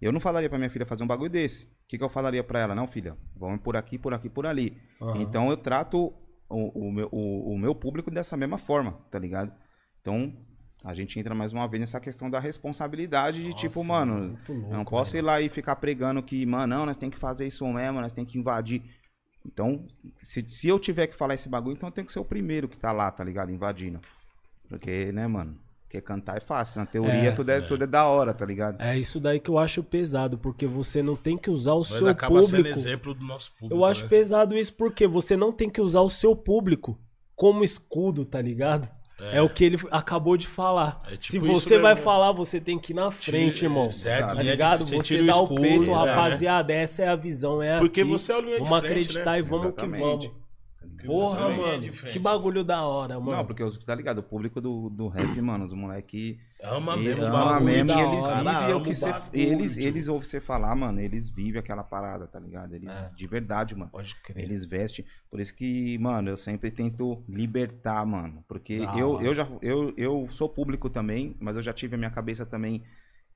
Eu 0.00 0.12
não 0.12 0.20
falaria 0.20 0.48
pra 0.48 0.58
minha 0.58 0.70
filha 0.70 0.86
fazer 0.86 1.02
um 1.02 1.06
bagulho 1.06 1.30
desse. 1.30 1.68
O 1.86 1.88
que, 1.88 1.96
que 1.96 2.02
eu 2.02 2.08
falaria 2.08 2.42
pra 2.42 2.58
ela? 2.58 2.74
Não, 2.74 2.88
filha, 2.88 3.16
vamos 3.36 3.60
por 3.60 3.76
aqui, 3.76 3.96
por 3.96 4.12
aqui, 4.12 4.28
por 4.28 4.44
ali. 4.44 4.76
Aham. 5.00 5.22
Então 5.22 5.50
eu 5.50 5.56
trato 5.56 6.12
o, 6.48 6.88
o 6.88 6.92
meu, 6.92 7.08
o, 7.12 7.52
o 7.54 7.58
meu 7.58 7.76
público 7.76 8.10
dessa 8.10 8.36
mesma 8.36 8.58
forma, 8.58 8.92
tá 9.08 9.20
ligado? 9.20 9.52
Então 10.00 10.36
a 10.84 10.92
gente 10.92 11.16
entra 11.18 11.32
mais 11.32 11.52
uma 11.52 11.68
vez 11.68 11.80
nessa 11.80 12.00
questão 12.00 12.28
da 12.28 12.40
responsabilidade 12.40 13.40
de 13.40 13.54
tipo, 13.54 13.78
Nossa, 13.78 13.88
mano, 13.88 14.14
muito 14.28 14.52
louco, 14.52 14.72
eu 14.72 14.76
não 14.76 14.84
posso 14.84 15.16
ir 15.16 15.22
lá 15.22 15.40
e 15.40 15.48
ficar 15.48 15.76
pregando 15.76 16.20
que, 16.24 16.44
mano, 16.44 16.76
não, 16.76 16.86
nós 16.86 16.96
tem 16.96 17.08
que 17.08 17.18
fazer 17.18 17.46
isso 17.46 17.64
mesmo, 17.72 18.00
nós 18.00 18.12
tem 18.12 18.24
que 18.24 18.36
invadir. 18.36 18.82
Então, 19.44 19.86
se, 20.24 20.44
se 20.48 20.66
eu 20.66 20.80
tiver 20.80 21.06
que 21.06 21.14
falar 21.14 21.34
esse 21.34 21.48
bagulho, 21.48 21.76
então 21.76 21.88
eu 21.88 21.92
tenho 21.92 22.06
que 22.06 22.12
ser 22.12 22.18
o 22.18 22.24
primeiro 22.24 22.68
que 22.68 22.76
tá 22.76 22.90
lá, 22.90 23.08
tá 23.12 23.22
ligado? 23.22 23.52
Invadindo. 23.52 24.00
Porque, 24.68 25.12
né, 25.12 25.28
mano? 25.28 25.56
Porque 25.96 26.00
cantar 26.00 26.36
é 26.36 26.40
fácil. 26.40 26.80
Na 26.80 26.86
teoria, 26.86 27.12
É, 27.28 27.32
tudo, 27.32 27.50
é, 27.50 27.60
tudo 27.60 27.84
é 27.84 27.86
da 27.86 28.06
hora, 28.06 28.34
tá 28.34 28.44
ligado? 28.44 28.80
É 28.80 28.98
isso 28.98 29.18
daí 29.18 29.40
que 29.40 29.48
eu 29.50 29.58
acho 29.58 29.82
pesado, 29.82 30.36
porque 30.38 30.66
você 30.66 31.02
não 31.02 31.16
tem 31.16 31.36
que 31.38 31.50
usar 31.50 31.72
o 31.74 31.78
Mas 31.78 31.88
seu 31.88 32.08
acaba 32.08 32.42
sendo 32.42 32.56
público. 32.56 32.78
exemplo 32.78 33.14
do 33.14 33.24
nosso 33.24 33.52
público. 33.58 33.74
Eu 33.74 33.84
acho 33.84 34.02
né? 34.02 34.08
pesado 34.08 34.54
isso 34.56 34.74
porque 34.74 35.06
você 35.06 35.36
não 35.36 35.52
tem 35.52 35.70
que 35.70 35.80
usar 35.80 36.00
o 36.00 36.08
seu 36.10 36.34
público 36.36 36.98
como 37.34 37.64
escudo, 37.64 38.24
tá 38.24 38.40
ligado? 38.40 38.88
É, 39.32 39.40
o 39.40 39.48
que 39.48 39.64
ele 39.64 39.78
acabou 39.90 40.36
de 40.36 40.46
falar. 40.46 41.00
É 41.10 41.16
tipo 41.16 41.32
Se 41.32 41.38
você 41.38 41.70
mesmo, 41.70 41.82
vai 41.84 41.94
né? 41.94 42.00
falar, 42.02 42.32
você 42.32 42.60
tem 42.60 42.78
que 42.78 42.92
ir 42.92 42.96
na 42.96 43.10
frente, 43.10 43.54
Tira- 43.54 43.66
irmão. 43.66 43.90
certo, 43.90 44.34
Tá 44.34 44.42
ligado? 44.42 44.86
você 44.86 44.96
Você 44.96 45.02
tira 45.08 45.22
o 45.22 45.26
dá 45.26 45.36
o 45.38 45.42
escudo, 45.44 45.60
peito, 45.62 45.90
é. 45.90 45.94
rapaziada, 45.94 46.72
essa 46.74 47.02
é 47.04 47.08
a 47.08 47.16
visão, 47.16 47.62
é 47.62 47.78
Porque 47.78 48.02
aqui. 48.02 48.10
você 48.10 48.32
é 48.32 48.36
o 48.36 48.40
linha 48.42 48.52
de 48.60 48.64
Vamos 48.64 48.78
frente, 48.80 48.90
acreditar 48.92 49.30
né? 49.32 49.38
e 49.38 49.42
vamos 49.42 49.66
Exatamente. 49.68 50.02
que 50.02 50.06
vamos. 50.28 50.45
Porra, 51.04 51.28
você 51.34 51.40
é 51.40 51.44
o 51.44 51.48
linha 51.50 51.66
mano, 51.66 51.80
de 51.80 51.92
frente. 51.92 52.12
que 52.12 52.18
bagulho 52.18 52.62
da 52.64 52.82
hora, 52.82 53.18
mano. 53.20 53.32
Não, 53.36 53.44
porque 53.44 53.62
os 53.62 53.76
tá 53.78 53.94
ligado? 53.94 54.18
O 54.18 54.22
público 54.22 54.60
do, 54.60 54.88
do 54.88 55.08
rap, 55.08 55.26
mano, 55.42 55.64
os 55.64 55.72
moleque 55.72 56.38
Ama 56.62 56.96
e 56.96 57.00
mesmo 57.04 57.24
ama 57.26 57.44
bagulho, 57.44 57.64
mesmo, 57.66 57.86
da 57.88 57.94
e 57.94 58.00
eles 58.06 58.24
hora. 58.24 58.36
vivem 58.38 58.52
Cara, 58.54 58.76
o 58.76 58.82
que 58.82 58.94
você. 58.94 59.14
Eles, 59.32 59.76
eles 59.76 60.08
ouvem 60.08 60.24
você 60.24 60.40
falar, 60.40 60.74
mano, 60.74 61.00
eles 61.00 61.28
vivem 61.28 61.58
aquela 61.58 61.82
parada, 61.84 62.26
tá 62.26 62.38
ligado? 62.38 62.74
Eles, 62.74 62.90
É. 62.96 63.10
de 63.14 63.26
verdade, 63.26 63.74
mano. 63.74 63.90
Pode 63.90 64.14
crer. 64.22 64.44
Eles 64.44 64.64
vestem. 64.64 65.04
Por 65.30 65.40
isso 65.40 65.54
que, 65.54 65.98
mano, 65.98 66.30
eu 66.30 66.36
sempre 66.36 66.70
tento 66.70 67.22
libertar, 67.28 68.06
mano. 68.06 68.42
Porque 68.48 68.78
Da 68.78 68.96
eu, 68.98 69.10
hora. 69.12 69.24
eu 69.26 69.34
já 69.34 69.46
eu, 69.60 69.92
eu 69.96 70.28
sou 70.30 70.48
público 70.48 70.88
também, 70.88 71.36
mas 71.40 71.56
eu 71.56 71.62
já 71.62 71.72
tive 71.72 71.94
a 71.96 71.98
minha 71.98 72.10
cabeça 72.10 72.46
também 72.46 72.82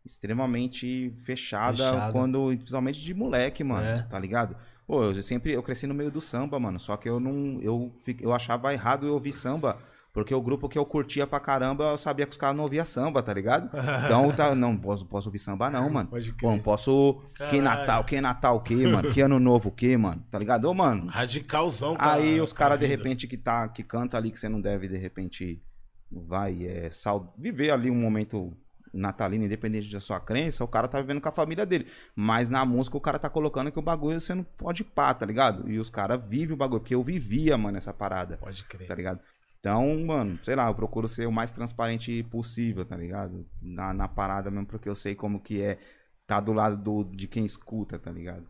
extremamente 0.03 1.11
fechada, 1.25 1.77
Fechada. 1.77 2.13
quando, 2.13 2.47
principalmente 2.57 3.01
de 3.03 3.15
moleque, 3.15 3.63
mano, 3.63 3.85
É. 3.87 4.03
tá 4.03 4.19
ligado? 4.19 4.57
Pô, 4.91 5.05
eu 5.05 5.23
sempre 5.23 5.53
eu 5.53 5.63
cresci 5.63 5.87
no 5.87 5.95
meio 5.95 6.11
do 6.11 6.21
samba, 6.21 6.59
mano, 6.59 6.81
só 6.81 6.97
que 6.97 7.09
eu 7.09 7.21
não 7.21 7.61
eu 7.63 7.93
eu 8.21 8.33
achava 8.33 8.73
errado 8.73 9.07
eu 9.07 9.15
ouvir 9.15 9.33
samba 9.33 9.79
Porque 10.13 10.35
o 10.35 10.43
grupo 10.43 10.69
que 10.69 10.77
eu 10.77 10.85
curtia 10.85 11.25
pra 11.29 11.39
caramba, 11.39 11.85
eu 11.93 11.97
sabia 11.97 12.27
que 12.27 12.33
os 12.33 12.37
caras 12.37 12.57
não 12.57 12.65
ouviam 12.65 12.85
samba, 12.85 13.23
tá 13.23 13.33
ligado? 13.33 13.71
Então, 14.05 14.33
tá, 14.33 14.53
não 14.53 14.77
posso, 14.77 15.07
posso 15.07 15.29
ouvir 15.29 15.39
samba 15.39 15.71
não, 15.71 15.89
mano. 15.89 16.09
Pode 16.09 16.33
Pô, 16.33 16.39
crer. 16.39 16.51
não 16.51 16.59
posso... 16.59 17.23
Que 17.35 17.39
Caralho. 17.39 17.63
Natal, 17.63 18.05
que 18.05 18.21
Natal 18.21 18.57
o 18.57 18.61
quê, 18.61 18.75
mano? 18.89 19.13
Que 19.13 19.21
Ano 19.21 19.39
Novo 19.39 19.69
o 19.69 19.73
quê, 19.73 19.97
mano? 19.97 20.21
Tá 20.29 20.37
ligado? 20.37 20.65
Ô, 20.65 20.75
mano, 20.75 21.07
Radicalzão, 21.07 21.95
cara. 21.95 22.15
Aí 22.15 22.41
os 22.41 22.53
caras, 22.53 22.81
de 22.81 22.87
repente, 22.87 23.29
que, 23.29 23.37
tá, 23.37 23.69
que 23.69 23.85
canta 23.85 24.17
ali, 24.17 24.33
que 24.33 24.39
você 24.41 24.49
não 24.49 24.61
deve, 24.61 24.89
de 24.89 24.97
repente, 24.97 25.63
vai 26.11 26.67
é, 26.67 26.91
sal- 26.91 27.33
viver 27.39 27.71
ali 27.71 27.89
um 27.89 27.95
momento 27.95 28.53
natalino, 28.93 29.45
independente 29.45 29.91
da 29.91 30.01
sua 30.01 30.21
crença, 30.21 30.65
o 30.65 30.69
cara 30.69 30.89
tá 30.89 31.01
vivendo 31.01 31.21
com 31.21 31.29
a 31.29 31.33
família 31.33 31.67
dele. 31.67 31.87
Mas 32.15 32.49
na 32.49 32.65
música 32.65 32.97
o 32.97 33.01
cara 33.01 33.19
tá 33.19 33.31
colocando 33.31 33.71
que 33.73 33.79
o 33.79 33.83
bagulho 33.83 34.21
você 34.21 34.35
não 34.35 34.45
pode 34.45 34.85
pá, 34.85 35.13
tá 35.15 35.25
ligado? 35.27 35.71
E 35.71 35.79
os 35.79 35.91
caras 35.91 36.21
vivem 36.29 36.55
o 36.55 36.57
bagulho, 36.57 36.81
porque 36.81 36.95
eu 36.95 37.03
vivia, 37.03 37.57
mano, 37.59 37.79
essa 37.79 37.93
parada, 37.93 38.39
Pode 38.39 38.65
crer. 38.65 38.89
tá 38.89 38.95
ligado? 38.95 39.21
Então, 39.59 39.99
mano, 40.07 40.39
sei 40.43 40.57
lá, 40.57 40.69
eu 40.69 40.75
procuro 40.75 41.07
ser 41.07 41.27
o 41.27 41.33
mais 41.33 41.53
transparente 41.53 42.23
possível, 42.25 42.85
tá 42.85 42.97
ligado? 42.97 43.47
Na, 43.61 43.93
na 43.93 44.09
parada 44.09 44.51
mesmo, 44.51 44.67
porque 44.67 44.89
eu 44.89 44.95
sei 44.95 45.15
como 45.15 45.41
que 45.41 45.61
é 45.63 45.79
tá 46.27 46.41
do 46.41 46.53
lado 46.53 46.77
do, 46.77 47.05
de 47.05 47.27
quem 47.29 47.45
escuta, 47.45 47.99
tá 47.99 48.11
ligado? 48.11 48.49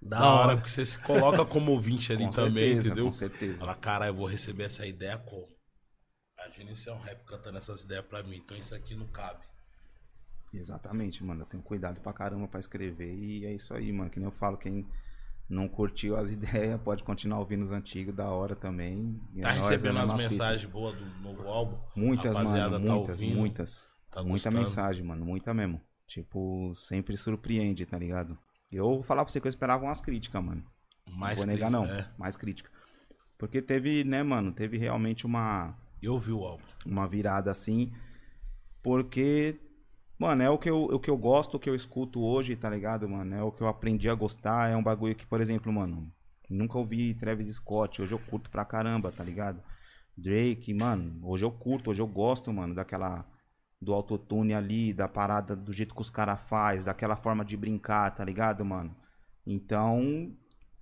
Da, 0.00 0.18
Da 0.18 0.30
hora, 0.34 0.56
porque 0.56 0.70
você 0.70 0.84
se 0.84 0.98
coloca 0.98 1.44
como 1.44 1.72
ouvinte 1.72 2.12
ali 2.12 2.24
Com 2.26 2.30
também, 2.30 2.74
certeza, 2.74 2.78
entendeu? 2.78 3.06
Com 3.06 3.12
certeza. 3.12 3.58
Fala, 3.58 3.74
cara, 3.74 4.06
eu 4.06 4.14
vou 4.14 4.26
receber 4.26 4.64
essa 4.64 4.86
ideia 4.86 5.18
como? 5.18 5.48
Imagina 6.38 6.72
isso 6.72 6.88
é 6.90 6.92
um 6.94 7.00
rap 7.00 7.24
cantando 7.26 7.58
essas 7.58 7.84
ideias 7.84 8.04
pra 8.06 8.22
mim, 8.22 8.36
então 8.36 8.56
isso 8.56 8.74
aqui 8.74 8.94
não 8.94 9.06
cabe. 9.08 9.44
Exatamente, 10.56 11.22
mano. 11.24 11.42
Eu 11.42 11.46
tenho 11.46 11.62
cuidado 11.62 12.00
pra 12.00 12.12
caramba 12.12 12.48
pra 12.48 12.60
escrever 12.60 13.14
e 13.14 13.44
é 13.44 13.52
isso 13.54 13.74
aí, 13.74 13.92
mano. 13.92 14.10
Que 14.10 14.18
nem 14.18 14.26
eu 14.26 14.32
falo, 14.32 14.56
quem 14.56 14.86
não 15.48 15.68
curtiu 15.68 16.16
as 16.16 16.30
ideias 16.32 16.80
pode 16.80 17.04
continuar 17.04 17.38
ouvindo 17.38 17.62
os 17.62 17.70
antigos, 17.72 18.14
da 18.14 18.28
hora 18.28 18.56
também. 18.56 19.20
E 19.34 19.40
Tá 19.42 19.50
é 19.50 19.52
recebendo 19.52 19.98
é 19.98 20.00
a 20.00 20.04
as 20.04 20.12
mensagens 20.14 20.70
boas 20.70 20.94
do 20.96 21.04
novo 21.22 21.46
álbum? 21.48 21.76
Muitas, 21.94 22.34
mano. 22.34 22.48
tá 22.48 22.78
muitas, 22.78 23.20
ouvindo? 23.20 23.36
muitas. 23.36 23.90
Tá 24.10 24.22
muita 24.22 24.50
mensagem, 24.50 25.04
mano. 25.04 25.24
Muita 25.24 25.52
mesmo. 25.52 25.80
Tipo, 26.06 26.72
sempre 26.74 27.16
surpreende, 27.16 27.84
tá 27.84 27.98
ligado? 27.98 28.38
Eu 28.72 28.84
vou 28.84 29.02
falar 29.02 29.24
pra 29.24 29.32
você 29.32 29.40
que 29.40 29.46
eu 29.46 29.50
esperava 29.50 29.84
umas 29.84 30.00
críticas, 30.00 30.42
mano. 30.42 30.64
Mais 31.10 31.38
não 31.38 31.46
vou 31.46 31.54
negar, 31.54 31.70
crítica, 31.70 31.94
não. 31.94 32.00
é. 32.00 32.10
Mais 32.18 32.36
crítica. 32.36 32.70
Porque 33.38 33.60
teve, 33.60 34.02
né, 34.04 34.22
mano? 34.22 34.52
Teve 34.52 34.78
realmente 34.78 35.26
uma 35.26 35.76
Eu 36.02 36.14
ouvi 36.14 36.32
o 36.32 36.44
álbum. 36.44 36.64
uma 36.86 37.06
virada 37.06 37.50
assim, 37.50 37.92
porque, 38.82 39.58
mano, 40.18 40.42
é 40.42 40.50
o 40.50 40.58
que, 40.58 40.70
eu, 40.70 40.84
o 40.84 41.00
que 41.00 41.10
eu 41.10 41.16
gosto, 41.16 41.56
o 41.56 41.60
que 41.60 41.68
eu 41.68 41.74
escuto 41.74 42.22
hoje, 42.22 42.56
tá 42.56 42.70
ligado, 42.70 43.08
mano? 43.08 43.34
É 43.34 43.42
o 43.42 43.52
que 43.52 43.62
eu 43.62 43.68
aprendi 43.68 44.08
a 44.08 44.14
gostar, 44.14 44.70
é 44.70 44.76
um 44.76 44.82
bagulho 44.82 45.14
que, 45.14 45.26
por 45.26 45.40
exemplo, 45.40 45.72
mano, 45.72 46.10
nunca 46.48 46.78
ouvi 46.78 47.14
Travis 47.14 47.54
Scott, 47.54 48.02
hoje 48.02 48.12
eu 48.12 48.18
curto 48.18 48.50
pra 48.50 48.64
caramba, 48.64 49.12
tá 49.12 49.22
ligado? 49.24 49.62
Drake, 50.16 50.72
mano, 50.72 51.18
hoje 51.22 51.44
eu 51.44 51.50
curto, 51.50 51.90
hoje 51.90 52.00
eu 52.00 52.06
gosto, 52.06 52.52
mano, 52.52 52.74
daquela, 52.74 53.26
do 53.80 53.92
autotune 53.92 54.54
ali, 54.54 54.92
da 54.92 55.06
parada, 55.06 55.54
do 55.54 55.72
jeito 55.72 55.94
que 55.94 56.00
os 56.00 56.10
caras 56.10 56.40
faz, 56.48 56.84
daquela 56.84 57.16
forma 57.16 57.44
de 57.44 57.56
brincar, 57.56 58.10
tá 58.14 58.24
ligado, 58.24 58.64
mano? 58.64 58.96
Então, 59.46 60.32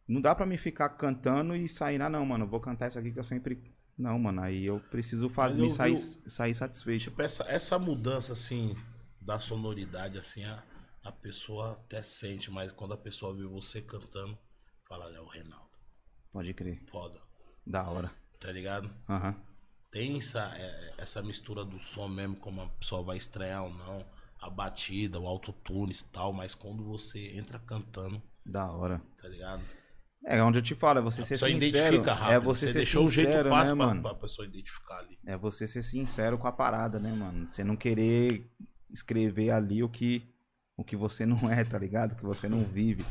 não 0.06 0.20
dá 0.20 0.34
pra 0.34 0.46
me 0.46 0.56
ficar 0.56 0.90
cantando 0.90 1.56
e 1.56 1.68
sair, 1.68 2.00
ah, 2.00 2.08
não, 2.08 2.24
mano, 2.24 2.46
vou 2.46 2.60
cantar 2.60 2.88
isso 2.88 2.98
aqui 2.98 3.10
que 3.10 3.18
eu 3.18 3.24
sempre... 3.24 3.74
Não, 3.96 4.18
mano, 4.18 4.40
aí 4.40 4.66
eu 4.66 4.80
preciso 4.90 5.28
fazer, 5.28 5.60
me 5.60 5.70
sair, 5.70 5.96
sair 5.96 6.54
satisfeito. 6.54 7.04
Tipo, 7.04 7.22
essa, 7.22 7.44
essa 7.44 7.78
mudança, 7.78 8.32
assim, 8.32 8.74
da 9.24 9.38
sonoridade, 9.38 10.18
assim, 10.18 10.44
a, 10.44 10.62
a 11.02 11.10
pessoa 11.12 11.72
até 11.72 12.02
sente, 12.02 12.50
mas 12.50 12.70
quando 12.72 12.94
a 12.94 12.98
pessoa 12.98 13.34
vê 13.34 13.44
você 13.44 13.80
cantando, 13.80 14.38
fala, 14.88 15.10
é 15.14 15.20
o 15.20 15.26
Reinaldo. 15.26 15.64
Pode 16.32 16.52
crer. 16.52 16.82
Foda. 16.90 17.20
Da 17.66 17.88
hora. 17.88 18.12
Tá 18.40 18.52
ligado? 18.52 18.90
Aham. 19.08 19.34
Tem 19.90 20.18
essa, 20.18 20.52
é, 20.56 20.94
essa 20.98 21.22
mistura 21.22 21.64
do 21.64 21.78
som 21.78 22.08
mesmo, 22.08 22.36
como 22.36 22.60
a 22.62 22.68
pessoa 22.68 23.02
vai 23.02 23.16
estranhar 23.16 23.62
ou 23.64 23.70
não, 23.70 24.04
a 24.40 24.50
batida, 24.50 25.18
o 25.20 25.26
autotune 25.26 25.92
e 25.92 26.04
tal, 26.12 26.32
mas 26.32 26.54
quando 26.54 26.84
você 26.84 27.36
entra 27.36 27.58
cantando, 27.60 28.20
Da 28.44 28.70
hora. 28.70 29.00
tá 29.22 29.28
ligado? 29.28 29.62
É 30.26 30.42
onde 30.42 30.58
eu 30.58 30.62
te 30.62 30.74
falo, 30.74 30.98
é 30.98 31.02
você 31.02 31.20
a 31.20 31.24
ser 31.24 31.36
sincero. 31.36 31.56
identifica 31.56 32.12
rápido. 32.14 32.34
É 32.34 32.40
você, 32.40 32.66
ser 32.66 32.72
deixou 32.74 33.08
sincero, 33.08 33.28
um 33.28 33.32
jeito 33.32 33.48
fácil 33.50 33.76
né, 33.76 33.78
pra, 33.78 33.86
mano? 33.86 34.02
pra 34.02 34.14
pessoa 34.14 34.46
identificar 34.48 34.98
ali. 34.98 35.18
É 35.24 35.36
você 35.36 35.66
ser 35.66 35.82
sincero 35.82 36.36
com 36.38 36.48
a 36.48 36.52
parada, 36.52 36.98
né, 36.98 37.12
mano? 37.12 37.46
Você 37.46 37.62
não 37.62 37.76
querer 37.76 38.50
escrever 38.94 39.50
ali 39.50 39.82
o 39.82 39.88
que 39.88 40.22
o 40.76 40.82
que 40.82 40.96
você 40.96 41.24
não 41.26 41.50
é, 41.50 41.64
tá 41.64 41.78
ligado? 41.78 42.12
O 42.12 42.16
que 42.16 42.24
você 42.24 42.48
não 42.48 42.58
vive, 42.60 43.04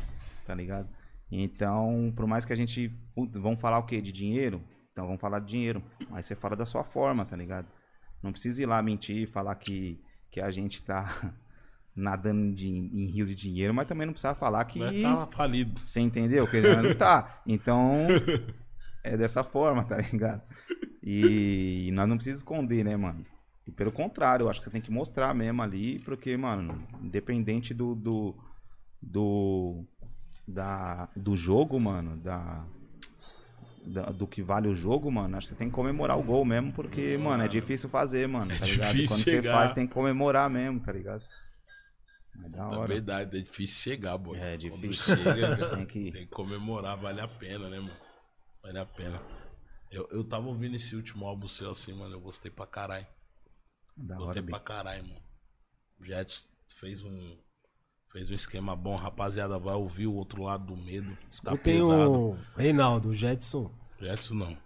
tá 0.45 0.53
ligado? 0.55 0.89
Então, 1.31 2.11
por 2.15 2.27
mais 2.27 2.43
que 2.45 2.51
a 2.53 2.55
gente 2.55 2.89
putz, 3.15 3.37
vamos 3.37 3.61
falar 3.61 3.77
o 3.79 3.85
quê? 3.85 4.01
De 4.01 4.11
dinheiro? 4.11 4.61
Então 4.91 5.05
vamos 5.05 5.21
falar 5.21 5.39
de 5.39 5.47
dinheiro, 5.47 5.81
mas 6.09 6.25
você 6.25 6.35
fala 6.35 6.55
da 6.55 6.65
sua 6.65 6.83
forma, 6.83 7.25
tá 7.25 7.35
ligado? 7.35 7.67
Não 8.21 8.31
precisa 8.31 8.61
ir 8.61 8.65
lá 8.65 8.81
mentir, 8.81 9.27
falar 9.27 9.55
que 9.55 9.99
que 10.29 10.41
a 10.41 10.49
gente 10.49 10.81
tá 10.81 11.33
nadando 11.95 12.53
de- 12.55 12.67
em 12.67 13.05
rios 13.05 13.29
de 13.29 13.35
dinheiro, 13.35 13.73
mas 13.73 13.87
também 13.87 14.05
não 14.07 14.13
precisa 14.13 14.33
falar 14.35 14.65
que 14.65 14.79
Vai 14.79 15.01
tá 15.01 15.27
falido. 15.27 15.79
Você 15.83 15.99
entendeu? 15.99 16.47
Que 16.47 16.59
não 16.59 16.93
tá. 16.95 17.41
Então, 17.47 18.07
é 19.03 19.15
dessa 19.15 19.43
forma, 19.43 19.83
tá 19.83 19.97
ligado? 19.97 20.41
E 21.03 21.89
nós 21.93 22.07
não 22.09 22.15
precisamos 22.15 22.41
esconder, 22.41 22.83
né, 22.83 22.95
mano? 22.97 23.25
E 23.65 23.71
pelo 23.71 23.91
contrário, 23.91 24.43
eu 24.45 24.49
acho 24.49 24.59
que 24.59 24.65
você 24.65 24.71
tem 24.71 24.81
que 24.81 24.91
mostrar 24.91 25.33
mesmo 25.33 25.61
ali, 25.61 25.99
porque, 25.99 26.35
mano, 26.37 26.85
independente 27.01 27.73
do. 27.73 27.95
do. 27.95 28.35
do, 29.01 29.83
da, 30.47 31.09
do 31.15 31.35
jogo, 31.37 31.79
mano, 31.79 32.17
da, 32.17 32.65
da- 33.85 34.11
do 34.11 34.27
que 34.27 34.41
vale 34.41 34.67
o 34.67 34.75
jogo, 34.75 35.09
mano, 35.09 35.37
acho 35.37 35.47
que 35.47 35.53
você 35.53 35.57
tem 35.59 35.69
que 35.69 35.73
comemorar 35.75 36.17
o 36.19 36.23
gol 36.23 36.43
mesmo, 36.43 36.73
porque, 36.73 37.17
mano, 37.17 37.43
é 37.43 37.47
difícil 37.47 37.87
fazer, 37.87 38.27
mano, 38.27 38.51
tá 38.57 38.65
ligado? 38.65 38.91
difícil 38.93 39.07
Quando 39.07 39.23
você 39.23 39.29
chegar. 39.41 39.51
faz, 39.53 39.71
tem 39.71 39.87
que 39.87 39.93
comemorar 39.93 40.49
mesmo, 40.49 40.81
tá 40.81 40.91
ligado? 40.91 41.23
É 42.43 42.49
da 42.49 42.63
É 42.63 42.65
hora. 42.77 42.87
verdade, 42.87 43.37
é 43.37 43.41
difícil 43.41 43.81
chegar, 43.93 44.17
boy. 44.17 44.37
É 44.37 44.57
Quando 44.57 44.81
difícil. 44.81 45.15
chega, 45.23 45.55
Tem 45.55 45.69
tem 45.85 45.85
que- 45.85 46.11
que... 46.11 46.25
comemorar, 46.27 46.97
vale 46.97 47.21
a 47.21 47.27
pena, 47.27 47.69
né, 47.69 47.79
mano? 47.79 47.95
Vale 48.61 48.79
a 48.79 48.85
pena. 48.85 49.21
Eu, 49.91 50.07
eu 50.11 50.23
tava 50.23 50.47
ouvindo 50.47 50.75
esse 50.75 50.95
último 50.95 51.25
álbum 51.25 51.47
seu 51.47 51.69
assim, 51.71 51.93
mano, 51.93 52.15
eu 52.15 52.19
gostei 52.19 52.49
pra 52.51 52.65
caralho. 52.65 53.05
Da 53.95 54.15
hora, 54.15 54.23
Gostei 54.25 54.41
Bi. 54.41 54.49
pra 54.49 54.59
caralho, 54.59 55.03
mano. 55.03 55.21
O 55.99 56.05
Jets 56.05 56.47
fez 56.67 57.03
um. 57.03 57.37
Fez 58.11 58.29
um 58.29 58.33
esquema 58.33 58.75
bom, 58.75 58.95
rapaziada. 58.95 59.57
Vai 59.57 59.73
ouvir 59.75 60.05
o 60.07 60.13
outro 60.13 60.43
lado 60.43 60.65
do 60.67 60.75
medo. 60.75 61.15
Tá 61.15 61.27
Escutem 61.29 61.57
pesado. 61.79 62.11
o 62.11 62.37
Reinaldo, 62.55 63.09
o 63.09 63.15
Jetson. 63.15 63.71
Jetson 63.99 64.33
não. 64.35 64.57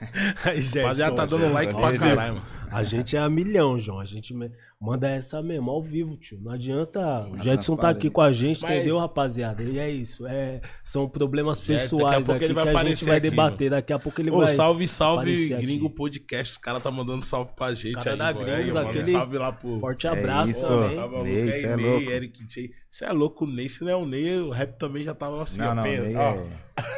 Aí, 0.44 0.60
Rapaziada, 0.60 1.16
tá 1.16 1.26
dando 1.26 1.52
like 1.52 1.72
pra 1.74 1.96
caralho, 1.98 2.34
mano. 2.34 2.46
A 2.70 2.82
gente 2.82 3.16
é 3.16 3.18
a 3.18 3.30
milhão, 3.30 3.78
João. 3.78 3.98
A 3.98 4.04
gente 4.04 4.34
manda 4.78 5.08
essa 5.08 5.42
mesmo 5.42 5.70
ao 5.70 5.82
vivo, 5.82 6.16
tio. 6.18 6.38
Não 6.38 6.52
adianta. 6.52 7.26
O 7.30 7.38
Jetson 7.38 7.76
tá 7.76 7.88
aqui 7.88 8.10
com 8.10 8.20
a 8.20 8.30
gente, 8.30 8.60
Mas- 8.62 8.70
entendeu, 8.72 8.98
rapaziada? 8.98 9.62
E 9.62 9.78
é 9.78 9.88
isso. 9.90 10.26
É... 10.26 10.60
São 10.84 11.08
problemas 11.08 11.62
pessoais 11.62 12.28
aqui 12.28 12.40
que 12.52 12.58
a 12.58 12.84
gente 12.84 13.04
vai 13.06 13.16
aqui, 13.16 13.30
debater. 13.30 13.70
Daqui 13.70 13.90
a 13.90 13.98
pouco 13.98 14.20
ele 14.20 14.30
Ô, 14.30 14.38
vai. 14.40 14.48
salve, 14.48 14.86
salve, 14.86 15.22
aparecer 15.32 15.54
aqui. 15.54 15.64
Gringo 15.64 15.88
Podcast. 15.88 16.52
Os 16.52 16.58
caras 16.58 16.82
tá 16.82 16.90
mandando 16.90 17.24
salve 17.24 17.52
pra 17.56 17.72
gente 17.72 17.94
cara 17.94 18.10
aí, 18.12 18.18
da. 18.18 18.32
Gringos, 18.32 18.52
Aí, 18.52 18.72
mano, 18.72 18.88
aquele- 18.90 19.04
salve 19.06 19.38
lá 19.38 19.50
pro. 19.50 19.80
Forte 19.80 20.06
É 20.06 20.10
abraço 20.10 20.50
isso. 20.50 20.66
também. 20.66 20.96
Tá 20.96 21.02
maluco? 21.08 21.24
Ney, 21.24 21.50
É 21.50 21.62
é 21.62 21.76
Ney. 21.76 22.08
Eric 22.10 22.44
J. 22.46 22.70
Você 22.90 23.04
é 23.06 23.12
louco, 23.12 23.44
o 23.46 23.48
Ney. 23.50 23.68
Se 23.70 23.82
não 23.82 23.90
é 23.90 23.96
o 23.96 24.04
Ney, 24.04 24.40
o 24.40 24.50
rap 24.50 24.78
também 24.78 25.02
já 25.02 25.14
tava 25.14 25.42
assim, 25.42 25.58
Não, 25.60 25.68
ó, 25.70 25.74
não, 25.74 25.82
ó. 25.84 26.36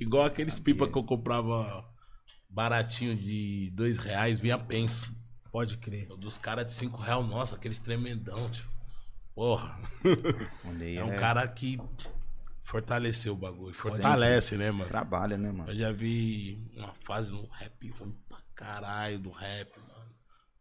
Igual 0.00 0.24
aqueles 0.24 0.58
pipa 0.60 0.88
que 0.88 0.96
eu 0.96 1.04
comprava 1.04 1.84
baratinho 2.48 3.16
de 3.16 3.70
dois 3.74 3.98
reais, 3.98 4.40
vinha 4.40 4.58
penso. 4.58 5.14
Pode 5.50 5.78
crer. 5.78 6.08
Dos 6.16 6.38
caras 6.38 6.66
de 6.66 6.72
cinco 6.72 7.00
reais, 7.00 7.26
nossa, 7.26 7.56
aqueles 7.56 7.80
tremendão, 7.80 8.50
tio. 8.50 8.68
Porra, 9.34 9.78
é 10.96 11.04
um 11.04 11.16
cara 11.16 11.46
que 11.46 11.80
fortaleceu 12.62 13.34
o 13.34 13.36
bagulho. 13.36 13.74
Sempre. 13.74 13.90
Fortalece, 13.90 14.56
né, 14.56 14.70
mano? 14.70 14.88
Trabalha, 14.88 15.38
né, 15.38 15.50
mano? 15.50 15.70
Eu 15.70 15.76
já 15.76 15.92
vi 15.92 16.68
uma 16.76 16.92
fase 16.94 17.30
no 17.30 17.46
rap 17.46 17.88
ruim 17.90 18.16
pra 18.28 18.38
caralho 18.54 19.18
do 19.18 19.30
rap, 19.30 19.78
mano. 19.78 19.88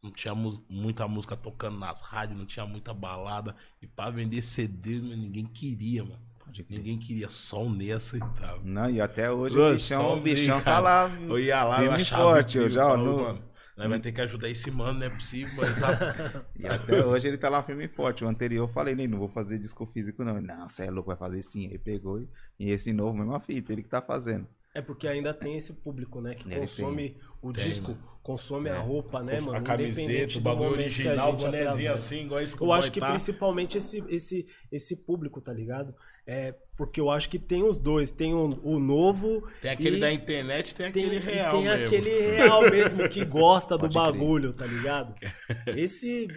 Não 0.01 0.11
tinha 0.11 0.33
muita 0.35 1.07
música 1.07 1.35
tocando 1.35 1.79
nas 1.79 2.01
rádios, 2.01 2.37
não 2.37 2.45
tinha 2.45 2.65
muita 2.65 2.93
balada. 2.93 3.55
E 3.81 3.87
pra 3.87 4.09
vender 4.09 4.41
CD, 4.41 4.99
ninguém 5.01 5.45
queria, 5.45 6.03
mano. 6.03 6.26
Pode 6.47 6.63
crer. 6.63 6.79
Ninguém 6.79 6.97
queria, 6.97 7.29
só 7.29 7.63
o 7.63 7.69
Ney 7.69 7.91
aceitava. 7.91 8.59
Não, 8.63 8.89
e 8.89 8.99
até 8.99 9.31
hoje 9.31 9.57
Ô, 9.57 9.69
o 9.69 9.73
bichão, 9.73 10.17
o 10.17 10.21
bichão 10.21 10.61
tá 10.61 10.79
lá. 10.79 11.09
Eu 11.27 11.39
ia 11.39 11.63
lá, 11.63 11.83
eu 11.83 11.91
e 11.91 11.95
achava 11.95 12.23
forte, 12.23 12.57
eu 12.57 12.69
já, 12.69 12.83
falava, 12.83 13.03
no- 13.03 13.17
mano, 13.23 13.43
nós 13.77 13.89
vai 13.89 13.99
ter 13.99 14.11
que 14.11 14.21
ajudar 14.21 14.49
esse 14.49 14.71
mano, 14.71 14.97
não 14.99 15.05
é 15.05 15.09
possível, 15.11 15.53
mas 15.55 15.79
tá... 15.79 16.45
E 16.57 16.65
até 16.65 17.05
hoje 17.05 17.27
ele 17.27 17.37
tá 17.37 17.47
lá 17.47 17.61
firme 17.61 17.85
e 17.85 17.87
forte. 17.87 18.25
O 18.25 18.27
anterior 18.27 18.63
eu 18.67 18.73
falei, 18.73 18.95
nem 18.95 19.07
não 19.07 19.19
vou 19.19 19.27
fazer 19.29 19.59
disco 19.59 19.85
físico, 19.85 20.23
não. 20.23 20.41
Não, 20.41 20.67
você 20.67 20.85
é 20.85 20.89
louco, 20.89 21.09
vai 21.09 21.17
fazer 21.17 21.43
sim. 21.43 21.67
Aí 21.69 21.77
pegou 21.77 22.19
e, 22.19 22.27
e 22.59 22.71
esse 22.71 22.91
novo, 22.91 23.15
mesma 23.15 23.39
fita, 23.39 23.71
ele 23.71 23.83
que 23.83 23.89
tá 23.89 24.01
fazendo. 24.01 24.47
É 24.73 24.81
porque 24.81 25.07
ainda 25.07 25.33
tem 25.33 25.57
esse 25.57 25.73
público, 25.73 26.21
né? 26.21 26.35
Que 26.35 26.47
Ele 26.47 26.59
consome 26.59 27.17
o 27.41 27.51
Tem, 27.51 27.63
disco, 27.65 27.91
mano. 27.91 28.03
consome 28.21 28.69
a 28.69 28.75
É. 28.75 28.79
roupa, 28.79 29.23
né, 29.23 29.39
mano? 29.41 29.57
a 29.57 29.61
camiseta, 29.61 30.37
o 30.37 30.41
bagulho 30.41 30.69
a 30.69 30.71
original, 30.73 31.33
o 31.33 31.37
bonezinho 31.37 31.91
assim, 31.91 32.25
igual 32.25 32.41
esse 32.41 32.55
que 32.55 32.61
Eu 32.63 32.71
acho 32.71 32.91
que 32.91 32.99
tá. 32.99 33.09
principalmente 33.09 33.77
esse, 33.77 34.03
esse, 34.07 34.45
esse 34.71 34.95
público, 34.97 35.41
tá 35.41 35.51
ligado? 35.51 35.95
É, 36.27 36.53
porque 36.77 36.99
eu 36.99 37.09
acho 37.09 37.29
que 37.29 37.39
tem 37.39 37.63
os 37.63 37.77
dois. 37.77 38.11
Tem 38.11 38.33
o, 38.33 38.59
o 38.61 38.79
novo. 38.79 39.47
Tem 39.61 39.71
aquele 39.71 39.97
e 39.97 39.99
da 40.01 40.11
internet, 40.11 40.75
tem 40.75 40.91
tem, 40.91 41.05
aquele 41.05 41.19
real 41.19 41.51
tem 41.53 41.63
mesmo. 41.63 41.85
aquele 41.85 42.09
real 42.35 42.61
mesmo 42.69 43.09
que 43.09 43.23
gosta 43.25 43.75
do 43.77 43.81
Pode 43.89 43.93
crer. 43.93 44.03
bagulho, 44.03 44.53
tá 44.53 44.65
ligado? 44.65 45.15
Esse 45.75 46.27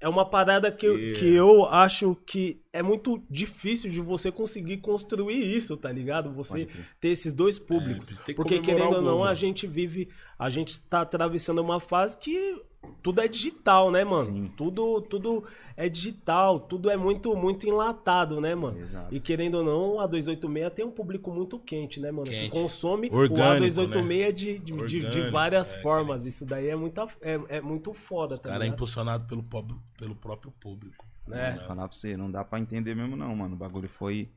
é 0.00 0.08
uma 0.08 0.28
parada 0.28 0.70
que, 0.72 0.86
eu- 0.86 0.98
E- 0.98 1.12
que 1.14 1.34
eu 1.34 1.64
acho 1.66 2.14
que 2.26 2.62
é 2.72 2.82
muito 2.82 3.22
difícil 3.30 3.90
de 3.90 4.00
você 4.00 4.32
conseguir 4.32 4.78
construir 4.78 5.54
isso, 5.54 5.76
tá 5.76 5.90
ligado? 5.92 6.32
Você 6.34 6.66
crer. 6.66 6.86
ter 7.00 7.08
esses 7.08 7.32
dois 7.32 7.58
públicos. 7.58 8.12
É, 8.28 8.32
Porque, 8.34 8.58
querendo 8.60 8.96
ou 8.96 9.02
não, 9.02 9.22
a 9.24 9.34
gente 9.34 9.66
vive, 9.66 10.08
a 10.38 10.48
gente 10.50 10.80
tá 10.80 11.02
atravessando 11.02 11.60
uma 11.60 11.78
fase 11.80 12.18
que 12.18 12.54
tudo 13.02 13.20
é 13.20 13.28
digital, 13.28 13.90
né, 13.90 14.04
mano? 14.04 14.24
Sim. 14.24 14.52
Tudo, 14.56 15.00
tudo 15.02 15.44
é 15.76 15.88
digital, 15.88 16.60
tudo 16.60 16.88
é 16.90 16.96
muito, 16.96 17.34
muito 17.36 17.66
enlatado, 17.68 18.40
né, 18.40 18.54
mano? 18.54 18.78
Exato. 18.80 19.14
E 19.14 19.18
querendo 19.20 19.56
ou 19.56 19.64
não, 19.64 20.00
a 20.00 20.06
286 20.06 20.72
tem 20.72 20.84
um 20.84 20.90
público 20.90 21.30
muito 21.32 21.58
quente, 21.58 21.98
né, 22.00 22.10
mano? 22.12 22.24
Quente. 22.30 22.50
Que 22.50 22.60
consome 22.60 23.08
Orgânico, 23.12 23.80
o 23.80 23.84
A286 23.86 24.32
de, 24.32 24.58
de, 24.58 24.58
de- 24.58 24.72
de 24.72 24.72
Orgânico, 25.06 25.30
várias 25.32 25.72
é, 25.72 25.80
formas. 25.82 26.26
Isso 26.26 26.46
daí 26.46 26.68
é, 26.68 26.76
muita, 26.76 27.06
é, 27.20 27.40
é 27.48 27.60
muito 27.60 27.92
foda, 27.92 28.34
Os 28.34 28.38
tá 28.40 28.48
caras 28.48 28.60
é 28.60 28.64
ligado? 28.64 28.76
impulsionado 28.76 29.26
pelo, 29.26 29.42
pobre- 29.42 29.76
pelo 29.98 30.14
próprio 30.14 30.52
público. 30.60 31.04
É. 31.30 31.52
Vou 31.56 31.66
falar 31.66 31.88
pra 31.88 31.96
você, 31.96 32.16
não 32.16 32.30
dá 32.30 32.44
pra 32.44 32.60
entender 32.60 32.94
mesmo 32.94 33.16
não, 33.16 33.34
mano. 33.34 33.54
O 33.54 33.58
bagulho 33.58 33.88
foi 33.88 34.28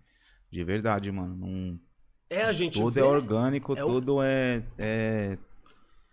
de 0.50 0.64
verdade, 0.64 1.12
mano. 1.12 1.36
Não... 1.36 1.80
É 2.30 2.44
a 2.44 2.52
gente 2.52 2.78
Tudo 2.80 2.94
vê- 2.94 3.00
é 3.02 3.04
orgânico, 3.06 3.74
é 3.78 3.84
o- 3.84 3.88
tudo 3.88 4.22
é, 4.22 4.64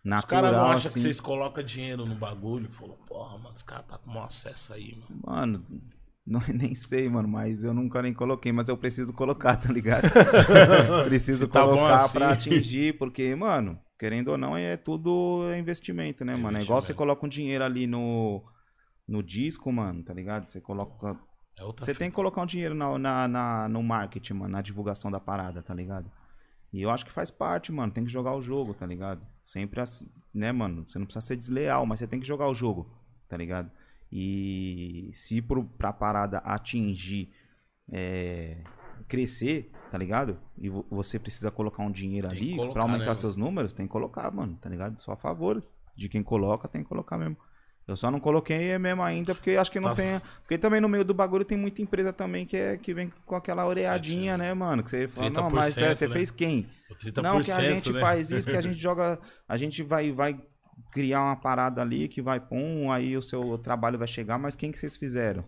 é 0.05 0.09
Os 0.09 0.11
natural, 0.11 0.43
caras 0.43 0.57
não 0.57 0.65
acham 0.67 0.79
assim. 0.79 0.93
que 0.95 1.01
vocês 1.01 1.21
colocam 1.21 1.65
dinheiro 1.65 2.05
no 2.07 2.15
bagulho. 2.15 2.69
Falou, 2.71 2.97
porra, 3.07 3.39
mano, 3.39 3.55
os 3.57 3.63
caras 3.63 3.87
tá 3.87 3.99
com 3.99 4.11
um 4.11 4.23
acesso 4.23 4.73
aí, 4.75 4.97
mano. 4.97 5.21
Mano, 5.27 5.67
não, 6.27 6.41
nem 6.49 6.75
sei, 6.75 7.09
mano, 7.09 7.29
mas 7.29 7.65
eu 7.65 7.73
nunca 7.75 8.01
nem 8.03 8.13
coloquei, 8.15 8.53
mas 8.53 8.69
eu 8.69 8.77
preciso 8.77 9.13
colocar, 9.13 9.57
tá 9.57 9.73
ligado? 9.73 10.09
preciso 11.05 11.49
tá 11.49 11.63
colocar 11.63 11.97
assim. 11.97 12.13
pra 12.13 12.31
atingir, 12.31 12.99
porque, 12.99 13.35
mano, 13.35 13.79
querendo 13.99 14.29
ou 14.29 14.39
não, 14.39 14.57
é 14.57 14.77
tudo 14.77 15.43
investimento, 15.59 16.25
né, 16.25 16.35
É 16.35 16.37
mano? 16.37 16.59
É 16.59 16.63
igual 16.63 16.81
você 16.81 16.93
investimento. 16.93 16.99
coloca 16.99 17.27
um 17.27 17.29
dinheiro 17.29 17.65
ali 17.65 17.87
no, 17.87 18.43
no 19.09 19.23
disco, 19.23 19.73
mano, 19.73 20.03
tá 20.03 20.13
ligado? 20.15 20.51
Você 20.51 20.61
coloca. 20.61 21.19
É 21.59 21.63
Você 21.63 21.93
fita. 21.93 21.99
tem 22.01 22.11
que 22.11 22.17
colocar 22.17 22.43
um 22.43 22.47
dinheiro 22.47 22.75
na, 22.75 22.99
na, 22.99 23.29
na- 23.29 23.69
no 23.69 23.83
marketing, 23.83 24.35
mano, 24.35 24.53
na 24.53 24.61
divulgação 24.63 25.11
da 25.11 25.21
parada, 25.21 25.63
tá 25.63 25.73
ligado? 25.73 26.11
E 26.75 26.83
eu 26.83 26.91
acho 26.91 27.07
que 27.07 27.13
faz 27.13 27.31
parte, 27.31 27.71
mano. 27.71 27.93
Tem 27.93 28.05
que 28.05 28.11
jogar 28.11 28.35
o 28.35 28.43
jogo, 28.43 28.75
tá 28.75 28.85
ligado? 28.85 29.25
Sempre 29.45 29.81
assim, 29.81 30.09
né, 30.35 30.51
mano? 30.51 30.85
Você 30.89 30.99
não 30.99 31.07
precisa 31.07 31.25
ser 31.25 31.37
desleal, 31.37 31.87
mas 31.87 32.01
você 32.01 32.07
tem 32.09 32.19
que 32.19 32.27
jogar 32.27 32.49
o 32.49 32.55
jogo, 32.55 32.91
tá 33.29 33.37
ligado? 33.37 33.71
E 34.11 35.11
se 35.15 35.41
pro, 35.41 35.65
pra 35.65 35.93
parada 35.93 36.39
atingir, 36.39 37.33
é, 37.93 38.59
crescer, 39.07 39.71
tá 39.91 39.97
ligado? 39.99 40.37
E 40.59 40.69
vo- 40.69 40.85
você 40.91 41.17
precisa 41.19 41.51
colocar 41.51 41.83
um 41.85 41.93
dinheiro 41.93 42.29
Tem 42.29 42.39
ali 42.39 42.57
colocar, 42.57 42.73
pra 42.73 42.83
aumentar 42.83 43.15
né, 43.15 43.21
seus 43.21 43.37
números, 43.37 43.73
tem 43.73 43.87
que 43.87 43.93
colocar, 43.93 44.31
mano, 44.33 44.57
tá 44.61 44.69
ligado? 44.69 44.99
Só 45.01 45.13
a 45.13 45.17
favor 45.17 45.65
de 45.97 46.09
quem 46.09 46.23
coloca, 46.25 46.67
tem 46.67 46.83
que 46.83 46.89
colocar 46.89 47.17
mesmo. 47.19 47.37
Eu 47.87 47.97
só 47.97 48.11
não 48.11 48.19
coloquei 48.19 48.79
mesmo 48.79 49.03
ainda, 49.03 49.35
porque 49.35 49.53
acho 49.53 49.71
que 49.71 49.79
não 49.79 49.91
Tá. 49.91 49.97
tem. 49.97 50.21
Porque 50.41 50.57
também 50.57 50.81
no 50.81 50.89
meio 50.89 51.05
do 51.05 51.13
bagulho 51.13 51.45
tem 51.45 51.59
muita 51.59 51.83
empresa 51.83 52.13
também 52.13 52.47
que, 52.47 52.57
é, 52.57 52.77
que 52.79 52.95
vem 52.95 53.13
com 53.27 53.37
aquela 53.37 53.67
oreadinha, 53.67 54.33
Sete, 54.33 54.39
né, 54.39 54.55
mano? 54.55 54.83
Que 54.83 54.91
você 54.91 55.07
fala, 55.09 55.29
não, 55.31 55.51
30%, 55.51 55.55
mas 55.55 55.75
pera, 55.75 55.95
você 55.95 56.09
né? 56.09 56.15
fez 56.15 56.31
quem? 56.31 56.67
O 56.91 56.95
30%, 56.95 57.23
não, 57.23 57.41
que 57.43 57.53
a 57.53 57.61
gente 57.61 57.93
né? 57.93 58.01
faz 58.01 58.31
isso, 58.31 58.49
que 58.49 58.57
a 58.57 58.61
gente 58.63 58.77
joga. 58.81 59.19
A 59.47 59.57
gente 59.59 59.83
vai, 59.83 60.11
vai 60.13 60.41
criar 60.91 61.23
uma 61.23 61.37
parada 61.37 61.83
ali 61.83 62.09
que 62.09 62.23
vai, 62.23 62.41
pum, 62.41 62.91
aí 62.91 63.17
o 63.17 63.23
seu 63.23 63.59
trabalho 63.59 63.99
vai 63.99 64.09
chegar, 64.09 64.39
mas 64.39 64.57
quem 64.57 64.73
que 64.73 64.79
vocês 64.79 64.97
fizeram? 64.97 65.45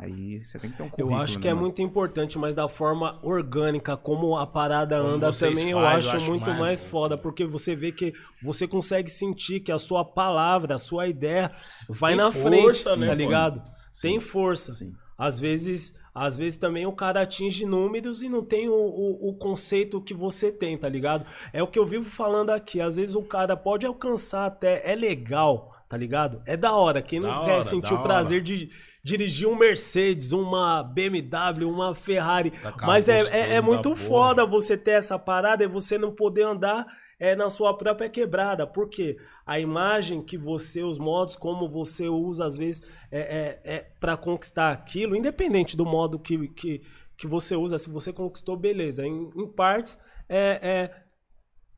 Aí 0.00 0.42
você 0.42 0.58
tem 0.58 0.70
que 0.70 0.76
ter 0.76 0.82
um 0.84 0.90
Eu 0.96 1.14
acho 1.14 1.38
que 1.38 1.46
né, 1.46 1.50
é 1.50 1.54
mano? 1.54 1.66
muito 1.66 1.82
importante, 1.82 2.38
mas 2.38 2.54
da 2.54 2.68
forma 2.68 3.18
orgânica, 3.22 3.96
como 3.96 4.36
a 4.36 4.46
parada 4.46 4.96
Como 4.96 5.08
anda 5.08 5.32
também, 5.32 5.70
eu 5.70 5.78
faz, 5.78 6.04
eu 6.04 6.10
acho, 6.10 6.16
acho 6.16 6.30
muito 6.30 6.46
mais, 6.46 6.60
mais, 6.60 6.82
né? 6.84 6.88
foda, 6.88 7.18
porque 7.18 7.44
você 7.44 7.74
vê 7.74 7.90
que 7.90 8.14
você 8.40 8.68
consegue 8.68 9.10
sentir 9.10 9.60
que 9.60 9.72
a 9.72 9.78
sua 9.78 10.04
palavra, 10.04 10.76
a 10.76 10.78
sua 10.78 11.08
ideia 11.08 11.50
vai 11.88 12.12
Tem 12.12 12.24
na 12.24 12.30
força, 12.30 12.90
frente, 12.90 13.00
né, 13.00 13.06
tá 13.08 13.14
ligado? 13.14 13.62
Tem 14.00 14.20
força. 14.20 14.72
Sim. 14.72 14.92
Às 15.16 15.40
vezes, 15.40 15.92
às 16.14 16.36
vezes 16.36 16.56
também 16.56 16.86
o 16.86 16.92
cara 16.92 17.22
atinge 17.22 17.66
números 17.66 18.22
e 18.22 18.28
não 18.28 18.44
tem 18.44 18.68
o, 18.68 18.74
o, 18.74 19.30
o 19.30 19.34
conceito 19.34 20.00
que 20.00 20.14
você 20.14 20.52
tem, 20.52 20.78
tá 20.78 20.88
ligado? 20.88 21.26
É 21.52 21.60
o 21.60 21.66
que 21.66 21.78
eu 21.78 21.84
vivo 21.84 22.04
falando 22.08 22.50
aqui. 22.50 22.80
Às 22.80 22.94
vezes 22.94 23.16
o 23.16 23.22
cara 23.22 23.56
pode 23.56 23.84
alcançar 23.84 24.46
até, 24.46 24.80
é 24.88 24.94
legal, 24.94 25.74
tá 25.88 25.96
ligado? 25.96 26.42
É 26.44 26.56
da 26.56 26.72
hora. 26.72 27.00
Quem 27.00 27.20
não 27.20 27.44
quer 27.44 27.64
sentir 27.64 27.94
o 27.94 28.02
prazer 28.02 28.42
de 28.42 28.70
dirigir 29.02 29.48
um 29.48 29.56
Mercedes, 29.56 30.32
uma 30.32 30.82
BMW, 30.82 31.68
uma 31.68 31.94
Ferrari. 31.94 32.50
Tá 32.50 32.74
Mas 32.82 33.08
é, 33.08 33.20
é, 33.30 33.54
é 33.54 33.60
muito 33.60 33.90
porra. 33.90 34.02
foda 34.02 34.46
você 34.46 34.76
ter 34.76 34.92
essa 34.92 35.18
parada 35.18 35.64
e 35.64 35.68
você 35.68 35.96
não 35.96 36.12
poder 36.12 36.42
andar 36.42 36.86
é, 37.18 37.34
na 37.34 37.48
sua 37.48 37.76
própria 37.76 38.08
quebrada. 38.08 38.66
Por 38.66 38.88
quê? 38.88 39.16
A 39.46 39.58
imagem 39.58 40.22
que 40.22 40.36
você, 40.36 40.82
os 40.82 40.98
modos 40.98 41.36
como 41.36 41.68
você 41.68 42.08
usa, 42.08 42.44
às 42.44 42.56
vezes, 42.56 42.82
é, 43.10 43.20
é, 43.64 43.76
é 43.76 43.78
para 43.98 44.16
conquistar 44.16 44.72
aquilo, 44.72 45.16
independente 45.16 45.76
do 45.76 45.86
modo 45.86 46.18
que, 46.18 46.48
que, 46.48 46.82
que 47.16 47.26
você 47.26 47.56
usa, 47.56 47.78
se 47.78 47.88
você 47.88 48.12
conquistou, 48.12 48.56
beleza. 48.56 49.06
Em, 49.06 49.30
em 49.36 49.46
partes, 49.46 49.98
é, 50.28 50.60
é, 50.62 51.08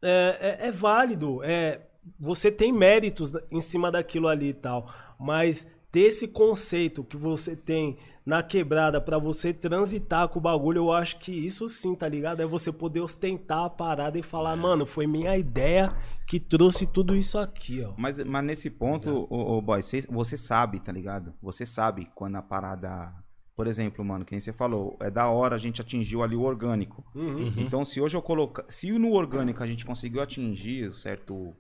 é, 0.02 0.58
é, 0.62 0.68
é 0.68 0.72
válido. 0.72 1.42
É, 1.44 1.86
você 2.18 2.50
tem 2.50 2.72
méritos 2.72 3.32
em 3.50 3.60
cima 3.60 3.90
daquilo 3.90 4.28
ali 4.28 4.48
e 4.48 4.54
tal. 4.54 4.92
Mas 5.18 5.66
ter 5.90 6.00
esse 6.00 6.28
conceito 6.28 7.02
que 7.02 7.16
você 7.16 7.56
tem 7.56 7.96
na 8.24 8.42
quebrada 8.42 9.00
pra 9.00 9.18
você 9.18 9.52
transitar 9.52 10.28
com 10.28 10.38
o 10.38 10.42
bagulho, 10.42 10.78
eu 10.78 10.92
acho 10.92 11.18
que 11.18 11.32
isso 11.32 11.68
sim, 11.68 11.94
tá 11.94 12.08
ligado? 12.08 12.40
É 12.40 12.46
você 12.46 12.70
poder 12.70 13.00
ostentar 13.00 13.64
a 13.64 13.70
parada 13.70 14.18
e 14.18 14.22
falar, 14.22 14.54
mano, 14.56 14.86
foi 14.86 15.06
minha 15.06 15.36
ideia 15.36 15.92
que 16.28 16.38
trouxe 16.38 16.86
tudo 16.86 17.16
isso 17.16 17.38
aqui, 17.38 17.82
ó. 17.82 17.92
Mas, 17.96 18.22
mas 18.22 18.44
nesse 18.44 18.70
ponto, 18.70 19.26
ô, 19.28 19.56
ô, 19.56 19.62
boy, 19.62 19.82
você, 19.82 20.02
você 20.08 20.36
sabe, 20.36 20.78
tá 20.80 20.92
ligado? 20.92 21.34
Você 21.42 21.66
sabe 21.66 22.08
quando 22.14 22.36
a 22.36 22.42
parada. 22.42 23.12
Por 23.56 23.66
exemplo, 23.66 24.02
mano, 24.02 24.24
quem 24.24 24.40
você 24.40 24.52
falou, 24.52 24.96
é 25.00 25.10
da 25.10 25.28
hora 25.28 25.56
a 25.56 25.58
gente 25.58 25.82
atingiu 25.82 26.22
ali 26.22 26.34
o 26.34 26.42
orgânico. 26.42 27.04
Uhum. 27.14 27.52
Então, 27.58 27.84
se 27.84 28.00
hoje 28.00 28.16
eu 28.16 28.22
colocar. 28.22 28.64
Se 28.68 28.90
no 28.92 29.12
orgânico 29.12 29.62
a 29.62 29.66
gente 29.66 29.84
conseguiu 29.84 30.22
atingir 30.22 30.92
certo, 30.92 31.52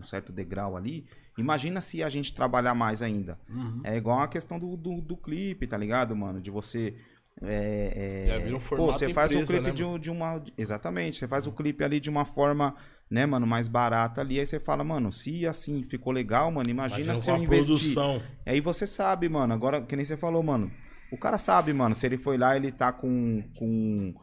um 0.00 0.04
certo 0.04 0.32
degrau 0.32 0.76
ali, 0.76 1.06
imagina 1.38 1.80
se 1.80 2.02
a 2.02 2.08
gente 2.08 2.32
trabalhar 2.34 2.74
mais 2.74 3.02
ainda. 3.02 3.38
Uhum. 3.48 3.80
É 3.84 3.96
igual 3.96 4.20
a 4.20 4.28
questão 4.28 4.58
do, 4.58 4.76
do, 4.76 5.00
do 5.00 5.16
clipe, 5.16 5.66
tá 5.66 5.76
ligado, 5.76 6.14
mano? 6.16 6.40
De 6.40 6.50
você. 6.50 6.94
É, 7.42 8.26
É, 8.28 8.38
vira 8.40 8.56
um 8.56 8.60
pô, 8.60 8.92
você 8.92 9.12
faz 9.14 9.30
o 9.30 9.34
empresa, 9.34 9.52
clipe 9.54 9.66
né, 9.68 9.70
de, 9.72 9.84
um- 9.84 9.98
de 9.98 10.10
uma. 10.10 10.42
Exatamente, 10.58 11.18
você 11.18 11.26
faz 11.28 11.46
o 11.46 11.52
clipe 11.52 11.82
ali 11.82 11.98
de 11.98 12.10
uma 12.10 12.24
forma, 12.26 12.74
né, 13.10 13.24
mano, 13.24 13.46
mais 13.46 13.66
barata 13.68 14.20
ali. 14.20 14.38
Aí 14.38 14.46
você 14.46 14.60
fala, 14.60 14.84
mano, 14.84 15.10
se 15.12 15.46
assim 15.46 15.82
ficou 15.84 16.12
legal, 16.12 16.50
mano, 16.50 16.68
imagina, 16.68 17.00
Imagina 17.14 17.14
se 17.24 17.30
eu 17.30 17.36
investir. 17.36 17.66
produção. 17.94 18.22
Aí 18.44 18.60
você 18.60 18.86
sabe, 18.86 19.28
mano, 19.28 19.54
agora, 19.54 19.80
que 19.80 19.96
nem 19.96 20.04
você 20.04 20.16
falou, 20.16 20.42
mano. 20.42 20.70
O 21.10 21.16
cara 21.16 21.38
sabe, 21.38 21.72
mano, 21.72 21.94
se 21.94 22.04
ele 22.06 22.18
foi 22.18 22.36
lá, 22.36 22.56
ele 22.56 22.70
tá 22.70 22.92
com. 22.92 23.42
com 23.56 24.14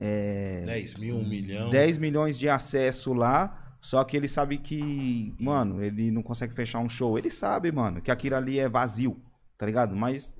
é, 0.00 0.62
10 0.64 0.94
mil, 0.94 1.16
1 1.16 1.28
milhão. 1.28 1.70
10 1.70 1.98
milhões 1.98 2.38
de 2.38 2.48
acesso 2.48 3.12
lá. 3.12 3.69
Só 3.80 4.04
que 4.04 4.16
ele 4.16 4.28
sabe 4.28 4.58
que, 4.58 5.34
mano, 5.40 5.82
ele 5.82 6.10
não 6.10 6.22
consegue 6.22 6.52
fechar 6.54 6.80
um 6.80 6.88
show. 6.88 7.18
Ele 7.18 7.30
sabe, 7.30 7.72
mano, 7.72 8.00
que 8.02 8.10
aquilo 8.10 8.36
ali 8.36 8.58
é 8.58 8.68
vazio, 8.68 9.16
tá 9.56 9.64
ligado? 9.64 9.96
Mas. 9.96 10.34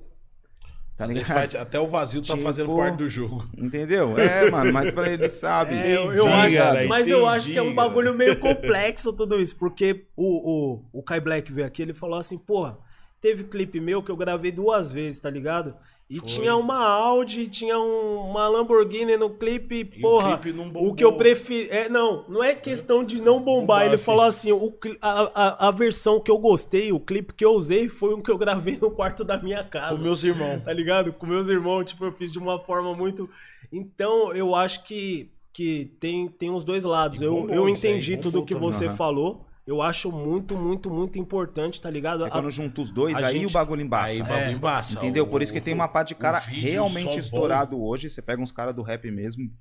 Tá 0.95 1.07
ligado? 1.07 1.55
Até 1.57 1.79
o 1.79 1.87
vazio 1.87 2.21
tá 2.21 2.33
Tipo- 2.35 2.43
fazendo 2.43 2.75
parte 2.75 2.97
do 2.97 3.09
jogo. 3.09 3.49
Entendeu? 3.57 4.15
É, 4.19 4.51
mano, 4.51 4.71
mas 4.71 4.91
pra 4.91 5.09
ele 5.09 5.27
sabe. 5.27 5.73
É, 5.73 5.97
eu, 5.97 6.13
eu 6.13 6.27
acho, 6.31 6.55
cara, 6.55 6.87
mas 6.87 7.07
eu 7.07 7.17
entendi, 7.21 7.35
acho 7.37 7.49
que 7.49 7.57
é 7.57 7.61
um 7.63 7.73
bagulho 7.73 8.13
meio 8.13 8.37
complexo 8.39 9.11
tudo 9.11 9.41
isso, 9.41 9.55
porque 9.55 10.05
o, 10.15 10.75
o, 10.75 10.99
o 10.99 11.01
Kai 11.03 11.19
Black 11.19 11.51
veio 11.51 11.65
aqui, 11.65 11.81
ele 11.81 11.93
falou 11.95 12.19
assim, 12.19 12.37
porra, 12.37 12.77
teve 13.21 13.43
clipe 13.45 13.79
meu 13.79 14.01
que 14.01 14.09
eu 14.11 14.17
gravei 14.17 14.51
duas 14.51 14.91
vezes, 14.91 15.19
tá 15.19 15.29
ligado? 15.29 15.75
E 16.09 16.19
Foi. 16.19 16.27
tinha 16.27 16.55
uma 16.57 16.77
Audi, 16.85 17.47
tinha 17.47 17.79
um- 17.79 18.29
uma 18.31 18.45
Lamborghini 18.49 19.15
no 19.15 19.29
clipe, 19.29 19.75
E 19.79 20.01
porra. 20.01 20.33
o 20.35 20.39
clipe 20.39 20.57
não 20.57 20.65
bombou. 20.69 20.89
O 20.91 20.93
que 20.93 21.05
eu 21.05 21.13
prefiro. 21.13 21.69
É, 21.73 21.87
não, 21.87 22.25
não 22.27 22.43
é 22.43 22.53
questão 22.53 23.01
de 23.01 23.21
não 23.21 23.39
bombar. 23.41 23.85
Ele 23.85 23.97
falou 23.97 24.25
assim: 24.25 24.51
o, 24.51 24.73
a, 25.01 25.21
a, 25.33 25.67
a 25.69 25.71
versão 25.71 26.19
que 26.19 26.29
eu 26.29 26.37
gostei, 26.37 26.91
o 26.91 26.99
clipe 26.99 27.33
que 27.33 27.45
eu 27.45 27.51
usei, 27.53 27.87
foi 27.87 28.13
um 28.13 28.21
que 28.21 28.29
eu 28.29 28.37
gravei 28.37 28.77
no 28.81 28.91
quarto 28.91 29.23
da 29.23 29.37
minha 29.41 29.63
casa 29.63 29.95
Com 29.95 30.01
meus 30.03 30.21
irmãos. 30.23 30.61
tá 30.63 30.73
ligado? 30.73 31.13
Com 31.13 31.25
meus 31.25 31.47
irmãos, 31.47 31.85
tipo, 31.85 32.03
eu 32.03 32.11
fiz 32.11 32.29
de 32.29 32.39
uma 32.39 32.59
forma 32.59 32.93
muito. 32.93 33.29
Então, 33.71 34.33
eu 34.33 34.53
acho 34.53 34.83
que, 34.83 35.31
que 35.53 35.95
tem, 35.99 36.27
tem 36.27 36.49
os 36.53 36.65
dois 36.65 36.83
lados. 36.83 37.21
E 37.21 37.25
Eu, 37.25 37.35
bombou 37.35 37.55
eu 37.55 37.65
aí, 37.67 37.71
entendi 37.71 38.15
bombou 38.17 38.31
tudo 38.31 38.45
que 38.45 38.53
também. 38.53 38.69
você 38.69 38.87
Aham. 38.87 38.95
falou. 38.97 39.45
Eu 39.65 39.81
acho 39.81 40.11
muito, 40.11 40.57
muito, 40.57 40.89
muito 40.89 41.19
importante, 41.19 41.79
tá 41.79 41.89
ligado? 41.89 42.25
É 42.25 42.29
quando 42.29 42.49
junta 42.49 42.81
os 42.81 42.89
dois, 42.91 43.15
a 43.15 43.27
aí 43.27 43.35
gente- 43.35 43.45
o 43.47 43.51
bagulho 43.51 43.81
embaça. 43.81 44.11
Aí 44.11 44.21
o 44.21 44.25
bagulho 44.25 44.45
É. 44.45 44.51
embaça. 44.51 44.93
Entendeu? 44.97 45.23
O- 45.23 45.27
Por 45.27 45.41
isso 45.41 45.53
que 45.53 45.61
tem 45.61 45.73
uma 45.73 45.87
parte 45.87 46.09
de 46.09 46.15
cara 46.15 46.39
realmente 46.39 47.19
estourado 47.19 47.81
hoje. 47.81 48.09
Você 48.09 48.21
pega 48.21 48.41
uns 48.41 48.51
caras 48.51 48.75
do 48.75 48.81
rap 48.81 49.09
mesmo, 49.11 49.51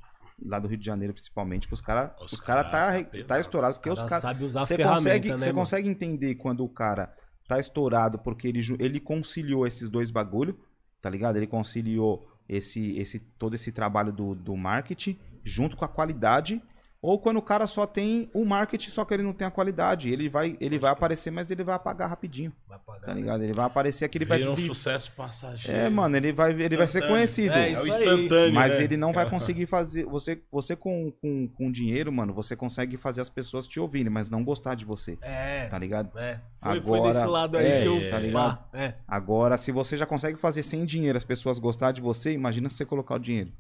lá 0.42 0.58
do 0.58 0.66
Rio 0.68 0.78
de 0.78 0.86
Janeiro, 0.86 1.12
principalmente, 1.12 1.68
que 1.68 1.74
os 1.74 1.82
caras 1.82 2.12
Os 2.22 2.32
os 2.32 2.40
cara 2.40 2.64
cara 2.64 3.02
tá, 3.02 3.04
tá 3.18 3.24
tá, 3.24 3.40
estourado, 3.40 3.74
porque 3.74 3.90
os 3.90 3.98
Cara, 3.98 4.08
caras. 4.08 4.22
sabe 4.22 4.42
usar 4.44 4.60
a 4.60 4.64
Você 4.66 4.76
ferramenta, 4.76 5.00
consegue, 5.02 5.28
né, 5.28 5.38
você 5.38 5.46
mano? 5.46 5.58
consegue 5.58 5.88
entender 5.90 6.34
quando 6.36 6.64
o 6.64 6.68
cara 6.68 7.12
tá 7.46 7.58
estourado 7.58 8.18
porque 8.18 8.48
ele, 8.48 8.60
ele 8.78 9.00
conciliou 9.00 9.66
esses 9.66 9.90
dois 9.90 10.10
bagulho, 10.10 10.58
tá 11.02 11.10
ligado? 11.10 11.36
Ele 11.36 11.46
conciliou 11.46 12.26
esse, 12.48 12.98
esse, 12.98 13.18
todo 13.38 13.54
esse 13.54 13.70
trabalho 13.70 14.12
do, 14.12 14.34
do 14.34 14.56
marketing 14.56 15.18
junto 15.44 15.76
com 15.76 15.84
a 15.84 15.88
qualidade. 15.88 16.62
Ou 17.02 17.18
quando 17.18 17.38
o 17.38 17.42
cara 17.42 17.66
só 17.66 17.86
tem 17.86 18.28
o 18.34 18.44
marketing, 18.44 18.90
só 18.90 19.06
que 19.06 19.14
ele 19.14 19.22
não 19.22 19.32
tem 19.32 19.46
a 19.46 19.50
qualidade. 19.50 20.10
Ele 20.12 20.28
vai, 20.28 20.54
ele 20.60 20.78
vai 20.78 20.90
aparecer, 20.90 21.30
mas 21.30 21.50
ele 21.50 21.64
vai 21.64 21.74
apagar 21.74 22.10
rapidinho, 22.10 22.52
Vai 22.68 22.78
pagar, 22.78 23.00
tá 23.06 23.14
né? 23.14 23.20
ligado? 23.22 23.42
Ele 23.42 23.54
vai 23.54 23.64
aparecer 23.64 24.04
aqui, 24.04 24.18
ele 24.18 24.26
vai. 24.26 24.46
Um 24.46 24.54
sucesso 24.54 25.10
passageiro. 25.12 25.78
É, 25.80 25.88
mano, 25.88 26.14
ele 26.18 26.30
vai, 26.30 26.52
ele 26.52 26.76
vai 26.76 26.86
ser 26.86 27.08
conhecido. 27.08 27.54
É, 27.54 27.72
É 27.72 27.80
o 27.80 27.86
instantâneo, 27.86 28.52
Mas 28.52 28.76
né? 28.76 28.84
ele 28.84 28.98
não 28.98 29.14
vai 29.14 29.28
conseguir 29.30 29.64
fazer. 29.64 30.04
Você, 30.04 30.42
você 30.52 30.76
com, 30.76 31.10
com, 31.22 31.48
com 31.48 31.72
dinheiro, 31.72 32.12
mano, 32.12 32.34
você 32.34 32.54
consegue 32.54 32.98
fazer 32.98 33.22
as 33.22 33.30
pessoas 33.30 33.66
te 33.66 33.80
ouvirem, 33.80 34.10
mas 34.10 34.28
não 34.28 34.44
gostar 34.44 34.74
de 34.74 34.84
você. 34.84 35.16
É, 35.22 35.68
Tá 35.68 35.78
ligado? 35.78 36.10
é. 36.18 36.38
Foi, 36.62 36.80
foi 36.82 36.98
Agora- 36.98 37.14
desse 37.14 37.26
lado 37.26 37.56
aí 37.56 37.66
é, 37.66 37.80
que 37.80 37.86
eu... 37.88 38.10
tá 38.10 38.18
ligado? 38.18 38.58
É, 38.74 38.94
Agora, 39.08 39.56
se 39.56 39.72
você 39.72 39.96
já 39.96 40.04
consegue 40.04 40.38
fazer 40.38 40.62
sem 40.62 40.84
dinheiro 40.84 41.16
as 41.16 41.24
pessoas 41.24 41.58
gostar 41.58 41.92
de 41.92 42.02
você, 42.02 42.32
imagina 42.32 42.68
se 42.68 42.74
você 42.74 42.84
colocar 42.84 43.14
o 43.14 43.18
dinheiro. 43.18 43.50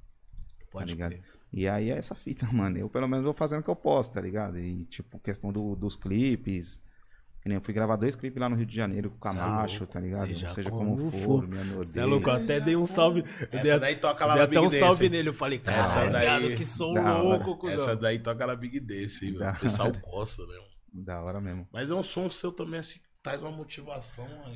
pode 0.70 0.92
ligado? 0.92 1.12
crer. 1.12 1.22
E 1.52 1.68
aí 1.68 1.90
é 1.90 1.96
essa 1.98 2.14
fita, 2.14 2.46
mano. 2.52 2.78
Eu 2.78 2.88
pelo 2.88 3.08
menos 3.08 3.24
vou 3.24 3.34
fazendo 3.34 3.60
o 3.60 3.62
que 3.64 3.70
eu 3.70 3.76
posso, 3.76 4.12
tá 4.12 4.20
ligado? 4.20 4.58
E 4.58 4.84
tipo, 4.86 5.18
questão 5.18 5.52
do- 5.52 5.74
dos 5.76 5.96
clipes. 5.96 6.80
Que 7.42 7.48
nem 7.48 7.56
eu 7.56 7.62
fui 7.62 7.72
gravar 7.72 7.96
dois 7.96 8.14
clipes 8.14 8.38
lá 8.38 8.50
no 8.50 8.54
Rio 8.56 8.66
de 8.66 8.76
Janeiro 8.76 9.08
com 9.18 9.26
o 9.26 9.30
é 9.30 9.34
Camacho, 9.34 9.86
tá 9.86 9.98
ligado? 9.98 10.26
Seja 10.26 10.50
Seja, 10.50 10.68
como 10.70 10.94
como, 10.94 11.10
for. 11.10 11.48
for. 11.48 11.76
Você 11.86 11.98
é 12.00 12.04
louco, 12.04 12.28
eu 12.28 12.34
até 12.34 12.60
dei 12.60 12.76
um 12.76 12.84
salve. 12.84 13.22
dei 13.22 13.60
Essa 13.62 13.76
a- 13.76 13.78
daí 13.78 13.96
toca 13.96 14.26
lá 14.26 14.34
dei 14.34 14.38
na 14.40 14.44
até 14.44 14.50
Big 14.56 14.60
um 14.60 14.68
Dance. 14.68 14.78
salve 14.78 15.04
hein? 15.06 15.10
nele. 15.10 15.28
Eu 15.30 15.34
falei, 15.34 15.58
Essa 15.64 15.94
caralho, 15.94 16.12
daí- 16.12 16.40
viado, 16.40 16.56
que 16.58 16.64
som 16.66 16.90
hora. 16.92 17.12
louco, 17.22 17.56
cuzão. 17.56 17.74
Essa 17.74 17.96
daí 17.96 18.18
toca 18.18 18.46
na 18.46 18.54
Big 18.54 18.78
Dance, 18.78 19.24
hein, 19.26 19.32
mano. 19.38 19.52
O 19.52 19.58
pessoal 19.58 19.90
gosta, 20.02 20.42
né? 20.46 20.52
mano? 20.54 20.70
Da 21.04 21.22
hora 21.22 21.40
mesmo. 21.40 21.66
Mas 21.72 21.88
é 21.90 21.94
um 21.94 22.02
som 22.04 22.28
seu 22.28 22.52
também, 22.52 22.78
assim, 22.78 23.00
traz 23.22 23.40
uma 23.40 23.50
motivação, 23.50 24.26
uma 24.26 24.50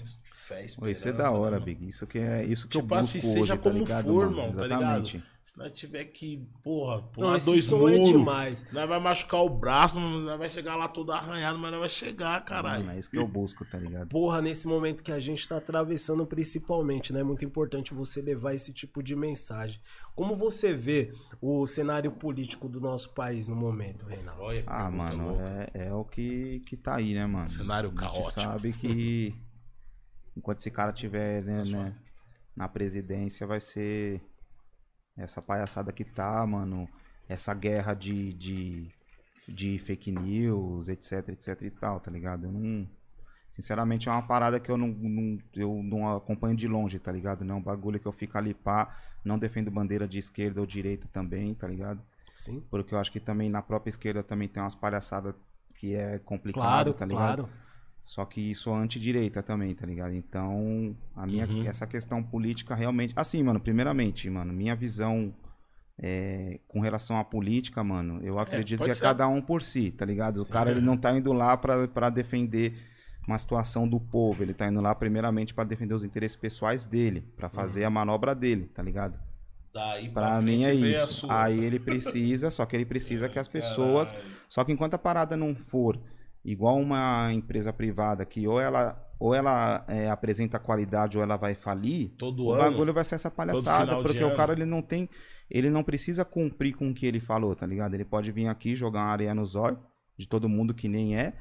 fé, 0.45 0.65
esperança. 0.65 0.93
Isso 0.93 1.09
é 1.09 1.13
da 1.13 1.31
hora, 1.33 1.53
mano? 1.53 1.65
Big. 1.65 1.89
Isso 1.89 2.07
que 2.07 2.19
é 2.19 2.45
isso 2.45 2.69
que 2.69 2.79
Tipo 2.81 2.95
eu 2.95 2.99
assim, 2.99 3.19
busco 3.19 3.33
seja 3.33 3.55
hoje, 3.55 3.63
como 3.63 3.75
tá 3.75 3.81
ligado, 3.81 4.05
for, 4.05 4.31
mano? 4.31 4.31
irmão, 4.49 4.53
tá 4.53 4.65
Exatamente. 4.67 5.23
Se 5.45 5.59
nós 5.59 5.73
tiver 5.75 6.05
que, 6.05 6.43
porra, 6.63 7.03
Não, 7.03 7.09
pular 7.09 7.37
esse 7.37 7.45
dois 7.45 7.65
som 7.67 7.87
é 7.87 7.99
muros, 7.99 8.09
demais. 8.19 8.65
nós 8.73 8.89
vai 8.89 8.99
machucar 8.99 9.43
o 9.43 9.49
braço, 9.51 10.01
mano, 10.01 10.21
nós 10.21 10.39
vai 10.39 10.49
chegar 10.49 10.75
lá 10.75 10.89
todo 10.89 11.13
arranhado, 11.13 11.59
mas 11.59 11.71
nós 11.71 11.81
vai 11.81 11.89
chegar, 11.91 12.43
caralho. 12.43 12.83
Mano, 12.87 12.97
é 12.97 12.99
isso 12.99 13.11
que 13.11 13.19
eu 13.19 13.29
busco, 13.29 13.63
tá 13.67 13.79
ligado? 13.79 14.09
Porra, 14.09 14.41
nesse 14.41 14.67
momento 14.67 15.03
que 15.03 15.13
a 15.13 15.21
gente 15.21 15.47
tá 15.47 15.59
atravessando 15.59 16.25
principalmente, 16.27 17.13
né? 17.13 17.21
É 17.21 17.23
muito 17.23 17.45
importante 17.45 17.93
você 17.93 18.23
levar 18.23 18.55
esse 18.55 18.73
tipo 18.73 19.03
de 19.03 19.15
mensagem. 19.15 19.79
Como 20.17 20.35
você 20.35 20.73
vê 20.73 21.13
o 21.43 21.67
cenário 21.67 22.11
político 22.13 22.67
do 22.67 22.81
nosso 22.81 23.11
país 23.11 23.47
no 23.47 23.55
momento, 23.55 24.07
Reinaldo? 24.07 24.41
Olha 24.41 24.63
que 24.63 24.69
Ah, 24.69 24.91
mano, 24.91 25.37
é, 25.75 25.89
é 25.89 25.93
o 25.93 26.05
que, 26.07 26.61
que 26.61 26.75
tá 26.75 26.97
aí, 26.97 27.13
né, 27.13 27.27
mano? 27.27 27.49
Cenário 27.49 27.91
A 27.91 27.93
gente 28.01 28.01
caótico. 28.01 28.41
sabe 28.41 28.73
que 28.73 29.35
enquanto 30.37 30.61
esse 30.61 30.71
cara 30.71 30.93
tiver 30.93 31.43
né, 31.43 31.59
Nossa, 31.59 31.77
né, 31.77 31.95
na 32.57 32.69
presidência, 32.69 33.47
vai 33.47 33.61
ser 33.61 34.21
essa 35.17 35.41
palhaçada 35.43 35.93
que 35.93 36.05
tá, 36.05 36.47
mano. 36.47 36.89
Essa 37.29 37.55
guerra 37.55 37.95
de, 37.95 38.35
de, 38.35 38.89
de 39.49 39.79
fake 39.79 40.11
news, 40.13 40.89
etc, 40.89 41.31
etc 41.31 41.63
e 41.63 41.71
tal, 41.71 42.01
tá 42.01 42.11
ligado? 42.11 42.47
Eu 42.47 42.53
não. 42.53 42.89
Sinceramente, 43.53 44.09
é 44.09 44.13
uma 44.13 44.23
parada 44.27 44.59
que 44.59 44.71
eu 44.71 44.77
não, 44.77 44.89
não- 44.89 45.39
eu 45.55 45.81
não 45.83 46.17
acompanho 46.17 46.57
de 46.57 46.67
longe, 46.67 46.99
tá 46.99 47.13
ligado? 47.13 47.45
Não 47.45 47.55
é 47.57 47.59
um 47.59 47.63
bagulho 47.63 48.01
que 48.01 48.07
eu 48.07 48.13
fico 48.13 48.37
ali 48.37 48.53
pá. 48.53 48.97
Não 49.25 49.39
defendo 49.39 49.71
bandeira 49.71 50.07
de 50.09 50.19
esquerda 50.19 50.61
ou 50.61 50.67
direita 50.67 51.09
também, 51.13 51.55
tá 51.55 51.67
ligado? 51.69 52.01
Sim. 52.35 52.63
Porque 52.71 52.95
eu 52.95 52.99
acho 52.99 53.13
que 53.13 53.21
também 53.21 53.49
na 53.49 53.63
própria 53.63 53.91
esquerda 53.91 54.23
também 54.23 54.49
tem 54.49 54.63
umas 54.63 54.75
palhaçadas 54.75 55.35
que 55.77 55.95
é 55.95 56.19
complicado, 56.19 56.93
Claro, 56.93 56.95
tá 56.95 57.07
ligado? 57.07 57.45
claro. 57.45 57.49
Só 58.05 58.25
que 58.27 58.51
isso 58.51 58.69
é 58.71 58.75
antidireita 58.75 59.43
também, 59.43 59.75
tá 59.75 59.87
ligado? 59.87 60.15
Então, 60.15 60.95
a 61.17 61.27
minha, 61.27 61.47
Uhum. 61.47 61.67
essa 61.67 61.87
questão 61.87 62.23
política 62.23 62.75
realmente. 62.75 63.15
Assim, 63.17 63.43
mano, 63.43 63.59
primeiramente, 63.59 64.29
mano, 64.29 64.53
minha 64.53 64.77
visão 64.77 65.35
é, 65.99 66.59
com 66.69 66.81
relação 66.81 67.17
à 67.19 67.25
política, 67.25 67.83
mano, 67.85 68.21
eu 68.23 68.39
acredito 68.39 68.79
pode 68.79 68.89
que 68.89 68.91
é 68.91 68.95
ser. 68.95 69.01
cada 69.03 69.29
um 69.29 69.41
por 69.41 69.63
si, 69.63 69.91
tá 69.93 70.05
ligado? 70.05 70.37
O 70.39 70.45
Sim. 70.45 70.53
cara 70.53 70.71
ele 70.71 70.81
não 70.81 70.97
tá 70.99 71.17
indo 71.17 71.33
lá 71.33 71.57
pra, 71.57 71.87
pra 71.89 72.11
defender 72.11 72.75
uma 73.27 73.39
situação 73.39 73.89
do 73.89 73.99
povo, 74.01 74.43
ele 74.43 74.53
tá 74.53 74.67
indo 74.69 74.81
lá 74.81 74.95
primeiramente 74.95 75.55
pra 75.55 75.63
defender 75.65 75.95
os 75.95 76.03
interesses 76.05 76.37
pessoais 76.37 76.85
dele, 76.85 77.23
pra 77.37 77.49
fazer 77.49 77.83
Uhum. 77.83 77.87
a 77.87 77.91
manobra 77.91 78.35
dele, 78.35 78.67
tá 78.75 78.83
ligado? 78.83 79.19
Daí 79.73 80.09
Pra 80.11 80.43
frente 80.43 80.45
mim 80.45 80.65
é 80.65 80.75
isso. 80.75 81.15
sua. 81.21 81.45
Aí 81.45 81.65
ele 81.65 81.79
precisa, 81.79 82.51
só 82.51 82.67
que 82.67 82.77
ele 82.77 82.85
precisa 82.85 83.29
que 83.29 83.39
as 83.39 83.49
pessoas 83.49 84.13
Caralho. 84.13 84.31
só 84.49 84.63
que 84.65 84.73
enquanto 84.73 84.95
a 84.95 84.99
parada 84.99 85.37
não 85.37 85.55
for 85.55 85.99
igual 86.45 86.77
uma 86.77 87.33
empresa 87.33 87.73
privada 87.73 88.25
que 88.25 88.47
ou 88.47 88.61
ela 88.61 89.01
ou 89.19 89.35
ela 89.35 89.85
é, 89.89 90.11
apresenta 90.11 90.59
qualidade 90.59 91.17
ou 91.17 91.23
ela 91.23 91.37
vai 91.37 91.55
falir, 91.55 92.11
Todo 92.19 92.45
o 92.47 92.53
ano. 92.53 92.63
bagulho 92.63 92.93
vai 92.93 93.05
ser 93.05 93.15
essa 93.15 93.31
palhaçada, 93.31 94.03
porque 94.03 94.23
o 94.23 94.27
ano. 94.27 94.37
cara 94.37 94.53
ele 94.53 94.67
não 94.67 94.83
tem, 94.83 95.09
ele 95.49 95.71
não 95.71 95.83
precisa 95.83 96.25
cumprir 96.25 96.75
com 96.75 96.91
o 96.91 96.95
que 96.95 97.07
ele 97.07 97.21
falou, 97.21 97.55
tá 97.55 97.65
ligado? 97.67 97.95
Ele 97.95 98.05
pode 98.05 98.31
vir 98.33 98.49
aqui 98.49 98.75
jogar 98.75 99.01
uma 99.01 99.13
areia 99.13 99.35
nos 99.35 99.55
olhos 99.55 99.79
de 100.17 100.29
todo 100.29 100.49
mundo 100.49 100.75
que 100.75 100.89
nem 100.89 101.17
é, 101.17 101.33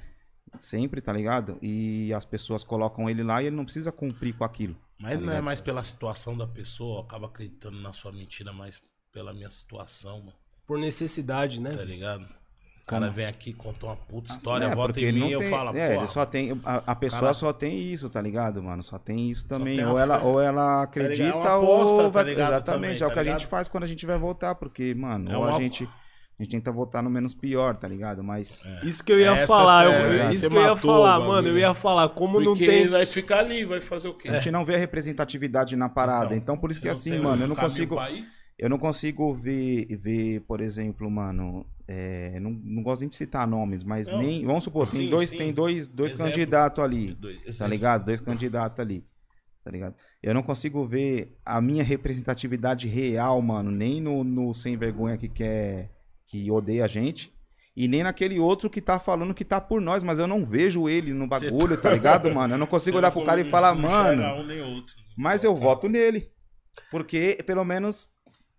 sempre, 0.57 1.01
tá 1.01 1.11
ligado? 1.11 1.57
E 1.61 2.13
as 2.13 2.25
pessoas 2.25 2.63
colocam 2.63 3.09
ele 3.09 3.23
lá 3.23 3.41
e 3.41 3.47
ele 3.47 3.55
não 3.55 3.65
precisa 3.65 3.91
cumprir 3.91 4.37
com 4.37 4.43
aquilo. 4.43 4.77
Mas 4.99 5.19
tá 5.19 5.25
não 5.25 5.33
é 5.33 5.41
mais 5.41 5.59
pela 5.59 5.83
situação 5.83 6.37
da 6.37 6.47
pessoa, 6.47 6.99
eu 6.99 7.03
acabo 7.03 7.25
acreditando 7.25 7.81
na 7.81 7.91
sua 7.91 8.11
mentira 8.11 8.53
mais 8.53 8.81
pela 9.11 9.33
minha 9.33 9.49
situação, 9.49 10.19
mano. 10.19 10.33
Por 10.65 10.79
necessidade, 10.79 11.59
né? 11.59 11.71
Tá 11.71 11.83
ligado? 11.83 12.25
O 12.83 12.85
cara 12.85 13.09
vem 13.09 13.25
aqui, 13.25 13.53
conta 13.53 13.85
uma 13.85 13.95
puta 13.95 14.33
história, 14.33 14.65
É, 14.65 14.75
vota 14.75 14.91
porque 14.93 15.07
em 15.07 15.13
mim 15.13 15.19
não 15.21 15.27
e 15.29 15.31
eu 15.31 15.41
falo, 15.43 15.69
é, 15.77 15.93
pô, 15.95 15.99
ele 16.01 16.07
só 16.09 16.25
tem 16.25 16.59
a, 16.65 16.83
a 16.87 16.95
pessoa 16.95 17.21
cara- 17.21 17.33
só 17.33 17.53
tem 17.53 17.79
isso, 17.93 18.09
tá 18.09 18.21
ligado, 18.21 18.61
mano? 18.61 18.83
Só 18.83 18.97
tem 18.99 19.29
isso 19.29 19.47
também. 19.47 19.77
tem 19.77 19.85
a 19.85 19.89
ou 19.91 19.97
ela 19.97 20.19
fé. 20.19 20.25
ou 20.25 20.41
ela 20.41 20.61
ligado? 20.61 20.79
É 20.79 20.83
acredita 20.83 21.35
uma 21.37 21.55
aposta, 21.55 21.93
ou 21.93 22.03
tá 22.03 22.09
vai 22.09 22.23
ligado, 22.25 22.49
exatamente, 22.49 22.81
também, 22.81 23.01
é 23.01 23.05
o 23.05 23.09
que 23.09 23.15
tá 23.15 23.21
a 23.21 23.23
gente 23.23 23.33
ligado? 23.37 23.49
faz 23.49 23.67
quando 23.69 23.83
a 23.83 23.87
gente 23.87 24.05
vai 24.05 24.17
votar, 24.17 24.55
porque, 24.55 24.93
mano, 24.93 25.31
É 25.31 25.37
ou 25.37 25.45
a 25.45 25.47
uma- 25.51 25.59
gente 25.61 25.87
a 26.39 26.43
gente 26.43 26.51
tenta 26.51 26.71
votar 26.73 27.01
no 27.01 27.09
menos 27.11 27.33
pior, 27.35 27.77
tá 27.77 27.87
ligado? 27.87 28.21
Mas 28.23 28.63
Isso 28.81 29.01
que 29.03 29.13
eu 29.13 29.19
ia 29.19 29.31
Essa 29.31 29.47
falar, 29.47 29.85
eu- 29.85 30.29
isso 30.29 30.49
que 30.49 30.55
eu 30.57 30.61
ia 30.61 30.69
matou 30.71 30.91
falar, 30.95 31.19
mano. 31.19 31.47
Eu 31.47 31.57
ia 31.57 31.73
falar, 31.75 32.09
como 32.09 32.39
não 32.39 32.47
porque 32.51 32.65
tem. 32.65 32.89
nós 32.89 33.13
ficar 33.13 33.39
ali, 33.39 33.63
vai 33.63 33.79
fazer 33.79 34.09
o 34.09 34.13
quê? 34.15 34.27
a 34.27 34.33
gente 34.35 34.51
não 34.51 34.65
vê 34.65 34.75
a 34.75 34.77
representatividade 34.79 35.75
na 35.77 35.87
parada. 35.87 36.35
Então, 36.35 36.57
por 36.57 36.69
isso 36.71 36.81
que 36.81 36.87
não 36.87 36.91
assim, 36.93 37.17
mano, 37.19 37.43
eu 37.43 37.47
não 37.47 37.55
consigo 37.55 37.97
eu 38.59 38.69
não 38.69 38.77
consigo 38.77 39.33
ver, 39.33 39.85
ver 39.97 40.41
por 40.41 40.59
exemplo, 40.59 41.09
mano, 41.09 41.65
é, 41.87 42.39
não, 42.39 42.51
não 42.51 42.81
gosto 42.83 43.01
nem 43.01 43.09
de 43.09 43.15
citar 43.15 43.45
nomes, 43.47 43.83
mas 43.83 44.07
Não. 44.07 44.17
nem, 44.19 44.45
vamos 44.45 44.63
supor, 44.63 44.89
tem 44.89 45.01
Sim, 45.01 45.09
dois, 45.09 45.29
sim. 45.29 45.37
tem 45.37 45.53
dois, 45.53 45.87
dois 45.87 46.13
candidatos 46.13 46.83
ali. 46.83 47.13
Dois- 47.15 47.57
tá 47.57 47.67
ligado? 47.67 48.05
Dois 48.05 48.19
candidatos 48.21 48.79
ali, 48.79 49.03
tá 49.63 49.69
ligado? 49.71 49.95
Eu 50.21 50.33
não 50.33 50.41
consigo 50.43 50.85
ver 50.87 51.37
a 51.45 51.59
minha 51.61 51.83
representatividade 51.83 52.87
real, 52.87 53.41
mano, 53.41 53.69
nem 53.71 53.99
no, 53.99 54.23
no 54.23 54.53
sem 54.53 54.77
vergonha 54.77 55.17
que 55.17 55.27
quer, 55.27 55.91
que 56.25 56.49
odeia 56.49 56.85
a 56.85 56.87
gente, 56.87 57.33
e 57.75 57.87
nem 57.87 58.03
naquele 58.03 58.39
outro 58.39 58.69
que 58.69 58.79
tá 58.79 58.97
falando 58.99 59.33
que 59.33 59.43
tá 59.43 59.59
por 59.59 59.81
nós, 59.81 60.03
mas 60.03 60.19
eu 60.19 60.27
não 60.27 60.45
vejo 60.45 60.87
ele 60.87 61.11
no 61.13 61.27
bagulho, 61.27 61.75
tá 61.75 61.91
ligado, 61.91 62.29
mano? 62.33 62.53
Eu 62.53 62.57
não 62.57 62.67
consigo 62.67 62.93
Você 62.95 62.99
olhar 62.99 63.07
não 63.09 63.13
pro 63.13 63.25
cara 63.25 63.41
e 63.41 63.45
falar, 63.49 63.75
mano, 63.75 64.21
um 64.23 64.75
outro. 64.75 64.95
mas 65.17 65.43
eu 65.43 65.53
voto 65.55 65.89
nele, 65.89 66.29
porque 66.89 67.39
pelo 67.45 67.65
menos, 67.65 68.09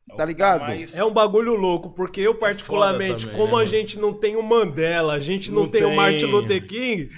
tá 0.09 0.17
que 0.17 0.27
ligado? 0.27 0.61
mais- 0.63 0.95
É 0.97 1.05
um 1.05 1.13
bagulho 1.13 1.55
louco, 1.55 1.91
porque 1.91 2.21
eu, 2.21 2.35
particularmente, 2.35 3.27
também, 3.27 3.39
como 3.41 3.57
né, 3.59 3.63
a 3.63 3.67
gente 3.67 3.99
não 3.99 4.13
tem 4.13 4.37
o 4.37 4.43
Mandela, 4.43 5.15
a 5.15 5.21
gente 5.21 5.51
não, 5.51 5.63
Não 5.63 5.69
tem, 5.69 5.83
o 5.83 5.87
tem. 5.89 5.97
Martin 5.97 6.25
Luther 6.27 6.67
King, 6.67 7.09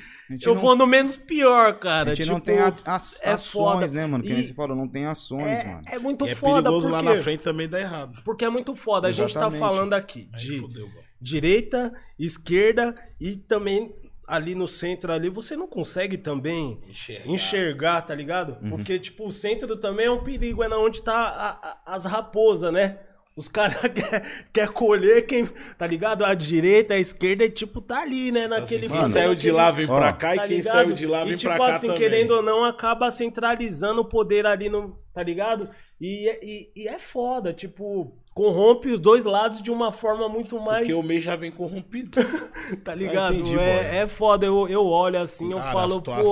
eu 0.45 0.55
não- 0.55 0.61
vou 0.61 0.77
no 0.77 0.87
menos 0.87 1.17
pior, 1.17 1.79
cara. 1.79 2.13
A 2.13 2.15
gente 2.15 2.25
tipo, 2.25 2.33
não 2.35 2.41
tem 2.41 2.59
a- 2.59 2.73
as- 2.87 3.21
é 3.23 3.33
ações, 3.33 3.53
foda. 3.53 3.87
né, 3.89 4.07
mano? 4.07 4.23
Que 4.25 4.31
nem 4.31 4.41
E 4.41 4.45
você 4.45 4.55
falou, 4.55 4.77
não 4.77 4.89
tem 4.89 5.05
ações, 5.07 5.43
é, 5.61 5.67
mano. 5.67 5.83
é 5.91 5.99
muito 5.99 6.27
E 6.27 6.31
é 6.31 6.35
foda, 6.35 6.63
perigoso 6.63 6.89
porque, 6.89 7.05
lá 7.07 7.15
na 7.15 7.21
frente 7.23 7.41
também 7.43 7.69
dá 7.69 7.81
errado. 7.81 8.23
porque 8.25 8.45
é 8.45 8.49
muito 8.51 8.75
foda. 8.77 9.09
A 9.09 9.13
gente 9.13 9.33
tá 9.35 9.41
Exatamente. 9.41 9.59
falando 9.61 9.93
aqui 9.93 10.29
de 10.37 10.61
fodeu, 10.61 10.89
direita, 11.21 11.93
esquerda 12.19 12.95
e 13.21 13.37
também 13.37 13.93
ali 14.27 14.55
no 14.55 14.67
centro 14.67 15.13
ali, 15.13 15.29
você 15.31 15.57
não 15.57 15.69
consegue 15.69 16.19
também 16.19 16.81
Enxergar. 16.89 17.29
enxergar, 17.31 18.03
tá 18.03 18.15
ligado? 18.15 18.57
Uhum. 18.63 18.71
Porque, 18.71 18.99
tipo, 18.99 19.27
o 19.27 19.33
centro 19.33 19.77
também 19.77 20.07
é 20.07 20.11
um 20.11 20.25
perigo, 20.25 20.63
é 20.65 20.69
na 20.69 20.79
onde 20.79 21.01
tá 21.03 21.15
a- 21.15 21.69
a- 21.69 21.95
as 21.95 22.05
raposas, 22.05 22.73
né? 22.73 22.99
Os 23.37 23.49
caras 23.49 23.77
querem 23.93 24.23
quer 24.53 24.69
colher 24.69 25.27
quem, 25.27 25.47
tá 25.77 25.87
ligado? 25.87 26.25
A 26.25 26.33
direita, 26.35 26.95
a 26.95 26.99
esquerda, 26.99 27.45
é, 27.45 27.49
tipo, 27.51 27.81
tá 27.83 28.01
ali, 28.01 28.33
né? 28.33 28.47
Naquele 28.49 28.87
Assim, 28.87 28.95
quem 28.97 29.05
saiu 29.05 29.35
de 29.35 29.51
lá 29.51 29.71
vem 29.71 29.87
Ó, 29.89 29.97
pra 29.99 30.13
cá 30.13 30.35
e 30.35 30.39
tá 30.39 30.47
quem 30.49 30.57
ligado? 30.57 30.73
saiu 30.73 30.93
de 30.95 31.07
lá 31.07 31.23
E, 31.23 31.29
vem 31.29 31.37
tipo 31.37 31.55
pra 31.55 31.67
cá 31.67 31.75
assim, 31.77 31.87
também. 31.89 32.01
querendo 32.03 32.31
ou 32.33 32.43
não, 32.43 32.65
acaba 32.65 33.11
centralizando 33.11 34.01
o 34.01 34.05
poder 34.09 34.47
ali 34.47 34.69
no. 34.71 34.99
Tá 35.13 35.23
ligado? 35.23 35.69
E, 36.01 36.29
é- 36.29 36.41
e, 36.43 36.73
e 36.75 36.89
é 36.89 36.99
foda, 36.99 37.53
tipo, 37.53 38.17
corrompe 38.37 38.89
os 38.91 39.01
dois 39.01 39.25
lados 39.25 39.63
de 39.63 39.71
uma 39.71 39.91
forma 39.91 40.29
muito 40.29 40.61
mais. 40.61 40.81
Porque 40.87 40.93
o 40.93 41.03
mês 41.03 41.23
já 41.25 41.35
vem 41.37 41.51
corrompido. 41.51 42.11
Tá 42.85 42.95
ligado? 42.95 43.33
entendi, 43.35 43.55
boy. 43.55 43.65
é, 43.65 43.97
é 43.99 44.07
foda, 44.09 44.45
eu, 44.45 44.69
eu 44.69 44.85
olho 44.85 45.19
assim, 45.21 45.51
eu 45.53 45.59
Cara, 45.59 45.71
a 45.71 45.73
falo, 45.73 45.93
situação- 45.93 46.25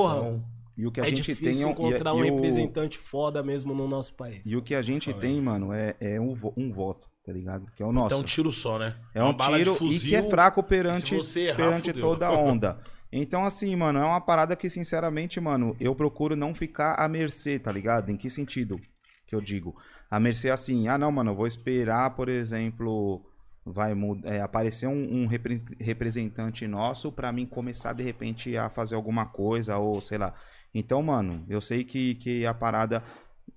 E 0.77 0.83
porra. 0.83 0.89
o 0.89 0.91
que 0.93 1.01
a 1.01 1.05
é 1.05 1.07
gente 1.07 1.23
difícil 1.23 1.53
tem 1.53 1.63
é 1.63 1.67
um- 1.67 1.71
encontrar 1.71 2.11
e, 2.11 2.15
um 2.15 2.19
e 2.25 2.31
o- 2.31 2.35
representante 2.35 2.99
foda 2.99 3.41
mesmo 3.43 3.73
no 3.73 3.87
nosso 3.89 4.13
país. 4.15 4.45
E 4.45 4.57
o 4.57 4.61
que 4.63 4.75
a 4.75 4.83
gente 4.83 5.11
Fala 5.11 5.21
tem, 5.23 5.41
mano, 5.41 5.73
é, 5.73 5.95
é 6.01 6.21
um, 6.21 6.35
vo- 6.35 6.53
um 6.57 6.73
voto, 6.73 7.09
tá 7.25 7.33
ligado? 7.33 7.67
Que 7.77 7.83
é 7.83 7.87
o 7.87 7.91
Então 7.91 8.03
nosso. 8.03 8.15
é 8.17 8.19
um 8.19 8.23
tiro 8.25 8.51
só, 8.53 8.79
né? 8.81 8.97
É 9.15 9.23
um 9.23 9.31
Uma 9.31 9.35
tiro 9.57 9.73
e 9.73 9.77
fuzil, 9.77 10.09
que 10.11 10.17
é 10.17 10.23
fraco 10.29 10.61
perante, 10.63 11.15
errar, 11.15 11.57
perante 11.57 11.91
fudeu. 11.93 12.03
toda 12.03 12.27
a 12.27 12.33
onda. 12.37 12.79
Então, 13.13 13.45
assim, 13.45 13.75
mano, 13.77 14.01
é 14.01 14.05
uma 14.05 14.21
parada 14.21 14.57
que, 14.57 14.69
sinceramente, 14.69 15.41
mano, 15.41 15.77
eu 15.79 15.95
procuro 15.95 16.35
não 16.35 16.53
ficar 16.53 16.97
à 16.97 17.07
mercê, 17.09 17.61
tá 17.61 17.71
ligado? 17.71 18.11
Em 18.11 18.17
que 18.17 18.29
sentido 18.29 18.81
que 19.29 19.35
eu 19.37 19.41
digo? 19.41 19.77
A 20.15 20.21
mercê 20.21 20.49
assim, 20.49 20.87
ah, 20.87 20.97
não, 20.97 21.11
mano, 21.11 21.33
eu 21.33 21.35
vou 21.35 21.45
esperar, 21.45 22.09
por 22.11 22.29
exemplo, 22.29 23.21
vai 23.67 23.93
é, 24.23 24.41
aparecer 24.41 24.87
um, 24.87 25.23
um 25.23 25.27
repre- 25.27 25.65
representante 25.81 26.69
nosso 26.69 27.11
pra 27.11 27.33
mim 27.33 27.45
começar, 27.45 27.93
de 27.95 28.05
repente, 28.05 28.57
a 28.57 28.71
fazer 28.71 28.95
alguma 28.95 29.27
coisa, 29.27 29.77
ou 29.77 30.01
sei 30.01 30.19
lá. 30.19 30.33
Então, 30.73 31.03
mano, 31.03 31.45
eu 31.49 31.61
sei 31.61 31.83
que, 31.83 32.15
que 32.15 32.47
a 32.47 32.55
parada, 32.55 33.03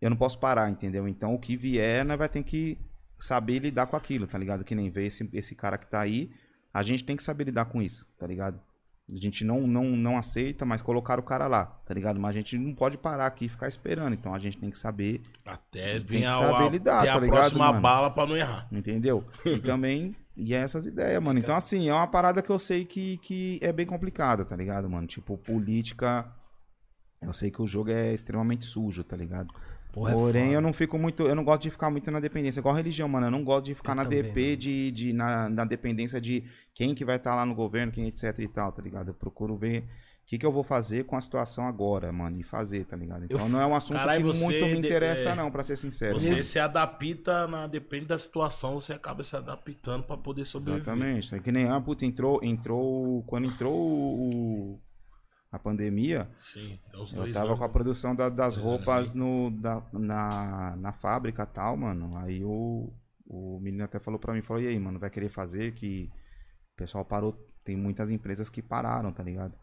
eu 0.01 0.09
não 0.09 0.17
posso 0.17 0.39
parar, 0.39 0.67
entendeu? 0.67 1.07
Então, 1.07 1.35
o 1.35 1.39
que 1.39 1.55
vier, 1.55 2.03
nós 2.03 2.17
vai 2.17 2.27
ter 2.27 2.41
que 2.41 2.75
saber 3.19 3.59
lidar 3.59 3.85
com 3.85 3.95
aquilo, 3.95 4.25
tá 4.25 4.39
ligado? 4.39 4.63
Que 4.63 4.73
nem 4.73 4.89
ver 4.89 5.05
esse, 5.05 5.29
esse 5.33 5.53
cara 5.53 5.77
que 5.77 5.85
tá 5.85 6.01
aí, 6.01 6.31
a 6.73 6.81
gente 6.81 7.03
tem 7.03 7.15
que 7.15 7.21
saber 7.21 7.43
lidar 7.43 7.65
com 7.65 7.83
isso, 7.83 8.03
tá 8.17 8.25
ligado? 8.25 8.59
A 9.09 9.15
gente 9.15 9.45
não, 9.45 9.61
não, 9.65 9.83
não 9.95 10.17
aceita, 10.17 10.65
mas 10.65 10.81
colocar 10.81 11.17
o 11.17 11.23
cara 11.23 11.47
lá, 11.47 11.65
tá 11.65 11.93
ligado? 11.93 12.19
Mas 12.19 12.31
a 12.35 12.39
gente 12.39 12.57
não 12.57 12.73
pode 12.75 12.97
parar 12.97 13.25
aqui 13.25 13.45
e 13.45 13.49
ficar 13.49 13.69
esperando. 13.69 14.13
Então 14.13 14.33
a 14.33 14.39
gente 14.39 14.57
tem 14.57 14.69
que 14.69 14.77
saber, 14.77 15.21
Até 15.45 15.97
vir 15.99 16.25
a, 16.25 16.31
saber 16.31 16.65
a, 16.65 16.69
lidar, 16.69 17.05
tá 17.05 17.15
a 17.15 17.19
ligado, 17.19 17.37
próxima 17.37 17.67
mano? 17.67 17.81
bala 17.81 18.11
pra 18.11 18.25
não 18.25 18.35
errar. 18.35 18.67
entendeu? 18.69 19.23
E 19.45 19.59
também, 19.63 20.13
e 20.35 20.53
é 20.53 20.57
essas 20.57 20.85
ideias, 20.85 21.23
mano. 21.23 21.39
Então, 21.39 21.55
assim, 21.55 21.87
é 21.87 21.93
uma 21.93 22.05
parada 22.07 22.41
que 22.41 22.49
eu 22.49 22.59
sei 22.59 22.83
que, 22.83 23.17
que 23.19 23.57
é 23.61 23.71
bem 23.71 23.85
complicada, 23.85 24.43
tá 24.43 24.55
ligado, 24.57 24.89
mano? 24.89 25.07
Tipo, 25.07 25.37
política. 25.37 26.29
Eu 27.21 27.31
sei 27.31 27.49
que 27.49 27.61
o 27.61 27.65
jogo 27.65 27.89
é 27.89 28.13
extremamente 28.13 28.65
sujo, 28.65 29.03
tá 29.05 29.15
ligado? 29.15 29.53
Porra, 29.97 30.11
é 30.11 30.13
Porém, 30.13 30.43
foda. 30.45 30.53
eu 30.55 30.61
não 30.61 30.73
fico 30.73 30.97
muito. 30.97 31.23
Eu 31.23 31.33
não 31.35 31.43
gosto 31.43 31.63
de 31.63 31.71
ficar 31.71 31.89
muito 31.89 32.11
na 32.11 32.19
dependência. 32.19 32.59
Igual 32.59 32.75
religião, 32.75 33.09
mano. 33.09 33.27
Eu 33.27 33.31
não 33.31 33.43
gosto 33.43 33.65
de 33.65 33.73
ficar 33.75 33.93
Eu 33.93 33.95
na 33.95 34.03
também, 34.03 34.23
DP, 34.23 34.41
mano. 34.41 34.57
de, 34.57 34.91
de, 34.91 35.13
na, 35.13 35.49
na 35.49 35.65
dependência 35.65 36.21
de 36.21 36.43
quem 36.73 36.93
que 36.93 37.03
vai 37.03 37.15
estar 37.15 37.33
lá 37.35 37.45
no 37.45 37.55
governo, 37.55 37.91
quem 37.91 38.05
etc 38.07 38.37
e 38.39 38.47
tal, 38.47 38.71
tá 38.71 38.81
ligado? 38.81 39.09
Eu 39.09 39.13
procuro 39.13 39.57
ver 39.57 39.79
o 39.79 40.29
que, 40.29 40.37
que 40.37 40.45
eu 40.45 40.51
vou 40.51 40.61
fazer 40.63 41.05
com 41.05 41.15
a 41.15 41.21
situação 41.21 41.65
agora, 41.65 42.11
mano. 42.11 42.37
E 42.39 42.43
fazer, 42.43 42.85
tá 42.85 42.95
ligado? 42.97 43.25
Então 43.25 43.39
Eu- 43.39 43.49
não 43.49 43.61
é 43.61 43.65
um 43.65 43.73
assunto 43.75 43.97
Caralho, 43.97 44.31
que 44.31 44.37
muito 44.39 44.65
me 44.65 44.77
interessa, 44.77 45.29
é, 45.29 45.35
não, 45.35 45.49
pra 45.49 45.63
ser 45.63 45.77
sincero. 45.77 46.19
Você 46.19 46.31
mano. 46.31 46.43
se 46.43 46.59
adapta, 46.59 47.47
na, 47.47 47.65
depende 47.65 48.05
da 48.05 48.19
situação, 48.19 48.75
você 48.75 48.93
acaba 48.93 49.23
se 49.23 49.35
adaptando 49.35 50.03
pra 50.03 50.17
poder 50.17 50.45
sobreviver. 50.45 50.81
Exatamente. 50.93 51.33
É 51.35 51.39
que 51.39 51.51
nem, 51.51 51.67
ah, 51.69 51.79
putz, 51.81 52.03
entrou, 52.03 52.39
entrou. 52.43 53.23
Quando 53.23 53.45
entrou 53.47 53.73
o, 53.73 54.79
a 55.51 55.57
pandemia, 55.59 56.29
Sim, 56.37 56.79
então 56.87 57.03
os 57.03 57.11
eu 57.13 57.19
dois 57.19 57.33
tava 57.33 57.47
anos. 57.47 57.59
com 57.59 57.65
a 57.65 57.69
produção 57.69 58.15
da- 58.15 58.29
das 58.29 58.57
roupas 58.57 59.13
no, 59.13 59.49
da- 59.51 59.81
na, 59.93 60.75
na 60.75 60.91
fábrica 60.93 61.43
e 61.43 61.45
tal, 61.47 61.77
mano. 61.77 62.17
Aí 62.17 62.43
o, 62.43 62.91
o 63.25 63.59
menino 63.61 63.83
até 63.83 63.99
falou 63.99 64.19
pra 64.19 64.33
mim, 64.33 64.41
falou, 64.41 64.61
e 64.61 64.67
aí, 64.67 64.79
mano, 64.79 64.99
vai 64.99 65.09
querer 65.09 65.29
fazer? 65.29 65.73
Que 65.73 66.09
o 66.73 66.75
pessoal 66.77 67.05
parou, 67.05 67.33
tem 67.63 67.75
muitas 67.77 68.11
empresas 68.11 68.49
que 68.49 68.61
pararam, 68.61 69.11
tá 69.11 69.23
ligado? 69.23 69.53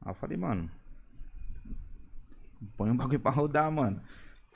Aí 0.00 0.10
eu 0.10 0.14
falei, 0.14 0.36
mano, 0.36 0.70
põe 2.76 2.90
um 2.90 2.96
bagulho 2.96 3.20
pra 3.20 3.30
rodar, 3.30 3.70
mano. 3.70 4.00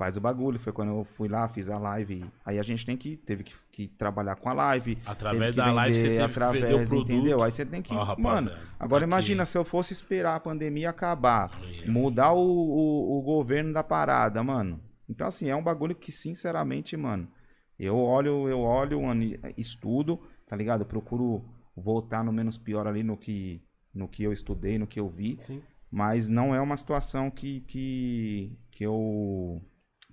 Faz 0.00 0.16
o 0.16 0.20
bagulho. 0.20 0.58
Foi 0.58 0.72
quando 0.72 0.92
eu 0.92 1.04
fui 1.04 1.28
lá, 1.28 1.46
fiz 1.46 1.68
a 1.68 1.76
live. 1.76 2.24
Aí 2.42 2.58
a 2.58 2.62
gente 2.62 2.86
tem 2.86 2.96
que, 2.96 3.18
teve 3.18 3.44
que, 3.44 3.54
que 3.70 3.86
trabalhar 3.86 4.34
com 4.34 4.48
a 4.48 4.54
live. 4.54 4.96
Através 5.04 5.38
teve 5.38 5.52
que 5.52 5.56
da 5.58 5.72
live 5.72 5.94
você 5.94 6.02
vender 6.04 6.16
teve 6.16 6.32
que 6.32 6.52
vender 6.52 6.74
o 6.74 6.88
produto. 6.88 7.12
entendeu? 7.12 7.42
Aí 7.42 7.52
você 7.52 7.66
tem 7.66 7.82
que, 7.82 7.92
Ó, 7.92 8.02
rapaziada, 8.02 8.40
mano, 8.40 8.50
agora 8.78 9.04
aqui. 9.04 9.10
imagina 9.10 9.44
se 9.44 9.58
eu 9.58 9.62
fosse 9.62 9.92
esperar 9.92 10.36
a 10.36 10.40
pandemia 10.40 10.88
acabar, 10.88 11.50
mudar 11.86 12.32
o, 12.32 12.40
o, 12.40 13.18
o 13.18 13.20
governo 13.20 13.74
da 13.74 13.84
parada, 13.84 14.42
mano. 14.42 14.80
Então 15.06 15.26
assim, 15.26 15.50
é 15.50 15.54
um 15.54 15.62
bagulho 15.62 15.94
que 15.94 16.10
sinceramente, 16.10 16.96
mano, 16.96 17.28
eu 17.78 17.98
olho, 17.98 18.48
eu 18.48 18.60
olho, 18.60 19.02
mano, 19.02 19.22
estudo, 19.54 20.18
tá 20.48 20.56
ligado? 20.56 20.80
Eu 20.80 20.86
procuro 20.86 21.44
voltar 21.76 22.24
no 22.24 22.32
menos 22.32 22.56
pior 22.56 22.86
ali 22.86 23.02
no 23.02 23.18
que 23.18 23.62
no 23.92 24.08
que 24.08 24.22
eu 24.22 24.32
estudei, 24.32 24.78
no 24.78 24.86
que 24.86 24.98
eu 24.98 25.10
vi, 25.10 25.36
Sim. 25.40 25.60
mas 25.90 26.26
não 26.26 26.54
é 26.54 26.60
uma 26.60 26.78
situação 26.78 27.30
que 27.30 27.60
que, 27.68 28.56
que 28.70 28.82
eu 28.86 29.60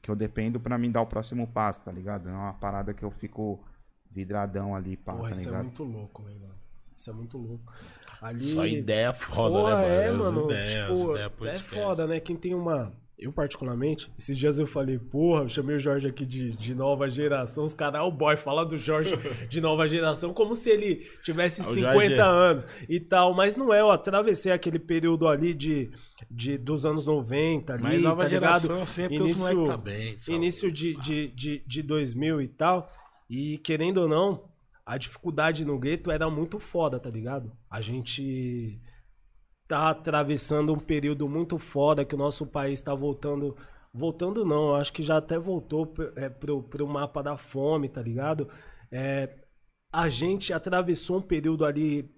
que 0.01 0.09
eu 0.09 0.15
dependo 0.15 0.59
pra 0.59 0.77
mim 0.77 0.91
dar 0.91 1.01
o 1.01 1.07
próximo 1.07 1.47
passo, 1.47 1.81
tá 1.81 1.91
ligado? 1.91 2.29
É 2.29 2.31
uma 2.31 2.53
parada 2.53 2.93
que 2.93 3.03
eu 3.03 3.11
fico 3.11 3.63
vidradão 4.09 4.75
ali, 4.75 4.97
pá, 4.97 5.13
Porra, 5.13 5.31
tá 5.31 5.31
isso 5.31 5.49
é 5.53 5.61
muito 5.61 5.83
louco, 5.83 6.23
velho, 6.23 6.39
mano. 6.39 6.55
Isso 6.95 7.09
é 7.09 7.13
muito 7.13 7.37
louco. 7.37 7.73
Ali... 8.21 8.39
Só 8.39 8.65
ideia 8.65 9.13
foda, 9.13 9.55
Porra, 9.55 9.77
né, 9.77 10.07
é, 10.07 10.11
mano? 10.11 10.23
As 10.23 10.33
mano. 10.33 10.45
ideias, 10.45 10.91
as 10.91 10.99
tipo, 10.99 11.11
ideias 11.11 11.61
é 11.61 11.63
foda, 11.63 12.07
né? 12.07 12.19
Quem 12.19 12.35
tem 12.35 12.55
uma. 12.55 12.91
Eu, 13.19 13.31
particularmente, 13.33 14.11
esses 14.19 14.37
dias 14.37 14.59
eu 14.59 14.67
falei, 14.67 14.99
porra, 14.99 15.41
eu 15.41 15.49
chamei 15.49 15.77
o 15.77 15.79
Jorge 15.79 16.07
aqui 16.07 16.23
de, 16.23 16.51
de 16.55 16.75
nova 16.75 17.09
geração. 17.09 17.63
Os 17.63 17.73
caras, 17.73 18.03
o 18.03 18.11
boy, 18.11 18.37
fala 18.37 18.63
do 18.63 18.77
Jorge 18.77 19.11
de 19.49 19.59
nova 19.59 19.87
geração 19.87 20.31
como 20.35 20.53
se 20.53 20.69
ele 20.69 20.97
tivesse 21.23 21.61
Ah, 21.61 21.67
o 21.67 21.73
50 21.73 21.93
Jorge 21.93 22.13
é- 22.13 22.21
anos 22.21 22.67
e 22.87 22.99
tal. 22.99 23.33
Mas 23.33 23.57
não 23.57 23.73
é, 23.73 23.81
eu 23.81 23.89
atravessei 23.89 24.51
aquele 24.51 24.77
período 24.77 25.27
ali 25.27 25.55
de, 25.55 25.89
de, 26.29 26.59
dos 26.59 26.85
anos 26.85 27.07
90 27.07 27.73
ali, 27.73 27.81
Mas 27.81 28.01
nova 28.03 28.21
tá 28.21 28.29
ligado? 28.29 28.59
geração, 28.61 28.83
assim, 28.83 29.01
é 29.03 29.09
porque 29.09 29.23
os 29.23 29.29
Início- 29.31 29.43
moleques 29.57 29.67
tá 29.71 29.77
bem. 29.77 30.15
sabe? 30.19 30.37
início 30.37 30.71
de, 30.71 30.95
de, 31.01 31.27
de, 31.29 31.63
de 31.65 31.81
2000 31.81 32.41
e 32.41 32.47
tal. 32.47 32.93
E 33.27 33.57
querendo 33.57 33.97
ou 33.97 34.07
não, 34.07 34.43
a 34.85 34.95
dificuldade 34.95 35.65
no 35.65 35.79
gueto 35.79 36.11
era 36.11 36.29
muito 36.29 36.59
foda, 36.59 36.99
tá 36.99 37.09
ligado? 37.09 37.51
A 37.67 37.81
gente 37.81 38.79
tá 39.67 39.89
atravessando 39.89 40.73
um 40.73 40.79
período 40.79 41.27
muito 41.27 41.57
foda 41.57 42.05
que 42.05 42.15
o 42.15 42.17
nosso 42.17 42.45
país 42.45 42.81
tá 42.81 42.93
voltando. 42.95 43.55
Voltando 43.93 44.45
não, 44.45 44.75
acho 44.75 44.93
que 44.93 45.01
já 45.01 45.17
até 45.17 45.39
voltou 45.39 45.85
pro- 45.87 46.11
é, 46.15 46.29
pro, 46.29 46.61
pro 46.63 46.87
mapa 46.87 47.23
da 47.23 47.35
fome, 47.37 47.89
tá 47.89 48.01
ligado? 48.01 48.47
É, 48.91 49.29
a 49.91 50.07
gente 50.07 50.53
atravessou 50.53 51.17
um 51.17 51.21
período 51.21 51.65
ali 51.65 52.09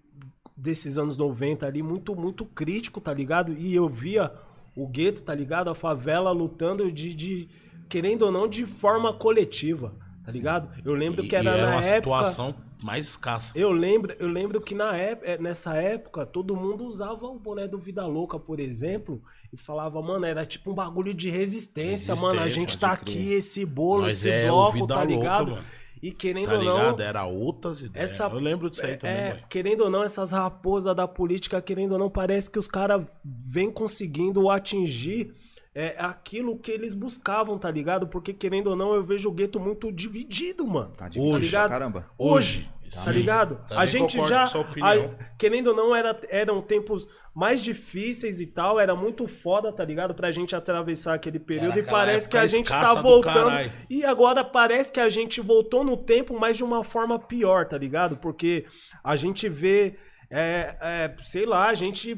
desses 0.58 0.98
anos 0.98 1.18
90 1.18 1.66
ali 1.66 1.82
muito, 1.82 2.16
muito 2.16 2.44
crítico, 2.46 3.00
tá 3.00 3.14
ligado? 3.14 3.54
E 3.54 3.74
eu 3.74 3.88
via 3.88 4.32
o 4.76 4.88
gueto, 4.88 5.24
tá 5.24 5.34
ligado? 5.34 5.70
A 5.70 5.76
favela 5.76 6.32
lutando 6.32 6.92
de, 6.92 7.14
de 7.14 7.48
querendo 7.88 8.24
ou 8.24 8.32
não, 8.32 8.48
de 8.48 8.66
forma 8.66 9.14
coletiva, 9.14 9.94
tá 10.26 10.32
ligado? 10.32 10.70
Eu 10.84 10.94
lembro 10.94 11.24
E- 11.24 11.30
que 11.30 11.36
era 11.36 11.58
e 11.58 11.62
na 11.62 11.68
uma 11.68 11.76
época... 11.78 11.92
situação 11.94 12.56
mais 12.84 13.08
escassa. 13.10 13.52
Eu 13.58 13.72
lembro, 13.72 14.16
eu 14.20 14.28
lembro 14.28 14.62
que 14.62 14.74
na 14.74 14.96
época, 14.96 15.38
nessa 15.38 15.76
época 15.76 16.26
todo 16.26 16.56
mundo 16.56 16.86
usava 16.86 17.26
o 17.26 17.38
boné 17.38 17.68
do 17.68 17.78
Vida 17.78 18.06
Louca, 18.06 18.40
por 18.40 18.60
exemplo, 18.60 19.22
e 19.52 19.58
falava, 19.58 20.02
mano, 20.02 20.26
era 20.26 20.46
tipo 20.46 20.72
um 20.72 20.74
bagulho 20.74 21.14
de 21.14 21.30
resistência, 21.30 22.16
mano. 22.16 22.40
A 22.40 22.44
Resistência, 22.44 22.70
gente 22.72 22.78
tá 22.80 22.96
crer. 22.98 23.14
aqui, 23.16 23.34
esse 23.34 23.66
bolo, 23.66 24.04
Nós 24.04 24.14
esse 24.14 24.30
é 24.30 24.48
bloco, 24.48 24.88
tá 24.88 24.96
Louca, 24.96 25.06
ligado? 25.06 25.52
mano. 25.52 25.64
E 26.02 26.12
querendo 26.14 26.46
Tá 26.48 26.56
ou 26.58 26.64
não? 26.64 26.98
Era 26.98 27.26
outras 27.26 27.82
ideias. 27.82 28.12
essa- 28.14 28.24
Eu 28.28 28.40
lembro 28.40 28.70
disso 28.70 28.86
aí 28.86 28.96
também, 28.96 29.16
é, 29.18 29.44
querendo 29.50 29.82
ou 29.82 29.90
não, 29.90 30.02
essas 30.02 30.32
raposas 30.32 30.96
da 30.96 31.06
política, 31.06 31.62
querendo 31.62 31.92
ou 31.92 32.00
não, 32.00 32.10
parece 32.10 32.50
que 32.50 32.58
os 32.58 32.70
caras 32.70 33.06
vêm 33.22 33.70
conseguindo 33.70 34.50
atingir 34.50 35.36
é, 35.74 35.96
aquilo 36.00 36.58
que 36.58 36.72
eles 36.72 36.94
buscavam, 36.94 37.58
tá 37.58 37.70
ligado? 37.70 38.08
Porque, 38.08 38.34
querendo 38.34 38.68
ou 38.68 38.76
não, 38.76 38.94
eu 38.94 39.04
vejo 39.04 39.30
o 39.30 39.34
gueto 39.34 39.60
muito 39.60 39.92
dividido, 39.92 40.66
mano. 40.68 40.92
Tá 40.98 41.06
Hoje, 41.06 41.12
difícil 41.20 41.40
ligado? 41.40 41.70
pra 41.70 41.80
caramba. 41.80 42.10
Hoje, 42.18 42.70
Sim, 42.90 43.06
tá 43.06 43.12
ligado? 43.12 43.56
também 43.68 43.78
a 43.78 43.86
gente 43.86 44.18
já, 44.28 44.42
com 44.42 44.48
sua 44.48 44.62
opinião. 44.62 45.16
a- 45.20 45.24
querendo 45.38 45.68
ou 45.68 45.76
não, 45.76 45.96
era, 45.96 46.20
eram 46.30 46.60
tempos 46.60 47.08
mais 47.36 47.64
difíceis 47.64 48.40
e 48.42 48.48
tal, 48.48 48.80
era 48.80 48.96
muito 48.96 49.28
foda, 49.28 49.72
tá 49.72 49.86
ligado? 49.86 50.16
Pra 50.16 50.32
gente 50.32 50.56
atravessar 50.56 51.14
aquele 51.14 51.40
período 51.40 51.74
Era 51.74 51.80
e 51.80 51.84
parece 51.84 52.28
que 52.28 52.36
a 52.38 52.48
gente 52.48 52.70
tá 52.70 52.96
do 52.96 53.02
voltando. 53.04 53.52
E 53.90 54.04
agora 54.04 54.44
parece 54.44 54.92
que 54.92 55.00
a 55.00 55.08
gente 55.10 55.40
voltou 55.40 55.84
no 55.84 55.96
tempo, 55.96 56.38
mas 56.38 56.58
de 56.58 56.64
uma 56.64 56.84
forma 56.84 57.20
pior, 57.20 57.66
tá 57.68 57.78
ligado? 57.78 58.18
Porque 58.18 58.66
a 59.04 59.16
gente 59.16 59.48
vê. 59.48 59.98
É, 60.32 60.78
é, 60.80 61.16
sei 61.24 61.46
lá, 61.46 61.70
a 61.70 61.74
gente. 61.74 62.14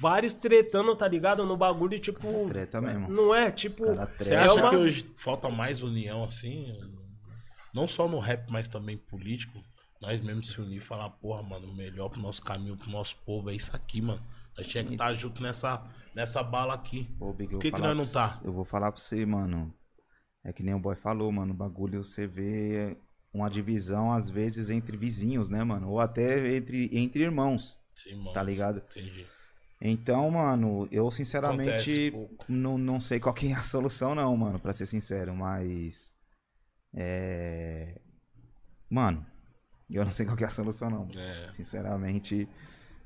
Vários 0.00 0.34
tretando, 0.34 0.94
tá 0.94 1.08
ligado? 1.08 1.44
No 1.46 1.56
bagulho, 1.56 1.98
tipo. 1.98 2.20
Treta 2.48 2.80
mesmo. 2.80 3.08
Não 3.08 3.34
é? 3.34 3.50
Tipo. 3.50 3.82
Você 4.18 4.34
é 4.34 4.38
acha 4.38 4.54
uma- 4.54 4.70
que 4.70 4.76
hoje 4.76 5.10
falta 5.16 5.48
mais 5.48 5.82
união 5.82 6.22
assim? 6.24 6.66
Não 7.72 7.88
só 7.88 8.06
no 8.08 8.18
rap, 8.18 8.50
mas 8.50 8.68
também 8.68 8.96
político. 8.96 9.58
Nós 10.00 10.20
mesmo 10.20 10.42
se 10.42 10.60
unir 10.60 10.76
e 10.76 10.80
falar, 10.80 11.08
porra, 11.10 11.42
mano, 11.42 11.68
o 11.68 11.74
melhor 11.74 12.10
pro 12.10 12.20
nosso 12.20 12.42
caminho, 12.42 12.76
pro 12.76 12.90
nosso 12.90 13.16
povo 13.24 13.50
é 13.50 13.54
isso 13.54 13.74
aqui, 13.74 14.02
mano. 14.02 14.22
Nós 14.56 14.66
tinha 14.66 14.84
que 14.84 14.92
estar 14.92 15.12
junto 15.14 15.42
nessa, 15.42 15.82
nessa 16.14 16.42
bala 16.42 16.74
aqui. 16.74 17.14
Ô, 17.18 17.32
Big, 17.32 17.52
Por 17.52 17.60
que 17.60 17.72
que 17.72 17.80
nós 17.80 17.96
não 17.96 18.06
tá? 18.06 18.38
Eu 18.44 18.52
vou 18.52 18.64
falar 18.64 18.92
pra 18.92 19.00
você, 19.00 19.24
mano. 19.24 19.74
É 20.44 20.52
que 20.52 20.62
nem 20.62 20.74
o 20.74 20.78
boy 20.78 20.94
falou, 20.94 21.32
mano. 21.32 21.52
O 21.52 21.56
bagulho 21.56 22.04
você 22.04 22.26
vê 22.26 22.96
uma 23.36 23.50
divisão, 23.50 24.10
às 24.10 24.30
vezes, 24.30 24.70
entre 24.70 24.96
vizinhos, 24.96 25.48
né, 25.48 25.62
mano? 25.62 25.90
Ou 25.90 26.00
até 26.00 26.56
entre, 26.56 26.90
entre 26.92 27.22
irmãos, 27.22 27.78
Sim, 27.94 28.16
mano. 28.16 28.32
tá 28.32 28.42
ligado? 28.42 28.82
Entendi. 28.90 29.26
Então, 29.80 30.30
mano, 30.30 30.88
eu 30.90 31.10
sinceramente 31.10 32.12
não, 32.48 32.78
não 32.78 32.98
sei 32.98 33.20
qual 33.20 33.34
que 33.34 33.48
é 33.48 33.52
a 33.52 33.62
solução, 33.62 34.14
não, 34.14 34.34
mano, 34.36 34.58
pra 34.58 34.72
ser 34.72 34.86
sincero, 34.86 35.34
mas. 35.34 36.14
É. 36.94 38.00
Mano, 38.88 39.24
eu 39.90 40.02
não 40.02 40.10
sei 40.10 40.24
qual 40.24 40.36
que 40.36 40.44
é 40.44 40.46
a 40.46 40.50
solução, 40.50 40.88
não. 40.88 41.08
É. 41.14 41.52
Sinceramente, 41.52 42.48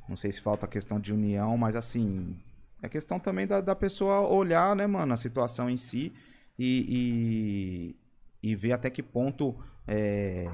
não 0.08 0.14
sei 0.14 0.30
se 0.30 0.40
falta 0.40 0.68
questão 0.68 1.00
de 1.00 1.12
união, 1.12 1.56
mas 1.56 1.74
assim, 1.74 2.36
é 2.80 2.88
questão 2.88 3.18
também 3.18 3.46
da, 3.48 3.60
da 3.60 3.74
pessoa 3.74 4.20
olhar, 4.20 4.76
né, 4.76 4.86
mano, 4.86 5.12
a 5.12 5.16
situação 5.16 5.68
em 5.68 5.76
si 5.76 6.12
e, 6.56 7.96
e, 8.42 8.50
e 8.50 8.54
ver 8.54 8.72
até 8.72 8.90
que 8.90 9.02
ponto 9.02 9.56
é, 9.86 10.48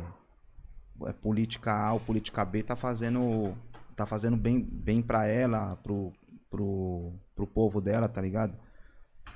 é, 1.04 1.12
política 1.12 1.72
A 1.72 1.92
ou 1.92 2.00
política 2.00 2.44
B 2.44 2.62
tá 2.62 2.76
fazendo 2.76 3.56
tá 3.94 4.04
fazendo 4.04 4.36
bem, 4.36 4.60
bem 4.60 5.00
para 5.00 5.26
ela, 5.26 5.76
pro, 5.76 6.12
pro, 6.50 7.14
pro 7.34 7.46
povo 7.46 7.80
dela, 7.80 8.06
tá 8.08 8.20
ligado? 8.20 8.54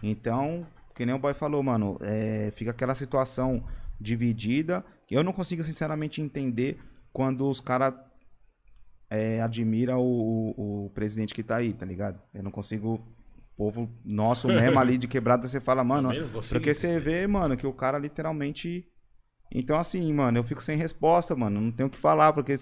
Então, 0.03 0.66
que 0.95 1.07
nem 1.07 1.14
o 1.14 1.18
boy 1.18 1.32
falou, 1.32 1.62
mano, 1.62 1.97
é, 2.03 2.51
fica 2.55 2.70
aquela 2.70 2.95
situação 2.95 3.64
dividida. 3.99 4.84
Eu 5.11 5.24
não 5.24 5.32
consigo, 5.32 5.64
sinceramente, 5.64 6.20
entender 6.20 6.78
quando 7.11 7.49
os 7.49 7.59
caras 7.59 7.95
é, 9.09 9.41
admira 9.41 9.97
o, 9.97 10.55
o, 10.57 10.86
o 10.86 10.91
presidente 10.91 11.32
que 11.32 11.43
tá 11.43 11.57
aí, 11.57 11.72
tá 11.72 11.86
ligado? 11.86 12.20
Eu 12.34 12.43
não 12.43 12.51
consigo 12.51 13.03
povo 13.57 13.91
nosso 14.05 14.49
mesmo 14.49 14.78
ali 14.80 14.97
de 14.97 15.07
quebrada, 15.07 15.47
você 15.47 15.61
fala, 15.61 15.84
mano, 15.84 16.11
porque 16.51 16.72
você 16.72 16.99
vê, 16.99 17.26
mano, 17.26 17.57
que 17.57 17.66
o 17.66 17.72
cara 17.72 17.99
literalmente. 17.99 18.86
Então, 19.53 19.78
assim, 19.78 20.12
mano, 20.12 20.38
eu 20.38 20.44
fico 20.44 20.62
sem 20.62 20.76
resposta, 20.76 21.34
mano. 21.34 21.61
Não 21.61 21.72
tenho 21.72 21.88
o 21.88 21.90
que 21.90 21.98
falar, 21.98 22.32
porque. 22.32 22.57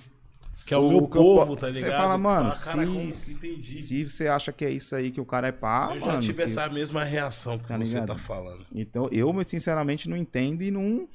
Que 0.67 0.75
é 0.75 0.77
o 0.77 0.89
meu 0.89 1.07
que 1.07 1.17
eu 1.17 1.23
povo, 1.23 1.47
po- 1.49 1.57
tá 1.57 1.69
ligado? 1.69 1.91
Você 1.91 1.97
fala, 1.97 2.19
mano, 2.19 2.51
Fala, 2.53 2.85
se, 3.13 3.77
se 3.77 4.05
você 4.09 4.27
acha 4.27 4.53
que 4.53 4.65
é 4.65 4.71
isso 4.71 4.97
aí 4.97 5.11
que 5.13 5.21
o 5.21 5.25
cara 5.25 5.49
é 5.49 5.53
pá, 5.53 5.93
eu 5.95 6.01
mano. 6.01 6.21
tive 6.21 6.35
que- 6.39 6.43
essa 6.43 6.69
mesma 6.69 7.05
reação 7.05 7.59
que 7.59 7.69
Tá 7.69 7.77
você 7.77 7.85
ligado? 7.95 8.07
tá 8.09 8.15
falando. 8.19 8.67
Então, 8.75 9.09
eu, 9.13 9.33
sinceramente, 9.45 10.09
não 10.09 10.17
entendo 10.17 10.63
e 10.63 10.71
não. 10.71 11.09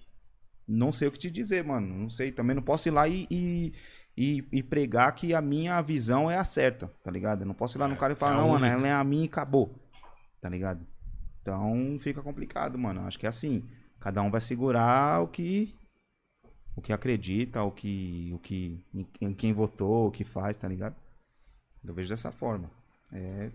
Não 0.66 0.94
sei 0.94 1.10
o 1.10 1.12
que 1.12 1.20
te 1.20 1.30
dizer, 1.32 1.66
mano. 1.66 1.88
Não 1.98 2.10
sei. 2.10 2.32
Também 2.32 2.56
não 2.56 2.64
posso 2.64 2.88
ir 2.88 2.92
lá 2.92 3.06
e, 3.08 3.28
e, 3.30 3.74
e- 4.16 4.48
e 4.50 4.64
pregar 4.64 5.14
que 5.14 5.34
a 5.34 5.42
minha 5.42 5.82
visão 5.82 6.32
é 6.32 6.38
a 6.38 6.46
certa, 6.46 6.88
tá 7.04 7.12
ligado? 7.12 7.42
Eu 7.42 7.48
não 7.48 7.56
posso 7.56 7.78
ir 7.78 7.80
lá 7.80 7.88
no 7.88 7.96
É, 7.96 7.98
cara 7.98 8.14
e 8.14 8.16
falar, 8.16 8.36
é 8.36 8.38
não, 8.38 8.50
mano, 8.50 8.66
ela 8.66 8.88
é 8.88 8.94
a 8.94 9.04
minha 9.04 9.24
e 9.24 9.28
acabou. 9.28 9.76
Tá 10.40 10.48
ligado? 10.48 10.86
Então 11.42 11.98
fica 12.00 12.22
complicado, 12.22 12.78
mano. 12.78 13.02
Acho 13.02 13.20
que 13.20 13.26
é 13.26 13.30
assim. 13.30 13.68
Cada 14.04 14.22
um 14.22 14.30
vai 14.30 14.42
segurar 14.42 15.24
o 15.24 15.30
que. 15.30 15.74
O 16.76 16.82
que 16.82 16.92
acredita, 16.92 17.64
o 17.64 17.72
que. 17.72 18.32
O 18.34 18.40
que. 18.40 18.78
Em, 18.94 19.08
em 19.22 19.34
quem 19.34 19.54
votou, 19.54 20.08
o 20.08 20.12
que 20.12 20.26
faz, 20.26 20.58
tá 20.58 20.68
ligado? 20.68 20.94
Eu 21.82 21.94
vejo 21.94 22.10
dessa 22.10 22.30
forma. 22.30 22.70
É. 23.14 23.50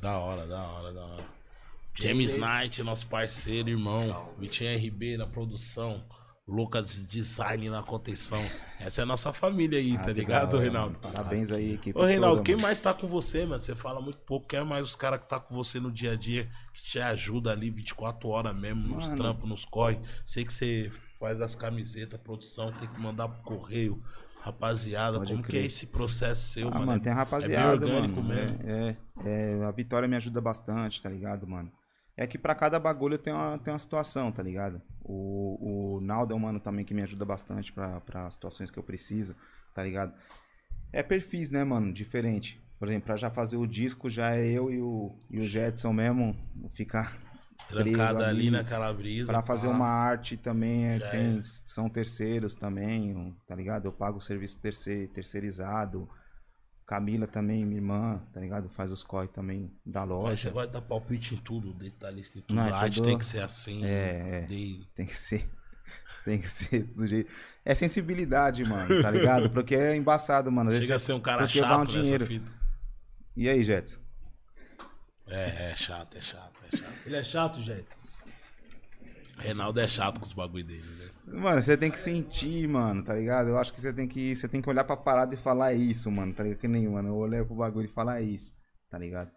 Da 0.00 0.18
hora, 0.18 0.44
da 0.44 0.60
hora, 0.60 0.92
da 0.92 1.06
hora. 1.06 1.24
James 1.94 2.36
Knight, 2.36 2.82
nosso 2.82 3.06
parceiro, 3.06 3.68
irmão. 3.68 4.34
Vitinho 4.36 4.76
RB 4.76 5.16
na 5.16 5.26
produção. 5.28 6.04
Lucas 6.50 6.96
Design 7.08 7.70
na 7.70 7.82
contenção. 7.82 8.42
Essa 8.78 9.02
é 9.02 9.04
a 9.04 9.06
nossa 9.06 9.32
família 9.32 9.78
aí, 9.78 9.94
ah, 9.94 9.98
tá 9.98 10.04
que 10.06 10.12
ligado, 10.14 10.54
hora, 10.54 10.62
Reinaldo? 10.62 10.98
Parabéns 10.98 11.52
aí, 11.52 11.74
equipe. 11.74 11.98
Ô, 11.98 12.02
Reinaldo, 12.04 12.36
toda, 12.36 12.46
quem 12.46 12.54
mano. 12.56 12.66
mais 12.66 12.80
tá 12.80 12.92
com 12.92 13.06
você, 13.06 13.44
mano? 13.46 13.60
Você 13.60 13.74
fala 13.74 14.00
muito 14.00 14.18
pouco. 14.18 14.46
Quem 14.48 14.58
é 14.58 14.64
mais 14.64 14.82
os 14.82 14.96
caras 14.96 15.20
que 15.20 15.28
tá 15.28 15.38
com 15.38 15.54
você 15.54 15.78
no 15.78 15.92
dia 15.92 16.12
a 16.12 16.16
dia, 16.16 16.50
que 16.74 16.82
te 16.82 16.98
ajuda 16.98 17.52
ali 17.52 17.70
24 17.70 18.28
horas 18.28 18.54
mesmo, 18.56 18.88
nos 18.88 19.06
Mano. 19.06 19.16
trampos, 19.16 19.48
nos 19.48 19.64
corre? 19.64 20.00
Sei 20.26 20.44
que 20.44 20.52
você 20.52 20.90
faz 21.20 21.40
as 21.40 21.54
camisetas, 21.54 22.18
produção, 22.20 22.72
tem 22.72 22.88
que 22.88 22.98
mandar 23.00 23.28
pro 23.28 23.42
correio. 23.42 24.02
Rapaziada, 24.42 25.18
Pode 25.18 25.32
como 25.32 25.42
que 25.42 25.50
crer. 25.50 25.62
é 25.64 25.66
esse 25.66 25.86
processo 25.88 26.48
seu, 26.52 26.68
Ah, 26.68 26.72
mano? 26.72 26.86
mano, 26.86 27.00
tem 27.02 27.12
a 27.12 27.14
é 27.14 27.18
rapaziada, 27.18 27.76
bem 27.78 27.90
orgânico 27.94 28.22
mano. 28.22 28.28
mesmo. 28.34 28.58
É, 28.64 28.96
é, 29.26 29.60
é, 29.60 29.64
a 29.64 29.70
Vitória 29.70 30.08
me 30.08 30.16
ajuda 30.16 30.40
bastante, 30.40 31.00
tá 31.02 31.10
ligado, 31.10 31.46
mano? 31.46 31.70
É 32.20 32.26
que 32.26 32.36
pra 32.36 32.54
cada 32.54 32.78
bagulho 32.78 33.16
tem 33.16 33.32
uma, 33.32 33.56
tem 33.56 33.72
uma 33.72 33.78
situação, 33.78 34.30
tá 34.30 34.42
ligado? 34.42 34.82
O, 35.02 35.94
o 35.96 36.00
Naldo 36.02 36.34
é 36.34 36.36
um 36.36 36.38
mano 36.38 36.60
também 36.60 36.84
que 36.84 36.92
me 36.92 37.00
ajuda 37.00 37.24
bastante 37.24 37.72
pra, 37.72 37.98
pra 38.02 38.30
situações 38.30 38.70
que 38.70 38.78
eu 38.78 38.82
preciso, 38.82 39.34
tá 39.74 39.82
ligado? 39.82 40.12
É 40.92 41.02
perfis, 41.02 41.50
né, 41.50 41.64
mano? 41.64 41.90
Diferente. 41.90 42.60
Por 42.78 42.88
exemplo, 42.88 43.06
pra 43.06 43.16
já 43.16 43.30
fazer 43.30 43.56
o 43.56 43.66
disco, 43.66 44.10
já 44.10 44.36
é 44.36 44.46
eu 44.50 44.70
e 44.70 44.78
o, 44.82 45.16
e 45.30 45.40
o 45.40 45.46
Jetson 45.46 45.94
mesmo 45.94 46.36
ficar 46.74 47.16
Trancada 47.66 47.90
preso 47.90 48.16
ali 48.18 48.24
ali, 48.24 48.50
naquela 48.50 48.92
brisa. 48.92 49.32
Pra 49.32 49.40
fazer 49.40 49.68
pá. 49.68 49.74
uma 49.74 49.88
arte 49.88 50.36
também, 50.36 50.88
é, 50.88 50.98
tem, 50.98 51.42
são 51.42 51.88
terceiros 51.88 52.52
também, 52.52 53.34
tá 53.46 53.54
ligado? 53.54 53.86
Eu 53.86 53.92
pago 53.92 54.18
o 54.18 54.20
serviço 54.20 54.58
terce- 54.58 55.08
terceirizado. 55.14 56.06
Camila 56.90 57.24
também, 57.28 57.64
minha 57.64 57.78
irmã, 57.80 58.20
tá 58.32 58.40
ligado? 58.40 58.68
Faz 58.68 58.90
os 58.90 59.04
corre 59.04 59.28
também 59.28 59.70
da 59.86 60.00
Mas 60.00 60.08
você 60.08 60.12
loja. 60.48 60.50
gosta 60.50 60.66
de 60.66 60.72
dar 60.72 60.80
palpite 60.82 61.34
em 61.36 61.38
tudo, 61.38 61.72
detalhista 61.72 62.38
em 62.38 62.40
tudo. 62.42 62.56
Não, 62.56 62.66
é 62.66 62.72
arte 62.72 63.00
tem 63.00 63.16
que 63.16 63.24
ser 63.24 63.38
assim. 63.44 63.84
É, 63.84 64.38
é. 64.38 64.40
de- 64.46 64.84
Tem 64.96 65.06
que 65.06 65.16
ser. 65.16 65.48
Tem 66.24 66.40
que 66.40 66.48
ser 66.48 66.82
do 66.82 67.06
jeito. 67.06 67.30
É 67.64 67.76
sensibilidade, 67.76 68.64
mano, 68.64 69.00
tá 69.02 69.08
ligado? 69.08 69.50
Porque 69.50 69.76
é 69.76 69.94
embaçado, 69.94 70.50
mano. 70.50 70.72
Chega 70.72 70.96
a 70.96 70.98
ser 70.98 71.12
um 71.12 71.20
cara 71.20 71.44
porque 71.46 71.60
dá 71.60 71.68
chato 71.68 71.78
um 71.78 71.84
nessa 71.84 72.02
dinheiro. 72.02 72.26
fita. 72.26 72.52
E 73.36 73.48
aí, 73.48 73.62
Jetson? 73.62 74.00
É, 75.28 75.70
é 75.70 75.76
chato, 75.76 76.16
é 76.16 76.20
chato, 76.20 76.52
é 76.72 76.76
chato. 76.76 76.92
Ele 77.06 77.16
é 77.16 77.22
chato, 77.22 77.62
Jets. 77.62 78.02
Reinaldo 79.40 79.80
é 79.80 79.88
chato 79.88 80.20
com 80.20 80.26
os 80.26 80.32
bagulho 80.32 80.64
dele, 80.64 80.84
né? 80.98 81.10
Mano, 81.26 81.60
você 81.62 81.76
tem 81.76 81.90
que 81.90 81.98
sentir, 81.98 82.66
mano, 82.68 83.02
tá 83.04 83.14
ligado? 83.14 83.48
Eu 83.48 83.58
acho 83.58 83.72
que 83.72 83.80
você 83.80 83.92
tem 83.92 84.06
que, 84.08 84.34
você 84.34 84.48
tem 84.48 84.60
que 84.60 84.68
olhar 84.68 84.84
pra 84.84 84.96
parada 84.96 85.34
e 85.34 85.38
falar 85.38 85.72
isso, 85.74 86.10
mano, 86.10 86.32
tá 86.32 86.42
ligado? 86.42 86.58
Que 86.58 86.68
nem, 86.68 86.88
mano, 86.88 87.08
eu 87.08 87.16
olhei 87.16 87.44
pro 87.44 87.54
bagulho 87.54 87.86
e 87.86 87.88
falar 87.88 88.20
isso, 88.20 88.54
tá 88.90 88.98
ligado? 88.98 89.30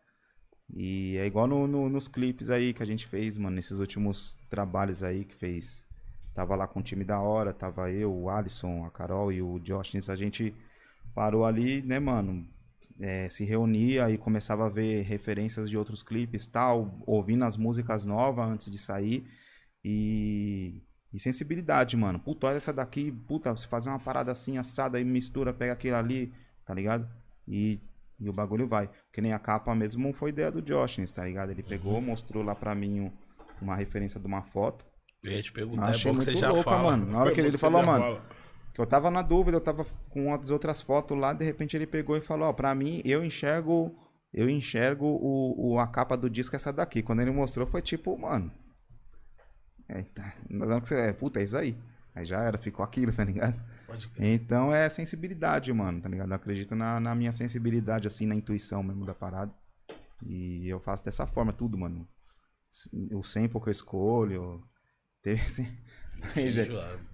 E 0.73 1.17
é 1.17 1.25
igual 1.25 1.47
no, 1.47 1.67
no- 1.67 1.89
nos 1.89 2.07
clipes 2.07 2.49
aí 2.49 2.73
que 2.73 2.81
a 2.81 2.85
gente 2.85 3.07
fez, 3.07 3.37
mano, 3.37 3.55
nesses 3.55 3.79
últimos 3.79 4.37
trabalhos 4.49 5.03
aí 5.03 5.25
que 5.25 5.35
fez. 5.35 5.85
Tava 6.33 6.55
lá 6.55 6.67
com 6.67 6.79
o 6.79 6.83
time 6.83 7.03
da 7.03 7.19
hora, 7.19 7.53
tava 7.53 7.91
eu, 7.91 8.11
o 8.13 8.29
Alisson, 8.29 8.85
a 8.85 8.89
Carol 8.91 9.31
e 9.31 9.41
o 9.41 9.59
Josh. 9.59 10.09
A 10.09 10.15
gente 10.15 10.53
parou 11.13 11.45
ali, 11.45 11.81
né, 11.83 11.99
mano? 11.99 12.47
é, 12.99 13.27
se 13.29 13.43
reunia 13.43 14.09
e 14.09 14.17
começava 14.17 14.65
a 14.65 14.69
ver 14.69 15.03
referências 15.03 15.69
de 15.69 15.77
outros 15.77 16.03
clipes 16.03 16.45
tal, 16.45 16.99
ouvindo 17.07 17.43
as 17.45 17.57
músicas 17.57 18.05
novas 18.05 18.47
antes 18.47 18.71
de 18.71 18.77
sair. 18.77 19.25
E, 19.83 20.81
e 21.13 21.19
sensibilidade, 21.19 21.95
mano. 21.97 22.19
Puta, 22.19 22.47
olha 22.47 22.57
essa 22.57 22.71
daqui, 22.73 23.11
puta, 23.11 23.51
você 23.51 23.67
fazer 23.67 23.89
uma 23.89 23.99
parada 23.99 24.31
assim, 24.31 24.57
assada, 24.57 24.97
aí 24.97 25.03
mistura, 25.03 25.53
pega 25.53 25.73
aquilo 25.73 25.95
ali, 25.97 26.33
tá 26.65 26.73
ligado? 26.73 27.07
E, 27.47 27.79
e 28.19 28.29
o 28.29 28.33
bagulho 28.33 28.67
vai. 28.67 28.89
Que 29.11 29.21
nem 29.21 29.33
a 29.33 29.39
capa 29.39 29.73
mesmo 29.75 30.13
foi 30.13 30.29
ideia 30.29 30.51
do 30.51 30.61
Josh, 30.61 31.11
tá 31.11 31.25
ligado? 31.25 31.51
Ele 31.51 31.63
pegou, 31.63 31.99
mostrou 32.01 32.43
lá 32.43 32.55
pra 32.55 32.73
mim 32.73 33.01
um- 33.01 33.11
uma 33.61 33.75
referência 33.75 34.19
de 34.19 34.25
uma 34.25 34.41
foto. 34.41 34.85
Eu 35.21 35.31
ia 35.31 35.41
te 35.41 35.51
perguntar, 35.51 35.87
é 35.87 35.89
achei 35.91 36.11
bom 36.11 36.17
que 36.17 36.25
você 36.25 36.35
já 36.37 36.49
louca, 36.49 36.63
fala. 36.63 36.83
mano. 36.97 37.11
Na 37.11 37.19
hora 37.19 37.31
que 37.33 37.39
É 37.39 37.43
bom 37.43 37.47
ele 37.49 37.57
você 37.57 37.61
falou, 37.61 37.83
mano, 37.83 38.03
fala. 38.03 38.25
Que 38.73 38.81
eu 38.81 38.85
tava 38.85 39.11
na 39.11 39.21
dúvida, 39.21 39.57
eu 39.57 39.61
tava 39.61 39.85
com 40.09 40.33
as 40.33 40.49
outras 40.49 40.81
fotos 40.81 41.15
lá, 41.17 41.31
de 41.31 41.45
repente 41.45 41.77
ele 41.77 41.85
pegou 41.85 42.17
e 42.17 42.21
falou, 42.21 42.49
ó, 42.49 42.53
pra 42.53 42.73
mim, 42.73 43.01
eu 43.05 43.23
enxergo, 43.23 43.95
eu 44.33 44.49
enxergo 44.49 45.05
o, 45.05 45.73
o- 45.73 45.79
a 45.79 45.85
capa 45.87 46.17
do 46.17 46.29
disco 46.29 46.55
essa 46.55 46.73
daqui. 46.73 47.03
Quando 47.03 47.21
ele 47.21 47.31
mostrou, 47.31 47.67
foi 47.67 47.81
tipo, 47.81 48.17
mano. 48.17 48.51
É, 49.89 50.01
tá. 50.03 50.33
Hora 50.61 50.81
que 50.81 50.87
você, 50.87 50.99
é, 50.99 51.13
puta, 51.13 51.39
é 51.39 51.43
isso 51.43 51.57
aí. 51.57 51.77
Aí 52.15 52.25
já 52.25 52.41
era, 52.41 52.57
ficou 52.57 52.83
aquilo, 52.85 53.11
tá 53.11 53.23
ligado? 53.23 53.59
Pode 53.87 54.07
crer. 54.09 54.33
Então 54.33 54.73
é 54.73 54.87
sensibilidade, 54.89 55.71
mano, 55.73 55.99
tá 56.01 56.07
ligado? 56.09 56.29
Eu 56.29 56.35
acredito 56.35 56.75
na, 56.75 56.99
na 56.99 57.13
minha 57.15 57.31
sensibilidade, 57.31 58.07
assim, 58.07 58.25
na 58.25 58.35
intuição 58.35 58.81
mesmo 58.83 59.05
da 59.05 59.13
parada. 59.13 59.51
E 60.25 60.67
eu 60.69 60.79
faço 60.79 61.03
dessa 61.03 61.25
forma, 61.27 61.51
tudo, 61.51 61.77
mano. 61.77 62.07
O 63.11 63.21
sample 63.23 63.59
que 63.61 63.67
eu 63.67 63.71
escolho. 63.71 64.63
Teve 65.21 65.41
assim. 65.41 65.67
Aí, 66.35 66.51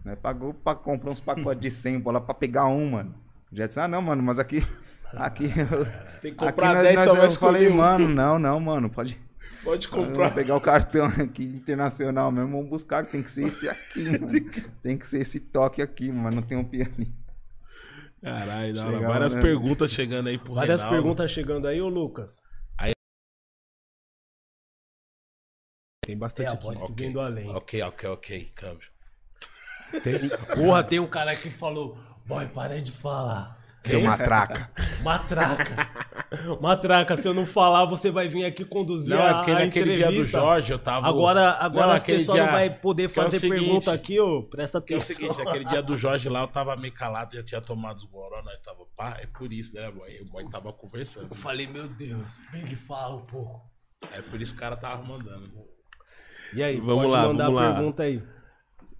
né? 0.05 0.15
Pagou 0.15 0.53
pra 0.53 0.75
comprar 0.75 1.11
uns 1.11 1.19
pacotes 1.19 1.61
de 1.61 1.71
100 1.71 1.99
bola 1.99 2.21
pra 2.21 2.33
pegar 2.33 2.65
um, 2.67 2.91
mano. 2.91 3.15
Já 3.51 3.65
disse, 3.67 3.79
ah, 3.79 3.87
não, 3.87 4.01
mano, 4.01 4.21
mas 4.21 4.37
aqui. 4.39 4.61
Aqui. 5.13 5.45
eu- 5.45 5.85
Tem 6.21 6.35
que 6.35 6.43
aqui 6.43 6.53
comprar 6.53 6.75
nós- 6.75 6.83
10 6.83 6.95
nós- 7.05 7.17
só 7.17 7.23
Eu 7.25 7.31
falei, 7.31 7.67
um. 7.67 7.77
mano, 7.77 8.07
não, 8.07 8.37
não, 8.37 8.59
mano, 8.59 8.89
pode. 8.91 9.19
Pode 9.63 9.87
Vamos 9.89 10.07
comprar. 10.07 10.33
pegar 10.33 10.55
o 10.55 10.61
cartão 10.61 11.05
aqui 11.07 11.43
internacional 11.43 12.31
mesmo, 12.31 12.51
vamos 12.51 12.69
buscar, 12.69 13.05
tem 13.05 13.21
que 13.21 13.29
ser 13.29 13.47
esse 13.47 13.67
aqui, 13.67 14.03
mano. 14.09 14.27
Tem 14.81 14.97
que 14.97 15.07
ser 15.07 15.19
esse 15.21 15.39
toque 15.39 15.81
aqui, 15.81 16.11
mano, 16.11 16.37
não 16.37 16.43
tem 16.43 16.57
um 16.57 16.63
piano. 16.63 16.93
Caralho, 18.21 18.73
da 18.73 18.81
hora. 18.85 18.93
Chegava, 18.95 19.13
várias 19.13 19.33
né? 19.35 19.41
perguntas 19.41 19.91
chegando 19.91 20.27
aí 20.29 20.37
pro 20.37 20.53
Várias 20.53 20.81
Reinaldo. 20.81 21.03
perguntas 21.03 21.31
chegando 21.31 21.67
aí, 21.67 21.81
ô 21.81 21.87
Lucas. 21.89 22.41
Tem 26.05 26.15
É 26.15 26.17
bastante 26.17 26.53
aqui. 26.53 26.63
voz 26.63 26.79
que 26.79 26.85
Ok. 26.85 26.95
vem 27.05 27.13
do 27.13 27.19
além. 27.19 27.49
Ok, 27.49 27.81
ok, 27.83 28.09
ok. 28.09 28.51
Câmbio. 28.55 28.89
Tem- 30.03 30.29
Porra, 30.55 30.83
tem 30.83 30.99
um 30.99 31.07
cara 31.07 31.35
que 31.35 31.49
falou: 31.49 31.97
Boy, 32.25 32.47
para 32.47 32.81
de 32.81 32.91
falar. 32.91 33.58
Seu 33.85 34.01
matraca. 34.01 34.69
Matraca. 35.03 35.89
Matraca, 36.61 37.15
se 37.15 37.27
eu 37.27 37.33
não 37.33 37.45
falar, 37.45 37.85
você 37.85 38.11
vai 38.11 38.27
vir 38.27 38.45
aqui 38.45 38.65
conduzir 38.65 39.15
Não, 39.15 39.23
a, 39.23 39.41
aquele, 39.41 39.61
a 39.61 39.65
aquele 39.65 39.95
dia 39.95 40.05
do 40.07 40.11
entrevista. 40.11 40.39
Jorge, 40.39 40.71
eu 40.73 40.79
tava. 40.79 41.07
Agora, 41.07 41.51
agora 41.51 41.87
Não, 41.87 41.93
as 41.93 42.01
aquele 42.01 42.19
pessoas 42.19 42.35
dia- 42.35 42.45
não 42.45 42.51
vai 42.53 42.69
poder 42.69 43.03
é 43.05 43.07
fazer 43.07 43.39
seguinte, 43.39 43.59
pergunta 43.59 43.93
aqui, 43.93 44.19
ô. 44.19 44.43
Presta 44.43 44.81
Que 44.81 44.93
é 44.93 44.97
o 44.97 44.99
atenção. 44.99 45.15
seguinte, 45.33 45.47
aquele 45.47 45.65
dia 45.65 45.81
do 45.81 45.95
Jorge 45.97 46.27
lá, 46.29 46.41
eu 46.41 46.47
tava 46.47 46.75
meio 46.75 46.93
calado, 46.93 47.35
já 47.35 47.43
tinha 47.43 47.61
tomado 47.61 47.97
os 47.97 48.03
goró, 48.03 48.41
nós 48.43 48.59
tava 48.59 48.79
pá, 48.97 49.17
é 49.21 49.25
por 49.25 49.51
isso, 49.51 49.73
né, 49.75 49.89
boy? 49.91 50.19
O 50.21 50.25
boy 50.25 50.49
tava 50.49 50.71
conversando. 50.73 51.27
Eu 51.31 51.35
falei, 51.35 51.65
meu 51.67 51.87
Deus, 51.87 52.37
Big 52.51 52.75
fala 52.75 53.15
um 53.15 53.25
pouco. 53.25 53.61
É 54.13 54.21
por 54.21 54.41
isso 54.41 54.51
que 54.53 54.57
o 54.57 54.61
cara 54.61 54.75
tava 54.75 55.01
mandando. 55.03 55.49
E 56.53 56.61
aí, 56.63 56.79
Vamos 56.79 57.03
pode 57.03 57.11
lá, 57.11 57.27
mandar 57.27 57.45
vamos 57.45 57.59
a 57.61 57.63
lá. 57.69 57.75
pergunta 57.75 58.03
aí. 58.03 58.23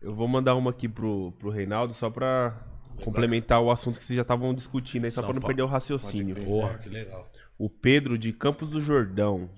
Eu 0.01 0.15
vou 0.15 0.27
mandar 0.27 0.55
uma 0.55 0.69
aqui 0.71 0.87
pro, 0.87 1.33
pro 1.33 1.49
Reinaldo 1.49 1.93
só 1.93 2.09
pra 2.09 2.55
complementar 2.99 3.61
o 3.61 3.71
assunto 3.71 3.99
que 3.99 4.05
vocês 4.05 4.15
já 4.15 4.21
estavam 4.21 4.53
discutindo 4.53 5.05
aí, 5.05 5.11
só 5.11 5.21
pra 5.21 5.33
não 5.33 5.41
perder 5.41 5.63
o 5.63 5.67
raciocínio. 5.67 6.35
Porra, 6.35 6.77
que 6.77 6.89
legal. 6.89 7.29
O 7.57 7.69
Pedro 7.69 8.17
de 8.17 8.31
Campos 8.33 8.69
do 8.69 8.79
Jordão. 8.79 9.49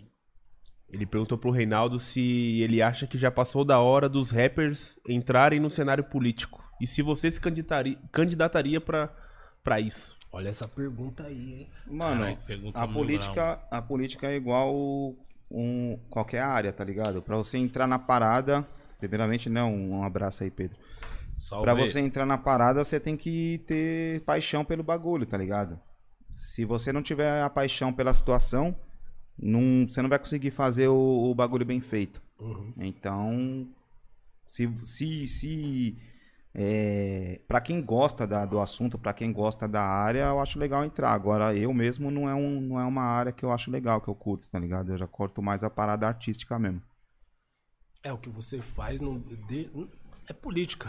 Ele 0.90 1.06
perguntou 1.06 1.38
pro 1.38 1.52
Reinaldo 1.52 2.00
se 2.00 2.60
ele 2.62 2.82
acha 2.82 3.08
que 3.08 3.18
já 3.18 3.32
passou 3.32 3.64
da 3.64 3.80
hora 3.80 4.10
dos 4.10 4.30
rappers 4.30 5.00
entrarem 5.08 5.60
no 5.60 5.70
cenário 5.70 6.04
político. 6.04 6.62
E 6.82 6.88
se 6.88 7.02
você 7.02 7.32
se 7.32 7.40
candidataria, 7.40 7.98
candidataria 8.12 8.82
pra, 8.82 9.10
pra 9.64 9.80
isso. 9.80 10.18
Olha 10.34 10.50
essa 10.50 10.68
pergunta 10.68 11.24
aí, 11.24 11.54
hein? 11.54 11.70
Mano, 11.88 12.38
Caralho, 12.46 12.72
a 12.74 12.88
política, 12.88 13.60
a 13.70 13.82
política 13.82 14.28
é 14.28 14.36
igual 14.36 14.74
um, 15.50 16.00
qualquer 16.10 16.42
área, 16.42 16.72
tá 16.72 16.84
ligado? 16.84 17.22
Pra 17.22 17.38
você 17.38 17.58
entrar 17.58 17.86
na 17.86 18.00
parada, 18.00 18.66
primeiramente, 18.98 19.50
né, 19.50 19.62
um, 19.64 19.98
um 19.98 20.04
abraço 20.04 20.44
aí, 20.44 20.50
Pedro. 20.50 20.78
Pra 21.62 21.74
você 21.88 22.00
entrar 22.00 22.26
na 22.26 22.38
parada, 22.38 22.84
você 22.84 23.00
tem 23.00 23.18
que 23.18 23.60
ter 23.68 24.22
paixão 24.22 24.64
pelo 24.66 24.84
bagulho, 24.84 25.26
tá 25.26 25.38
ligado? 25.38 25.80
Se 26.36 26.64
você 26.66 26.94
não 26.94 27.02
tiver 27.02 27.42
a 27.42 27.50
paixão 27.50 27.92
pela 27.92 28.14
situação, 28.14 28.76
não, 29.38 29.88
você 29.88 30.02
não 30.02 30.10
vai 30.10 30.20
conseguir 30.20 30.52
fazer 30.52 30.88
o, 30.88 31.30
o 31.32 31.36
bagulho 31.36 31.66
bem 31.66 31.82
feito. 31.82 32.22
Então, 32.78 33.68
se, 34.46 34.70
se, 34.84 35.28
se 35.28 35.98
é, 36.54 37.40
para 37.48 37.62
quem 37.62 37.82
gosta 37.82 38.28
da- 38.28 38.46
do 38.46 38.60
assunto, 38.60 38.98
pra 38.98 39.14
quem 39.14 39.32
gosta 39.32 39.68
da 39.68 39.82
área, 39.82 40.26
eu 40.26 40.40
acho 40.40 40.60
legal 40.60 40.84
entrar. 40.86 41.12
Agora, 41.12 41.56
eu 41.56 41.74
mesmo 41.74 42.12
não 42.12 42.30
é, 42.30 42.36
um, 42.36 42.60
não 42.62 42.80
é 42.80 42.84
uma 42.86 43.04
área 43.04 43.32
que 43.32 43.44
eu 43.46 43.52
acho 43.52 43.72
legal, 43.72 44.02
que 44.02 44.08
eu 44.10 44.16
curto, 44.16 44.50
tá 44.50 44.60
ligado? 44.60 44.92
Eu 44.92 44.98
já 44.98 45.08
corto 45.08 45.42
mais 45.42 45.64
a 45.64 45.70
parada 45.70 46.08
artística 46.08 46.58
mesmo. 46.60 46.82
É 48.04 48.12
o 48.12 48.18
que 48.18 48.30
você 48.30 48.62
faz 48.62 49.00
não 49.00 49.20
de- 49.48 49.70
é 50.32 50.34
política. 50.34 50.88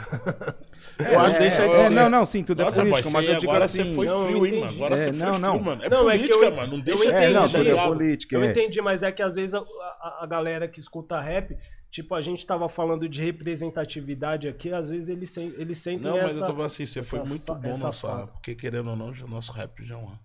Eu 0.98 1.20
acho- 1.20 1.38
deixa 1.38 1.68
de 1.68 1.74
É, 1.74 1.84
ser. 1.88 1.90
não, 1.90 2.08
não, 2.08 2.24
sim, 2.24 2.42
tudo 2.44 2.62
Nossa, 2.62 2.80
é 2.80 2.84
político, 2.84 3.10
mas 3.10 3.28
eu 3.28 3.36
digo 3.38 3.50
agora 3.52 3.64
assim. 3.64 3.84
você 3.84 3.94
foi 3.94 4.06
não, 4.06 4.24
frio, 4.24 4.36
eu 4.38 4.46
hein, 4.46 4.52
mano? 4.52 4.64
entendi. 4.66 4.76
Agora 4.84 4.94
É, 4.94 4.98
você 5.04 5.12
não, 5.12 5.28
foi 5.32 5.38
não. 5.38 5.50
frio, 5.52 5.64
mano. 5.64 5.82
É 5.84 5.88
Não, 5.88 6.10
é 6.10 6.18
que 6.18 6.24
política, 6.28 6.44
eu- 6.46 6.56
mano. 6.56 6.72
Não 6.72 6.78
eu 6.78 6.82
deixa 6.84 7.04
de 7.04 7.10
É, 7.12 7.20
ser, 7.20 7.30
não, 7.32 7.48
tudo 7.48 7.68
é 7.68 7.86
política. 7.86 8.36
Eu 8.36 8.44
é. 8.44 8.50
entendi, 8.50 8.80
mas 8.80 9.02
é 9.02 9.12
que 9.12 9.22
às 9.22 9.34
vezes 9.34 9.54
a, 9.54 9.58
a- 9.60 10.18
a 10.22 10.26
galera 10.26 10.68
que 10.68 10.78
escuta 10.80 11.20
rap, 11.20 11.56
tipo, 11.90 12.14
a 12.14 12.20
gente 12.20 12.44
tava 12.46 12.68
falando 12.68 13.08
de 13.08 13.22
representatividade 13.22 14.48
aqui, 14.48 14.72
às 14.72 14.90
vezes 14.90 15.08
eles, 15.08 15.30
sen- 15.30 15.54
eles 15.56 15.78
sentem 15.78 16.10
Não, 16.10 16.16
mas 16.16 16.26
essa... 16.32 16.36
eu 16.36 16.40
tô 16.46 16.52
falando 16.52 16.66
assim, 16.66 16.86
você 16.86 17.02
foi 17.02 17.18
essa 17.20 17.28
muito 17.28 17.44
fa- 17.44 17.54
bom 17.54 17.78
na 17.78 17.92
sua. 17.92 18.26
Porque 18.28 18.54
querendo 18.54 18.90
ou 18.90 18.96
não, 18.96 19.14
já- 19.14 19.26
nosso 19.26 19.52
rap 19.52 19.84
já 19.84 19.94
é 19.94 19.98
uma. 19.98 20.20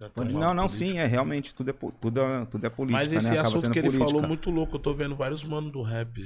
já 0.00 0.08
tá 0.08 0.24
Não, 0.24 0.54
não, 0.54 0.66
política. 0.66 0.68
sim, 0.92 0.98
é 0.98 1.06
realmente, 1.06 1.54
tudo 1.54 1.70
é, 1.70 1.74
tudo 2.00 2.20
é, 2.20 2.44
tudo 2.46 2.66
é 2.66 2.70
política, 2.70 3.04
Mas 3.04 3.12
esse 3.12 3.30
né? 3.30 3.38
Assunto 3.38 3.70
que 3.70 3.78
ele 3.78 3.88
política. 3.90 4.10
falou 4.10 4.26
muito 4.26 4.50
louco. 4.50 4.76
Eu 4.76 4.80
tô 4.80 4.92
vendo 4.94 5.14
vários 5.16 5.44
manos 5.44 5.70
do 5.70 5.82
rap, 5.82 6.20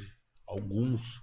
alguns, 0.46 1.20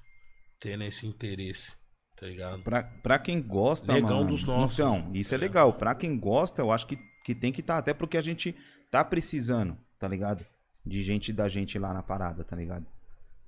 tendo 0.59 0.83
esse 0.83 1.07
interesse, 1.07 1.75
tá 2.15 2.27
ligado? 2.27 2.61
Pra, 2.63 2.83
pra 2.83 3.19
quem 3.19 3.41
gosta, 3.41 3.93
Negão 3.93 4.17
mano. 4.19 4.31
dos 4.31 4.45
nossos, 4.45 4.77
Então, 4.77 4.99
mano, 4.99 5.15
isso 5.15 5.29
tá 5.29 5.35
é 5.35 5.39
legal. 5.39 5.73
Pra 5.73 5.95
quem 5.95 6.17
gosta, 6.19 6.61
eu 6.61 6.71
acho 6.71 6.85
que, 6.87 6.97
que 7.23 7.33
tem 7.33 7.51
que 7.51 7.61
estar. 7.61 7.77
até 7.77 7.93
porque 7.93 8.17
a 8.17 8.21
gente 8.21 8.55
tá 8.91 9.03
precisando, 9.03 9.77
tá 9.97 10.07
ligado? 10.07 10.45
De 10.85 11.01
gente 11.03 11.31
da 11.31 11.47
gente 11.47 11.77
lá 11.77 11.93
na 11.93 12.01
parada, 12.03 12.43
tá 12.43 12.55
ligado? 12.55 12.85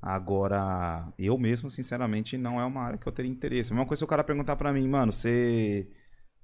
Agora, 0.02 1.14
eu 1.18 1.38
mesmo, 1.38 1.70
sinceramente, 1.70 2.38
não 2.38 2.60
é 2.60 2.66
uma 2.66 2.82
área 2.82 2.98
que 2.98 3.06
eu 3.08 3.12
teria 3.12 3.32
interesse. 3.32 3.72
A 3.72 3.76
mesma 3.76 3.86
coisa 3.88 4.00
se 4.00 4.04
o 4.04 4.08
cara 4.08 4.24
perguntar 4.24 4.56
pra 4.56 4.74
mim, 4.74 4.88
mano, 4.88 5.12
você. 5.12 5.88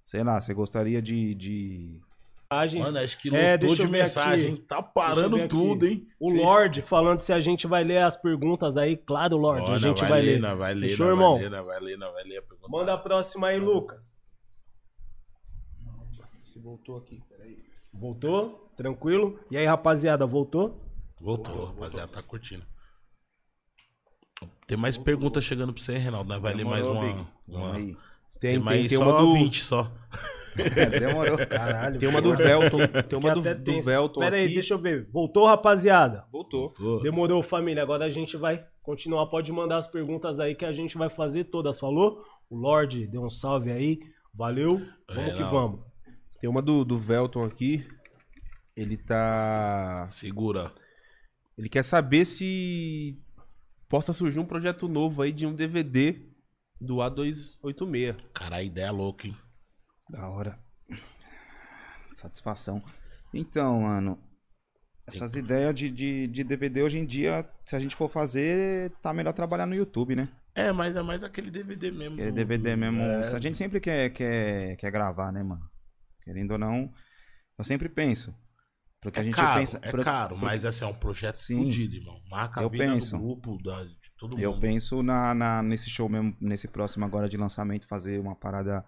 Sei 0.05 0.23
lá, 0.23 0.39
você 0.39 0.53
gostaria 0.53 1.01
de. 1.01 1.33
de... 1.33 2.01
mensagens. 2.51 2.83
Mano, 2.85 2.99
acho 2.99 3.17
que 3.17 3.35
É, 3.35 3.53
lotou 3.53 3.67
deixa 3.67 3.85
de 3.85 3.91
mensagem. 3.91 4.53
aqui. 4.53 4.61
Tá 4.61 4.81
parando 4.81 5.35
aqui. 5.37 5.47
tudo, 5.47 5.85
hein? 5.85 6.07
O 6.19 6.31
Lorde 6.33 6.81
falando 6.81 7.19
se 7.19 7.31
a 7.33 7.39
gente 7.39 7.67
vai 7.67 7.83
ler 7.83 7.99
as 8.03 8.15
perguntas 8.17 8.77
aí. 8.77 8.95
Claro, 8.97 9.37
Lorde, 9.37 9.71
a 9.71 9.77
gente 9.77 10.03
vai, 10.05 10.21
ler. 10.21 10.39
nós 10.39 10.57
vai 10.57 10.73
ler. 10.73 10.89
Fechou, 10.89 11.07
irmão? 11.07 11.33
Vai 11.33 11.43
ler, 11.43 11.49
nós 11.51 11.65
vai 11.65 11.79
ler, 11.79 11.97
nós 11.97 12.13
vai 12.13 12.23
ler 12.23 12.37
a 12.37 12.41
pergunta. 12.41 12.67
Manda 12.69 12.93
a 12.93 12.97
próxima 12.97 13.47
aí, 13.47 13.59
Lucas. 13.59 14.15
Voltou 16.55 16.97
aqui, 16.97 17.21
peraí. 17.29 17.57
Voltou? 17.93 18.71
Tranquilo? 18.75 19.39
E 19.49 19.57
aí, 19.57 19.65
rapaziada, 19.65 20.25
voltou? 20.25 20.83
Voltou, 21.21 21.65
rapaziada, 21.65 22.07
tá 22.07 22.21
curtindo. 22.21 22.63
Tem 24.67 24.77
mais 24.77 24.97
perguntas 24.97 25.43
chegando 25.43 25.71
pra 25.73 25.81
você, 25.81 25.97
Reinaldo. 25.97 26.27
Nós 26.27 26.41
vai 26.41 26.53
ler 26.53 26.65
mais 26.65 26.85
Demorou, 26.85 27.09
uma. 27.09 27.27
Uma-. 27.47 27.73
Tem, 27.73 27.95
Tem, 28.39 28.59
mais 28.59 28.79
tem, 28.81 28.89
tem 28.89 28.97
só 28.97 29.03
uma 29.09 29.19
do, 29.19 29.33
20 29.33 29.63
só. 29.63 29.91
Demorou. 30.99 31.37
Caralho. 31.47 31.99
tem 31.99 32.09
uma 32.09 32.21
do 32.21 32.35
Velton. 32.35 32.77
Tem 33.07 33.19
uma 33.19 33.33
do, 33.33 33.55
do. 33.55 33.81
Velton 33.81 34.19
Pera 34.19 34.35
aí, 34.35 34.45
aqui. 34.45 34.53
deixa 34.55 34.73
eu 34.73 34.79
ver. 34.79 35.07
Voltou, 35.11 35.45
rapaziada? 35.45 36.25
Voltou. 36.31 36.73
Demorou, 37.01 37.41
família. 37.43 37.83
Agora 37.83 38.05
a 38.05 38.09
gente 38.09 38.35
vai 38.37 38.65
continuar. 38.81 39.27
Pode 39.27 39.51
mandar 39.51 39.77
as 39.77 39.87
perguntas 39.87 40.39
aí 40.39 40.55
que 40.55 40.65
a 40.65 40.71
gente 40.71 40.97
vai 40.97 41.09
fazer 41.09 41.45
todas. 41.45 41.79
Falou? 41.79 42.23
O 42.49 42.57
Lorde 42.57 43.07
deu 43.07 43.23
um 43.23 43.29
salve 43.29 43.71
aí. 43.71 43.99
Valeu. 44.33 44.81
Vamos 45.09 45.33
É, 45.33 45.35
que 45.35 45.43
vamos. 45.43 45.81
Tem 46.39 46.49
uma 46.49 46.61
do, 46.61 46.85
do 46.85 46.97
Velton 46.97 47.43
aqui. 47.43 47.85
Ele 48.75 48.95
tá. 48.95 50.07
Segura. 50.09 50.71
Ele 51.57 51.67
quer 51.69 51.83
saber 51.83 52.25
se 52.25 53.19
possa 53.89 54.13
surgir 54.13 54.39
um 54.39 54.45
projeto 54.45 54.87
novo 54.87 55.21
aí 55.21 55.31
de 55.31 55.47
um 55.47 55.55
DVD 55.55 56.21
do 56.79 56.97
A286. 56.97 58.15
Cara, 58.33 58.57
a 58.57 58.63
ideia 58.63 58.87
é 58.87 58.91
louca, 58.91 59.27
hein? 59.27 59.35
Da 60.09 60.29
hora. 60.29 60.59
Satisfação. 62.15 62.83
Então, 63.33 63.81
mano. 63.81 64.19
Essas 65.05 65.35
ideias 65.35 65.73
de, 65.73 65.89
de, 65.89 66.27
de 66.27 66.43
DVD 66.43 66.83
hoje 66.83 66.97
em 66.99 67.05
dia, 67.05 67.49
se 67.65 67.75
a 67.77 67.79
gente 67.79 67.95
for 67.95 68.09
fazer, 68.09 68.91
tá 69.01 69.13
melhor 69.13 69.31
trabalhar 69.31 69.65
no 69.65 69.73
YouTube, 69.73 70.15
né? 70.17 70.27
É, 70.53 70.73
mas 70.73 70.95
é 70.97 71.01
mais 71.01 71.23
aquele 71.23 71.49
DVD 71.49 71.91
mesmo. 71.91 72.15
Aquele 72.15 72.31
DVD 72.33 72.75
mesmo. 72.75 73.01
é, 73.03 73.31
A 73.33 73.39
gente 73.39 73.55
sempre 73.55 73.79
quer, 73.79 74.09
quer, 74.09 74.75
quer 74.75 74.91
gravar, 74.91 75.31
né, 75.31 75.41
mano? 75.41 75.61
Querendo 76.23 76.51
ou 76.51 76.57
não, 76.57 76.91
eu 77.57 77.63
sempre 77.63 77.87
penso. 77.87 78.35
Porque 79.01 79.19
É 79.19 79.21
a 79.21 79.25
gente 79.25 79.35
caro, 79.35 79.59
pensa. 79.61 79.79
é 79.81 79.91
pro- 79.91 80.03
caro, 80.03 80.35
mas 80.37 80.65
assim, 80.65 80.83
é 80.83 80.87
um 80.87 80.93
projeto 80.93 81.35
Sim. 81.35 81.63
fudido, 81.63 81.95
irmão. 81.95 82.19
Marca 82.29 82.59
a 82.59 82.63
Eu 82.63 82.69
penso. 82.69 83.15
do 83.17 83.23
grupo, 83.23 83.63
da, 83.63 83.85
de 83.85 83.95
todo 84.17 84.37
Eu 84.37 84.51
mundo. 84.51 84.61
penso 84.61 85.01
na, 85.01 85.33
na- 85.33 85.63
nesse 85.63 85.89
show 85.89 86.09
mesmo, 86.09 86.35
nesse 86.41 86.67
próximo 86.67 87.05
agora 87.05 87.29
de 87.29 87.37
lançamento, 87.37 87.87
fazer 87.87 88.19
uma 88.19 88.35
parada 88.35 88.83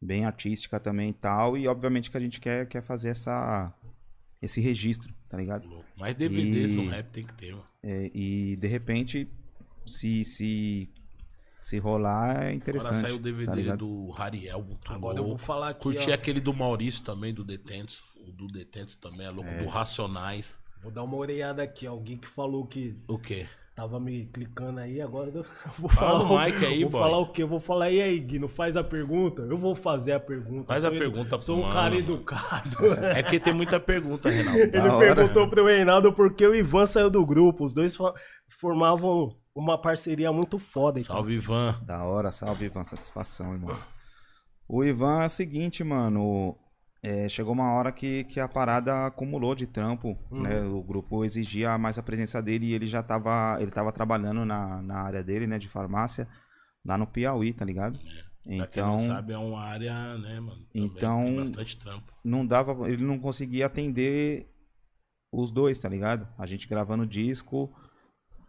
bem 0.00 0.24
artística 0.24 0.78
também 0.78 1.10
e 1.10 1.14
tal. 1.14 1.56
E 1.56 1.66
obviamente 1.68 2.10
que 2.10 2.16
a 2.16 2.20
gente 2.20 2.40
quer, 2.40 2.66
quer 2.68 2.82
fazer 2.82 3.08
essa, 3.10 3.72
esse 4.40 4.60
registro, 4.60 5.12
tá 5.28 5.36
ligado? 5.36 5.66
Louco. 5.68 5.84
Mas 5.96 6.14
DVDs 6.14 6.72
E- 6.72 6.76
no 6.76 6.86
rap 6.88 7.08
tem 7.10 7.24
que 7.24 7.32
ter, 7.34 7.52
mano. 7.52 7.64
É, 7.82 8.10
e 8.14 8.56
de 8.56 8.66
repente, 8.68 9.28
se, 9.86 10.24
se, 10.24 10.88
se 11.60 11.78
rolar, 11.78 12.30
é 12.30 12.38
Agora 12.38 12.52
interessante. 12.54 12.96
saiu 12.96 13.14
o 13.16 13.18
tá 13.18 13.24
DVD 13.24 13.54
ligado? 13.54 13.78
do 13.78 14.10
Rariel, 14.10 14.62
muito 14.62 14.92
Agora 14.92 15.18
eu 15.18 15.26
vou 15.26 15.38
falar 15.38 15.70
aqui. 15.70 15.82
Curti 15.82 16.10
ó. 16.10 16.14
aquele 16.14 16.40
do 16.40 16.54
Maurício 16.54 17.02
também, 17.04 17.32
do 17.34 17.44
Detentos. 17.44 18.04
O 18.26 18.32
do 18.32 18.46
Detentos 18.46 18.96
também 18.96 19.26
é 19.26 19.30
louco. 19.30 19.50
Do 19.58 19.66
Racionais. 19.66 20.58
Vou 20.82 20.92
dar 20.92 21.02
uma 21.02 21.16
orelhada 21.16 21.62
aqui. 21.62 21.86
Alguém 21.86 22.16
que 22.16 22.28
falou 22.28 22.64
que 22.66 22.94
O 23.08 23.18
quê? 23.18 23.48
Tava 23.78 24.00
me 24.00 24.26
clicando 24.26 24.80
aí, 24.80 25.00
agora 25.00 25.30
eu 25.32 25.44
vou 25.78 25.88
Fala 25.88 26.26
falar. 26.26 26.46
mic 26.46 26.66
aí, 26.66 26.82
vou 26.82 26.90
boy. 26.90 27.00
falar 27.00 27.18
o 27.18 27.30
quê? 27.30 27.44
Eu 27.44 27.48
vou 27.48 27.60
falar, 27.60 27.90
e 27.92 28.02
aí, 28.02 28.18
Gui, 28.18 28.40
não 28.40 28.48
faz 28.48 28.76
a 28.76 28.82
pergunta? 28.82 29.42
Eu 29.42 29.56
vou 29.56 29.76
fazer 29.76 30.12
a 30.14 30.18
pergunta. 30.20 30.66
Faz 30.66 30.82
Sou 30.82 30.90
a 30.90 30.94
edu- 30.96 30.98
pergunta 31.04 31.36
pro 31.36 31.40
Sou 31.46 31.58
um 31.58 31.62
mano, 31.62 31.74
cara 31.74 31.94
educado. 31.96 32.76
É 33.14 33.22
que 33.22 33.38
tem 33.38 33.52
muita 33.52 33.78
pergunta, 33.78 34.28
Renato. 34.28 34.58
Ele 34.58 34.78
hora. 34.80 34.98
perguntou 34.98 35.48
pro 35.48 35.64
Reinaldo 35.64 36.12
por 36.12 36.34
que 36.34 36.44
o 36.44 36.56
Ivan 36.56 36.86
saiu 36.86 37.08
do 37.08 37.24
grupo. 37.24 37.62
Os 37.64 37.72
dois 37.72 37.94
fo- 37.94 38.12
formavam 38.60 39.36
uma 39.54 39.80
parceria 39.80 40.32
muito 40.32 40.58
foda. 40.58 40.98
então. 40.98 41.14
Salve, 41.14 41.34
Ivan. 41.34 41.80
Da 41.84 42.02
hora, 42.02 42.32
salve 42.32 42.64
Ivan, 42.64 42.82
satisfação, 42.82 43.52
irmão. 43.52 43.76
O 44.68 44.84
Ivan 44.84 45.22
é 45.22 45.26
o 45.26 45.30
seguinte, 45.30 45.84
mano. 45.84 46.56
É, 47.02 47.28
chegou 47.28 47.52
uma 47.52 47.72
hora 47.72 47.92
que, 47.92 48.24
que 48.24 48.40
a 48.40 48.48
parada 48.48 49.06
acumulou 49.06 49.54
de 49.54 49.66
trampo, 49.66 50.18
né? 50.30 50.60
O 50.64 50.82
grupo 50.82 51.24
exigia 51.24 51.78
mais 51.78 51.98
a 51.98 52.02
presença 52.02 52.42
dele 52.42 52.66
e 52.66 52.72
ele 52.74 52.86
já 52.86 53.02
tava, 53.02 53.56
ele 53.60 53.70
tava 53.70 53.92
trabalhando 53.92 54.44
na, 54.44 54.82
na 54.82 54.96
área 55.02 55.22
dele, 55.22 55.46
né, 55.46 55.58
de 55.58 55.68
farmácia, 55.68 56.26
lá 56.84 56.98
no 56.98 57.06
Piauí, 57.06 57.52
tá 57.52 57.64
ligado? 57.64 57.98
Pra 57.98 58.66
quem 58.66 58.82
não 58.82 58.94
Então, 58.96 58.98
sabe, 59.00 59.32
é 59.32 59.38
uma 59.38 59.60
área, 59.62 60.16
né, 60.18 60.40
mano? 60.40 60.64
Também 60.72 60.88
Então- 60.88 61.22
Tem 61.22 61.36
bastante 61.36 61.76
trampo. 61.78 62.12
não 62.24 62.46
dava, 62.46 62.90
ele 62.90 63.04
não 63.04 63.18
conseguia 63.18 63.66
atender 63.66 64.48
os 65.30 65.50
dois, 65.50 65.78
tá 65.78 65.88
ligado? 65.88 66.26
A 66.38 66.46
gente 66.46 66.66
gravando 66.66 67.06
disco, 67.06 67.70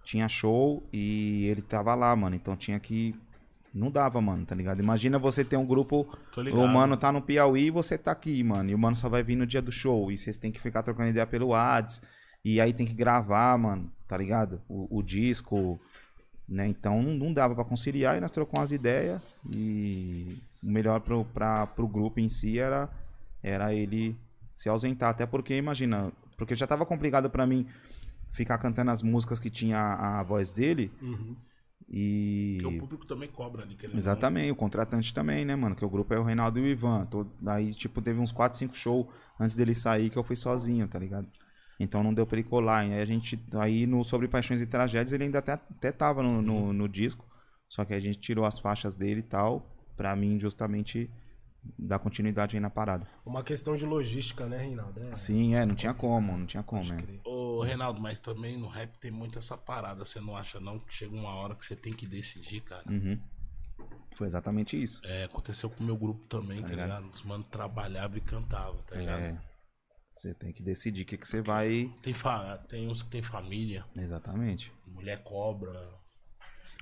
tinha 0.04 0.28
show 0.30 0.88
e 0.93 1.45
ele 1.47 1.62
tava 1.62 1.93
lá, 1.93 2.16
mano. 2.16 2.36
Então 2.36 2.56
tinha 2.56 2.80
que. 2.80 3.14
Não 3.74 3.92
dava, 3.92 4.20
mano, 4.20 4.46
tá 4.46 4.56
ligado? 4.56 4.80
Imagina 4.80 5.20
você 5.20 5.44
ter 5.46 5.58
um 5.58 5.66
grupo. 5.66 6.08
O 6.64 6.68
mano 6.68 6.98
tá 6.98 7.12
no 7.12 7.22
Piauí 7.22 7.68
e 7.68 7.72
você 7.72 7.98
tá 7.98 8.12
aqui, 8.12 8.44
mano. 8.44 8.70
E 8.70 8.76
o 8.76 8.80
mano 8.80 8.96
só 8.96 9.08
vai 9.08 9.24
vir 9.24 9.36
no 9.36 9.46
dia 9.46 9.62
do 9.62 9.72
show. 9.72 10.12
E 10.12 10.18
vocês 10.18 10.38
têm 10.38 10.52
que 10.52 10.60
ficar 10.60 10.82
trocando 10.82 11.10
ideia 11.10 11.28
pelo 11.28 11.50
Whats. 11.50 12.02
E 12.44 12.60
aí 12.60 12.74
tem 12.74 12.86
que 12.86 12.94
gravar, 12.94 13.58
mano, 13.58 13.92
tá 14.08 14.18
ligado? 14.18 14.62
O, 14.68 15.00
o 15.00 15.04
disco. 15.04 15.80
Né? 16.48 16.68
Então 16.68 17.02
não, 17.04 17.32
dava 17.32 17.54
pra 17.54 17.64
conciliar 17.64 18.18
e 18.18 18.22
nós 18.22 18.32
trocamos 18.32 18.66
as 18.66 18.72
ideias. 18.72 19.22
E 19.54 20.42
o 20.64 20.72
melhor 20.72 21.00
pro, 21.02 21.24
pra, 21.26 21.68
pro 21.68 21.88
grupo 21.88 22.20
em 22.20 22.30
si 22.30 22.58
era, 22.58 22.90
era 23.44 23.74
ele 23.74 24.18
se 24.56 24.68
ausentar. 24.68 25.10
Até 25.12 25.26
porque, 25.28 25.56
imagina, 25.56 26.12
porque 26.38 26.56
já 26.56 26.66
tava 26.66 26.86
complicado 26.86 27.30
pra 27.30 27.46
mim 27.46 27.68
ficar 28.32 28.58
cantando 28.58 28.92
as 28.92 29.02
músicas 29.02 29.40
que 29.40 29.50
tinha 29.50 29.78
a, 29.78 30.20
a 30.20 30.24
voz 30.24 30.52
dele. 30.52 30.92
Uhum. 31.02 31.36
E. 31.92 32.60
Porque 32.62 32.76
o 32.76 32.80
público 32.80 33.06
também 33.06 33.30
cobra 33.30 33.64
ali. 33.64 33.76
não. 33.88 33.98
Exatamente, 33.98 34.52
o 34.52 34.56
contratante 34.56 35.14
também, 35.14 35.44
né, 35.44 35.56
mano? 35.56 35.76
Que 35.76 35.84
o 35.84 35.90
grupo 35.90 36.14
é 36.14 36.20
o 36.20 36.24
Reinaldo 36.24 36.60
e 36.60 36.62
o 36.62 36.68
Ivan. 36.68 37.04
Tô- 37.06 37.26
Daí, 37.42 37.74
tipo, 37.74 38.02
teve 38.02 38.22
uns 38.22 38.32
4, 38.32 38.60
5 38.60 38.76
shows 38.76 39.08
antes 39.40 39.56
dele 39.56 39.74
sair 39.74 40.10
que 40.10 40.18
eu 40.18 40.24
fui 40.24 40.36
sozinho, 40.36 40.88
tá 40.88 41.00
ligado? 41.00 41.28
Então 41.80 42.04
não 42.04 42.14
deu 42.14 42.28
pra 42.28 42.38
ele 42.38 42.48
colar. 42.48 42.86
E 42.86 42.94
aí 42.94 43.02
a 43.02 43.06
gente, 43.06 43.40
aí 43.54 43.88
no 43.88 44.04
Sobre 44.04 44.28
Paixões 44.28 44.62
e 44.62 44.68
Tragédias, 44.68 45.14
ele 45.14 45.24
ainda 45.24 45.40
até, 45.40 45.54
até 45.54 45.92
tava 45.92 46.22
no, 46.22 46.42
no, 46.42 46.74
no 46.74 46.88
disco. 46.88 47.26
Só 47.68 47.86
que 47.86 47.94
a 47.94 48.00
gente 48.00 48.20
tirou 48.20 48.46
as 48.46 48.60
faixas 48.60 48.96
dele 48.96 49.22
e 49.22 49.24
tal, 49.24 49.66
pra 49.96 50.16
mim 50.16 50.40
justamente 50.40 51.10
dar 51.78 52.00
continuidade 52.00 52.56
aí 52.56 52.60
na 52.60 52.70
parada. 52.70 53.08
Uma 53.26 53.44
questão 53.44 53.76
de 53.76 53.86
logística, 53.86 54.46
né, 54.48 54.58
Reinaldo? 54.58 55.00
É, 55.04 55.16
Sim, 55.16 55.56
é, 55.56 55.66
não 55.66 55.76
tinha 55.76 55.94
como, 55.94 56.38
não 56.38 56.46
tinha 56.46 56.64
como, 56.64 56.94
é. 56.94 56.98
crer. 56.98 57.20
Ô, 57.60 57.64
Reinaldo, 57.64 57.99
mas 57.99 58.22
também 58.22 58.57
no 58.57 58.68
rap 58.68 58.97
tem 58.99 59.12
muito 59.12 59.38
essa 59.38 59.57
parada, 59.57 60.05
você 60.05 60.22
não 60.22 60.38
acha 60.38 60.62
não 60.62 60.80
que 60.80 60.93
chega 60.93 61.14
uma 61.14 61.36
hora 61.36 61.55
que 61.55 61.66
você 61.66 61.76
tem 61.76 61.91
que 61.91 62.07
decidir, 62.07 62.62
cara? 62.62 62.89
Uhum. 62.89 63.20
Foi 64.16 64.28
exatamente 64.28 64.82
isso. 64.82 65.01
É, 65.03 65.26
aconteceu 65.26 65.70
com 65.70 65.84
o 65.84 65.86
meu 65.86 65.97
grupo 65.97 66.26
também, 66.26 66.62
tá, 66.62 66.70
ligado? 66.70 66.88
ligado? 66.88 67.14
Os 67.14 67.22
mano 67.24 67.43
trabalhavam 67.43 68.18
e 68.18 68.22
cantavam, 68.22 68.82
tá 68.84 68.95
ligado? 68.95 69.20
É, 69.20 69.41
você 70.10 70.34
tem 70.34 70.53
que 70.53 70.64
decidir 70.64 71.03
o 71.03 71.05
que, 71.05 71.18
que 71.18 71.28
você 71.28 71.41
vai. 71.41 71.93
Tem, 72.01 72.14
fa... 72.14 72.57
tem 72.70 72.88
uns 72.88 73.01
que 73.01 73.10
tem 73.10 73.22
família, 73.22 73.86
Exatamente. 73.93 74.72
mulher 74.88 75.22
cobra. 75.24 75.70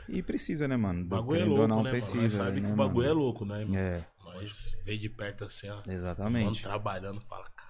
E 0.08 0.22
precisa, 0.22 0.68
né, 0.68 0.78
mano? 0.78 1.02
O 1.02 1.06
bagulho 1.06 1.42
é 1.42 1.44
louco, 1.44 1.68
não, 1.68 1.78
né, 1.78 1.84
mano? 1.84 1.90
precisa. 1.90 2.22
Nós 2.22 2.34
sabe 2.34 2.62
né, 2.62 2.68
que 2.68 2.74
o 2.74 2.78
bagulho 2.78 3.06
é 3.06 3.10
mano? 3.10 3.20
louco, 3.20 3.46
né, 3.46 3.62
irmão? 3.62 3.78
É, 3.78 4.08
Nós 4.24 4.76
vê 4.86 4.96
de 4.96 5.10
perto 5.10 5.44
assim, 5.44 5.70
ó. 5.70 5.78
Mano 5.78 5.92
exatamente. 5.92 6.62
trabalhando, 6.62 7.20
fala, 7.22 7.50
caralho, 7.50 7.67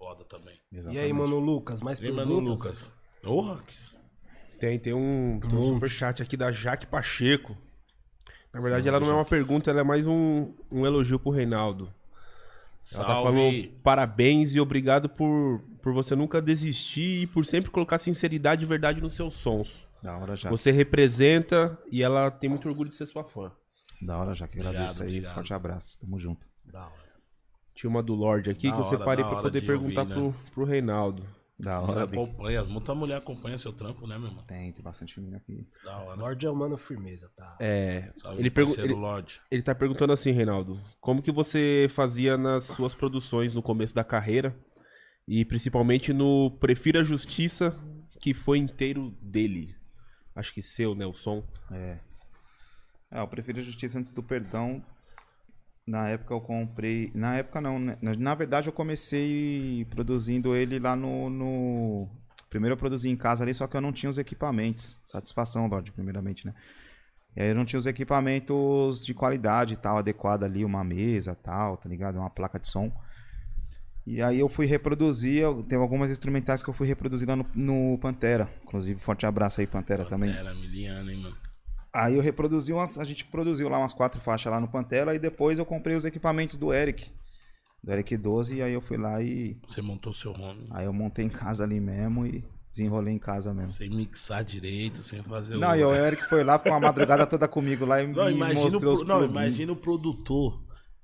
foda 0.00 0.24
também. 0.24 0.58
E 0.72 0.78
exatamente. 0.78 1.04
aí, 1.04 1.12
mano, 1.12 1.38
Lucas, 1.38 1.82
mais 1.82 1.98
E 1.98 2.06
aí, 2.06 2.08
perguntas? 2.14 2.34
mano, 2.34 2.48
Lucas? 2.50 2.92
Porra, 3.22 3.58
que- 3.66 4.58
Tem, 4.58 4.78
tem 4.78 4.94
um, 4.94 5.38
tem 5.40 5.50
um 5.50 5.60
Monte. 5.60 5.74
superchat 5.74 6.22
aqui 6.22 6.36
da 6.38 6.50
Jaque 6.50 6.86
Pacheco. 6.86 7.56
Na 8.52 8.60
verdade, 8.60 8.84
Salve, 8.84 8.88
ela 8.88 9.00
não 9.00 9.08
é 9.08 9.12
uma 9.12 9.18
Jaque. 9.18 9.30
pergunta, 9.30 9.70
ela 9.70 9.80
é 9.80 9.84
mais 9.84 10.06
um, 10.06 10.52
um 10.70 10.86
elogio 10.86 11.18
pro 11.18 11.30
Reinaldo. 11.30 11.92
Ela 12.94 13.04
tá 13.04 13.12
salve. 13.12 13.22
falando 13.24 13.68
parabéns 13.82 14.54
e 14.54 14.60
obrigado 14.60 15.06
por, 15.08 15.62
por 15.82 15.92
você 15.92 16.16
nunca 16.16 16.40
desistir 16.40 17.22
e 17.22 17.26
por 17.26 17.44
sempre 17.44 17.70
colocar 17.70 17.98
sinceridade 17.98 18.64
e 18.64 18.66
verdade 18.66 19.02
nos 19.02 19.12
seus 19.14 19.34
sons. 19.34 19.68
Da 20.02 20.16
hora 20.16 20.34
já. 20.34 20.48
Você 20.48 20.70
representa 20.70 21.78
e 21.92 22.02
ela 22.02 22.30
tem 22.30 22.48
muito 22.48 22.66
orgulho 22.66 22.88
de 22.88 22.96
ser 22.96 23.04
sua 23.06 23.22
fã. 23.22 23.52
Da 24.00 24.16
hora 24.16 24.32
já, 24.34 24.48
que 24.48 24.58
Obrigado, 24.58 24.74
agradeço 24.76 25.02
aí. 25.02 25.08
obrigado. 25.10 25.34
Forte 25.34 25.52
abraço. 25.52 25.98
Tamo 26.00 26.18
junto. 26.18 26.46
Da 26.64 26.86
hora. 26.86 26.99
Tinha 27.80 27.88
uma 27.88 28.02
do 28.02 28.14
Lorde 28.14 28.50
aqui 28.50 28.68
Da 28.68 28.74
que 28.74 28.80
eu 28.82 28.84
hora, 28.84 28.98
separei 28.98 29.24
pra 29.24 29.40
poder 29.40 29.60
de 29.62 29.66
perguntar 29.66 30.02
ouvir, 30.02 30.12
pro, 30.12 30.28
né? 30.28 30.34
pro 30.52 30.64
Reinaldo. 30.64 31.22
Da 31.58 31.80
Mas 31.80 31.96
hora, 31.96 32.04
acompanha, 32.04 32.62
muita 32.64 32.94
mulher 32.94 33.16
acompanha 33.16 33.56
seu 33.56 33.72
trampo, 33.72 34.06
né, 34.06 34.18
meu 34.18 34.28
irmão? 34.28 34.44
Tem, 34.44 34.70
tem 34.70 34.82
bastante 34.84 35.18
mina 35.18 35.38
aqui. 35.38 35.66
Da 35.82 35.98
hora. 35.98 36.20
Lorde 36.20 36.44
é 36.46 36.50
o 36.50 36.54
mano 36.54 36.76
firmeza, 36.76 37.30
tá? 37.34 37.56
É, 37.58 38.12
Salve, 38.16 38.38
ele, 38.38 38.50
pergu 38.50 38.74
ele, 38.78 38.92
Lorde. 38.92 39.40
ele 39.50 39.62
tá 39.62 39.74
perguntando 39.74 40.12
assim, 40.12 40.30
Reinaldo, 40.30 40.78
como 41.00 41.22
que 41.22 41.32
você 41.32 41.86
fazia 41.88 42.36
nas 42.36 42.64
suas 42.64 42.94
produções 42.94 43.54
no 43.54 43.62
começo 43.62 43.94
da 43.94 44.04
carreira 44.04 44.54
e 45.26 45.42
principalmente 45.42 46.12
no 46.12 46.50
Prefira 46.60 47.00
a 47.00 47.04
Justiça, 47.04 47.74
que 48.20 48.34
foi 48.34 48.58
inteiro 48.58 49.16
dele. 49.22 49.74
Acho 50.36 50.52
que 50.52 50.60
seu, 50.60 50.94
né, 50.94 51.06
o 51.06 51.14
som. 51.14 51.42
É. 51.70 51.98
É, 53.10 53.20
eu 53.20 53.26
prefiro 53.26 53.62
Justiça 53.62 53.98
antes 53.98 54.10
do 54.10 54.22
Perdão. 54.22 54.84
Na 55.86 56.08
época 56.08 56.34
eu 56.34 56.40
comprei. 56.40 57.10
Na 57.14 57.36
época 57.36 57.60
não, 57.60 57.78
né? 57.78 57.96
Na, 58.00 58.14
na 58.14 58.34
verdade 58.34 58.68
eu 58.68 58.72
comecei 58.72 59.86
produzindo 59.90 60.54
ele 60.54 60.78
lá 60.78 60.94
no, 60.94 61.28
no- 61.30 62.08
Primeiro 62.48 62.74
eu 62.74 62.78
produzi 62.78 63.08
em 63.08 63.16
casa 63.16 63.44
ali, 63.44 63.54
só 63.54 63.66
que 63.68 63.76
eu 63.76 63.80
não 63.80 63.92
tinha 63.92 64.10
os 64.10 64.18
equipamentos. 64.18 65.00
Satisfação, 65.04 65.66
Lorde, 65.68 65.92
primeiramente, 65.92 66.46
né? 66.46 66.54
E 67.36 67.42
aí 67.42 67.48
eu 67.50 67.54
não 67.54 67.64
tinha 67.64 67.78
os 67.78 67.86
equipamentos 67.86 69.00
de 69.00 69.14
qualidade 69.14 69.74
e 69.74 69.76
tal, 69.76 69.98
adequada 69.98 70.46
ali, 70.46 70.64
uma 70.64 70.82
mesa 70.82 71.34
tal, 71.34 71.76
tá 71.76 71.88
ligado? 71.88 72.16
Uma 72.18 72.28
placa 72.30 72.58
de 72.58 72.66
som. 72.66 72.92
E 74.04 74.20
aí 74.20 74.40
eu 74.40 74.48
fui 74.48 74.66
reproduzir, 74.66 75.40
eu, 75.42 75.62
tem 75.62 75.78
algumas 75.78 76.10
instrumentais 76.10 76.62
que 76.62 76.68
eu 76.68 76.74
fui 76.74 76.88
reproduzir 76.88 77.28
lá 77.28 77.36
no, 77.36 77.46
no 77.54 77.98
Pantera. 77.98 78.48
Inclusive, 78.64 78.98
forte 78.98 79.24
abraço 79.26 79.60
aí, 79.60 79.66
Pantera, 79.66 80.04
também. 80.04 80.30
Era 80.32 80.52
miliano, 80.54 81.08
hein, 81.10 81.18
mano? 81.22 81.36
Aí 81.92 82.14
eu 82.16 82.22
reproduzi 82.22 82.72
umas, 82.72 82.98
a 82.98 83.04
gente 83.04 83.24
produziu 83.24 83.68
lá 83.68 83.78
umas 83.78 83.92
quatro 83.94 84.20
faixas 84.20 84.50
lá 84.52 84.60
no 84.60 84.68
Pantera 84.68 85.14
e 85.14 85.18
depois 85.18 85.58
eu 85.58 85.66
comprei 85.66 85.96
os 85.96 86.04
equipamentos 86.04 86.56
do 86.56 86.72
Eric. 86.72 87.10
Do 87.82 87.92
Eric 87.92 88.16
12 88.16 88.56
e 88.56 88.62
aí 88.62 88.72
eu 88.72 88.80
fui 88.80 88.96
lá 88.96 89.20
e 89.22 89.56
Você 89.66 89.80
montou 89.82 90.12
seu 90.12 90.32
home. 90.32 90.66
aí 90.70 90.84
eu 90.84 90.92
montei 90.92 91.24
em 91.24 91.28
casa 91.30 91.64
ali 91.64 91.80
mesmo 91.80 92.26
e 92.26 92.44
desenrolei 92.70 93.14
em 93.14 93.18
casa 93.18 93.52
mesmo. 93.52 93.72
Sem 93.72 93.90
mixar 93.90 94.44
direito, 94.44 95.02
sem 95.02 95.22
fazer 95.22 95.56
Não, 95.56 95.74
e 95.74 95.82
o 95.84 95.92
Eric 95.92 96.22
foi 96.28 96.44
lá, 96.44 96.58
ficou 96.58 96.72
uma 96.74 96.80
madrugada 96.80 97.26
toda 97.26 97.48
comigo 97.48 97.84
lá 97.84 98.00
e 98.02 98.06
Não, 98.06 98.26
me 98.26 98.34
imagina, 98.34 98.60
o, 98.60 98.72
mostrou 98.72 98.80
pro- 98.80 98.92
os 99.02 99.08
não, 99.08 99.24
imagina 99.24 99.72
o 99.72 99.76
produtor. 99.76 100.62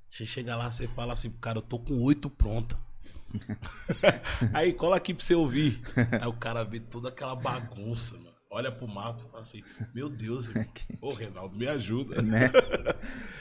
Você 0.08 0.24
chega 0.24 0.54
lá, 0.54 0.70
você 0.70 0.86
fala 0.88 1.14
assim 1.14 1.30
cara, 1.40 1.58
eu 1.58 1.62
tô 1.62 1.78
com 1.80 2.00
oito 2.02 2.30
pronta. 2.30 2.78
Aí 4.52 4.72
cola 4.72 4.96
aqui 4.96 5.12
pra 5.14 5.24
você 5.24 5.34
ouvir. 5.34 5.80
Aí 6.20 6.26
o 6.28 6.32
cara 6.32 6.62
vê 6.64 6.78
toda 6.78 7.08
aquela 7.08 7.34
bagunça, 7.34 8.14
mano. 8.18 8.25
Olha 8.50 8.70
pro 8.70 8.86
mapa 8.86 9.20
e 9.26 9.30
fala 9.30 9.42
assim, 9.42 9.62
meu 9.94 10.08
Deus, 10.08 10.46
irmão. 10.48 10.66
Ô, 11.00 11.12
Reinaldo, 11.12 11.56
me 11.56 11.66
ajuda. 11.66 12.20
né? 12.22 12.50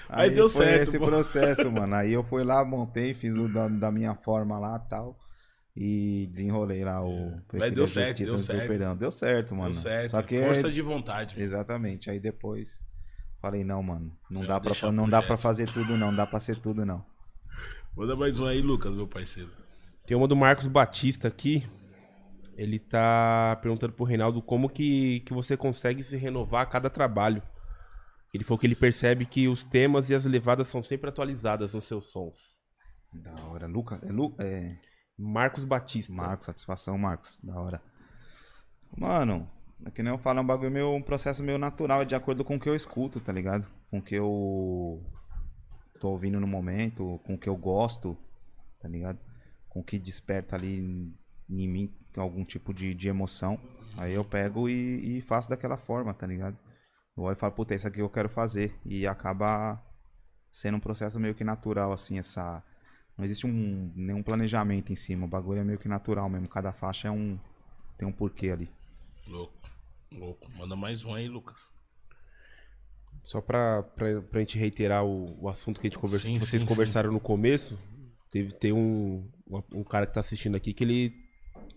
Aí 0.09 0.31
deu 0.31 0.49
foi 0.49 0.65
certo, 0.65 0.81
esse 0.81 0.99
pô. 0.99 1.05
processo, 1.05 1.71
mano. 1.71 1.93
Aí 1.95 2.11
eu 2.11 2.23
fui 2.23 2.43
lá, 2.43 2.65
montei, 2.65 3.13
fiz 3.13 3.35
o 3.37 3.47
da, 3.47 3.67
da 3.67 3.91
minha 3.91 4.15
forma 4.15 4.57
lá 4.57 4.79
tal. 4.79 5.17
E 5.77 6.27
desenrolei 6.31 6.85
lá 6.85 7.03
o. 7.05 7.37
Prefiro 7.49 7.75
deu 7.75 7.83
a 7.83 7.87
certo, 7.87 8.23
deu 8.23 8.37
certo. 8.37 8.67
Perdão. 8.67 8.95
Deu 8.95 9.11
certo, 9.11 9.53
mano. 9.53 9.71
Deu 9.71 9.73
certo. 9.73 10.11
Só 10.11 10.21
que 10.21 10.41
Força 10.41 10.67
é- 10.67 10.71
de 10.71 10.81
vontade. 10.81 11.41
Exatamente. 11.41 12.09
Aí 12.09 12.19
depois 12.19 12.81
falei, 13.41 13.63
não, 13.63 13.83
mano, 13.83 14.11
não 14.31 14.41
Eu 14.41 14.47
dá 14.47 14.59
pra, 14.59 14.91
não 14.91 15.07
dá 15.07 15.21
pra 15.21 15.37
fazer 15.37 15.67
tudo 15.67 15.97
não, 15.97 16.07
não 16.07 16.15
dá 16.15 16.25
pra 16.25 16.39
ser 16.39 16.57
tudo 16.57 16.83
não. 16.85 17.05
Manda 17.95 18.15
mais 18.15 18.39
um 18.39 18.45
aí, 18.45 18.61
Lucas, 18.61 18.93
meu 18.95 19.07
parceiro. 19.07 19.51
Tem 20.05 20.17
uma 20.17 20.27
do 20.27 20.35
Marcos 20.35 20.67
Batista 20.67 21.27
aqui. 21.27 21.63
Ele 22.55 22.79
tá 22.79 23.57
perguntando 23.61 23.93
pro 23.93 24.05
Reinaldo 24.05 24.41
como 24.41 24.69
que, 24.69 25.19
que 25.21 25.33
você 25.33 25.57
consegue 25.57 26.01
se 26.01 26.15
renovar 26.15 26.63
a 26.63 26.65
cada 26.65 26.89
trabalho. 26.89 27.41
Ele 28.33 28.43
falou 28.43 28.57
que 28.57 28.67
ele 28.67 28.75
percebe 28.75 29.25
que 29.25 29.47
os 29.47 29.63
temas 29.63 30.09
e 30.09 30.15
as 30.15 30.25
levadas 30.25 30.67
são 30.67 30.81
sempre 30.81 31.09
atualizadas 31.09 31.73
nos 31.73 31.85
seus 31.85 32.11
sons. 32.11 32.57
Da 33.13 33.33
hora. 33.45 33.67
Lucas, 33.67 34.01
é, 34.03 34.11
Lu, 34.11 34.35
é 34.39 34.77
Marcos 35.17 35.65
Batista. 35.65 36.11
Marcos, 36.13 36.45
satisfação, 36.45 36.97
Marcos, 36.97 37.39
da 37.43 37.59
hora. 37.59 37.81
Mano, 38.97 39.49
é 39.85 39.91
que 39.91 40.01
nem 40.01 40.11
eu 40.11 40.17
falo, 40.17 40.39
é 40.39 40.41
um 40.41 40.45
bagulho 40.45 40.71
meu, 40.71 40.93
um 40.93 41.01
processo 41.01 41.43
meio 41.43 41.57
natural, 41.57 42.01
é 42.01 42.05
de 42.05 42.15
acordo 42.15 42.43
com 42.43 42.55
o 42.55 42.59
que 42.59 42.69
eu 42.69 42.75
escuto, 42.75 43.19
tá 43.19 43.31
ligado? 43.31 43.69
Com 43.89 43.99
o 43.99 44.01
que 44.01 44.15
eu 44.15 45.03
tô 45.99 46.09
ouvindo 46.09 46.39
no 46.39 46.47
momento, 46.47 47.19
com 47.25 47.35
o 47.35 47.37
que 47.37 47.49
eu 47.49 47.55
gosto, 47.55 48.17
tá 48.81 48.87
ligado? 48.87 49.19
Com 49.69 49.79
o 49.79 49.83
que 49.83 49.99
desperta 49.99 50.55
ali 50.55 50.79
em 50.79 51.13
em 51.49 51.67
mim 51.67 51.93
algum 52.21 52.43
tipo 52.43 52.73
de, 52.73 52.93
de 52.93 53.07
emoção. 53.07 53.59
Aí 53.97 54.13
eu 54.13 54.25
pego 54.25 54.67
e, 54.67 55.17
e 55.17 55.21
faço 55.21 55.49
daquela 55.49 55.77
forma, 55.77 56.13
tá 56.13 56.27
ligado? 56.27 56.57
Eu 57.15 57.23
olho 57.23 57.35
e 57.35 57.39
falo, 57.39 57.53
puta, 57.53 57.73
isso 57.73 57.87
aqui 57.87 57.99
eu 57.99 58.09
quero 58.09 58.27
fazer. 58.27 58.77
E 58.85 59.07
acaba 59.07 59.81
sendo 60.51 60.77
um 60.77 60.79
processo 60.79 61.19
meio 61.19 61.35
que 61.35 61.43
natural, 61.43 61.93
assim, 61.93 62.19
essa. 62.19 62.63
Não 63.17 63.23
existe 63.23 63.47
um, 63.47 63.93
nenhum 63.95 64.21
planejamento 64.21 64.91
em 64.91 64.95
cima. 64.95 65.25
O 65.25 65.29
bagulho 65.29 65.61
é 65.61 65.63
meio 65.63 65.79
que 65.79 65.87
natural 65.87 66.29
mesmo. 66.29 66.49
Cada 66.49 66.73
faixa 66.73 67.07
é 67.07 67.11
um. 67.11 67.39
Tem 67.97 68.05
um 68.07 68.11
porquê 68.11 68.49
ali. 68.49 68.69
Louco. 69.27 69.53
Louco. 70.11 70.51
Manda 70.51 70.75
mais 70.75 71.03
um 71.05 71.13
aí, 71.13 71.29
Lucas. 71.29 71.71
Só 73.23 73.41
pra, 73.41 73.81
pra, 73.81 74.21
pra 74.21 74.39
gente 74.41 74.57
reiterar 74.57 75.05
o, 75.05 75.43
o 75.43 75.49
assunto 75.49 75.79
que 75.79 75.87
a 75.87 75.89
gente 75.89 75.99
conversou, 75.99 76.27
Sim, 76.27 76.33
que 76.33 76.45
vocês 76.45 76.61
sim, 76.61 76.67
conversaram 76.67 77.11
no 77.11 77.19
começo, 77.19 77.79
teve, 78.29 78.53
tem 78.53 78.71
um, 78.71 79.27
um 79.73 79.83
cara 79.83 80.05
que 80.05 80.13
tá 80.13 80.19
assistindo 80.19 80.55
aqui 80.55 80.73
que 80.73 80.83
ele 80.83 81.24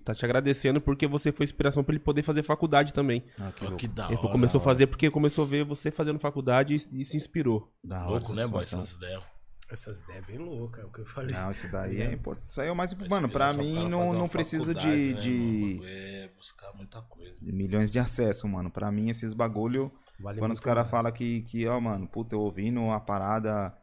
tá 0.05 0.15
te 0.15 0.25
agradecendo 0.25 0.81
porque 0.81 1.07
você 1.07 1.33
foi 1.33 1.45
inspiração 1.45 1.83
pra 1.83 1.95
ele 1.95 2.03
poder 2.03 2.23
fazer 2.23 2.43
faculdade 2.43 2.93
também. 2.93 3.25
Ah, 3.41 3.53
que 3.53 3.67
que 3.77 3.89
da 3.89 4.07
ele 4.07 4.17
hora. 4.17 4.29
começou 4.29 4.61
a 4.61 4.65
fazer 4.65 4.87
porque 4.87 5.11
começou 5.11 5.45
a 5.45 5.49
ver 5.49 5.65
você 5.65 5.91
fazendo 5.91 6.19
faculdade 6.19 6.75
e, 6.75 7.01
e 7.01 7.05
se 7.05 7.17
inspirou. 7.17 7.73
Da 7.83 8.03
hora, 8.05 8.11
Louco, 8.11 8.35
né, 8.35 8.47
boy? 8.47 8.61
Essas 8.63 8.93
ideias. 8.93 9.23
Essas 9.71 10.01
ideias 10.01 10.25
é 10.25 10.27
bem 10.27 10.39
loucas, 10.39 10.83
é 10.83 10.87
o 10.87 10.91
que 10.91 11.01
eu 11.01 11.05
falei. 11.05 11.37
Não, 11.37 11.51
isso 11.51 11.71
daí 11.71 12.01
é 12.01 12.13
importante. 12.13 12.51
Isso 12.51 12.61
aí 12.61 12.69
é 12.69 12.73
o 12.73 12.77
mais 12.77 12.95
Vai 12.95 13.09
Mano, 13.09 13.29
pra 13.29 13.53
mim 13.53 13.87
não, 13.89 14.13
não 14.13 14.21
uma 14.21 14.29
preciso 14.29 14.75
de, 14.75 14.87
né, 14.87 15.13
de? 15.21 15.81
É, 15.85 16.31
buscar 16.37 16.73
muita 16.75 17.03
coisa. 17.03 17.45
de 17.45 17.53
milhões 17.53 17.91
de 17.91 17.99
acesso, 17.99 18.49
mano. 18.49 18.71
Pra 18.71 18.91
mim, 18.91 19.11
esses 19.11 19.35
bagulho. 19.35 19.93
Vale 20.19 20.39
quando 20.39 20.53
os 20.53 20.61
caras 20.61 20.89
falam 20.89 21.13
que, 21.13 21.43
que, 21.43 21.67
ó, 21.67 21.79
mano, 21.79 22.09
puta, 22.09 22.35
eu 22.35 22.41
ouvindo 22.41 22.91
a 22.91 22.99
parada. 22.99 23.77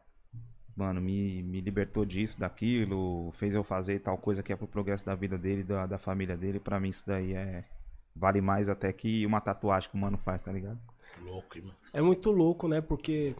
Mano, 0.76 1.00
me, 1.00 1.42
me 1.42 1.60
libertou 1.62 2.04
disso, 2.04 2.38
daquilo, 2.38 3.32
fez 3.32 3.54
eu 3.54 3.64
fazer 3.64 4.00
tal 4.00 4.18
coisa 4.18 4.42
que 4.42 4.52
é 4.52 4.56
pro 4.56 4.66
progresso 4.68 5.06
da 5.06 5.14
vida 5.14 5.38
dele, 5.38 5.64
da, 5.64 5.86
da 5.86 5.98
família 5.98 6.36
dele. 6.36 6.60
Pra 6.60 6.78
mim, 6.78 6.90
isso 6.90 7.04
daí 7.06 7.32
é. 7.32 7.64
Vale 8.14 8.40
mais 8.40 8.68
até 8.68 8.92
que 8.92 9.24
uma 9.26 9.40
tatuagem 9.40 9.90
que 9.90 9.96
o 9.96 10.00
mano 10.00 10.18
faz, 10.18 10.40
tá 10.42 10.52
ligado? 10.52 10.78
Louco, 11.22 11.58
mano. 11.60 11.74
É 11.92 12.00
muito 12.02 12.30
louco, 12.30 12.66
né? 12.68 12.80
Porque 12.80 13.34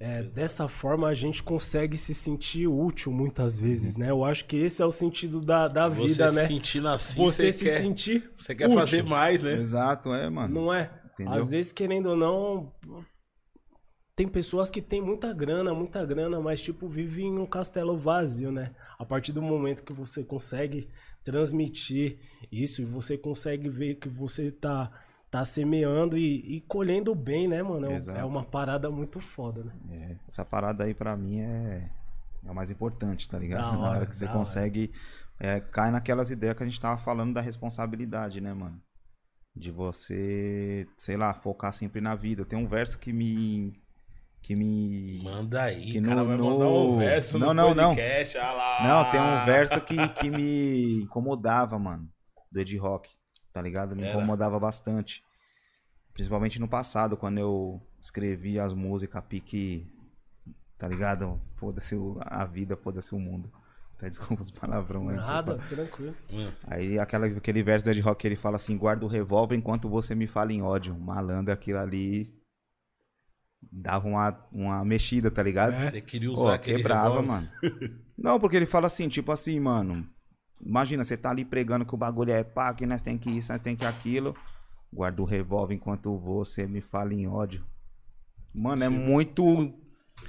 é, 0.00 0.22
dessa 0.22 0.68
forma 0.68 1.08
a 1.08 1.14
gente 1.14 1.42
consegue 1.42 1.96
se 1.96 2.14
sentir 2.14 2.66
útil 2.66 3.12
muitas 3.12 3.58
vezes, 3.58 3.96
né? 3.96 4.10
Eu 4.10 4.24
acho 4.24 4.44
que 4.46 4.56
esse 4.56 4.82
é 4.82 4.84
o 4.84 4.90
sentido 4.90 5.40
da, 5.40 5.68
da 5.68 5.88
Você 5.88 6.08
vida, 6.08 6.28
se 6.28 6.34
né? 6.36 6.46
sentindo 6.46 6.88
assim, 6.88 7.22
Você 7.22 7.46
você, 7.46 7.52
se 7.52 7.64
quer, 7.64 7.80
sentir 7.80 8.30
você 8.36 8.54
quer 8.54 8.66
útil. 8.66 8.78
fazer 8.78 9.02
mais, 9.04 9.42
né? 9.42 9.52
Exato, 9.52 10.12
é, 10.14 10.28
mano. 10.28 10.52
Não 10.54 10.74
é? 10.74 10.90
Entendeu? 11.14 11.34
Às 11.34 11.48
vezes, 11.48 11.72
querendo 11.72 12.06
ou 12.10 12.16
não, 12.16 12.72
tem 14.16 14.28
pessoas 14.28 14.70
que 14.70 14.80
têm 14.80 15.02
muita 15.02 15.32
grana, 15.32 15.74
muita 15.74 16.04
grana, 16.06 16.40
mas 16.40 16.62
tipo 16.62 16.88
vivem 16.88 17.26
em 17.26 17.38
um 17.38 17.46
castelo 17.46 17.96
vazio, 17.96 18.52
né? 18.52 18.72
A 18.98 19.04
partir 19.04 19.32
do 19.32 19.42
momento 19.42 19.82
que 19.82 19.92
você 19.92 20.22
consegue 20.22 20.88
transmitir 21.24 22.18
isso 22.50 22.82
e 22.82 22.84
você 22.84 23.18
consegue 23.18 23.68
ver 23.68 23.96
que 23.96 24.08
você 24.08 24.50
tá 24.52 24.90
tá 25.30 25.44
semeando 25.44 26.16
e, 26.16 26.58
e 26.58 26.60
colhendo 26.60 27.12
bem, 27.12 27.48
né, 27.48 27.60
mano? 27.60 27.90
É 27.90 27.94
Exato. 27.94 28.20
É 28.20 28.24
uma 28.24 28.44
parada 28.44 28.88
muito 28.88 29.18
foda, 29.18 29.64
né? 29.64 29.72
É, 29.90 30.16
essa 30.28 30.44
parada 30.44 30.84
aí 30.84 30.94
pra 30.94 31.16
mim 31.16 31.40
é, 31.40 31.90
é 32.44 32.50
o 32.50 32.54
mais 32.54 32.70
importante, 32.70 33.28
tá 33.28 33.36
ligado? 33.36 33.62
Da 33.62 33.72
Na 33.76 33.88
hora 33.88 33.96
hora, 33.98 34.06
que 34.06 34.14
você 34.14 34.26
hora. 34.26 34.34
consegue. 34.34 34.92
é, 35.40 35.58
cai 35.58 35.90
naquelas 35.90 36.30
ideias 36.30 36.56
que 36.56 36.62
a 36.62 36.66
gente 36.66 36.80
tava 36.80 36.98
falando 37.02 37.34
da 37.34 37.40
responsabilidade, 37.40 38.40
né, 38.40 38.54
mano? 38.54 38.80
De 39.56 39.72
você, 39.72 40.86
sei 40.96 41.16
lá, 41.16 41.34
focar 41.34 41.72
sempre 41.72 42.00
na 42.00 42.14
vida. 42.14 42.44
Tem 42.44 42.56
um 42.58 42.66
verso 42.68 42.96
que 42.98 43.12
me. 43.12 43.72
Que 44.46 44.54
me. 44.54 45.22
Manda 45.22 45.62
aí, 45.62 45.90
Que 45.92 46.02
cara 46.02 46.16
no- 46.16 46.26
vai 46.26 46.36
no- 46.36 46.44
mandar 46.44 46.66
um 46.68 46.98
verso 46.98 47.38
Não, 47.38 47.46
no 47.48 47.54
não, 47.54 47.74
não. 47.74 47.88
podcast, 47.94 48.36
olha 48.36 48.52
lá. 48.52 48.86
Não, 48.86 49.10
tem 49.10 49.18
um 49.18 49.44
verso 49.46 49.80
que, 49.80 50.08
que 50.08 50.28
me 50.28 51.00
incomodava, 51.04 51.78
mano. 51.78 52.06
Do 52.52 52.60
Ed 52.60 52.76
Rock, 52.76 53.08
tá 53.54 53.62
ligado? 53.62 53.96
Me 53.96 54.02
Era. 54.04 54.18
incomodava 54.18 54.60
bastante. 54.60 55.22
Principalmente 56.12 56.60
no 56.60 56.68
passado, 56.68 57.16
quando 57.16 57.38
eu 57.38 57.80
escrevia 57.98 58.64
as 58.64 58.74
músicas 58.74 59.24
pique. 59.26 59.90
Tá 60.76 60.86
ligado? 60.88 61.40
Foda-se 61.54 61.94
o- 61.96 62.18
a 62.20 62.44
vida, 62.44 62.76
foda-se 62.76 63.14
o 63.14 63.18
mundo. 63.18 63.50
Até 63.96 64.10
desculpa 64.10 64.42
os 64.42 64.50
palavrão 64.50 65.08
aí. 65.08 65.16
Nada, 65.16 65.56
tranquilo. 65.68 66.14
Hum, 66.30 66.50
Aí 66.66 66.98
aquela, 66.98 67.26
aquele 67.28 67.62
verso 67.62 67.84
do 67.86 67.90
Ed 67.90 68.00
Rock 68.02 68.26
ele 68.26 68.36
fala 68.36 68.56
assim: 68.56 68.76
guarda 68.76 69.06
o 69.06 69.08
revólver 69.08 69.56
enquanto 69.56 69.88
você 69.88 70.14
me 70.14 70.26
fala 70.26 70.52
em 70.52 70.60
ódio. 70.60 70.94
Malandro, 70.98 71.50
aquilo 71.54 71.78
ali. 71.78 72.30
Dava 73.72 74.06
uma, 74.08 74.38
uma 74.52 74.84
mexida, 74.84 75.30
tá 75.30 75.42
ligado? 75.42 75.74
Você 75.90 76.00
queria 76.00 76.28
Pô, 76.28 76.34
usar 76.34 76.54
aquele 76.54 76.76
quebrava, 76.78 77.20
revólver. 77.20 77.26
mano. 77.26 77.48
Não, 78.16 78.38
porque 78.38 78.56
ele 78.56 78.66
fala 78.66 78.86
assim, 78.86 79.08
tipo 79.08 79.32
assim, 79.32 79.58
mano. 79.58 80.06
Imagina, 80.64 81.04
você 81.04 81.16
tá 81.16 81.30
ali 81.30 81.44
pregando 81.44 81.84
que 81.84 81.94
o 81.94 81.98
bagulho 81.98 82.30
é 82.30 82.42
pá, 82.44 82.72
que 82.72 82.86
nós 82.86 83.02
tem 83.02 83.18
que 83.18 83.30
isso, 83.30 83.52
nós 83.52 83.60
tem 83.60 83.74
que 83.76 83.84
aquilo. 83.84 84.34
Guarda 84.92 85.20
o 85.20 85.24
revólver 85.24 85.74
enquanto 85.74 86.16
você 86.16 86.66
me 86.66 86.80
fala 86.80 87.12
em 87.12 87.26
ódio. 87.26 87.64
Mano, 88.54 88.84
é 88.84 88.88
muito. 88.88 89.72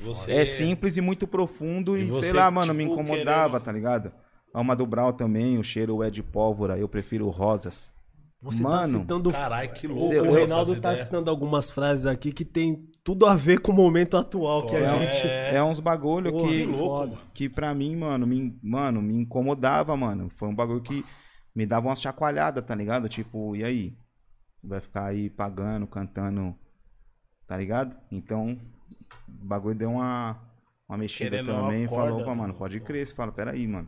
Você 0.01 0.31
É 0.33 0.45
simples 0.45 0.97
e 0.97 1.01
muito 1.01 1.27
profundo 1.27 1.95
E 1.95 2.01
e, 2.01 2.05
você, 2.07 2.29
sei 2.29 2.33
lá, 2.33 2.49
mano, 2.49 2.73
me 2.73 2.83
tipo, 2.83 2.93
incomodava, 2.95 3.51
querendo- 3.59 3.63
tá 3.63 3.71
ligado? 3.71 4.11
Alma 4.53 4.75
do 4.75 4.85
Brau 4.85 5.13
também, 5.13 5.57
o 5.59 5.63
cheiro 5.63 6.01
é 6.01 6.09
de 6.09 6.23
pólvora, 6.23 6.77
eu 6.77 6.89
prefiro 6.89 7.29
rosas. 7.29 7.93
Você 8.41 8.63
Mano, 8.63 8.93
tá 8.93 8.99
citando. 8.99 9.31
Caralho, 9.31 9.71
que 9.73 9.85
o, 9.87 9.91
louco. 9.91 10.07
Cê- 10.07 10.19
o 10.19 10.25
essas 10.25 10.35
Reinaldo 10.35 10.71
tá 10.81 10.89
ideias. 10.91 10.99
citando 11.05 11.29
algumas 11.29 11.69
frases 11.69 12.05
aqui 12.05 12.31
que 12.33 12.43
tem 12.43 12.87
tudo 13.05 13.27
a 13.27 13.35
ver 13.35 13.59
com 13.59 13.71
o 13.71 13.75
momento 13.75 14.17
atual 14.17 14.65
que 14.65 14.75
a 14.75 14.79
É. 14.79 14.99
gente. 15.13 15.27
É 15.55 15.63
uns 15.63 15.79
bagulho 15.79 16.31
Porra, 16.31 16.47
que, 16.49 16.57
Que 16.57 16.65
louco, 16.65 17.17
que 17.35 17.47
pra 17.47 17.71
mim, 17.73 17.95
mano, 17.95 18.25
me, 18.25 18.59
mano, 18.63 18.99
me 19.01 19.13
incomodava, 19.13 19.95
mano. 19.95 20.27
Foi 20.31 20.49
um 20.49 20.55
bagulho 20.55 20.81
que 20.81 21.05
me 21.55 21.67
dava 21.67 21.87
umas 21.87 22.01
chacoalhadas, 22.01 22.65
tá 22.65 22.73
ligado? 22.73 23.07
Tipo, 23.07 23.55
e 23.55 23.63
aí? 23.63 23.95
Vai 24.63 24.81
ficar 24.81 25.05
aí 25.05 25.29
pagando, 25.29 25.85
cantando, 25.85 26.57
tá 27.47 27.55
ligado? 27.55 27.95
Então, 28.11 28.59
o 29.29 29.45
bagulho 29.45 29.75
deu 29.75 29.91
uma, 29.91 30.41
uma 30.89 30.97
mexida 30.97 31.29
Querendo 31.29 31.51
uma 31.51 31.61
também 31.61 31.83
e 31.83 31.87
corda, 31.87 32.09
falou, 32.09 32.19
"Pô, 32.23 32.29
mano, 32.31 32.41
mano. 32.41 32.53
pode 32.55 32.79
crer. 32.79 33.05
Você 33.05 33.13
fala, 33.13 33.31
peraí, 33.31 33.67
mano. 33.67 33.87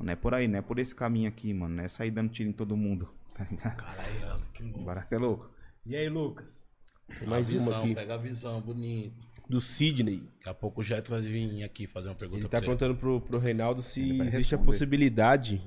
Não 0.00 0.10
é 0.12 0.16
por 0.16 0.32
aí, 0.32 0.48
não 0.48 0.58
é 0.58 0.62
por 0.62 0.78
esse 0.78 0.94
caminho 0.94 1.28
aqui, 1.28 1.52
mano. 1.52 1.74
Não 1.76 1.84
é 1.84 1.88
sair 1.88 2.10
dando 2.10 2.30
tiro 2.30 2.48
em 2.48 2.52
todo 2.54 2.74
mundo, 2.76 3.08
tá 3.36 3.46
ligado? 3.50 3.76
Caralho, 3.76 4.42
que 4.54 4.62
louco. 4.62 4.80
O 4.80 4.84
barato 4.84 5.14
é 5.14 5.18
louco. 5.18 5.50
E 5.84 5.94
aí, 5.94 6.08
Lucas? 6.08 6.65
Tem 7.08 7.26
A 7.26 7.30
mais 7.30 7.48
uma 7.48 7.52
visão, 7.58 7.78
aqui, 7.80 7.94
pega 7.94 8.14
a 8.14 8.18
visão, 8.18 8.60
bonito. 8.60 9.14
do 9.48 9.60
Sidney. 9.60 10.18
Daqui 10.38 10.48
a 10.48 10.54
pouco 10.54 10.80
o 10.80 10.84
Jeto 10.84 11.10
vai 11.10 11.20
vir 11.20 11.62
aqui 11.64 11.86
fazer 11.86 12.08
uma 12.08 12.14
pergunta 12.14 12.40
Ele 12.40 12.48
pra 12.48 12.58
tá 12.58 12.58
você. 12.58 12.66
perguntando 12.66 12.96
pro, 12.96 13.20
pro 13.20 13.38
Reinaldo 13.38 13.82
se 13.82 14.20
existe 14.22 14.54
a 14.54 14.58
possibilidade 14.58 15.62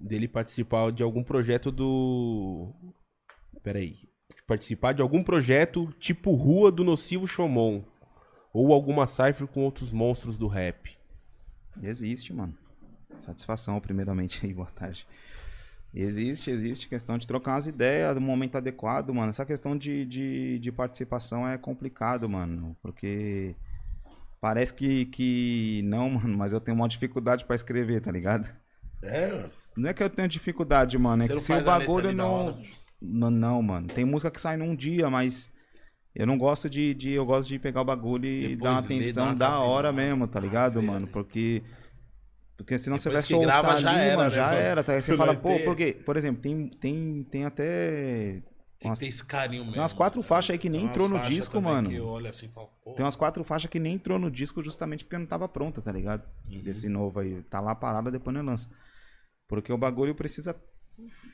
dele 0.00 0.26
participar 0.26 0.90
de 0.92 1.02
algum 1.02 1.22
projeto 1.22 1.70
do. 1.70 2.72
Peraí. 3.62 3.98
Participar 4.46 4.92
de 4.94 5.02
algum 5.02 5.22
projeto 5.22 5.94
tipo 6.00 6.32
Rua 6.34 6.72
do 6.72 6.82
Nocivo 6.82 7.26
Shomon. 7.26 7.84
Ou 8.52 8.72
alguma 8.72 9.06
cipher 9.06 9.46
com 9.46 9.62
outros 9.62 9.92
monstros 9.92 10.36
do 10.36 10.48
rap. 10.48 10.98
Existe, 11.80 12.32
mano. 12.32 12.52
Satisfação, 13.16 13.80
primeiramente, 13.80 14.44
aí, 14.44 14.52
boa 14.52 14.66
tarde. 14.66 15.06
Existe, 15.92 16.50
existe 16.50 16.88
questão 16.88 17.18
de 17.18 17.26
trocar 17.26 17.52
umas 17.52 17.66
ideias 17.66 18.14
no 18.14 18.20
momento 18.20 18.56
adequado, 18.56 19.12
mano. 19.12 19.30
Essa 19.30 19.44
questão 19.44 19.76
de, 19.76 20.06
de, 20.06 20.58
de 20.60 20.72
participação 20.72 21.48
é 21.48 21.58
complicado, 21.58 22.28
mano. 22.28 22.76
Porque 22.80 23.56
parece 24.40 24.72
que, 24.72 25.06
que 25.06 25.82
não, 25.84 26.08
mano, 26.10 26.38
mas 26.38 26.52
eu 26.52 26.60
tenho 26.60 26.76
uma 26.76 26.88
dificuldade 26.88 27.44
pra 27.44 27.56
escrever, 27.56 28.00
tá 28.00 28.12
ligado? 28.12 28.48
É, 29.02 29.28
mano. 29.28 29.50
Não 29.76 29.88
é 29.88 29.94
que 29.94 30.02
eu 30.02 30.10
tenho 30.10 30.28
dificuldade, 30.28 30.96
mano. 30.96 31.22
É 31.22 31.26
Você 31.26 31.32
que 31.32 31.38
não 31.38 31.58
se 31.58 31.62
o 31.62 31.64
bagulho 31.64 32.12
não. 32.12 32.60
Não, 33.00 33.30
não, 33.30 33.62
mano. 33.62 33.88
Tem 33.88 34.04
música 34.04 34.30
que 34.30 34.40
sai 34.40 34.56
num 34.56 34.76
dia, 34.76 35.08
mas 35.08 35.50
eu 36.14 36.26
não 36.26 36.36
gosto 36.36 36.68
de, 36.68 36.92
de 36.94 37.12
eu 37.12 37.24
gosto 37.24 37.48
de 37.48 37.58
pegar 37.58 37.80
o 37.80 37.84
bagulho 37.84 38.26
e 38.26 38.40
Depois 38.42 38.58
dar 38.60 38.70
uma 38.72 38.80
atenção 38.80 39.34
da 39.34 39.58
hora 39.60 39.92
mesmo, 39.92 40.28
tá 40.28 40.38
ligado, 40.38 40.82
mano? 40.82 41.06
ali. 41.06 41.12
Porque 41.12 41.62
porque 42.64 42.78
senão 42.78 42.96
você 42.98 43.08
vai 43.08 43.22
Depois 43.22 43.26
que 43.40 43.46
grava, 43.46 43.68
soltar 43.68 43.82
já 43.82 43.90
ali, 43.90 44.00
era, 44.08 44.16
mano, 44.16 44.30
né, 44.30 44.36
já 44.36 44.44
mano? 44.46 44.56
era, 44.56 44.84
tá? 44.84 44.92
Aí 44.92 45.02
você 45.02 45.16
fala, 45.16 45.34
pô, 45.34 45.48
ter. 45.48 45.64
porque, 45.64 45.92
por 46.04 46.16
exemplo, 46.16 46.42
tem 46.42 46.68
tem 46.68 47.24
tem 47.24 47.44
até 47.44 48.42
Tem 48.78 48.90
umas- 48.90 48.98
que 48.98 49.04
ter 49.04 49.08
esse 49.08 49.24
carinho 49.24 49.62
mesmo. 49.62 49.72
tem 49.72 49.80
umas 49.82 49.92
quatro 49.92 50.20
né? 50.20 50.26
faixas 50.26 50.50
aí 50.50 50.58
que 50.58 50.68
nem 50.68 50.84
entrou 50.84 51.08
no 51.08 51.18
disco, 51.20 51.60
mano. 51.60 51.88
Assim 52.28 52.50
tem 52.96 53.04
umas 53.04 53.16
quatro 53.16 53.42
faixas 53.44 53.70
que 53.70 53.78
nem 53.80 53.94
entrou 53.94 54.18
no 54.18 54.30
disco 54.30 54.62
justamente 54.62 55.04
porque 55.04 55.16
não 55.18 55.26
tava 55.26 55.48
pronta, 55.48 55.80
tá 55.80 55.90
ligado? 55.92 56.22
Uhum. 56.48 56.60
Desse 56.60 56.88
novo 56.88 57.20
aí, 57.20 57.42
tá 57.44 57.60
lá 57.60 57.74
parada, 57.74 58.10
depois 58.10 58.34
não 58.36 58.44
lança. 58.44 58.68
Porque 59.48 59.72
o 59.72 59.78
bagulho 59.78 60.14
precisa 60.14 60.54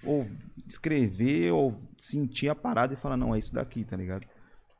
ou 0.04 0.26
escrever 0.66 1.52
ou 1.52 1.74
sentir 1.98 2.48
a 2.48 2.54
parada 2.54 2.94
e 2.94 2.96
falar, 2.96 3.16
não, 3.16 3.34
é 3.34 3.38
isso 3.38 3.52
daqui, 3.52 3.84
tá 3.84 3.96
ligado? 3.96 4.26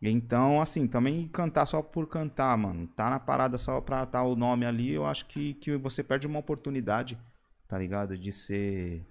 Então, 0.03 0.61
assim, 0.61 0.86
também 0.86 1.26
cantar 1.28 1.66
só 1.66 1.80
por 1.80 2.07
cantar, 2.09 2.57
mano. 2.57 2.86
Tá 2.88 3.09
na 3.09 3.18
parada 3.18 3.57
só 3.57 3.80
pra 3.80 4.03
estar 4.03 4.22
o 4.22 4.36
nome 4.36 4.66
ali, 4.66 4.92
eu 4.92 5.07
acho 5.07 5.26
que, 5.26 5.55
que 5.55 5.76
você 5.76 6.03
perde 6.03 6.26
uma 6.26 6.38
oportunidade, 6.38 7.18
tá 7.66 7.78
ligado? 7.78 8.16
De 8.16 8.32
ser. 8.32 9.05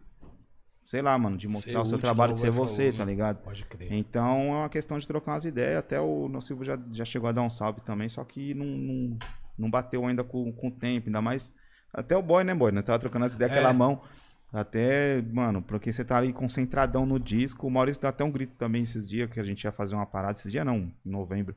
Sei 0.83 1.01
lá, 1.01 1.17
mano, 1.17 1.35
de 1.35 1.47
mostrar 1.47 1.81
o 1.81 1.85
seu 1.85 1.97
trabalho, 1.97 2.33
de 2.33 2.39
ser 2.39 2.51
você, 2.51 2.83
falou, 2.91 2.97
tá 2.99 3.05
né? 3.05 3.11
ligado? 3.11 3.37
Pode 3.43 3.65
crer. 3.65 3.91
Então 3.91 4.37
é 4.53 4.57
uma 4.59 4.69
questão 4.69 4.99
de 4.99 5.07
trocar 5.07 5.31
umas 5.31 5.43
ideias. 5.43 5.79
Até 5.79 5.99
o 5.99 6.29
Nocivo 6.29 6.63
já, 6.63 6.77
já 6.91 7.03
chegou 7.03 7.27
a 7.27 7.31
dar 7.31 7.41
um 7.41 7.49
salve 7.49 7.81
também, 7.81 8.07
só 8.07 8.23
que 8.23 8.53
não, 8.53 8.67
não, 8.67 9.17
não 9.57 9.69
bateu 9.71 10.05
ainda 10.05 10.23
com, 10.23 10.51
com 10.51 10.67
o 10.67 10.71
tempo. 10.71 11.07
Ainda 11.07 11.21
mais. 11.21 11.51
Até 11.91 12.15
o 12.15 12.21
boy, 12.21 12.43
né, 12.43 12.53
boy? 12.53 12.71
Nós 12.71 12.83
tava 12.83 12.99
trocando 12.99 13.25
as 13.25 13.33
ideias 13.33 13.51
É. 13.51 13.55
aquela 13.55 13.73
mão. 13.73 14.03
Até, 14.51 15.21
mano, 15.21 15.61
porque 15.61 15.91
você 15.91 16.03
tá 16.05 16.17
ali 16.17 16.31
concentradão 16.31 17.05
no 17.05 17.19
disco. 17.19 17.67
O 17.67 17.71
Maurício 17.71 18.01
deu 18.01 18.09
até 18.09 18.23
um 18.23 18.31
grito 18.31 18.55
também 18.55 18.83
esses 18.83 19.07
dias 19.07 19.29
que 19.29 19.39
a 19.39 19.43
gente 19.43 19.63
ia 19.63 19.71
fazer 19.71 19.95
uma 19.95 20.05
parada. 20.05 20.37
Esses 20.39 20.51
dias 20.51 20.65
não, 20.65 20.77
em 20.77 20.95
novembro. 21.03 21.55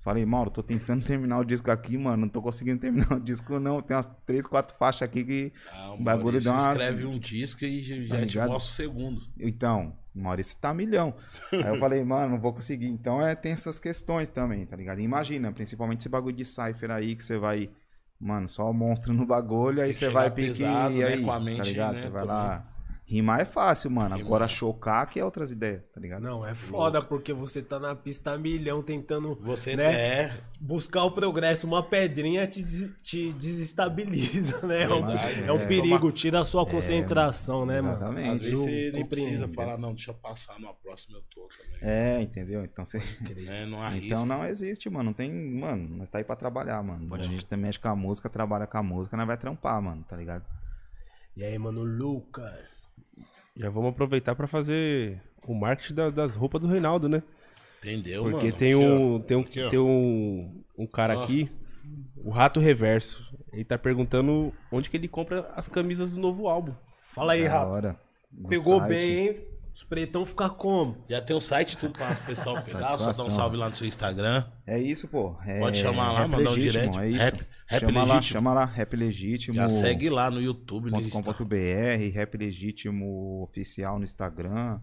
Falei, 0.00 0.24
Mauro, 0.24 0.48
tô 0.50 0.62
tentando 0.62 1.02
terminar 1.04 1.38
o 1.40 1.44
disco 1.44 1.70
aqui, 1.70 1.98
mano. 1.98 2.18
Não 2.22 2.28
tô 2.28 2.40
conseguindo 2.40 2.80
terminar 2.80 3.12
o 3.12 3.20
disco, 3.20 3.58
não. 3.58 3.82
Tem 3.82 3.96
umas 3.96 4.08
três, 4.24 4.46
quatro 4.46 4.76
faixas 4.76 5.02
aqui 5.02 5.24
que. 5.24 5.52
ah, 5.72 5.94
o 5.94 6.02
bagulho 6.02 6.40
dá 6.40 6.52
uma- 6.52 6.70
escreve 6.70 7.04
um 7.04 7.18
disco 7.18 7.64
e 7.64 7.82
já 8.06 8.16
Tá 8.20 8.26
te 8.26 8.38
mostra 8.38 8.56
o 8.56 8.60
segundo. 8.60 9.20
Então, 9.40 9.96
o 10.14 10.20
Maurício 10.20 10.56
tá 10.58 10.72
milhão. 10.72 11.12
Aí 11.52 11.66
eu 11.74 11.78
falei, 11.80 12.04
mano, 12.04 12.30
não 12.30 12.40
vou 12.40 12.52
conseguir. 12.52 12.86
Então 12.86 13.20
é, 13.20 13.34
tem 13.34 13.50
essas 13.50 13.80
questões 13.80 14.28
também, 14.28 14.64
tá 14.64 14.76
ligado? 14.76 15.00
Imagina, 15.00 15.50
principalmente 15.52 16.00
esse 16.02 16.08
bagulho 16.08 16.36
de 16.36 16.44
Cypher 16.44 16.92
aí 16.92 17.16
que 17.16 17.24
você 17.24 17.36
vai, 17.36 17.68
mano, 18.20 18.48
só 18.48 18.72
monstro 18.72 19.12
no 19.12 19.24
bagulho, 19.26 19.82
aí 19.82 19.94
você 19.94 20.08
vai 20.08 20.30
pique 20.30 20.48
pesado, 20.48 20.94
e 20.94 20.98
né, 20.98 21.06
aí, 21.06 21.22
com 21.22 21.30
a 21.30 21.34
tá 21.34 21.40
mente, 21.40 21.62
ligado? 21.62 21.94
né, 21.94 22.02
Você 22.02 22.08
vai 22.10 22.20
também. 22.22 22.34
lá. 22.36 22.64
Rimar 23.08 23.40
é 23.40 23.44
fácil, 23.46 23.90
mano. 23.90 24.14
Rimar. 24.16 24.26
Agora 24.26 24.46
chocar 24.46 25.06
que 25.08 25.18
é 25.18 25.24
outras 25.24 25.50
ideias, 25.50 25.82
tá 25.94 25.98
ligado? 25.98 26.20
Não, 26.22 26.46
é 26.46 26.54
foda 26.54 27.00
porque 27.00 27.32
você 27.32 27.62
tá 27.62 27.78
na 27.80 27.94
pista 27.96 28.32
a 28.32 28.38
milhão 28.38 28.82
tentando 28.82 29.34
Você 29.36 29.74
Né? 29.74 29.94
é. 29.94 30.40
buscar 30.60 31.04
o 31.04 31.10
progresso. 31.10 31.66
Uma 31.66 31.82
pedrinha 31.82 32.46
te, 32.46 32.62
te 33.02 33.32
desestabiliza, 33.32 34.60
né? 34.66 34.82
É 34.82 34.88
um, 34.88 35.06
Verdade, 35.06 35.42
é 35.44 35.52
um 35.52 35.58
é. 35.60 35.66
perigo, 35.66 36.12
tira 36.12 36.40
a 36.40 36.44
sua 36.44 36.66
concentração, 36.66 37.64
né, 37.64 37.80
mano? 37.80 37.96
Exatamente. 37.96 38.28
Às 38.28 38.42
vezes 38.42 38.58
você 38.58 38.90
nem 38.92 39.06
precisa 39.06 39.48
falar, 39.48 39.78
não, 39.78 39.94
deixa 39.94 40.10
eu 40.10 40.14
passar 40.14 40.60
numa 40.60 40.74
próxima, 40.74 41.16
eu 41.16 41.22
tô 41.34 41.48
também. 41.48 41.78
É, 41.80 42.20
entendeu? 42.20 42.62
Então 42.62 42.84
você. 42.84 42.98
Né? 43.36 43.64
Não 43.64 43.80
arrisca. 43.80 44.06
Então 44.06 44.26
não 44.26 44.44
existe, 44.44 44.90
mano. 44.90 45.04
Não 45.04 45.12
tem. 45.14 45.32
Mano, 45.32 45.96
nós 45.96 46.10
tá 46.10 46.18
aí 46.18 46.24
pra 46.24 46.36
trabalhar, 46.36 46.82
mano. 46.82 47.14
A 47.14 47.18
gente 47.22 47.46
também 47.46 47.68
mexe 47.68 47.78
com 47.78 47.88
a 47.88 47.96
música, 47.96 48.28
trabalha 48.28 48.66
com 48.66 48.76
a 48.76 48.82
música, 48.82 49.16
nós 49.16 49.26
vai 49.26 49.38
trampar, 49.38 49.80
mano, 49.80 50.04
tá 50.06 50.14
ligado? 50.14 50.44
E 51.36 51.44
aí, 51.44 51.56
mano, 51.56 51.84
Lucas. 51.84 52.90
Já 53.58 53.68
vamos 53.70 53.90
aproveitar 53.90 54.34
pra 54.34 54.46
fazer 54.46 55.20
o 55.46 55.54
marketing 55.54 55.94
da- 55.94 56.10
das 56.10 56.34
roupas 56.36 56.60
do 56.60 56.66
Reinaldo, 56.68 57.08
né? 57.08 57.22
Entendeu, 57.80 58.22
Porque 58.24 58.46
mano? 58.46 58.56
tem 58.58 58.72
Aqui, 58.72 58.76
um, 58.84 59.20
tem 59.20 59.36
um, 59.36 59.40
Aqui, 59.40 59.70
tem 59.70 59.78
um, 59.78 60.62
um 60.76 60.86
cara 60.86 61.22
aqui, 61.22 61.50
o 62.16 62.30
Rato 62.30 62.60
Reverso. 62.60 63.24
Ele 63.52 63.64
tá 63.64 63.78
perguntando 63.78 64.52
onde 64.70 64.88
que 64.90 64.96
ele 64.96 65.08
compra 65.08 65.50
as 65.56 65.68
camisas 65.68 66.12
do 66.12 66.20
novo 66.20 66.48
álbum. 66.48 66.72
Fala 67.12 67.32
aí. 67.32 67.42
No 68.32 68.48
Pegou 68.48 68.78
site. 68.78 68.88
bem, 68.90 69.18
hein? 69.28 69.36
Os 69.78 69.84
pretão 69.84 70.26
ficar 70.26 70.48
como? 70.50 70.96
Já 71.08 71.22
tem 71.22 71.36
o 71.36 71.40
site 71.40 71.78
tudo 71.78 71.92
pra 71.92 72.10
o 72.10 72.16
pessoal 72.26 72.56
pegar. 72.64 72.98
Só 72.98 73.12
dá 73.12 73.22
um 73.22 73.30
salve 73.30 73.56
lá 73.56 73.70
no 73.70 73.76
seu 73.76 73.86
Instagram. 73.86 74.44
É 74.66 74.76
isso, 74.76 75.06
pô. 75.06 75.36
É, 75.46 75.60
Pode 75.60 75.78
chamar 75.78 76.10
lá, 76.10 76.18
Rap 76.18 76.28
mandar 76.30 76.50
um 76.50 76.58
direct. 76.58 76.98
É 76.98 77.08
isso. 77.08 77.18
Rap- 77.20 77.46
Rap 77.68 77.80
chama 77.84 78.02
lá, 78.04 78.14
Legítimo. 78.16 78.38
chama 78.40 78.52
lá, 78.54 78.64
Rap 78.64 78.96
Legítimo. 78.96 79.54
Já 79.54 79.68
segue 79.68 80.10
lá 80.10 80.32
no 80.32 80.42
YouTube, 80.42 80.90
Insta. 81.00 81.22
.com.br, 81.32 81.54
Rap 82.12 82.36
Legítimo 82.36 83.40
Oficial 83.44 83.98
no 84.00 84.04
Instagram. 84.04 84.80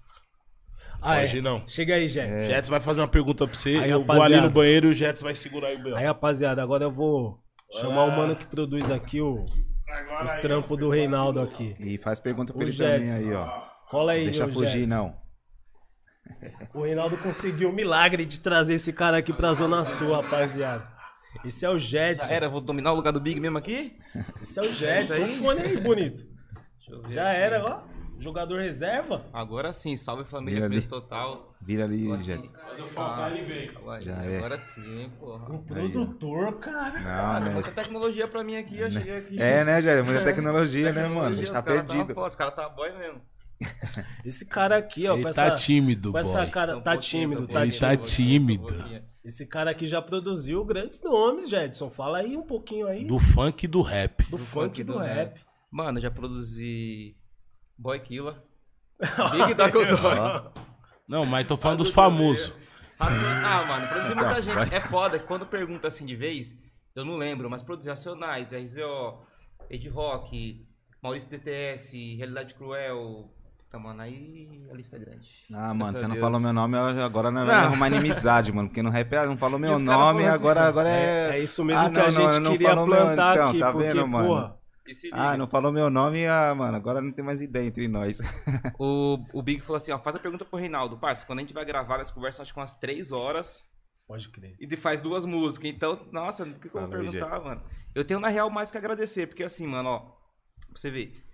Ah, 1.02 1.20
Hoje 1.20 1.38
é. 1.38 1.40
não. 1.42 1.62
Chega 1.68 1.94
aí, 1.94 2.08
Jets. 2.08 2.44
Jets 2.48 2.68
vai 2.68 2.80
fazer 2.80 3.00
uma 3.00 3.08
pergunta 3.08 3.46
pra 3.46 3.56
você. 3.56 3.76
Aí, 3.78 3.90
eu 3.90 4.02
vou 4.04 4.22
ali 4.22 4.40
no 4.40 4.50
banheiro 4.50 4.88
e 4.88 4.90
o 4.90 4.94
Jets 4.94 5.22
vai 5.22 5.34
segurar 5.34 5.68
aí 5.68 5.76
o 5.76 5.82
meu. 5.82 5.96
Aí, 5.96 6.04
rapaziada, 6.04 6.62
agora 6.62 6.84
eu 6.84 6.90
vou 6.90 7.38
chamar 7.80 8.04
o 8.04 8.10
mano 8.16 8.34
que 8.36 8.46
produz 8.46 8.90
aqui 8.90 9.20
o, 9.20 9.44
os 10.24 10.32
trampos 10.40 10.76
do 10.78 10.88
Reinaldo 10.90 11.40
aqui. 11.40 11.74
E 11.80 11.98
faz 11.98 12.18
pergunta 12.18 12.52
pra 12.52 12.60
O 12.60 12.64
ele 12.64 12.70
Jets. 12.72 13.10
também 13.12 13.28
aí, 13.30 13.34
ó. 13.34 13.48
Rola 13.88 14.12
aí, 14.12 14.24
Deixa 14.24 14.48
fugir, 14.48 14.80
Jets. 14.80 14.88
não. 14.90 15.14
O 16.74 16.82
Reinaldo 16.82 17.16
conseguiu 17.18 17.70
o 17.70 17.72
milagre 17.72 18.26
de 18.26 18.40
trazer 18.40 18.74
esse 18.74 18.92
cara 18.92 19.18
aqui 19.18 19.32
pra 19.32 19.52
Zona 19.52 19.84
Sul, 19.84 20.12
rapaziada. 20.12 20.88
Esse 21.44 21.64
é 21.64 21.70
o 21.70 21.78
Jetson. 21.78 22.26
Já 22.28 22.34
era, 22.34 22.48
vou 22.48 22.60
dominar 22.60 22.92
o 22.92 22.96
lugar 22.96 23.12
do 23.12 23.20
Big 23.20 23.38
mesmo 23.38 23.58
aqui? 23.58 23.96
Esse 24.42 24.58
é 24.58 24.62
o 24.62 24.72
Jetson. 24.72 25.14
Isso 25.14 25.22
Olha 25.22 25.32
o 25.32 25.36
fone 25.36 25.60
aí, 25.60 25.76
bonito. 25.80 26.16
Deixa 26.78 26.90
eu 26.92 27.02
ver 27.02 27.12
Já 27.12 27.30
aqui. 27.30 27.40
era, 27.40 27.64
ó. 27.64 27.95
Jogador 28.18 28.60
reserva. 28.60 29.24
Agora 29.32 29.72
sim, 29.72 29.94
salve 29.96 30.24
família, 30.24 30.54
Vira 30.54 30.66
ali. 30.66 30.74
preço 30.76 30.88
total. 30.88 31.54
Vira 31.60 31.84
ali. 31.84 32.22
Jet. 32.22 32.48
Quando 32.50 32.88
faltar, 32.88 33.30
ele 33.36 33.42
vem. 33.44 33.68
Agora, 33.76 34.00
Já 34.00 34.12
é. 34.24 34.38
agora 34.38 34.58
sim, 34.58 35.10
porra. 35.20 35.52
Um 35.52 35.58
produtor, 35.58 36.58
cara. 36.58 36.92
Não, 36.92 37.02
Cara, 37.02 37.40
né? 37.44 37.50
muita 37.50 37.70
tecnologia 37.72 38.26
pra 38.26 38.42
mim 38.42 38.56
aqui, 38.56 38.78
eu 38.78 38.90
cheguei 38.90 39.16
aqui. 39.18 39.40
É, 39.40 39.64
né, 39.64 39.80
Jet? 39.82 40.02
Muita 40.02 40.24
tecnologia, 40.24 40.92
né, 40.92 41.06
mano? 41.06 41.28
A 41.28 41.34
gente 41.34 41.50
tá 41.52 41.58
os 41.60 41.64
cara 41.64 41.84
perdido. 41.84 42.14
foda, 42.14 42.28
os 42.28 42.36
caras 42.36 42.54
tá 42.54 42.68
boy 42.68 42.92
mesmo. 42.96 43.20
Esse 44.24 44.44
cara 44.44 44.76
aqui, 44.76 45.06
ó, 45.08 45.14
Ele 45.14 45.22
tá 45.24 45.46
essa, 45.46 45.50
tímido, 45.54 46.12
com 46.12 46.18
essa 46.18 46.42
boy. 46.42 46.50
cara, 46.50 46.76
Um 46.76 46.80
tá 46.82 46.96
tímido, 46.96 47.46
tá 47.48 47.64
Ele 47.66 47.78
tá 47.78 47.96
tímido. 47.96 48.74
Esse 49.24 49.44
cara 49.46 49.70
aqui 49.70 49.86
já 49.86 50.00
produziu 50.00 50.64
grandes 50.64 51.00
nomes, 51.02 51.48
Jetson. 51.48 51.90
Fala 51.90 52.18
aí 52.18 52.36
um 52.36 52.42
pouquinho 52.42 52.86
aí 52.86 53.02
do, 53.04 53.14
Do 53.14 53.18
funk 53.20 53.64
e 53.64 53.68
do 53.68 53.80
rap. 53.82 54.24
funk 54.38 54.80
e 54.80 54.84
do, 54.84 54.98
rap. 54.98 55.40
Mano, 55.70 55.98
eu 55.98 56.02
já 56.02 56.10
produzi 56.10 57.16
Boy 57.78 58.00
Killer. 58.00 58.34
Big 59.32 59.54
da 59.54 59.70
Cultura. 59.70 60.50
Não, 61.08 61.24
mas 61.26 61.46
tô 61.46 61.56
falando 61.56 61.78
dos 61.78 61.90
famosos. 61.92 62.52
Ah, 62.98 63.64
mano, 63.68 63.88
produzi 63.88 64.14
muita 64.16 64.34
Não, 64.34 64.42
gente. 64.42 64.54
vai. 64.54 64.68
É 64.74 64.80
foda 64.80 65.18
que 65.18 65.26
quando 65.26 65.46
pergunta 65.46 65.88
assim 65.88 66.06
de 66.06 66.16
vez, 66.16 66.56
eu 66.94 67.04
não 67.04 67.16
lembro, 67.16 67.48
mas 67.50 67.62
produzi 67.62 67.88
Racionais, 67.90 68.52
RZO, 68.52 69.18
Ed 69.70 69.88
Rock, 69.90 70.66
Maurício 71.02 71.30
DTS, 71.30 72.14
Realidade 72.16 72.54
Cruel. 72.54 73.30
Tá, 73.70 73.78
mano, 73.78 74.00
aí 74.00 74.66
a 74.70 74.74
lista 74.74 74.96
é 74.96 75.00
grande. 75.00 75.28
Ah, 75.52 75.74
mano, 75.74 75.78
Graças 75.78 75.98
você 75.98 76.04
a 76.04 76.08
não 76.08 76.16
falou 76.16 76.40
meu 76.40 76.52
nome, 76.52 76.78
agora 76.78 77.30
não 77.30 77.44
vai 77.44 77.56
Não. 77.56 77.64
arrumar 77.64 77.88
inimizade, 77.88 78.50
mano. 78.52 78.68
Porque 78.68 78.80
no 78.82 78.90
rap 78.90 79.14
ah, 79.16 79.26
não 79.26 79.36
falou 79.36 79.58
meu 79.58 79.72
nome, 79.72 79.84
falam 79.86 80.18
assim, 80.18 80.26
agora, 80.28 80.62
agora 80.62 80.88
É, 80.88 81.30
é. 81.32 81.38
é 81.38 81.42
isso 81.42 81.64
mesmo 81.64 81.84
Ah, 81.86 81.90
que 81.90 81.98
a 82.00 82.02
não, 82.04 82.12
não, 82.12 82.30
gente 82.30 82.40
não 82.40 82.50
queria 82.52 82.74
meu- 82.76 82.86
plantar 82.86 83.34
então, 83.34 83.48
aqui, 83.48 83.58
tá 83.58 83.72
porque, 83.72 83.88
vendo, 83.88 84.06
mano? 84.08 84.26
porra, 84.28 84.42
liga, 84.42 84.56
Ah, 85.12 85.36
não 85.36 85.46
falou 85.46 85.72
meu 85.72 85.90
nome, 85.90 86.26
ah, 86.26 86.54
mano, 86.54 86.76
agora 86.76 87.00
não 87.00 87.12
tem 87.12 87.24
mais 87.24 87.40
ideia 87.40 87.66
entre 87.66 87.88
nós. 87.88 88.18
o, 88.78 89.18
o 89.32 89.42
Big 89.42 89.60
falou 89.60 89.76
assim, 89.76 89.92
ó, 89.92 89.98
faz 89.98 90.16
a 90.16 90.18
pergunta 90.18 90.44
pro 90.44 90.58
Reinaldo. 90.58 90.98
Parça, 90.98 91.24
quando 91.26 91.38
a 91.40 91.42
gente 91.42 91.54
vai 91.54 91.64
gravar, 91.64 91.98
nós 91.98 92.10
conversamos 92.10 92.46
acho 92.48 92.54
que 92.54 92.60
umas 92.60 92.74
três 92.74 93.12
horas 93.12 93.64
pode 94.06 94.28
crer. 94.28 94.54
e 94.60 94.66
de- 94.66 94.76
faz 94.76 95.00
duas 95.02 95.24
músicas. 95.24 95.70
Então, 95.70 96.06
nossa, 96.12 96.44
o 96.44 96.54
que, 96.54 96.68
que 96.68 96.74
eu 96.76 96.80
vou 96.80 96.90
perguntar, 96.90 97.30
Jetson. 97.30 97.44
mano? 97.44 97.62
Eu 97.94 98.04
tenho, 98.04 98.20
na 98.20 98.28
real, 98.28 98.50
mais 98.50 98.70
que 98.70 98.78
agradecer, 98.78 99.26
porque 99.26 99.42
assim, 99.42 99.66
mano, 99.66 99.88
ó, 99.88 99.98
pra 100.00 100.76
você 100.76 100.90
ver, 100.90 101.24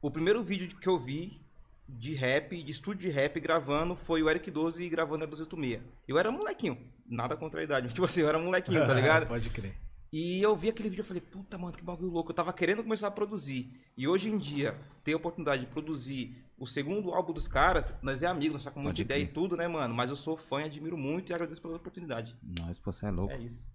o 0.00 0.10
primeiro 0.10 0.42
vídeo 0.42 0.68
que 0.78 0.88
eu 0.88 0.98
vi 0.98 1.42
de 1.88 2.14
rap, 2.14 2.62
de 2.62 2.70
estúdio 2.70 3.08
de 3.08 3.14
rap 3.14 3.38
gravando, 3.40 3.94
foi 3.94 4.22
o 4.22 4.30
Eric 4.30 4.50
12 4.50 4.88
gravando 4.88 5.24
a 5.24 5.26
286. 5.26 5.82
Eu 6.08 6.18
era 6.18 6.30
molequinho, 6.30 6.78
nada 7.06 7.36
contra 7.36 7.60
a 7.60 7.64
idade, 7.64 7.84
mas 7.86 7.92
tipo 7.94 8.06
assim, 8.06 8.20
eu 8.22 8.28
era 8.28 8.38
molequinho, 8.38 8.86
tá 8.86 8.94
ligado? 8.94 9.26
pode 9.28 9.50
crer. 9.50 9.74
E 10.16 10.40
eu 10.40 10.54
vi 10.54 10.68
aquele 10.68 10.88
vídeo 10.88 11.02
e 11.02 11.04
falei, 11.04 11.20
puta, 11.20 11.58
mano, 11.58 11.76
que 11.76 11.82
bagulho 11.82 12.08
louco. 12.08 12.30
Eu 12.30 12.36
tava 12.36 12.52
querendo 12.52 12.84
começar 12.84 13.08
a 13.08 13.10
produzir. 13.10 13.68
E 13.96 14.06
hoje 14.06 14.28
em 14.28 14.38
dia, 14.38 14.78
ter 15.02 15.12
a 15.12 15.16
oportunidade 15.16 15.62
de 15.62 15.66
produzir 15.66 16.40
o 16.56 16.68
segundo 16.68 17.12
álbum 17.12 17.32
dos 17.32 17.48
caras, 17.48 17.92
nós 18.00 18.22
é 18.22 18.28
amigos, 18.28 18.52
nós 18.52 18.62
tá 18.62 18.70
com 18.70 18.78
muita 18.78 19.02
ideia 19.02 19.24
e 19.24 19.26
tudo, 19.26 19.56
né, 19.56 19.66
mano? 19.66 19.92
Mas 19.92 20.10
eu 20.10 20.14
sou 20.14 20.36
fã 20.36 20.60
e 20.60 20.66
admiro 20.66 20.96
muito 20.96 21.32
e 21.32 21.34
agradeço 21.34 21.60
pela 21.60 21.74
oportunidade. 21.74 22.36
Nós, 22.40 22.78
pô, 22.78 22.92
você 22.92 23.06
é 23.06 23.10
louco. 23.10 23.32
É 23.32 23.38
isso. 23.40 23.66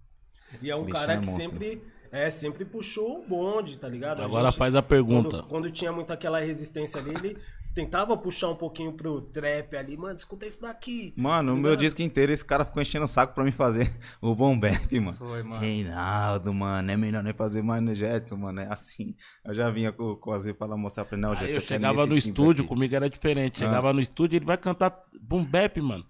E 0.62 0.70
é 0.70 0.74
um 0.74 0.88
cara 0.88 1.12
é 1.12 1.20
que 1.20 1.26
monstro. 1.26 1.50
sempre, 1.50 1.82
é, 2.12 2.30
sempre 2.30 2.64
puxou 2.64 3.20
o 3.20 3.26
bonde, 3.26 3.78
tá 3.78 3.88
ligado? 3.88 4.20
A 4.22 4.24
Agora 4.24 4.48
gente- 4.50 4.58
faz 4.58 4.74
a 4.74 4.82
pergunta. 4.82 5.38
Quando, 5.38 5.46
quando 5.48 5.70
tinha 5.70 5.92
muito 5.92 6.12
aquela 6.12 6.40
resistência 6.40 7.00
ali, 7.00 7.14
ele 7.14 7.38
tentava 7.72 8.16
puxar 8.16 8.48
um 8.48 8.56
pouquinho 8.56 8.92
pro 8.92 9.20
trap 9.22 9.76
ali. 9.76 9.96
Mano, 9.96 10.16
escuta 10.16 10.44
isso 10.44 10.60
daqui. 10.60 11.14
Mano, 11.16 11.54
o 11.54 11.56
meu 11.56 11.76
disco 11.76 12.02
inteiro, 12.02 12.32
esse 12.32 12.44
cara 12.44 12.64
ficou 12.64 12.82
enchendo 12.82 13.04
o 13.04 13.08
saco 13.08 13.32
pra 13.32 13.44
mim 13.44 13.52
fazer 13.52 13.88
o 14.20 14.34
bom 14.34 14.58
bap, 14.58 14.92
mano. 14.98 15.16
Foi, 15.16 15.42
mano. 15.44 15.60
Reinaldo, 15.60 16.52
mano, 16.52 16.90
é 16.90 16.96
melhor 16.96 17.22
nem 17.22 17.32
fazer 17.32 17.62
mais 17.62 17.80
no 17.80 17.94
Jetson, 17.94 18.36
mano. 18.36 18.60
É 18.60 18.66
assim. 18.72 19.14
Eu 19.44 19.54
já 19.54 19.70
vinha 19.70 19.92
com, 19.92 20.16
com 20.16 20.32
as 20.32 20.50
pra 20.52 20.66
lá 20.66 20.76
mostrar 20.76 21.04
pra 21.04 21.14
ele, 21.16 21.22
não, 21.22 21.30
Aí 21.32 21.36
Jetson. 21.38 21.58
eu 21.58 21.60
chegava 21.60 22.06
no 22.06 22.16
estúdio, 22.16 22.64
aqui. 22.64 22.74
comigo 22.74 22.94
era 22.96 23.08
diferente. 23.08 23.62
Ah. 23.62 23.66
Chegava 23.68 23.92
no 23.92 24.00
estúdio, 24.00 24.36
ele 24.36 24.44
vai 24.44 24.56
cantar 24.56 25.00
boom 25.22 25.44
bap, 25.44 25.80
mano. 25.80 26.04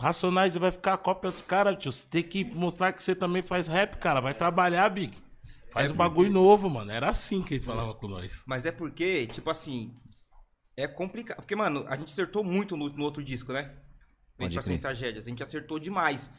Racionais, 0.00 0.54
vai 0.54 0.70
ficar 0.70 0.94
a 0.94 0.98
cópia 0.98 1.30
dos 1.30 1.42
caras, 1.42 1.76
tio. 1.78 1.90
Você 1.90 2.08
tem 2.08 2.22
que 2.22 2.44
mostrar 2.54 2.92
que 2.92 3.02
você 3.02 3.14
também 3.14 3.42
faz 3.42 3.66
rap, 3.66 3.96
cara. 3.96 4.20
Vai 4.20 4.32
trabalhar, 4.32 4.88
Big. 4.90 5.16
Faz 5.72 5.90
um 5.90 5.96
bagulho 5.96 6.30
novo, 6.30 6.70
mano. 6.70 6.90
Era 6.90 7.08
assim 7.08 7.42
que 7.42 7.54
ele 7.54 7.64
falava 7.64 7.94
com 7.94 8.06
nós. 8.06 8.42
Mas 8.46 8.64
é 8.64 8.72
porque, 8.72 9.26
tipo 9.26 9.50
assim, 9.50 9.92
é 10.76 10.86
complicado. 10.86 11.36
Porque, 11.38 11.56
mano, 11.56 11.84
a 11.88 11.96
gente 11.96 12.12
acertou 12.12 12.44
muito 12.44 12.76
no, 12.76 12.88
no 12.88 13.04
outro 13.04 13.22
disco, 13.24 13.52
né? 13.52 13.74
Vem 14.38 14.48
crer. 14.48 14.78
tragédias. 14.80 15.26
A 15.26 15.30
gente 15.30 15.42
acertou 15.42 15.78
demais. 15.80 16.30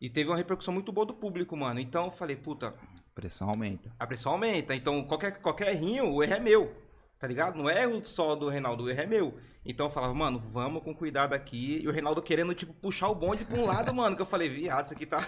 E 0.00 0.10
teve 0.10 0.28
uma 0.28 0.36
repercussão 0.36 0.74
muito 0.74 0.92
boa 0.92 1.06
do 1.06 1.14
público, 1.14 1.56
mano. 1.56 1.78
Então 1.80 2.06
eu 2.06 2.10
falei, 2.10 2.36
puta, 2.36 2.74
Pressão 3.14 3.48
aumenta. 3.48 3.92
a 3.98 4.06
pressão 4.06 4.32
aumenta. 4.32 4.74
Então, 4.74 5.04
qualquer, 5.04 5.40
qualquer 5.40 5.72
errinho, 5.72 6.12
o 6.12 6.22
erro 6.22 6.34
é 6.34 6.40
meu. 6.40 6.87
Tá 7.18 7.26
ligado? 7.26 7.56
Não 7.56 7.68
é 7.68 7.82
erro 7.82 8.00
só 8.04 8.36
do 8.36 8.48
Reinaldo, 8.48 8.84
o 8.84 8.90
erro 8.90 9.00
é 9.00 9.06
meu. 9.06 9.38
Então 9.64 9.86
eu 9.86 9.90
falava, 9.90 10.14
mano, 10.14 10.38
vamos 10.38 10.82
com 10.82 10.94
cuidado 10.94 11.34
aqui. 11.34 11.80
E 11.82 11.88
o 11.88 11.92
Reinaldo 11.92 12.22
querendo, 12.22 12.54
tipo, 12.54 12.72
puxar 12.72 13.08
o 13.08 13.14
bonde 13.14 13.44
pra 13.44 13.58
um 13.58 13.66
lado, 13.66 13.92
mano. 13.92 14.14
Que 14.14 14.22
eu 14.22 14.26
falei, 14.26 14.48
viado, 14.48 14.86
isso 14.86 14.94
aqui 14.94 15.04
tá. 15.04 15.26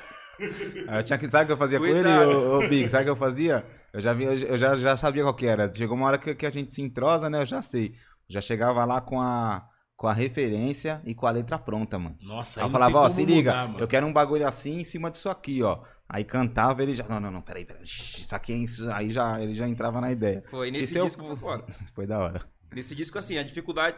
Aí 0.88 0.98
eu 1.00 1.02
tinha 1.04 1.18
que, 1.18 1.28
sabe 1.28 1.44
o 1.44 1.46
que 1.48 1.52
eu 1.52 1.56
fazia 1.56 1.78
com 1.78 1.86
ele, 1.86 2.02
Cuidado. 2.02 2.30
ô, 2.30 2.58
ô 2.58 2.68
Big? 2.68 2.88
Sabe 2.88 3.02
o 3.02 3.06
que 3.06 3.10
eu 3.10 3.16
fazia? 3.16 3.66
Eu 3.92 4.00
já, 4.00 4.12
vi, 4.14 4.24
eu 4.24 4.56
já, 4.56 4.76
já 4.76 4.96
sabia 4.96 5.24
qual 5.24 5.34
que 5.34 5.46
era. 5.46 5.72
Chegou 5.72 5.96
uma 5.96 6.06
hora 6.06 6.18
que, 6.18 6.34
que 6.34 6.46
a 6.46 6.50
gente 6.50 6.72
se 6.72 6.80
entrosa, 6.80 7.28
né? 7.28 7.42
Eu 7.42 7.46
já 7.46 7.60
sei. 7.60 7.94
Já 8.28 8.40
chegava 8.40 8.84
lá 8.84 9.00
com 9.00 9.20
a, 9.20 9.66
com 9.96 10.06
a 10.06 10.14
referência 10.14 11.02
e 11.04 11.14
com 11.14 11.26
a 11.26 11.30
letra 11.32 11.58
pronta, 11.58 11.98
mano. 11.98 12.16
Nossa, 12.22 12.60
Aí 12.60 12.64
eu 12.64 12.68
não 12.68 12.72
falava, 12.72 12.92
tem 12.92 13.00
ó, 13.02 13.08
se 13.08 13.24
liga, 13.24 13.66
mudar, 13.66 13.80
eu 13.80 13.88
quero 13.88 14.06
um 14.06 14.12
bagulho 14.12 14.46
assim 14.46 14.78
em 14.78 14.84
cima 14.84 15.10
disso 15.10 15.28
aqui, 15.28 15.62
ó. 15.62 15.80
Aí 16.12 16.24
cantava, 16.24 16.82
ele 16.82 16.92
já. 16.94 17.06
Não, 17.08 17.20
não, 17.20 17.30
não, 17.30 17.40
peraí, 17.40 17.64
peraí. 17.64 17.84
Isso 17.84 18.34
aqui 18.34 18.52
é 18.52 18.56
isso. 18.56 18.90
Aí 18.92 19.10
já, 19.10 19.40
ele 19.40 19.54
já 19.54 19.68
entrava 19.68 20.00
na 20.00 20.10
ideia. 20.10 20.42
Foi 20.50 20.68
nesse 20.70 20.92
se 20.94 20.98
eu- 20.98 21.04
disco 21.04 21.24
foi 21.24 21.36
foda. 21.36 21.64
Foi 21.94 22.04
da 22.06 22.18
hora. 22.18 22.44
Nesse 22.72 22.94
disco, 22.96 23.16
assim, 23.18 23.38
a 23.38 23.42
dificuldade. 23.44 23.96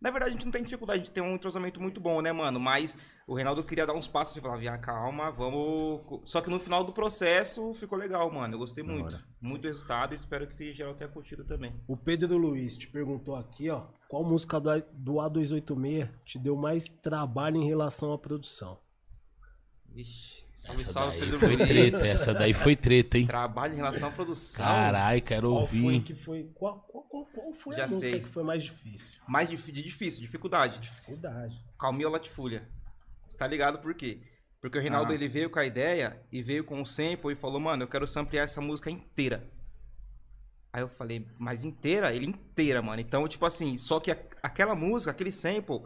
Na 0.00 0.10
verdade, 0.10 0.30
a 0.30 0.34
gente 0.34 0.46
não 0.46 0.52
tem 0.52 0.62
dificuldade, 0.62 1.02
a 1.02 1.04
gente 1.04 1.12
tem 1.12 1.22
um 1.22 1.34
entrosamento 1.34 1.78
muito 1.78 2.00
bom, 2.00 2.22
né, 2.22 2.32
mano? 2.32 2.58
Mas 2.58 2.96
o 3.26 3.34
Reinaldo 3.34 3.62
queria 3.62 3.86
dar 3.86 3.92
uns 3.92 4.08
passos 4.08 4.34
e 4.34 4.40
falava, 4.40 4.58
"Via, 4.58 4.78
calma, 4.78 5.30
vamos. 5.30 6.22
Só 6.24 6.40
que 6.40 6.48
no 6.48 6.58
final 6.58 6.82
do 6.82 6.90
processo 6.94 7.74
ficou 7.74 7.98
legal, 7.98 8.30
mano. 8.32 8.54
Eu 8.54 8.58
gostei 8.58 8.82
Da 8.82 8.90
muito. 8.90 9.04
hora. 9.16 9.22
Muito 9.38 9.66
resultado 9.68 10.14
e 10.14 10.16
espero 10.16 10.46
que 10.46 10.72
geral 10.72 10.94
tenha 10.94 11.10
curtido 11.10 11.44
também. 11.44 11.78
O 11.86 11.94
Pedro 11.98 12.38
Luiz 12.38 12.78
te 12.78 12.88
perguntou 12.88 13.36
aqui, 13.36 13.68
ó. 13.68 13.88
Qual 14.08 14.24
música 14.24 14.58
do 14.58 14.70
A- 14.70 14.82
do 14.94 15.12
A286 15.20 16.08
te 16.24 16.38
deu 16.38 16.56
mais 16.56 16.84
trabalho 17.02 17.58
em 17.58 17.66
relação 17.66 18.14
à 18.14 18.18
produção? 18.18 18.78
Vixe, 19.92 20.44
salve, 20.62 20.82
Essa 20.82 20.92
salve, 20.92 21.18
Pedro 21.20 21.38
foi 21.38 21.56
Luiz. 21.56 21.68
treta, 21.68 22.06
essa 22.06 22.34
daí 22.34 22.52
foi 22.52 22.76
treta, 22.76 23.18
hein? 23.18 23.26
Trabalho 23.26 23.72
em 23.72 23.76
relação 23.76 24.08
à 24.08 24.10
produção. 24.10 24.64
Caralho, 24.64 25.22
quero 25.22 25.50
Qual 25.50 25.66
foi 25.66 25.80
ouvir. 25.82 26.00
que 26.02 26.14
foi. 26.14 26.50
Qual, 26.54 26.80
qual, 26.80 27.04
qual, 27.04 27.26
qual 27.26 27.52
foi 27.54 27.76
Já 27.76 27.84
a 27.84 27.88
música 27.88 28.10
sei. 28.10 28.20
que 28.20 28.28
foi 28.28 28.42
mais 28.42 28.62
difícil? 28.62 29.20
Mais 29.28 29.48
dif- 29.48 29.72
de 29.72 29.82
difícil, 29.82 30.20
dificuldade. 30.20 30.78
Dificuldade. 30.80 31.54
Calminha 31.78 32.08
Latifúlia. 32.08 32.68
Você 33.26 33.36
tá 33.36 33.46
ligado 33.46 33.78
por 33.78 33.94
quê? 33.94 34.20
Porque 34.60 34.76
o 34.76 34.80
Reinaldo 34.80 35.12
Ah. 35.12 35.14
ele 35.14 35.28
veio 35.28 35.48
com 35.48 35.58
a 35.58 35.64
ideia 35.64 36.20
e 36.30 36.42
veio 36.42 36.62
com 36.64 36.82
o 36.82 36.86
sample 36.86 37.32
e 37.32 37.36
falou, 37.36 37.58
mano, 37.60 37.84
eu 37.84 37.88
quero 37.88 38.06
samplear 38.06 38.44
essa 38.44 38.60
música 38.60 38.90
inteira. 38.90 39.48
Aí 40.72 40.82
eu 40.82 40.88
falei, 40.88 41.26
mas 41.38 41.64
inteira? 41.64 42.14
Ele 42.14 42.26
inteira, 42.26 42.80
mano. 42.82 43.00
Então, 43.00 43.26
tipo 43.26 43.44
assim, 43.46 43.76
só 43.78 43.98
que 43.98 44.10
a- 44.10 44.18
aquela 44.42 44.74
música, 44.76 45.10
aquele 45.10 45.32
sample, 45.32 45.82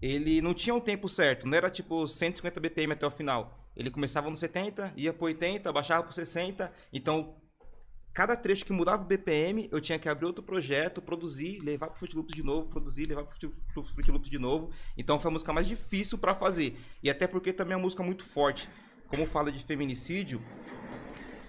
ele 0.00 0.40
não 0.40 0.52
tinha 0.54 0.74
um 0.74 0.80
tempo 0.80 1.08
certo. 1.08 1.46
Não 1.46 1.56
era 1.56 1.70
tipo 1.70 2.06
150 2.08 2.58
BPM 2.58 2.92
até 2.94 3.06
o 3.06 3.10
final. 3.10 3.65
Ele 3.76 3.90
começava 3.90 4.30
no 4.30 4.36
70, 4.36 4.92
ia 4.96 5.12
pro 5.12 5.26
80, 5.26 5.70
baixava 5.72 6.02
pro 6.02 6.12
60. 6.12 6.72
Então, 6.92 7.36
cada 8.14 8.34
trecho 8.34 8.64
que 8.64 8.72
mudava 8.72 9.02
o 9.02 9.06
BPM, 9.06 9.68
eu 9.70 9.80
tinha 9.80 9.98
que 9.98 10.08
abrir 10.08 10.24
outro 10.26 10.42
projeto, 10.42 11.02
produzir, 11.02 11.58
levar 11.60 11.88
pro 11.88 11.98
Fruit 11.98 12.16
Loops 12.16 12.34
de 12.34 12.42
novo, 12.42 12.68
produzir, 12.68 13.04
levar 13.06 13.24
pro 13.24 13.36
Fruit- 13.84 14.10
Loops 14.10 14.30
de 14.30 14.38
novo. 14.38 14.70
Então 14.96 15.20
foi 15.20 15.30
a 15.30 15.32
música 15.32 15.52
mais 15.52 15.66
difícil 15.66 16.16
pra 16.16 16.34
fazer. 16.34 16.78
E 17.02 17.10
até 17.10 17.26
porque 17.26 17.52
também 17.52 17.74
é 17.74 17.76
uma 17.76 17.82
música 17.82 18.02
muito 18.02 18.24
forte. 18.24 18.68
Como 19.08 19.26
fala 19.26 19.52
de 19.52 19.62
feminicídio, 19.62 20.42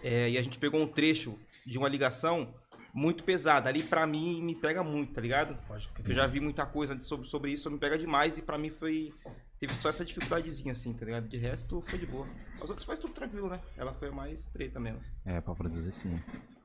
é, 0.04 0.30
e 0.30 0.38
a 0.38 0.42
gente 0.44 0.60
pegou 0.60 0.82
um 0.82 0.88
trecho 0.88 1.40
de 1.66 1.78
uma 1.78 1.88
ligação 1.90 2.54
muito 2.94 3.24
pesada. 3.24 3.70
Ali 3.70 3.84
pra 3.84 4.06
mim 4.06 4.42
me 4.42 4.54
pega 4.56 4.84
muito, 4.84 5.14
tá 5.14 5.22
ligado? 5.22 5.58
Porque 5.94 6.12
eu 6.12 6.16
já 6.16 6.28
vi 6.28 6.40
muita 6.40 6.66
coisa 6.66 7.00
sobre, 7.02 7.28
sobre 7.28 7.52
isso, 7.52 7.70
me 7.72 7.78
pega 7.78 7.98
demais 7.98 8.38
e 8.38 8.42
pra 8.42 8.58
mim 8.58 8.70
foi. 8.70 9.14
Teve 9.60 9.74
só 9.74 9.90
essa 9.90 10.06
dificuldadezinha 10.06 10.72
assim, 10.72 10.94
tá 10.94 11.06
ligado? 11.06 11.28
De 11.28 11.38
resto 11.38 11.84
foi 11.88 11.98
de 11.98 12.06
boa. 12.06 12.28
As 12.62 12.70
outras 12.70 12.84
faz 12.84 13.00
tudo 13.00 13.14
tranquilo, 13.14 13.50
né? 13.50 13.60
Ela 13.76 13.92
foi 13.94 14.10
a 14.10 14.12
mais 14.12 14.48
treta 14.48 14.80
mesmo. 14.80 15.00
É, 15.26 15.42
pra 15.42 15.56
produzir 15.56 15.92
sim. 15.92 16.20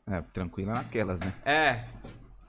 É, 0.06 0.20
tranquilo 0.32 0.72
naquelas, 0.72 1.20
né? 1.20 1.32
É. 1.44 1.84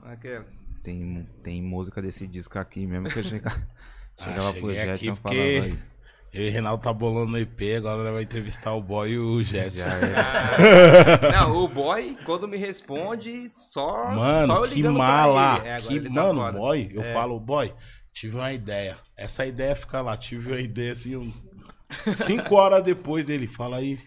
Aquelas. 0.04 0.46
Tem, 0.84 1.26
tem 1.42 1.62
música 1.62 2.02
desse 2.02 2.28
disco 2.28 2.60
aqui 2.60 2.86
mesmo 2.86 3.08
que 3.10 3.20
eu 3.20 3.24
chega, 3.24 3.50
Ah, 4.20 4.24
chegava 4.24 4.52
pro 4.54 4.62
cheguei 4.74 4.80
aqui 4.82 5.06
Jetson 5.06 5.14
e 5.14 5.16
falava 5.16 5.22
porque- 5.22 5.62
aí. 5.64 5.94
Eu 6.34 6.46
e 6.46 6.50
o 6.50 6.52
Reinaldo 6.52 6.82
tá 6.84 6.92
bolando 6.92 7.34
o 7.34 7.38
EP, 7.38 7.62
agora 7.78 8.12
vai 8.12 8.24
entrevistar 8.24 8.74
o 8.74 8.82
boy 8.82 9.12
e 9.12 9.20
o 9.20 9.44
Jetson. 9.44 9.84
É. 9.88 11.30
Não, 11.32 11.58
o 11.64 11.68
boy, 11.68 12.18
quando 12.26 12.48
me 12.48 12.58
responde, 12.58 13.48
só. 13.50 14.10
Mano, 14.12 14.48
só 14.48 14.66
eu 14.66 14.70
que 14.70 14.76
ligando 14.76 14.96
pra 14.96 15.04
mala. 15.06 15.58
ele. 15.60 15.68
É, 15.68 15.82
que, 15.82 15.94
ele 15.94 16.04
tá 16.10 16.10
mano, 16.10 16.42
foda. 16.42 16.58
boy, 16.58 16.90
eu 16.92 17.02
É. 17.04 17.14
falo, 17.14 17.40
boy, 17.40 17.72
tive 18.14 18.36
uma 18.36 18.54
ideia. 18.54 18.98
Essa 19.18 19.46
ideia 19.46 19.76
fica 19.76 20.02
lá, 20.02 20.16
tive 20.16 20.52
uma 20.52 20.60
ideia 20.62 20.92
assim, 20.92 21.16
um... 21.16 21.32
cinco 22.16 22.56
horas 22.56 22.84
depois 22.84 23.26
dele, 23.26 23.48
fala 23.48 23.78
aí. 23.78 24.00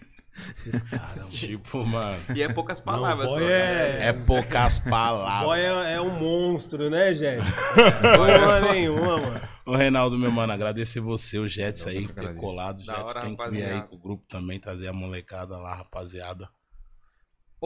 Esses 0.51 0.83
caras. 0.83 1.33
Tipo, 1.33 1.83
mano, 1.85 2.23
E 2.35 2.43
é 2.43 2.53
poucas 2.53 2.79
palavras 2.79 3.27
boy 3.27 3.41
só. 3.43 3.49
é- 3.49 3.99
né? 3.99 4.09
é 4.09 4.13
poucas 4.13 4.79
palavras. 4.79 5.47
Boy 5.47 5.61
é, 5.61 5.95
é 5.95 6.01
um 6.01 6.11
monstro, 6.11 6.91
né, 6.91 7.15
gente? 7.15 7.45
Porra 8.17 8.61
nenhuma, 8.73 9.17
mano. 9.19 9.41
Ô, 9.65 9.75
Reinaldo, 9.75 10.19
meu 10.19 10.31
mano, 10.31 10.53
agradecer 10.53 11.01
você, 11.01 11.39
o 11.39 11.49
Jets 11.49 11.87
aí, 11.87 12.03
por 12.07 12.15
ter 12.15 12.21
agradeço. 12.21 12.45
colado. 12.47 12.81
O 12.81 12.85
Jets 12.85 12.99
hora, 13.17 13.21
tem 13.23 13.35
que 13.35 13.51
vir 13.51 13.65
aí 13.65 13.83
com 13.83 13.97
o 13.97 13.99
grupo 13.99 14.25
também, 14.29 14.61
trazer 14.61 14.89
a 14.89 14.93
molecada 14.93 15.57
lá, 15.57 15.75
rapaziada. 15.75 16.49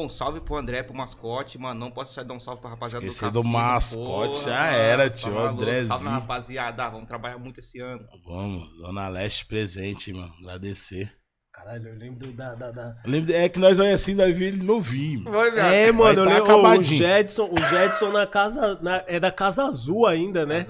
Bom, 0.01 0.09
salve 0.09 0.41
pro 0.41 0.57
André, 0.57 0.83
pro 0.83 0.95
mascote, 0.97 1.59
mano. 1.59 1.79
Não 1.79 1.91
posso 1.91 2.11
deixar 2.13 2.23
de 2.23 2.29
dar 2.29 2.35
um 2.35 2.41
salve 2.41 2.63
pra 2.63 2.71
rapaziada 2.71 3.05
Esquecer 3.05 3.31
do 3.31 3.43
do 3.43 3.49
mascote, 3.49 4.33
porra, 4.39 4.51
já 4.51 4.67
era, 4.69 5.11
tio. 5.11 5.39
Andrezinho. 5.39 5.89
Salve 5.89 6.05
na 6.07 6.11
rapaziada, 6.13 6.89
vamos 6.89 7.07
trabalhar 7.07 7.37
muito 7.37 7.61
esse 7.61 7.79
ano. 7.81 8.07
Vamos, 8.25 8.67
Dona 8.79 9.09
Leste 9.09 9.45
presente, 9.45 10.11
mano. 10.11 10.33
Agradecer. 10.41 11.13
Caralho, 11.53 11.89
eu 11.89 11.99
lembro 11.99 12.33
da. 12.33 12.55
da, 12.55 12.71
da... 12.71 12.97
Eu 13.05 13.11
lembro- 13.11 13.35
É 13.35 13.47
que 13.51 13.59
nós 13.59 13.79
olhamos 13.79 14.01
assim, 14.01 14.15
nós 14.15 14.29
vimos 14.29 14.43
ele 14.55 14.63
novinho. 14.63 15.25
É, 15.59 15.93
mano, 15.93 16.23
eu 16.23 16.25
tá 16.25 16.31
lembro. 16.37 16.53
O 16.55 16.57
acabadinho. 16.57 16.99
Jedson, 16.99 17.51
o 17.53 17.61
Jedson 17.69 18.11
na 18.11 18.27
casa. 18.27 18.79
Na, 18.81 19.05
é 19.07 19.21
da 19.21 19.31
Casa 19.31 19.65
Azul 19.65 20.07
ainda, 20.07 20.47
né? 20.47 20.67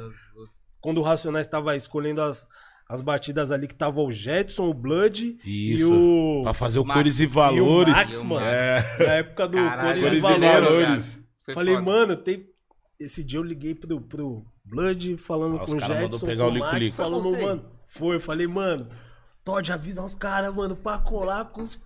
Quando 0.80 0.98
o 0.98 1.02
Racionais 1.04 1.46
tava 1.46 1.76
escolhendo 1.76 2.20
as, 2.22 2.44
as 2.92 3.00
batidas 3.00 3.52
ali, 3.52 3.68
que 3.68 3.74
tava 3.74 4.00
o 4.00 4.10
Jedson, 4.10 4.68
o 4.68 4.74
Blood 4.74 5.38
Isso. 5.44 5.92
e 5.92 6.40
o. 6.40 6.42
Pra 6.42 6.52
fazer 6.54 6.78
o 6.80 6.84
Max. 6.84 6.98
Cores 7.00 7.20
e 7.20 7.22
E 7.22 7.26
Valores. 7.26 7.92
o 7.94 7.96
Max, 7.96 8.10
E 8.10 8.16
o 8.16 8.24
mano. 8.24 8.46
É. 8.46 8.96
Na 8.98 9.12
época 9.14 9.46
do 9.48 9.56
Caralho, 9.56 10.02
Cores 10.02 10.18
e 10.18 10.20
Cores 10.22 10.36
e 10.36 10.40
Valores. 10.40 11.20
Falei, 11.54 11.74
foda. 11.74 11.86
mano, 11.86 12.16
tem. 12.16 12.46
Esse 12.98 13.22
dia 13.24 13.38
eu 13.38 13.42
liguei 13.44 13.74
pro, 13.74 14.00
pro 14.00 14.44
Blood 14.64 15.16
falando 15.18 15.56
Ah, 15.58 15.64
os 15.64 15.70
com 15.72 15.76
o 15.76 15.80
Jetson, 15.80 16.26
pegar 16.26 16.44
com 16.44 16.50
o 16.50 16.54
o 16.54 16.58
Max, 16.58 16.72
Lico-Lico. 16.72 16.96
falando, 16.96 17.40
mano. 17.40 17.64
Foi, 17.88 18.20
falei, 18.20 18.46
mano, 18.46 18.88
Todd, 19.44 19.72
avisa 19.72 20.02
os 20.04 20.14
caras, 20.14 20.54
mano, 20.54 20.76
pra 20.76 20.98
colar 20.98 21.46
com 21.46 21.62
os 21.62 21.80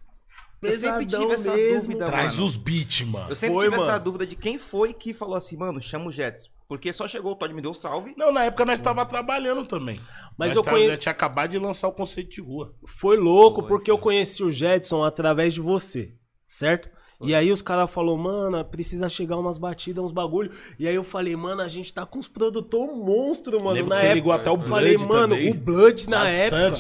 Eu 0.63 0.73
sempre 0.73 1.05
pesadão 1.07 1.21
tive 1.21 1.33
essa 1.35 1.55
mesmo. 1.55 1.83
dúvida, 1.93 2.07
Traz 2.07 2.35
mano. 2.35 2.47
os 2.47 2.57
beats, 2.57 3.03
mano. 3.03 3.29
Eu 3.31 3.37
sempre 3.37 3.55
Foi, 3.55 3.65
tive 3.67 3.77
essa 3.77 3.87
mano. 3.93 4.05
dúvida 4.05 4.27
de 4.27 4.37
quem 4.37 4.59
foi 4.59 4.93
que 4.93 5.15
falou 5.15 5.37
assim, 5.37 5.57
mano, 5.57 5.81
chama 5.81 6.07
o 6.07 6.13
Jets. 6.13 6.51
Porque 6.69 6.93
só 6.93 7.07
chegou 7.07 7.33
o 7.33 7.37
Todd 7.37 7.53
me 7.55 7.61
deu 7.61 7.71
um 7.71 7.75
salve. 7.75 8.15
Não, 8.17 8.33
na 8.33 8.45
época 8.45 8.65
nós 8.65 8.81
tava 8.81 9.05
trabalhando 9.05 9.67
também. 9.67 10.01
Mas 10.39 10.49
nós 10.49 10.57
eu 10.57 10.63
tava- 10.63 10.77
conhe- 10.77 10.97
tinha 10.97 11.13
acabado 11.13 11.51
de 11.51 11.59
lançar 11.59 11.89
o 11.89 11.93
conceito 11.93 12.31
de 12.31 12.41
rua. 12.41 12.75
Foi 12.87 13.17
louco, 13.17 13.61
Foi, 13.61 13.69
porque 13.69 13.91
eu 13.91 13.99
conheci 13.99 14.43
o 14.43 14.51
Jetson 14.51 15.05
através 15.05 15.53
de 15.55 15.61
você, 15.61 16.15
certo? 16.49 16.89
E 17.23 17.35
aí 17.35 17.51
os 17.53 17.63
caras 17.63 17.91
falaram, 17.91 18.17
mano, 18.19 18.63
precisa 18.65 19.09
chegar 19.09 19.39
umas 19.39 19.57
batidas, 19.57 20.03
uns 20.05 20.11
bagulho. 20.13 20.53
E 20.79 20.87
aí 20.89 20.95
eu 20.95 21.05
falei, 21.05 21.35
mano, 21.37 21.63
a 21.63 21.69
gente 21.69 21.93
tá 21.93 22.05
com 22.05 22.19
os 22.19 22.29
produtor 22.29 22.89
monstro, 22.95 23.59
mano. 23.63 23.71
Lembro 23.73 23.91
na 23.91 23.95
que 23.95 24.01
você 24.01 24.07
época. 24.07 24.15
ligou 24.15 24.33
até 24.33 24.51
o 24.51 24.55
Eu 24.55 24.61
falei, 24.63 24.97
Blood 24.97 25.09
mano, 25.13 25.35
também. 25.37 25.51
o 25.51 25.55
Blood 25.55 26.11
na 26.11 26.23
Lá 26.25 26.29
época. 26.29 26.73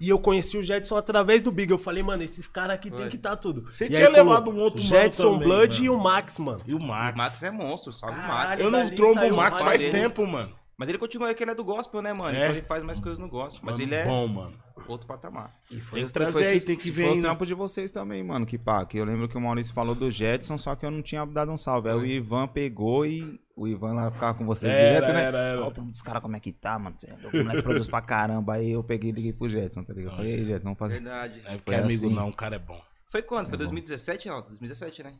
E 0.00 0.08
eu 0.08 0.18
conheci 0.18 0.56
o 0.56 0.62
Jetson 0.62 0.96
através 0.96 1.42
do 1.42 1.50
Big. 1.50 1.70
Eu 1.70 1.78
falei, 1.78 2.02
mano, 2.02 2.22
esses 2.22 2.46
caras 2.48 2.72
aqui 2.76 2.90
tem 2.90 3.08
que 3.08 3.18
tá 3.18 3.34
tudo. 3.36 3.66
Você 3.72 3.86
E 3.86 3.88
tinha 3.90 4.06
aí 4.06 4.12
levado 4.12 4.50
um 4.50 4.58
outro 4.58 4.78
mano 4.82 4.88
Jetson, 4.88 5.32
também, 5.32 5.48
Blood 5.48 5.74
mano. 5.78 5.84
e 5.86 5.90
o 5.90 5.98
Max, 5.98 6.38
mano. 6.38 6.60
E 6.66 6.74
o 6.74 6.80
Max. 6.80 7.14
O 7.14 7.18
Max 7.18 7.42
é 7.42 7.50
monstro, 7.50 7.92
salve 7.92 8.18
o. 8.18 8.22
Max. 8.22 8.60
Eu 8.60 8.70
não 8.70 8.88
trombo 8.90 9.20
o 9.26 9.36
Max 9.36 9.60
faz 9.60 9.82
vezes. 9.84 10.00
tempo, 10.00 10.26
mano. 10.26 10.56
Mas 10.76 10.88
ele 10.88 10.98
continua 10.98 11.26
aí 11.28 11.34
que 11.34 11.42
ele 11.42 11.50
é 11.50 11.54
do 11.56 11.64
gospel, 11.64 12.00
né, 12.00 12.12
mano? 12.12 12.36
É. 12.36 12.42
Então 12.44 12.56
ele 12.56 12.62
faz 12.62 12.84
mais 12.84 13.00
coisas 13.00 13.18
no 13.18 13.28
gospel. 13.28 13.60
Mas 13.64 13.74
Mano, 13.76 13.82
ele 13.88 13.94
é 13.96 14.04
bom, 14.04 14.28
mano. 14.28 14.52
Outro 14.92 15.06
patamar. 15.06 15.54
E 15.70 15.76
Tem 15.76 15.84
que 16.00 16.04
os- 16.04 16.12
trazer 16.12 16.44
aí, 16.46 16.56
esses- 16.56 16.66
tem 16.66 16.76
que 16.76 16.90
ver 16.90 17.04
Foi 17.04 17.12
os 17.12 17.18
trampos 17.18 17.48
de 17.48 17.54
vocês 17.54 17.90
também, 17.90 18.22
mano, 18.22 18.44
que 18.46 18.56
pá. 18.58 18.84
Que 18.86 18.98
eu 18.98 19.04
lembro 19.04 19.28
que 19.28 19.36
o 19.36 19.40
Maurício 19.40 19.72
falou 19.74 19.94
do 19.94 20.10
Jetson, 20.10 20.56
só 20.58 20.74
que 20.76 20.84
eu 20.86 20.90
não 20.90 21.02
tinha 21.02 21.24
dado 21.24 21.50
um 21.50 21.56
salve. 21.56 21.88
Aí 21.88 21.94
o 21.96 22.04
Ivan 22.06 22.46
pegou 22.48 23.04
e 23.06 23.40
o 23.56 23.66
Ivan 23.66 23.92
lá 23.94 24.10
ficava 24.10 24.36
com 24.36 24.44
vocês 24.46 24.72
Era, 24.72 24.94
direto, 25.00 25.12
né? 25.14 25.22
era, 25.22 25.38
era. 25.38 25.60
Olha 25.60 25.68
o 25.68 25.70
trampo 25.72 25.90
dos 25.90 26.02
caras 26.02 26.22
como 26.22 26.36
é 26.36 26.40
que 26.40 26.52
tá, 26.52 26.78
mano. 26.78 26.96
É 27.06 27.14
O 27.14 27.44
moleque 27.44 27.62
produz 27.62 27.86
pra 27.86 28.00
caramba. 28.00 28.54
Aí 28.54 28.70
eu 28.70 28.82
peguei 28.84 29.10
e 29.10 29.12
liguei 29.12 29.32
pro 29.32 29.48
Jetson, 29.48 29.82
tá 29.84 29.92
ligado? 29.92 30.16
Falei, 30.16 30.32
ei, 30.32 30.44
Jetson, 30.44 30.64
vamos 30.64 30.78
fazer. 30.78 30.94
Verdade. 31.00 31.40
Não 31.42 31.50
é 31.50 31.56
porque 31.56 31.72
Foi 31.72 31.82
amigo 31.82 32.06
assim. 32.06 32.14
não, 32.14 32.28
o 32.28 32.32
cara 32.36 32.56
é 32.56 32.58
bom. 32.58 32.80
Foi 33.10 33.22
quando? 33.22 33.48
Foi 33.48 33.52
Tá 33.58 33.64
bom. 33.64 33.70
2017, 33.70 34.28
não? 34.28 34.42
2017, 34.42 35.02
né? 35.02 35.14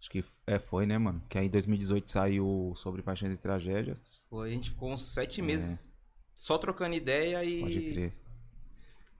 Acho 0.00 0.10
que 0.10 0.24
é, 0.46 0.58
foi, 0.58 0.86
né, 0.86 0.96
mano? 0.96 1.22
Que 1.28 1.36
aí 1.36 1.46
em 1.46 1.50
2018 1.50 2.10
saiu 2.10 2.72
sobre 2.74 3.02
Paixões 3.02 3.34
e 3.34 3.38
Tragédias. 3.38 4.18
Foi, 4.30 4.48
a 4.48 4.52
gente 4.52 4.70
ficou 4.70 4.90
uns 4.90 5.12
sete 5.12 5.42
meses 5.42 5.92
só 6.34 6.56
trocando 6.56 6.94
ideia 6.94 7.44
e 7.44 7.58
É. 7.58 7.60
Pode 7.60 7.80
crer. 7.92 8.12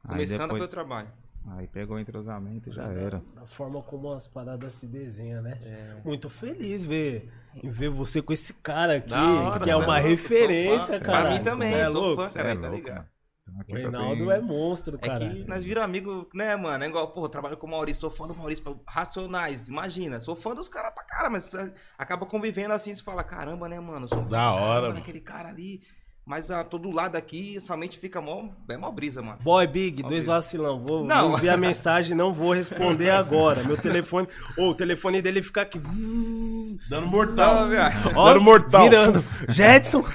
Começando 0.07 0.41
depois- 0.43 0.59
foi 0.63 0.67
o 0.67 0.71
trabalho. 0.71 1.09
Aí 1.53 1.67
pegou 1.67 1.97
o 1.97 2.01
entrosamento 2.01 2.69
e 2.69 2.73
já 2.73 2.85
era. 2.85 3.23
Da 3.35 3.47
forma 3.47 3.83
como 3.83 4.13
as 4.13 4.27
paradas 4.29 4.75
se 4.75 4.87
desenham, 4.87 5.41
né? 5.43 5.59
É. 5.63 5.97
Muito 6.05 6.29
feliz 6.29 6.85
ver, 6.85 7.33
em 7.55 7.71
ver 7.71 7.89
você 7.89 8.21
com 8.21 8.31
esse 8.33 8.53
cara 8.55 8.97
aqui, 8.97 9.13
hora, 9.15 9.65
que 9.65 9.71
é 9.71 9.73
cê 9.73 9.79
uma 9.79 9.87
louco, 9.87 10.09
referência, 10.09 10.99
fã. 10.99 11.05
cara. 11.05 11.29
Pra 11.29 11.31
mim 11.39 11.43
também, 11.43 11.73
é 11.75 11.89
louco? 11.89 12.23
fã, 12.23 12.29
Cê 12.29 12.39
cara, 12.39 12.51
é 12.51 12.55
tá 12.55 12.61
louco, 12.61 12.77
ligado? 12.77 12.97
mano. 12.97 13.09
Então 13.53 13.75
O 13.75 13.79
Reinaldo 13.81 14.25
tem- 14.27 14.31
é 14.31 14.41
monstro, 14.41 14.97
É 15.01 15.07
cara. 15.09 15.29
que 15.29 15.45
nós 15.49 15.65
viramos 15.65 15.89
amigo, 15.89 16.29
né, 16.33 16.55
mano? 16.57 16.85
É 16.85 16.87
igual, 16.87 17.13
eu 17.17 17.29
trabalho 17.29 17.57
com 17.57 17.67
o 17.67 17.71
Maurício, 17.71 18.03
sou 18.03 18.11
fã 18.11 18.29
do 18.29 18.35
Maurício, 18.35 18.63
pô, 18.63 18.79
Racionais, 18.87 19.69
imagina. 19.69 20.21
Sou 20.21 20.37
fã 20.37 20.55
dos 20.55 20.69
caras 20.69 20.93
pra 20.95 21.03
cara, 21.03 21.29
mas 21.31 21.45
você 21.45 21.73
acaba 21.99 22.27
convivendo 22.27 22.75
assim, 22.75 22.95
você 22.95 23.03
fala, 23.03 23.25
caramba, 23.25 23.69
né, 23.69 23.81
mano? 23.81 24.07
Sou 24.07 24.23
fã 24.23 24.31
Da 24.31 24.53
hora, 24.53 24.89
mano. 24.93 25.03
cara 25.25 25.49
ali. 25.49 25.81
Mas 26.27 26.49
ah, 26.51 26.63
todo 26.63 26.91
lado 26.93 27.17
aqui, 27.17 27.59
somente 27.61 27.99
fica 27.99 28.21
mó, 28.21 28.51
é 28.69 28.77
mó 28.77 28.91
brisa, 28.93 29.21
mano. 29.21 29.39
Boy 29.43 29.67
Big, 29.67 30.03
dois 30.03 30.21
Óbvio. 30.21 30.27
vacilão. 30.27 30.85
Vou, 30.87 31.05
Não. 31.05 31.29
vou 31.31 31.39
enviar 31.39 31.59
mensagem, 31.59 32.17
não 32.17 32.33
vou 32.33 32.53
responder 32.53 33.11
agora. 33.11 33.65
Meu 33.65 33.77
telefone. 33.77 34.29
Ô, 34.57 34.69
o 34.69 34.75
telefone 34.75 35.21
dele 35.21 35.43
fica 35.43 35.63
aqui. 35.63 35.81
zzz, 35.81 36.89
Dando 36.89 37.09
mortal. 37.09 37.67
ó, 38.15 38.29
Dando 38.29 38.41
mortal. 38.43 38.83
Virando. 38.85 39.25
Jetson. 39.49 40.05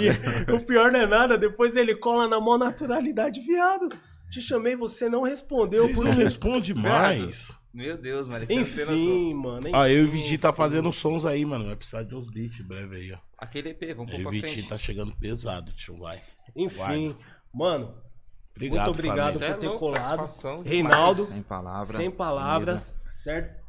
E 0.00 0.52
o 0.52 0.64
pior 0.64 0.90
não 0.92 1.00
é 1.00 1.06
nada, 1.06 1.36
depois 1.36 1.76
ele 1.76 1.94
cola 1.94 2.26
na 2.28 2.40
maior 2.40 2.58
naturalidade, 2.58 3.40
viado. 3.40 3.88
Te 4.30 4.40
chamei, 4.40 4.76
você 4.76 5.08
não 5.08 5.22
respondeu. 5.22 5.84
Vocês 5.84 5.98
por 5.98 6.04
não 6.06 6.14
quê? 6.14 6.22
respondem 6.22 6.74
mais. 6.74 7.58
Meu 7.72 7.96
Deus, 7.96 8.26
mano. 8.28 8.42
é 8.44 8.46
que 8.46 8.54
não. 8.54 8.62
Enfim, 8.62 9.34
mano. 9.34 9.68
Ó, 9.72 9.86
eu 9.86 9.98
e 9.98 10.00
o 10.02 10.08
enfim. 10.08 10.22
Vidi 10.22 10.38
tá 10.38 10.52
fazendo 10.52 10.92
sons 10.92 11.24
aí, 11.24 11.44
mano. 11.44 11.66
Vai 11.66 11.76
precisar 11.76 12.02
de 12.02 12.14
uns 12.14 12.28
beats 12.28 12.60
breve 12.66 12.96
aí, 12.96 13.12
ó. 13.12 13.18
aquele 13.38 13.70
EP, 13.70 13.94
vamos 13.94 14.10
pôr 14.10 14.18
E 14.18 14.22
o 14.22 14.24
pra 14.24 14.30
Vitinho 14.32 14.52
frente. 14.54 14.68
tá 14.68 14.76
chegando 14.78 15.14
pesado, 15.16 15.72
tio, 15.72 15.96
vai. 15.98 16.20
Enfim, 16.56 17.14
mano, 17.54 17.94
Obrigado, 18.56 18.86
muito 18.86 18.98
obrigado 18.98 19.32
família. 19.34 19.54
por 19.54 19.60
ter 19.60 19.66
É 19.66 19.68
louco, 19.68 19.86
colado. 19.86 20.62
Reinaldo, 20.64 21.22
Sem 21.22 21.42
palavras. 21.42 21.96
sem 21.96 22.10
palavras, 22.10 22.94
certo? 23.14 23.60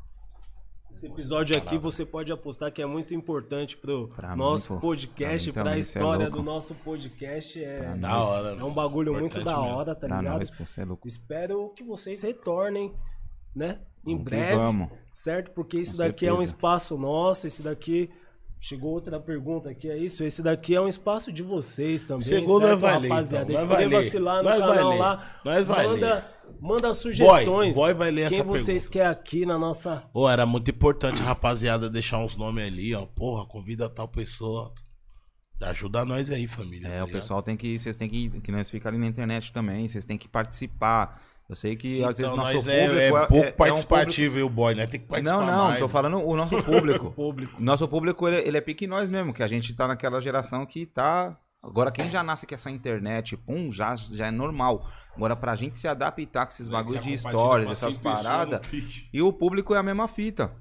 Esse 0.91 1.05
episódio 1.07 1.55
aqui 1.55 1.77
você 1.77 2.05
pode 2.05 2.31
apostar 2.33 2.69
que 2.71 2.81
é 2.81 2.85
muito 2.85 3.15
importante 3.15 3.77
pro 3.77 4.09
Pra 4.09 4.31
mim, 4.31 4.37
nosso 4.39 4.73
pô. 4.73 4.79
podcast, 4.81 5.49
Pra 5.53 5.63
mim 5.63 5.69
pra 5.69 5.73
cê 5.73 5.77
é 5.77 5.79
história 5.79 6.23
louco. 6.25 6.37
do 6.39 6.43
nosso 6.43 6.75
podcast. 6.75 7.63
É, 7.63 7.77
Pra 7.79 7.95
Da 7.95 8.19
hora. 8.21 8.59
é 8.59 8.63
um 8.63 8.73
bagulho 8.73 9.13
muito 9.13 9.41
da 9.41 9.57
hora, 9.57 9.95
tá 9.95 10.07
Pra 10.07 10.19
ligado? 10.19 10.45
cê 10.67 10.81
é 10.81 10.85
louco. 10.85 11.07
Espero 11.07 11.69
que 11.77 11.83
vocês 11.83 12.21
retornem, 12.23 12.93
né? 13.55 13.79
Em 14.05 14.11
Vamos 14.15 14.23
breve, 14.23 14.55
Vamos. 14.55 14.89
certo? 15.13 15.51
Porque 15.51 15.77
isso 15.77 15.91
Com 15.93 15.97
daqui 15.99 16.25
é 16.25 16.31
um 16.33 16.37
certeza. 16.37 16.53
espaço 16.55 16.97
nosso, 16.97 17.47
esse 17.47 17.61
daqui. 17.61 18.09
Chegou 18.63 18.91
outra 18.93 19.19
pergunta 19.19 19.71
aqui, 19.71 19.89
é 19.89 19.97
isso? 19.97 20.23
Esse 20.23 20.43
daqui 20.43 20.75
é 20.75 20.79
um 20.81 20.87
espaço 20.87 21.31
de 21.31 21.41
vocês 21.41 22.03
também, 22.03 22.27
Chegou, 22.27 22.59
certo, 22.59 22.71
nós 22.73 22.79
vai 22.79 22.99
ler, 22.99 23.09
rapaziada? 23.09 23.51
então. 23.53 23.65
Inscreva-se 23.65 24.17
ler. 24.19 24.23
lá 24.23 24.37
no 24.37 24.43
Nós 24.49 24.59
canal 24.59 24.89
ler. 24.91 24.99
lá. 24.99 25.31
Nós 25.43 25.65
vai 25.65 25.87
manda, 25.87 26.27
manda 26.59 26.93
sugestões. 26.93 27.73
boy 27.75 27.93
vai 27.95 28.11
ler 28.11 28.29
Quem 28.29 28.37
essa 28.37 28.47
vocês 28.47 28.87
querem 28.87 29.07
aqui 29.09 29.47
na 29.47 29.57
nossa... 29.57 30.07
Ô, 30.13 30.29
era 30.29 30.45
muito 30.45 30.69
importante, 30.69 31.23
rapaziada, 31.23 31.89
deixar 31.89 32.19
uns 32.19 32.37
nomes 32.37 32.63
ali, 32.63 32.93
ó. 32.93 33.03
Porra, 33.07 33.47
convida 33.47 33.89
tal 33.89 34.07
pessoa. 34.07 34.71
Ajuda 35.59 36.05
nós 36.05 36.29
aí, 36.29 36.47
família. 36.47 36.87
É, 36.87 36.97
tá 36.97 37.03
o 37.03 37.05
ligado? 37.07 37.11
pessoal 37.19 37.41
tem 37.41 37.55
que. 37.57 37.77
Vocês 37.79 37.95
têm 37.95 38.09
que. 38.09 38.29
Que 38.41 38.51
nós 38.51 38.69
fica 38.69 38.89
ali 38.89 38.97
na 38.99 39.07
internet 39.07 39.51
também. 39.53 39.87
Vocês 39.87 40.05
têm 40.05 40.17
que 40.17 40.27
participar. 40.27 41.19
Eu 41.51 41.55
sei 41.57 41.75
que 41.75 42.01
às 42.01 42.15
vezes 42.15 42.31
Então, 42.31 42.37
nosso 42.37 42.53
nós 42.53 42.63
público 42.63 42.71
é, 42.95 43.03
é 43.03 43.07
é, 43.07 43.09
pouco 43.11 43.35
é- 43.35 43.47
é 43.47 43.49
um 43.49 43.51
participativo, 43.57 44.39
e 44.39 44.41
o 44.43 44.47
boy, 44.49 44.73
né? 44.73 44.87
Tem 44.87 45.01
que 45.01 45.05
público- 45.05 45.27
participar 45.27 45.51
Não, 45.51 45.57
não, 45.63 45.67
mais. 45.67 45.79
tô 45.81 45.89
falando 45.89 46.25
o 46.25 46.33
nosso 46.37 46.55
público. 46.63 47.11
Público. 47.11 47.61
Nosso 47.61 47.85
público, 47.89 48.25
ele, 48.25 48.37
ele 48.47 48.57
é 48.57 48.61
pique 48.61 48.87
nós 48.87 49.09
mesmo, 49.09 49.33
que 49.33 49.43
a 49.43 49.47
gente 49.49 49.73
tá 49.73 49.85
naquela 49.85 50.21
geração 50.21 50.65
que 50.65 50.85
tá. 50.85 51.37
Agora, 51.61 51.91
quem 51.91 52.09
já 52.09 52.23
nasce 52.23 52.47
com 52.47 52.55
essa 52.55 52.71
internet, 52.71 53.35
pum, 53.35 53.69
já, 53.69 53.93
já 53.97 54.27
é 54.27 54.31
normal. 54.31 54.89
Agora, 55.13 55.35
pra 55.35 55.53
gente 55.57 55.77
se 55.77 55.89
adaptar 55.89 56.45
com 56.45 56.53
esses 56.53 56.69
bagulho 56.69 57.01
de 57.01 57.17
stories, 57.17 57.69
essas 57.69 57.97
no 57.97 58.01
paradas. 58.03 58.61
E 59.11 59.21
o 59.21 59.33
público 59.33 59.75
é 59.75 59.77
a 59.77 59.83
mesma 59.83 60.07
fita. 60.07 60.53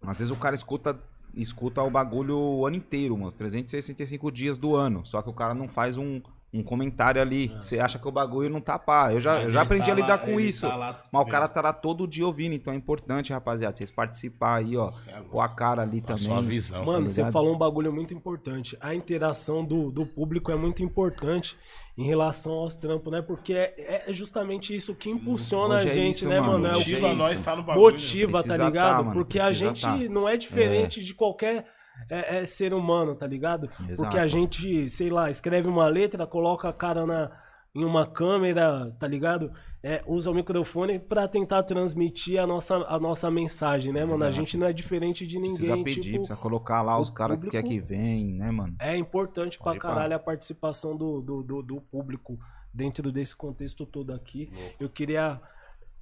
Às 0.00 0.20
vezes 0.20 0.30
o 0.30 0.36
cara 0.36 0.54
escuta, 0.54 0.96
escuta 1.34 1.82
o 1.82 1.90
bagulho 1.90 2.38
o 2.38 2.64
ano 2.66 2.76
inteiro, 2.76 3.16
uns 3.16 3.32
365 3.34 4.30
dias 4.30 4.56
do 4.56 4.76
ano. 4.76 5.04
Só 5.04 5.20
que 5.22 5.28
o 5.28 5.32
cara 5.34 5.54
não 5.54 5.68
faz 5.68 5.98
um, 5.98 6.22
um 6.52 6.64
comentário 6.64 7.22
ali. 7.22 7.48
Você 7.60 7.78
acha 7.78 7.96
que 7.98 8.08
o 8.08 8.10
bagulho 8.10 8.50
não 8.50 8.60
tá 8.60 8.76
pá. 8.78 9.12
Eu 9.12 9.20
já, 9.20 9.42
eu 9.42 9.50
já 9.50 9.62
aprendi 9.62 9.86
tá 9.86 9.92
a 9.92 9.94
lidar 9.94 10.08
lá- 10.08 10.18
com 10.18 10.40
isso. 10.40 10.66
tá 10.68 10.74
lá 10.74 11.00
Mas 11.12 11.22
o 11.22 11.26
cara 11.26 11.46
tá 11.46 11.60
lá 11.60 11.72
todo 11.72 12.08
dia 12.08 12.26
ouvindo, 12.26 12.54
então 12.54 12.72
é 12.72 12.76
importante, 12.76 13.32
rapaziada, 13.32 13.76
vocês 13.76 13.90
participar 13.92 14.56
aí, 14.56 14.76
ó. 14.76 14.90
É. 15.08 15.20
Pôr 15.30 15.40
a 15.40 15.48
cara 15.48 15.82
ali 15.82 15.98
A 15.98 16.08
também. 16.08 16.24
sua 16.24 16.42
visão. 16.42 16.84
Mano, 16.84 17.06
você 17.06 17.20
ligado? 17.20 17.32
falou 17.32 17.54
um 17.54 17.58
bagulho 17.58 17.92
muito 17.92 18.12
importante. 18.12 18.76
A 18.80 18.92
interação 18.94 19.64
do, 19.64 19.92
do 19.92 20.04
público 20.04 20.50
é 20.50 20.56
muito 20.56 20.82
importante 20.82 21.56
em 21.96 22.04
relação 22.04 22.52
aos 22.52 22.74
trampos, 22.74 23.12
né? 23.12 23.22
Porque 23.22 23.52
é, 23.52 24.04
é 24.08 24.12
justamente 24.12 24.74
isso 24.74 24.92
que 24.94 25.08
impulsiona 25.08 25.76
Hoje 25.76 25.88
a 25.88 25.90
é 25.90 25.94
gente, 25.94 26.14
isso, 26.16 26.28
né, 26.28 26.40
mano. 26.40 26.66
É 26.66 26.70
Motiva 26.72 27.08
é 27.08 27.14
nós 27.14 27.40
tá 27.42 27.54
no 27.54 27.62
bagulho. 27.62 27.92
motiva, 27.92 28.38
tá 28.38 28.42
Precisa 28.42 28.64
ligado? 28.66 28.96
tá, 28.96 29.02
mano, 29.04 29.12
Porque 29.14 29.38
a 29.38 29.52
gente 29.52 29.82
tá. 29.82 29.96
não 30.10 30.28
é 30.28 30.36
diferente 30.36 31.04
de 31.04 31.14
qualquer 31.14 31.64
é, 32.08 32.38
é, 32.38 32.44
ser 32.44 32.72
humano, 32.72 33.14
tá 33.14 33.26
ligado? 33.26 33.68
Porque 33.68 33.92
Exato. 33.92 34.18
a 34.18 34.26
gente, 34.26 34.88
sei 34.88 35.10
lá, 35.10 35.30
escreve 35.30 35.68
uma 35.68 35.88
letra, 35.88 36.26
coloca 36.26 36.68
a 36.68 36.72
cara 36.72 37.06
na, 37.06 37.30
em 37.74 37.84
uma 37.84 38.06
câmera, 38.06 38.90
tá 38.98 39.06
ligado? 39.06 39.52
É, 39.82 40.02
usa 40.06 40.30
o 40.30 40.34
microfone 40.34 40.98
pra 40.98 41.28
tentar 41.28 41.62
transmitir 41.62 42.40
a 42.40 42.46
nossa, 42.46 42.76
a 42.76 42.98
nossa 42.98 43.30
mensagem, 43.30 43.92
né, 43.92 44.04
mano? 44.04 44.24
A 44.24 44.28
Exato. 44.28 44.32
gente 44.32 44.56
não 44.56 44.66
é 44.66 44.72
diferente 44.72 45.26
de 45.26 45.36
ninguém, 45.36 45.56
Precisa 45.56 45.76
pedir, 45.76 46.00
tipo... 46.02 46.16
precisa 46.18 46.36
colocar 46.36 46.82
lá 46.82 46.98
os 46.98 47.10
caras 47.10 47.38
que 47.38 47.48
quer 47.48 47.62
que 47.62 47.78
vem, 47.80 48.34
né, 48.34 48.50
mano? 48.50 48.74
É 48.78 48.96
importante 48.96 49.56
pra 49.56 49.66
Pode 49.66 49.78
ir, 49.78 49.80
caralho 49.80 50.16
a 50.16 50.18
participação 50.18 50.96
do, 50.96 51.20
do, 51.20 51.42
do, 51.42 51.62
do 51.62 51.80
público 51.80 52.38
dentro 52.72 53.10
desse 53.12 53.34
contexto 53.34 53.86
todo 53.86 54.12
aqui. 54.12 54.50
Eu 54.78 54.88
queria. 54.88 55.40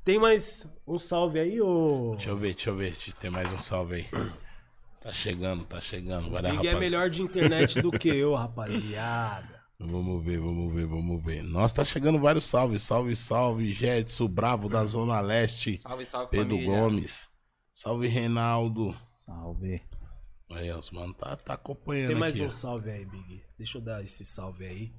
Tem 0.04 0.18
mais 0.18 0.66
um 0.86 0.98
salve 0.98 1.38
aí, 1.38 1.60
ô. 1.60 2.12
Deixa 2.12 2.30
eu 2.30 2.36
ver, 2.36 2.54
deixa 2.54 2.70
eu 2.70 2.76
ver 2.76 2.96
tem 3.20 3.30
mais 3.30 3.52
um 3.52 3.58
salve 3.58 3.96
aí. 3.96 4.06
Tá 5.00 5.12
chegando, 5.12 5.64
tá 5.64 5.80
chegando. 5.80 6.30
Vai 6.30 6.42
lá, 6.42 6.52
Ninguém 6.52 6.70
é 6.72 6.78
melhor 6.78 7.08
de 7.08 7.22
internet 7.22 7.80
do 7.80 7.90
que 7.92 8.08
eu, 8.08 8.34
rapaziada. 8.34 9.58
Vamos 9.80 10.24
ver, 10.24 10.40
vamos 10.40 10.74
ver, 10.74 10.86
vamos 10.86 11.24
ver. 11.24 11.40
Nossa, 11.40 11.76
tá 11.76 11.84
chegando 11.84 12.18
vários 12.18 12.46
salves. 12.46 12.82
Salve, 12.82 13.14
salve, 13.14 13.72
Jetson, 13.72 14.26
Bravo 14.26 14.68
da 14.68 14.84
Zona 14.84 15.20
Leste. 15.20 15.78
Salve, 15.78 16.04
salve, 16.04 16.30
Pedro 16.32 16.56
família. 16.56 16.66
Gomes. 16.80 17.28
Salve, 17.72 18.08
Reinaldo. 18.08 18.96
Salve. 19.24 19.80
Aí, 20.50 20.72
os 20.72 20.90
mano, 20.90 21.14
tá, 21.14 21.36
tá 21.36 21.54
acompanhando 21.54 22.08
Tem 22.08 22.16
mais 22.16 22.34
aqui. 22.34 22.42
um 22.42 22.46
ó. 22.46 22.50
salve 22.50 22.90
aí, 22.90 23.04
Big. 23.04 23.40
Deixa 23.56 23.78
eu 23.78 23.82
dar 23.82 24.02
esse 24.02 24.24
salve 24.24 24.66
aí. 24.66 24.92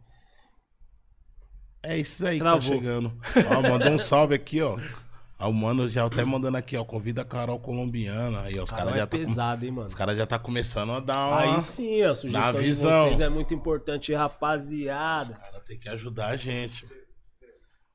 É 1.83 1.97
esses 1.99 2.23
aí 2.23 2.37
Travou. 2.37 2.61
que 2.61 2.67
tá 2.67 2.73
chegando. 2.73 3.21
Ó, 3.49 3.61
mandou 3.61 3.89
um 3.89 3.99
salve 3.99 4.35
aqui, 4.35 4.61
ó. 4.61 4.77
Ó, 5.39 5.49
o 5.49 5.53
mano 5.53 5.87
já 5.87 6.05
até 6.05 6.25
mandando 6.25 6.57
aqui, 6.57 6.75
ó. 6.75 6.83
Convida 6.83 7.21
a 7.21 7.25
Carol 7.25 7.59
colombiana. 7.59 8.41
Aí, 8.41 8.53
ó, 8.59 8.63
os 8.63 8.69
caras 8.71 8.93
é 8.93 8.97
já 8.97 9.07
tá. 9.07 9.17
com- 9.17 9.23
pesado, 9.25 9.65
hein, 9.65 9.71
mano. 9.71 9.87
Os 9.87 9.95
caras 9.95 10.17
já 10.17 10.25
tá 10.25 10.37
começando 10.37 10.91
a 10.91 10.99
dar 10.99 11.27
uma. 11.27 11.39
Aí 11.39 11.61
sim, 11.61 12.01
a 12.01 12.13
sugestão 12.13 12.53
de 12.53 12.61
visão. 12.61 13.05
vocês 13.07 13.19
é 13.21 13.29
muito 13.29 13.53
importante, 13.53 14.11
Os 14.11 14.17
rapaziada. 14.17 15.33
caras 15.33 15.61
tem 15.63 15.79
que 15.79 15.87
ajudar 15.89 16.27
a 16.27 16.35
gente. 16.35 16.85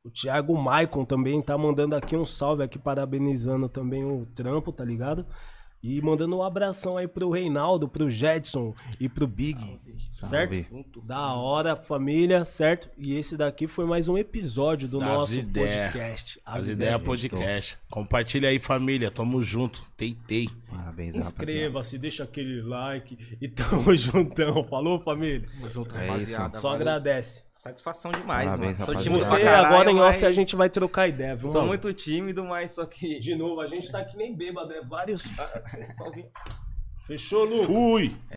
O 0.04 0.10
Thiago 0.10 0.56
Maicon 0.56 1.04
também 1.04 1.40
tá 1.40 1.56
mandando 1.56 1.94
aqui 1.96 2.14
um 2.16 2.26
salve 2.26 2.62
aqui, 2.62 2.78
parabenizando 2.78 3.68
também 3.68 4.04
o 4.04 4.26
trampo, 4.34 4.70
tá 4.72 4.84
ligado? 4.84 5.26
E 5.86 6.00
mandando 6.00 6.34
um 6.34 6.42
abração 6.42 6.96
aí 6.96 7.06
pro 7.06 7.28
Reinaldo, 7.28 7.86
pro 7.86 8.08
Jetson 8.08 8.74
e 8.98 9.06
pro 9.06 9.26
Big, 9.26 9.78
certo? 10.10 10.54
Salve. 10.54 10.66
Da 11.06 11.34
hora, 11.34 11.76
família, 11.76 12.42
certo? 12.42 12.88
E 12.96 13.14
esse 13.18 13.36
daqui 13.36 13.66
foi 13.66 13.84
mais 13.84 14.08
um 14.08 14.16
episódio 14.16 14.88
do 14.88 14.98
Das 14.98 15.08
nosso 15.08 15.34
ideias. 15.34 15.92
podcast. 15.92 16.40
As, 16.46 16.68
ideias 16.68 16.96
podcast. 17.02 17.76
Compartilha 17.90 18.48
aí, 18.48 18.58
família. 18.58 19.10
Tamo 19.10 19.42
junto. 19.42 19.82
Teitei. 19.94 20.48
Parabéns, 20.70 21.16
rapaziada. 21.16 21.42
Inscreva-se, 21.42 21.98
deixa 21.98 22.24
aquele 22.24 22.62
like 22.62 23.18
e 23.38 23.46
tamo 23.46 23.92
juntão. 23.94 24.64
Falou, 24.64 24.98
família? 25.00 25.46
Tamo 25.54 25.68
junto, 25.68 25.94
É 25.94 26.06
rapaziada. 26.06 26.58
Só 26.58 26.68
Valeu. 26.70 26.80
agradece. 26.80 27.42
Satisfação 27.64 28.10
demais, 28.10 28.46
Parabéns, 28.46 28.78
mano. 28.78 28.92
Sou 28.92 29.00
tímido 29.00 29.24
Você, 29.24 29.30
pra 29.30 29.40
caralho, 29.40 29.66
agora 29.68 29.90
em 29.90 29.98
off, 29.98 30.18
a 30.18 30.26
mas 30.26 30.36
gente 30.36 30.54
vai 30.54 30.68
trocar 30.68 31.08
ideia, 31.08 31.34
viu, 31.34 31.48
Sou 31.50 31.62
mano? 31.62 31.68
muito 31.68 31.90
tímido, 31.94 32.44
mas 32.44 32.72
só 32.72 32.84
que... 32.84 33.18
De 33.18 33.34
novo, 33.34 33.58
a 33.58 33.66
gente 33.66 33.90
tá 33.90 34.04
que 34.04 34.18
nem 34.18 34.36
bêbado, 34.36 34.70
é 34.74 34.82
vários... 34.82 35.22
Só 35.96 36.10
vim. 36.10 36.26
Fechou, 37.06 37.44
Lu? 37.46 37.64
Fui! 37.64 38.14